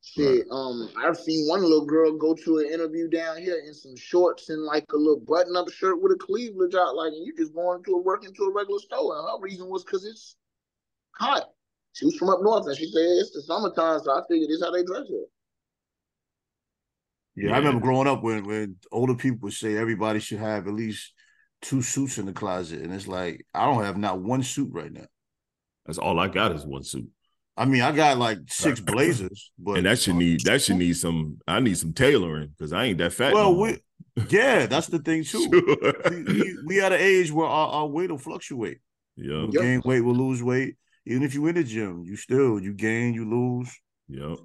Shit, 0.05 0.45
um, 0.51 0.89
I've 0.97 1.15
seen 1.15 1.47
one 1.47 1.61
little 1.61 1.85
girl 1.85 2.17
go 2.17 2.35
to 2.35 2.57
an 2.57 2.65
interview 2.67 3.07
down 3.07 3.37
here 3.37 3.61
in 3.65 3.73
some 3.73 3.95
shorts 3.95 4.49
and 4.49 4.61
like 4.63 4.85
a 4.91 4.97
little 4.97 5.21
button-up 5.25 5.71
shirt 5.71 6.01
with 6.01 6.11
a 6.11 6.17
cleavage 6.17 6.75
out, 6.75 6.95
like, 6.95 7.13
and 7.13 7.25
you 7.25 7.33
just 7.37 7.53
going 7.53 7.81
to 7.85 7.91
a 7.93 8.01
work 8.01 8.25
into 8.25 8.43
a 8.43 8.53
regular 8.53 8.79
store. 8.79 9.17
And 9.17 9.25
her 9.29 9.39
reason 9.39 9.69
was 9.69 9.85
because 9.85 10.05
it's 10.05 10.35
hot. 11.17 11.43
She 11.93 12.05
was 12.05 12.17
from 12.17 12.29
up 12.29 12.41
north, 12.41 12.67
and 12.67 12.75
she 12.75 12.91
said 12.91 13.01
it's 13.01 13.31
the 13.31 13.41
summertime, 13.43 14.01
so 14.03 14.11
I 14.11 14.21
figured 14.27 14.49
this 14.49 14.61
how 14.61 14.71
they 14.71 14.83
dress 14.83 15.07
here. 15.07 15.25
Yeah, 17.35 17.49
Yeah. 17.49 17.55
I 17.55 17.57
remember 17.59 17.81
growing 17.81 18.07
up 18.07 18.23
when 18.23 18.45
when 18.45 18.75
older 18.91 19.15
people 19.15 19.39
would 19.43 19.53
say 19.53 19.77
everybody 19.77 20.19
should 20.19 20.39
have 20.39 20.67
at 20.67 20.73
least 20.73 21.13
two 21.61 21.81
suits 21.81 22.17
in 22.17 22.25
the 22.25 22.33
closet, 22.33 22.81
and 22.81 22.93
it's 22.93 23.07
like 23.07 23.45
I 23.53 23.65
don't 23.65 23.85
have 23.85 23.97
not 23.97 24.21
one 24.21 24.43
suit 24.43 24.69
right 24.73 24.91
now. 24.91 25.05
that's 25.85 25.97
all 25.97 26.19
I 26.19 26.27
got 26.27 26.51
is 26.51 26.65
one 26.65 26.83
suit, 26.83 27.09
I 27.55 27.65
mean, 27.65 27.81
I 27.81 27.91
got 27.91 28.17
like 28.17 28.39
six 28.47 28.79
blazers, 28.79 29.51
but 29.59 29.77
and 29.77 29.85
that 29.85 29.99
should 29.99 30.15
need 30.15 30.41
that 30.45 30.61
should 30.61 30.77
need 30.77 30.93
some. 30.97 31.39
I 31.47 31.59
need 31.59 31.77
some 31.77 31.93
tailoring 31.93 32.49
because 32.49 32.73
I 32.73 32.85
ain't 32.85 32.97
that 32.97 33.13
fat. 33.13 33.33
well, 33.33 33.53
no 33.53 33.59
we 33.61 33.77
yeah, 34.29 34.65
that's 34.65 34.87
the 34.87 34.99
thing 34.99 35.23
too. 35.23 35.49
we, 36.09 36.23
we, 36.23 36.57
we 36.65 36.81
at 36.81 36.91
an 36.91 36.99
age 36.99 37.31
where 37.31 37.47
our, 37.47 37.67
our 37.69 37.87
weight 37.87 38.11
will 38.11 38.17
fluctuate. 38.17 38.79
yeah, 39.15 39.41
We'll 39.41 39.51
Yep. 39.51 39.61
gain 39.61 39.81
weight, 39.85 40.01
we'll 40.01 40.15
lose 40.15 40.41
weight. 40.43 40.75
Even 41.05 41.23
if 41.23 41.33
you 41.33 41.45
in 41.47 41.55
the 41.55 41.63
gym, 41.63 42.03
you 42.05 42.15
still 42.15 42.59
you 42.59 42.73
gain, 42.73 43.13
you 43.13 43.29
lose. 43.29 43.69
yeah. 44.07 44.35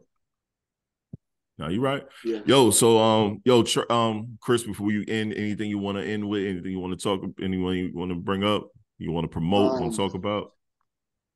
No, 1.58 1.68
you 1.68 1.80
right. 1.80 2.04
Yeah. 2.24 2.40
Yo, 2.46 2.70
so 2.70 2.98
um, 2.98 3.40
yo, 3.44 3.62
tr- 3.64 3.90
um, 3.90 4.38
Chris, 4.40 4.62
before 4.62 4.92
you 4.92 5.04
end, 5.08 5.34
anything 5.34 5.68
you 5.68 5.78
want 5.78 5.98
to 5.98 6.04
end 6.04 6.28
with, 6.28 6.46
anything 6.46 6.70
you 6.70 6.78
want 6.78 6.96
to 6.98 7.02
talk, 7.02 7.20
anyone 7.42 7.74
you 7.76 7.90
want 7.94 8.10
to 8.10 8.14
bring 8.14 8.44
up, 8.44 8.68
you 8.98 9.10
want 9.10 9.24
to 9.24 9.28
promote, 9.28 9.72
want 9.72 9.84
Um, 9.86 9.90
to 9.90 9.96
talk 9.96 10.14
about? 10.14 10.52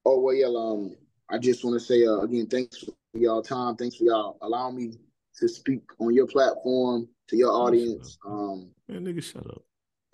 Oh 0.05 0.20
well, 0.20 0.35
yeah. 0.35 0.47
Um, 0.47 0.97
I 1.32 1.38
just 1.38 1.64
want 1.64 1.80
to 1.80 1.84
say 1.84 2.04
uh, 2.04 2.18
again, 2.18 2.46
thanks 2.46 2.78
for 2.78 2.92
y'all 3.14 3.42
time. 3.42 3.74
Thanks 3.76 3.96
for 3.96 4.04
y'all 4.04 4.36
allowing 4.42 4.76
me 4.76 4.92
to 5.38 5.48
speak 5.48 5.80
on 5.98 6.14
your 6.14 6.26
platform 6.26 7.09
to 7.28 7.36
your 7.36 7.50
audience. 7.50 8.18
Um, 8.24 8.68
Man, 8.88 9.04
nigga, 9.06 9.22
shut 9.22 9.46
up. 9.46 9.62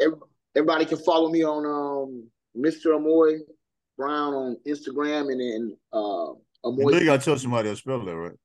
every- 0.01 0.19
everybody 0.55 0.85
can 0.87 0.99
follow 0.99 1.29
me 1.29 1.45
on 1.45 1.67
um 1.67 2.31
Mr. 2.57 2.97
Amoy 2.97 3.41
Brown 3.97 4.33
on 4.33 4.57
Instagram 4.67 5.31
and 5.33 5.41
then 5.41 5.77
uh 5.93 6.33
Amoy. 6.65 6.93
you 7.01 7.05
gotta 7.05 7.23
tell 7.25 7.37
somebody 7.37 7.69
to 7.69 7.77
spell 7.77 8.05
that, 8.05 8.17
right? 8.17 8.37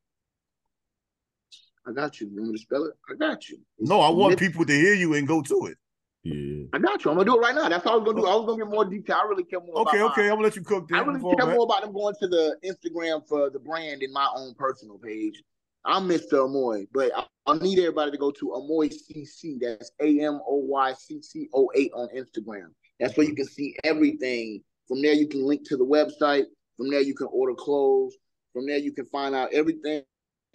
I 1.86 1.92
got 1.92 2.20
you. 2.20 2.28
You 2.28 2.36
want 2.40 2.48
me 2.52 2.56
to 2.56 2.62
spell 2.62 2.84
it? 2.86 2.94
I 3.10 3.14
got 3.14 3.48
you. 3.48 3.58
No, 3.78 4.00
I 4.00 4.08
want 4.08 4.30
Mid- 4.32 4.38
people 4.38 4.64
to 4.64 4.72
hear 4.72 4.94
you 4.94 5.14
and 5.14 5.28
go 5.28 5.42
to 5.42 5.66
it. 5.66 5.76
Yeah, 6.24 6.64
I 6.72 6.78
got 6.78 7.04
you. 7.04 7.10
I'm 7.10 7.18
gonna 7.18 7.30
do 7.30 7.36
it 7.36 7.40
right 7.40 7.54
now. 7.54 7.68
That's 7.68 7.84
all 7.84 7.92
I 7.92 7.96
was 7.96 8.06
gonna 8.06 8.22
do. 8.22 8.26
I 8.26 8.34
was 8.34 8.46
gonna 8.46 8.64
get 8.64 8.72
more 8.72 8.86
detail. 8.86 9.16
I 9.22 9.28
really 9.28 9.44
care 9.44 9.60
more. 9.60 9.80
Okay, 9.80 9.98
about 9.98 10.12
okay, 10.12 10.22
mine. 10.22 10.30
I'm 10.30 10.36
gonna 10.36 10.44
let 10.44 10.56
you 10.56 10.62
cook 10.62 10.88
I 10.90 11.04
this. 11.04 11.06
really 11.06 11.36
care 11.36 11.46
more 11.54 11.64
about 11.64 11.82
them 11.82 11.92
going 11.92 12.14
to 12.18 12.28
the 12.28 12.56
Instagram 12.64 13.28
for 13.28 13.50
the 13.50 13.58
brand 13.58 14.02
in 14.02 14.10
my 14.10 14.26
own 14.34 14.54
personal 14.54 14.96
page. 14.96 15.42
I'm 15.84 16.08
Mr. 16.08 16.48
Amoy, 16.48 16.86
but 16.94 17.12
I, 17.14 17.26
I 17.46 17.58
need 17.58 17.78
everybody 17.78 18.10
to 18.10 18.16
go 18.16 18.30
to 18.30 18.46
Amoy 18.52 18.88
CC. 18.88 19.60
That's 19.60 19.92
A 20.00 20.18
M 20.20 20.40
O 20.48 20.56
Y 20.56 20.94
C 20.94 21.20
C 21.20 21.46
O 21.52 21.70
8 21.74 21.90
on 21.94 22.08
Instagram. 22.16 22.68
That's 22.98 23.14
where 23.18 23.26
you 23.26 23.34
can 23.34 23.44
see 23.44 23.76
everything. 23.84 24.62
From 24.88 25.02
there, 25.02 25.12
you 25.12 25.28
can 25.28 25.44
link 25.44 25.68
to 25.68 25.76
the 25.76 25.84
website. 25.84 26.44
From 26.78 26.90
there, 26.90 27.02
you 27.02 27.14
can 27.14 27.28
order 27.30 27.54
clothes. 27.54 28.16
From 28.54 28.66
there, 28.66 28.78
you 28.78 28.92
can 28.92 29.04
find 29.06 29.34
out 29.34 29.52
everything 29.52 30.02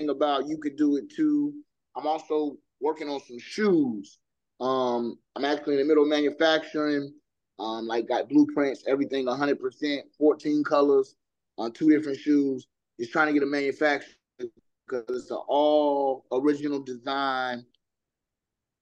about 0.10 0.48
you 0.48 0.58
could 0.58 0.78
do 0.78 0.96
it 0.96 1.12
too. 1.16 1.54
I'm 1.96 2.08
also 2.08 2.58
working 2.82 3.08
on 3.08 3.20
some 3.28 3.38
shoes. 3.38 4.18
Um, 4.60 5.18
I'm 5.36 5.46
actually 5.46 5.76
in 5.76 5.80
the 5.80 5.86
middle 5.86 6.04
of 6.04 6.10
manufacturing. 6.10 7.14
Um, 7.60 7.88
like 7.88 8.08
got 8.08 8.30
blueprints, 8.30 8.86
everything 8.88 9.26
100%, 9.26 10.00
14 10.18 10.64
colors 10.64 11.16
on 11.58 11.74
two 11.74 11.90
different 11.90 12.18
shoes. 12.18 12.68
Just 12.98 13.12
trying 13.12 13.28
to 13.28 13.34
get 13.34 13.44
a 13.44 13.46
manufacturer 13.46 14.16
because 14.38 15.04
it's 15.10 15.32
an 15.32 15.40
all 15.48 16.26
original 16.32 16.80
design, 16.80 17.66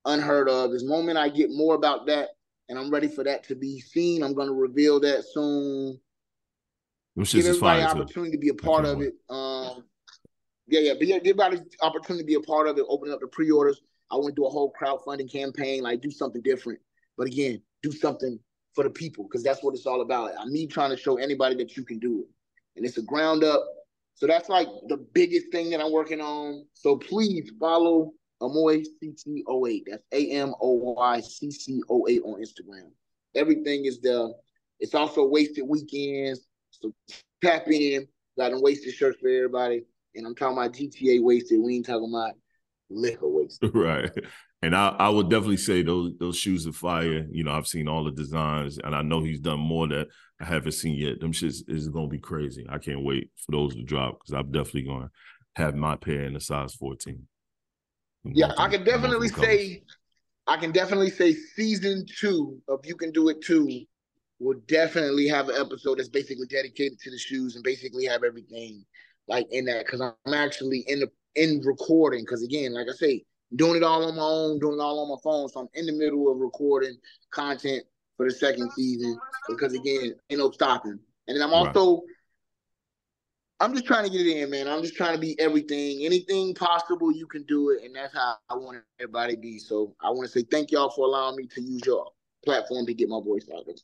unheard 0.05 0.47
of. 0.47 0.71
This 0.71 0.83
moment 0.83 1.17
I 1.17 1.29
get 1.29 1.49
more 1.51 1.73
about 1.73 2.05
that, 2.05 2.29
and 2.69 2.77
I'm 2.77 2.91
ready 2.91 3.07
for 3.07 3.23
that 3.23 3.43
to 3.45 3.55
be 3.55 3.79
seen. 3.79 4.21
I'm 4.21 4.35
going 4.35 4.47
to 4.47 4.53
reveal 4.53 4.99
that 5.01 5.23
soon 5.25 5.99
shits 7.25 7.33
give 7.33 7.45
everybody 7.47 7.81
an 7.81 7.87
too. 7.87 8.01
opportunity 8.01 8.31
to 8.31 8.37
be 8.37 8.49
a 8.49 8.53
part 8.53 8.85
of 8.85 9.01
it. 9.01 9.15
Um, 9.29 9.83
yeah, 10.67 10.81
yeah, 10.81 10.93
but 10.97 11.07
yeah, 11.07 11.19
give 11.19 11.39
everybody 11.39 11.61
opportunity 11.81 12.23
to 12.23 12.27
be 12.27 12.35
a 12.35 12.41
part 12.41 12.67
of 12.67 12.77
it. 12.77 12.85
Opening 12.87 13.13
up 13.13 13.21
the 13.21 13.27
pre-orders. 13.27 13.81
I 14.11 14.15
want 14.15 14.35
to 14.35 14.41
do 14.41 14.45
a 14.45 14.49
whole 14.49 14.73
crowdfunding 14.79 15.31
campaign, 15.31 15.83
like 15.83 16.01
do 16.01 16.11
something 16.11 16.41
different. 16.41 16.79
But 17.17 17.27
again, 17.27 17.61
do 17.83 17.91
something 17.91 18.39
for 18.73 18.83
the 18.83 18.89
people 18.89 19.25
because 19.25 19.43
that's 19.43 19.63
what 19.63 19.73
it's 19.73 19.85
all 19.85 20.01
about. 20.01 20.31
I'm 20.39 20.51
me 20.51 20.67
trying 20.67 20.91
to 20.91 20.97
show 20.97 21.17
anybody 21.17 21.55
that 21.55 21.75
you 21.75 21.83
can 21.83 21.99
do 21.99 22.21
it, 22.21 22.27
and 22.75 22.85
it's 22.85 22.97
a 22.97 23.01
ground 23.01 23.43
up. 23.43 23.65
So 24.15 24.27
that's 24.27 24.49
like 24.49 24.67
the 24.87 24.97
biggest 24.97 25.51
thing 25.51 25.69
that 25.71 25.81
I'm 25.81 25.91
working 25.91 26.21
on. 26.21 26.65
So 26.73 26.95
please 26.95 27.51
follow 27.59 28.13
Amoy 28.41 28.85
CC08. 29.03 29.83
That's 29.89 30.03
A 30.11 30.31
M 30.31 30.53
O 30.61 30.93
Y 30.95 31.19
C 31.21 31.51
C 31.51 31.81
08 31.89 32.21
on 32.23 32.41
Instagram. 32.41 32.89
Everything 33.35 33.85
is 33.85 33.99
there. 34.01 34.29
It's 34.79 34.95
also 34.95 35.25
wasted 35.25 35.65
weekends. 35.67 36.47
So 36.71 36.93
tap 37.43 37.67
in. 37.67 38.07
Got 38.37 38.51
them 38.51 38.61
wasted 38.61 38.93
shirts 38.93 39.19
for 39.19 39.29
everybody. 39.29 39.83
And 40.15 40.25
I'm 40.25 40.35
talking 40.35 40.57
about 40.57 40.73
GTA 40.73 41.21
wasted. 41.23 41.59
We 41.59 41.75
ain't 41.75 41.85
talking 41.85 42.11
about 42.13 42.35
liquor 42.89 43.27
wasted. 43.27 43.71
right. 43.75 44.11
And 44.61 44.75
I, 44.75 44.89
I 44.89 45.09
would 45.09 45.29
definitely 45.29 45.57
say 45.57 45.83
those 45.83 46.13
those 46.19 46.37
shoes 46.37 46.65
are 46.65 46.73
fire. 46.73 47.25
You 47.29 47.43
know, 47.43 47.51
I've 47.51 47.67
seen 47.67 47.87
all 47.87 48.03
the 48.03 48.11
designs, 48.11 48.79
and 48.79 48.95
I 48.95 49.01
know 49.01 49.21
he's 49.21 49.39
done 49.39 49.59
more 49.59 49.87
that 49.89 50.07
I 50.41 50.45
haven't 50.45 50.71
seen 50.71 50.95
yet. 50.95 51.19
Them 51.19 51.31
shits 51.31 51.63
is 51.67 51.89
gonna 51.89 52.07
be 52.07 52.19
crazy. 52.19 52.65
I 52.69 52.79
can't 52.79 53.03
wait 53.03 53.31
for 53.35 53.51
those 53.51 53.75
to 53.75 53.83
drop 53.83 54.19
because 54.19 54.33
I'm 54.33 54.51
definitely 54.51 54.83
gonna 54.83 55.11
have 55.55 55.75
my 55.75 55.95
pair 55.95 56.23
in 56.23 56.33
the 56.33 56.39
size 56.39 56.73
14. 56.75 57.27
Yeah, 58.25 58.53
I 58.57 58.67
can 58.67 58.83
definitely 58.83 59.29
say, 59.29 59.83
I 60.47 60.57
can 60.57 60.71
definitely 60.71 61.11
say 61.11 61.33
season 61.33 62.05
two 62.19 62.59
of 62.67 62.85
You 62.85 62.95
Can 62.95 63.11
Do 63.11 63.29
It 63.29 63.41
Too 63.41 63.85
will 64.39 64.59
definitely 64.67 65.27
have 65.27 65.49
an 65.49 65.55
episode 65.59 65.97
that's 65.97 66.09
basically 66.09 66.47
dedicated 66.47 66.99
to 66.99 67.11
the 67.11 67.17
shoes 67.17 67.55
and 67.55 67.63
basically 67.63 68.05
have 68.05 68.23
everything 68.23 68.85
like 69.27 69.47
in 69.51 69.65
that 69.65 69.85
because 69.85 70.01
I'm 70.01 70.33
actually 70.33 70.83
in 70.87 70.99
the 70.99 71.09
in 71.35 71.61
recording 71.65 72.21
because 72.21 72.43
again, 72.43 72.73
like 72.73 72.87
I 72.89 72.93
say, 72.95 73.23
doing 73.55 73.77
it 73.77 73.83
all 73.83 74.03
on 74.03 74.15
my 74.15 74.23
own, 74.23 74.59
doing 74.59 74.79
it 74.79 74.81
all 74.81 74.99
on 74.99 75.09
my 75.09 75.21
phone. 75.23 75.47
So 75.49 75.61
I'm 75.61 75.69
in 75.73 75.85
the 75.85 75.93
middle 75.93 76.31
of 76.31 76.39
recording 76.39 76.97
content 77.31 77.83
for 78.17 78.27
the 78.27 78.33
second 78.33 78.71
season 78.73 79.17
because 79.47 79.73
again, 79.73 80.13
ain't 80.29 80.39
no 80.39 80.51
stopping. 80.51 80.99
And 81.27 81.35
then 81.35 81.43
I'm 81.43 81.53
Right. 81.53 81.75
also 81.75 82.03
I'm 83.59 83.73
just 83.73 83.85
trying 83.85 84.03
to 84.03 84.11
get 84.11 84.25
it 84.25 84.37
in, 84.37 84.51
man. 84.51 84.67
I'm 84.67 84.83
just 84.83 84.95
trying 84.95 85.15
to 85.15 85.19
be 85.19 85.39
everything, 85.39 86.05
anything 86.05 86.53
possible 86.53 87.11
you 87.11 87.25
can 87.25 87.43
do 87.43 87.71
it, 87.71 87.83
and 87.83 87.95
that's 87.95 88.13
how 88.13 88.35
I 88.49 88.55
want 88.55 88.83
everybody 88.99 89.33
to 89.33 89.39
be. 89.39 89.57
So 89.57 89.95
I 89.99 90.11
want 90.11 90.31
to 90.31 90.39
say 90.39 90.45
thank 90.49 90.71
y'all 90.71 90.91
for 90.91 91.05
allowing 91.05 91.37
me 91.37 91.47
to 91.47 91.61
use 91.61 91.81
your 91.83 92.11
platform 92.45 92.85
to 92.85 92.93
get 92.93 93.09
my 93.09 93.19
voice 93.19 93.49
out 93.55 93.63
there. 93.65 93.75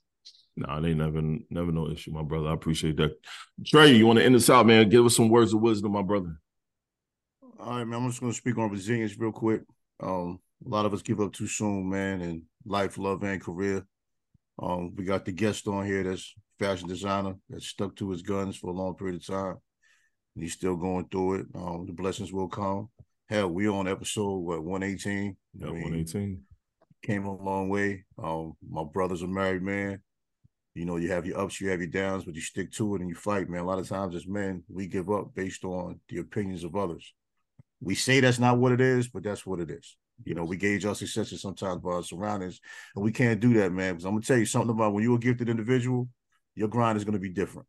No, 0.55 0.67
nah, 0.67 0.79
they 0.79 0.93
never, 0.93 1.21
never 1.49 1.71
no 1.71 1.89
issue, 1.89 2.11
my 2.11 2.21
brother. 2.21 2.49
I 2.49 2.53
appreciate 2.53 2.97
that. 2.97 3.17
Tre, 3.65 3.91
you 3.91 4.05
want 4.05 4.19
to 4.19 4.25
end 4.25 4.35
this 4.35 4.49
out, 4.51 4.67
man? 4.67 4.89
Give 4.89 5.05
us 5.07 5.15
some 5.15 5.29
words 5.29 5.53
of 5.53 5.61
wisdom, 5.61 5.93
my 5.93 6.03
brother. 6.03 6.39
All 7.65 7.77
right, 7.77 7.87
man. 7.87 8.01
I'm 8.01 8.09
just 8.09 8.19
going 8.19 8.33
to 8.33 8.37
speak 8.37 8.57
on 8.57 8.69
resilience 8.69 9.17
real 9.17 9.31
quick. 9.31 9.61
Um, 10.01 10.39
a 10.65 10.69
lot 10.69 10.85
of 10.85 10.93
us 10.93 11.01
give 11.01 11.21
up 11.21 11.31
too 11.31 11.47
soon, 11.47 11.89
man, 11.89 12.19
in 12.19 12.43
life, 12.65 12.97
love, 12.97 13.23
and 13.23 13.41
career. 13.41 13.85
Um, 14.61 14.93
we 14.97 15.05
got 15.05 15.23
the 15.23 15.31
guest 15.31 15.65
on 15.69 15.85
here 15.85 16.03
that's 16.03 16.33
fashion 16.59 16.89
designer 16.89 17.35
that 17.49 17.63
stuck 17.63 17.95
to 17.95 18.11
his 18.11 18.21
guns 18.21 18.57
for 18.57 18.69
a 18.69 18.73
long 18.73 18.95
period 18.95 19.15
of 19.15 19.25
time. 19.25 19.55
And 20.35 20.43
he's 20.43 20.51
still 20.51 20.75
going 20.75 21.07
through 21.07 21.35
it. 21.35 21.45
Um, 21.55 21.85
the 21.87 21.93
blessings 21.93 22.33
will 22.33 22.49
come. 22.49 22.89
Hell, 23.29 23.47
we 23.47 23.69
on 23.69 23.87
episode 23.87 24.39
what 24.39 24.61
118. 24.61 25.37
Yeah, 25.53 25.67
I 25.67 25.71
mean, 25.71 25.83
118. 25.83 26.41
Came 27.01 27.23
a 27.23 27.41
long 27.41 27.69
way. 27.69 28.03
Um, 28.21 28.57
my 28.69 28.83
brother's 28.83 29.21
a 29.21 29.27
married 29.27 29.63
man. 29.63 30.01
You 30.75 30.83
know, 30.83 30.97
you 30.97 31.11
have 31.11 31.25
your 31.25 31.39
ups, 31.39 31.61
you 31.61 31.69
have 31.69 31.79
your 31.79 31.89
downs, 31.89 32.25
but 32.25 32.35
you 32.35 32.41
stick 32.41 32.73
to 32.73 32.95
it 32.95 32.99
and 32.99 33.07
you 33.07 33.15
fight, 33.15 33.47
man. 33.47 33.61
A 33.61 33.65
lot 33.65 33.79
of 33.79 33.87
times 33.87 34.15
as 34.15 34.27
men, 34.27 34.63
we 34.67 34.85
give 34.87 35.09
up 35.09 35.33
based 35.33 35.63
on 35.63 36.01
the 36.09 36.17
opinions 36.17 36.65
of 36.65 36.75
others. 36.75 37.13
We 37.83 37.95
say 37.95 38.19
that's 38.19 38.39
not 38.39 38.57
what 38.57 38.71
it 38.71 38.81
is, 38.81 39.09
but 39.09 39.23
that's 39.23 39.45
what 39.45 39.59
it 39.59 39.69
is. 39.69 39.97
You 40.25 40.35
know, 40.35 40.45
we 40.45 40.57
gauge 40.57 40.85
our 40.85 40.95
successes 40.95 41.41
sometimes 41.41 41.81
by 41.81 41.91
our 41.91 42.03
surroundings, 42.03 42.59
and 42.95 43.03
we 43.03 43.11
can't 43.11 43.39
do 43.39 43.53
that, 43.55 43.71
man. 43.71 43.93
Because 43.93 44.05
I'm 44.05 44.11
gonna 44.11 44.21
tell 44.21 44.37
you 44.37 44.45
something 44.45 44.69
about 44.69 44.93
when 44.93 45.03
you're 45.03 45.15
a 45.15 45.19
gifted 45.19 45.49
individual, 45.49 46.07
your 46.55 46.67
grind 46.67 46.97
is 46.97 47.03
gonna 47.03 47.19
be 47.19 47.29
different. 47.29 47.67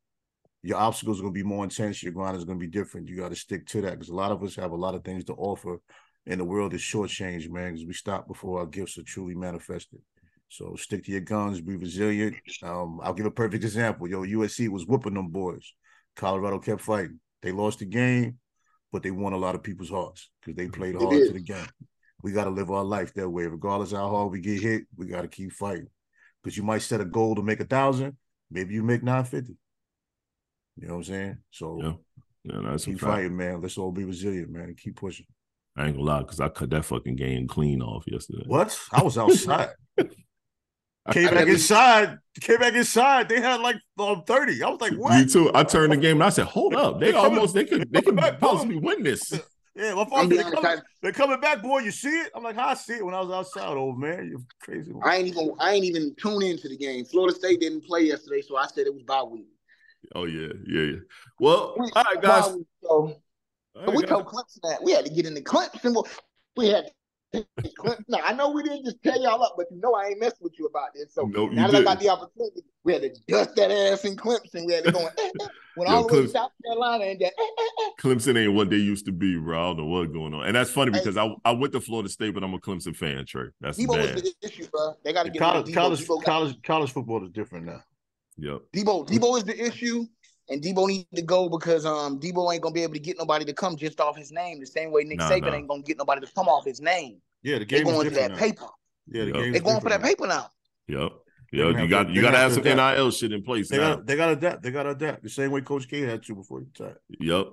Your 0.63 0.79
obstacles 0.79 1.19
are 1.19 1.23
gonna 1.23 1.33
be 1.33 1.43
more 1.43 1.65
intense. 1.65 2.03
Your 2.03 2.13
grind 2.13 2.37
is 2.37 2.45
gonna 2.45 2.59
be 2.59 2.69
different. 2.69 3.09
You 3.09 3.17
got 3.17 3.31
to 3.31 3.37
stick 3.37 3.67
to 3.69 3.81
that 3.83 3.93
because 3.93 4.09
a 4.09 4.15
lot 4.15 4.31
of 4.31 4.43
us 4.43 4.55
have 4.57 4.71
a 4.71 4.77
lot 4.77 4.95
of 4.95 5.03
things 5.03 5.25
to 5.25 5.33
offer, 5.35 5.79
and 6.27 6.39
the 6.39 6.45
world 6.45 6.75
is 6.75 6.81
shortchanged, 6.81 7.51
man. 7.51 7.73
Because 7.73 7.87
we 7.87 7.95
stop 7.95 8.29
before 8.29 8.61
our 8.61 8.67
gifts 8.67 8.99
are 8.99 9.03
truly 9.03 9.35
manifested. 9.35 10.01
So 10.49 10.77
stick 10.77 11.05
to 11.05 11.11
your 11.11 11.23
guns, 11.23 11.61
be 11.61 11.77
resilient. 11.77 12.37
Um, 12.63 13.01
I'll 13.03 13.15
give 13.15 13.27
a 13.27 13.31
perfect 13.31 13.65
example. 13.65 14.09
Yo, 14.09 14.23
USC 14.23 14.69
was 14.69 14.87
whooping 14.87 15.15
them 15.15 15.29
boys. 15.29 15.73
Colorado 16.15 16.61
kept 16.61 16.81
fighting. 16.81 17.19
They 17.43 17.51
lost 17.51 17.81
the 17.81 17.87
game, 17.87 18.39
but 18.95 19.03
they 19.03 19.11
won 19.11 19.35
a 19.35 19.37
lot 19.37 19.57
of 19.57 19.63
people's 19.63 19.91
hearts 19.91 20.31
because 20.41 20.57
they 20.57 20.69
played 20.69 20.95
hard 20.95 21.27
to 21.27 21.33
the 21.33 21.41
game 21.41 21.67
we 22.25 22.33
got 22.33 22.45
to 22.45 22.51
live 22.51 22.71
our 22.71 22.83
life 22.83 23.13
that 23.15 23.29
way. 23.29 23.45
Regardless 23.45 23.93
how 23.93 24.09
hard 24.09 24.33
we 24.33 24.41
get 24.41 24.63
hit, 24.63 24.85
we 24.97 25.07
got 25.07 25.23
to 25.23 25.29
keep 25.29 25.53
fighting. 25.53 25.89
Because 26.43 26.57
you 26.57 26.63
might 26.63 26.81
set 26.81 27.03
a 27.03 27.05
goal 27.05 27.35
to 27.35 27.43
make 27.43 27.61
a 27.61 27.65
thousand, 27.65 28.17
maybe 28.51 28.73
you 28.75 28.83
make 28.83 29.03
nine 29.03 29.25
fifty. 29.25 29.57
You 30.77 30.89
know 30.89 30.95
what 30.95 30.99
I'm 31.01 31.05
saying? 31.05 31.39
So 31.51 31.79
yeah, 31.83 32.53
yeah 32.55 32.61
that's 32.71 32.87
keep 32.87 32.99
fighting, 32.99 33.37
man. 33.37 33.61
Let's 33.61 33.77
all 33.77 33.93
be 33.93 34.05
resilient, 34.05 34.51
man, 34.51 34.65
and 34.65 34.77
keep 34.77 34.97
pushing. 34.97 35.27
I 35.77 35.87
ain't 35.87 35.97
gonna 35.97 36.07
lie, 36.07 36.21
because 36.21 36.41
I 36.41 36.49
cut 36.49 36.71
that 36.71 36.87
fucking 36.87 37.17
game 37.17 37.47
clean 37.47 37.83
off 37.83 38.05
yesterday. 38.07 38.45
What? 38.47 38.79
I 38.91 39.03
was 39.03 39.19
outside. 39.19 39.71
came 41.13 41.31
back 41.31 41.49
inside. 41.49 42.19
Came 42.41 42.59
back 42.59 42.75
inside. 42.75 43.29
They 43.29 43.41
had 43.41 43.61
like 43.61 43.77
um, 43.99 44.23
thirty. 44.27 44.63
I 44.63 44.69
was 44.69 44.81
like, 44.81 44.95
"What?" 44.95 45.19
Me 45.19 45.27
too. 45.27 45.51
I 45.55 45.65
turned 45.65 45.93
the 45.93 45.97
game 45.97 46.17
and 46.17 46.25
I 46.25 46.31
said, 46.31 46.47
"Hold 46.47 46.75
up! 46.75 47.01
They 47.01 47.13
almost 47.13 47.55
they 47.55 47.65
could 47.65 47.91
they 47.93 48.01
could 48.01 48.17
possibly 48.41 48.77
win 48.77 49.03
this." 49.03 49.33
Yeah, 49.77 49.95
my 49.95 50.05
father, 50.05 50.37
they're 50.37 50.53
coming, 50.53 50.79
they're 51.03 51.13
coming 51.13 51.41
back, 51.41 51.61
boy. 51.61 51.81
You 51.81 51.91
see 51.91 52.09
it? 52.09 52.31
I'm 52.33 52.45
like, 52.45 52.57
I 52.57 52.75
see 52.75 52.93
it 52.93 53.05
when 53.05 53.13
I 53.13 53.21
was 53.21 53.33
outside, 53.33 53.77
old 53.77 53.99
man. 53.99 54.29
You're 54.29 54.39
crazy. 54.61 54.93
Man. 54.93 55.03
I 55.05 55.17
ain't 55.17 55.27
even 55.27 55.53
I 55.59 55.73
ain't 55.73 55.85
even 55.85 56.15
tune 56.15 56.43
into 56.43 56.69
the 56.69 56.77
game. 56.77 57.05
Florida 57.05 57.35
State 57.35 57.59
didn't 57.59 57.85
play 57.85 58.03
yesterday, 58.03 58.41
so 58.41 58.57
I 58.57 58.69
said 58.69 58.87
it 58.87 58.95
was 58.95 59.03
bye 59.03 59.25
week. 59.25 59.49
Oh 60.15 60.27
yeah, 60.27 60.53
yeah, 60.69 60.83
yeah. 60.83 60.97
Well, 61.41 61.75
we, 61.77 61.91
all 61.97 62.05
right, 62.05 62.23
guys. 62.23 62.53
Week, 62.53 62.67
so, 62.83 62.89
all 62.89 63.17
right, 63.75 63.89
we 63.89 64.03
guys. 64.03 64.11
told 64.11 64.27
Clemson 64.27 64.61
that 64.63 64.85
we 64.85 64.93
had 64.93 65.07
to 65.07 65.13
get 65.13 65.27
in 65.27 65.35
the 65.35 65.43
Clemson. 65.43 66.07
We 66.57 66.69
had 66.69 66.85
now 68.09 68.19
I 68.25 68.33
know 68.33 68.51
we 68.51 68.63
didn't 68.63 68.85
just 68.85 69.03
tell 69.03 69.21
y'all 69.21 69.43
up, 69.43 69.55
but 69.57 69.67
you 69.71 69.81
know 69.81 69.95
I 69.95 70.09
ain't 70.09 70.21
messing 70.21 70.39
with 70.41 70.59
you 70.59 70.67
about 70.67 70.89
this. 70.95 71.15
So 71.15 71.23
now 71.25 71.69
that. 71.69 71.75
I 71.75 71.83
got 71.83 72.01
the 72.01 72.09
opportunity, 72.09 72.63
we 72.85 72.93
had 72.93 73.03
to 73.03 73.11
dust 73.29 73.57
that 73.57 73.71
ass 73.71 74.05
in 74.05 74.17
Clemson. 74.17 74.67
We 74.67 74.75
had 74.75 74.85
to 74.85 74.93
go 74.93 75.01
eh, 75.19 75.31
eh, 75.41 75.47
when 75.77 75.89
all 75.89 76.07
the 76.07 76.15
way 76.15 76.23
to 76.23 76.29
South 76.29 76.53
Carolina 76.65 77.05
and 77.05 77.21
then, 77.21 77.31
eh, 77.31 77.91
Clemson 78.01 78.39
ain't 78.39 78.53
what 78.53 78.71
they 78.71 78.77
used 78.77 79.07
to 79.07 79.13
be, 79.13 79.37
bro. 79.37 79.59
I 79.59 79.67
don't 79.69 79.77
know 79.79 79.87
what's 79.87 80.13
going 80.13 80.35
on. 80.35 80.47
And 80.47 80.57
that's 80.57 80.71
funny 80.71 80.91
because 80.91 81.17
hey, 81.17 81.37
I, 81.45 81.51
I 81.51 81.53
went 81.53 81.73
to 81.73 81.81
Florida 81.81 82.09
State, 82.09 82.35
but 82.35 82.45
I'm 82.45 82.55
a 82.55 82.59
Clemson 82.59 82.95
fan, 82.95 83.25
Tre. 83.27 83.47
That's 83.61 83.79
Dabo 83.79 83.95
bad. 83.95 84.17
the 84.17 84.35
issue, 84.43 84.67
bro. 84.69 84.95
They 85.03 85.13
got 85.13 85.25
to 85.25 85.31
get 85.31 85.39
college 85.39 85.75
college 85.75 86.07
Dabo 86.07 86.23
college, 86.23 86.63
college 86.63 86.93
football 86.93 87.25
is 87.25 87.31
different 87.31 87.67
now. 87.67 87.81
Yep. 88.37 88.63
Dabo 88.75 89.09
Dabo 89.09 89.37
is 89.37 89.45
the 89.45 89.59
issue. 89.59 90.07
And 90.49 90.63
Dabo 90.63 90.87
need 90.87 91.07
to 91.15 91.23
go 91.23 91.49
because 91.49 91.87
um 91.87 92.21
Dabo 92.21 92.53
ain't 92.53 92.63
gonna 92.63 92.75
be 92.75 92.83
able 92.83 92.95
to 92.95 93.01
get 93.01 93.19
nobody 93.19 93.45
to 93.47 93.53
come 93.53 93.77
just 93.77 94.01
off 94.01 94.17
his 94.17 94.31
name. 94.31 94.61
The 94.61 94.67
same 94.67 94.93
way 94.93 95.05
Nick 95.05 95.19
nah, 95.19 95.31
Saban 95.31 95.43
nah. 95.43 95.55
ain't 95.55 95.69
gonna 95.69 95.83
get 95.83 95.99
nobody 95.99 96.21
to 96.21 96.33
come 96.33 96.49
off 96.49 96.65
his 96.65 96.81
name. 96.81 97.19
Yeah, 97.43 97.59
the 97.59 97.65
game 97.65 97.85
they 97.85 97.93
going 97.93 98.09
for 98.09 98.15
that 98.15 98.31
now. 98.33 98.37
paper. 98.37 98.67
Yeah, 99.07 99.25
the 99.25 99.27
yep. 99.29 99.37
game. 99.37 99.53
They 99.53 99.61
going 99.61 99.81
for 99.81 99.89
that 99.91 100.03
paper 100.03 100.27
now. 100.27 100.49
Yep. 100.89 101.13
Yo, 101.53 101.69
you 101.71 101.89
got 101.89 102.11
you 102.11 102.21
got 102.21 102.33
to 102.33 102.39
have 102.39 102.53
some 102.53 102.65
NIL 102.65 103.11
shit 103.13 103.33
in 103.33 103.43
place. 103.43 103.69
They 103.69 103.77
got 103.77 104.07
they 104.07 104.17
got 104.17 104.27
to 104.27 104.33
adapt. 104.33 104.63
They 104.63 104.71
got 104.71 104.85
to 104.85 104.91
adapt 104.91 105.23
the 105.23 105.29
same 105.29 105.53
way 105.53 105.61
Coach 105.61 105.89
K 105.89 106.01
had 106.01 106.23
to 106.25 106.35
before 106.35 106.61
he 106.61 106.67
retired. 106.67 106.99
Yep. 107.21 107.47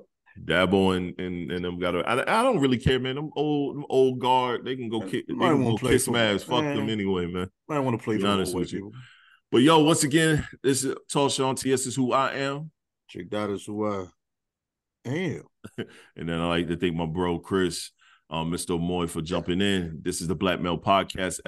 Dabo 0.43 0.95
and 0.95 1.19
and, 1.19 1.51
and 1.51 1.63
them 1.63 1.77
got 1.77 1.91
to. 1.91 1.99
I, 1.99 2.39
I 2.39 2.43
don't 2.43 2.59
really 2.59 2.77
care, 2.77 2.99
man. 2.99 3.15
Them 3.15 3.31
old 3.35 3.75
them 3.75 3.85
old 3.89 4.19
guard, 4.19 4.65
they 4.65 4.75
can 4.75 4.89
go 4.89 5.01
kick. 5.01 5.27
They 5.27 5.35
can 5.35 5.63
go 5.63 5.77
kiss 5.77 6.05
some 6.05 6.15
ass. 6.15 6.43
Fuck 6.43 6.63
them 6.63 6.89
anyway, 6.89 7.27
man. 7.27 7.49
I 7.69 7.79
want 7.79 7.99
to 7.99 8.03
play. 8.03 8.17
Be 8.17 8.25
honest 8.25 8.55
with 8.55 8.73
you. 8.73 8.91
But 9.51 9.61
yo, 9.61 9.83
once 9.83 10.03
again, 10.03 10.47
this 10.63 10.83
is 10.83 10.95
Tallshon 11.13 11.59
TS 11.59 11.85
is 11.85 11.95
who 11.95 12.13
I 12.13 12.33
am. 12.35 12.71
Check 13.11 13.29
that 13.31 13.49
who 13.65 13.85
I 13.85 14.05
am. 15.05 15.43
and 16.15 16.29
then 16.29 16.39
I 16.39 16.47
like 16.47 16.67
to 16.69 16.77
thank 16.77 16.95
my 16.95 17.05
bro 17.05 17.39
Chris 17.39 17.91
um, 18.29 18.49
Mr. 18.49 18.79
Amoy 18.79 19.09
for 19.09 19.21
jumping 19.21 19.59
in. 19.59 19.99
This 20.01 20.21
is 20.21 20.29
the 20.29 20.35
Black 20.35 20.61
Male 20.61 20.77
Podcast, 20.77 21.41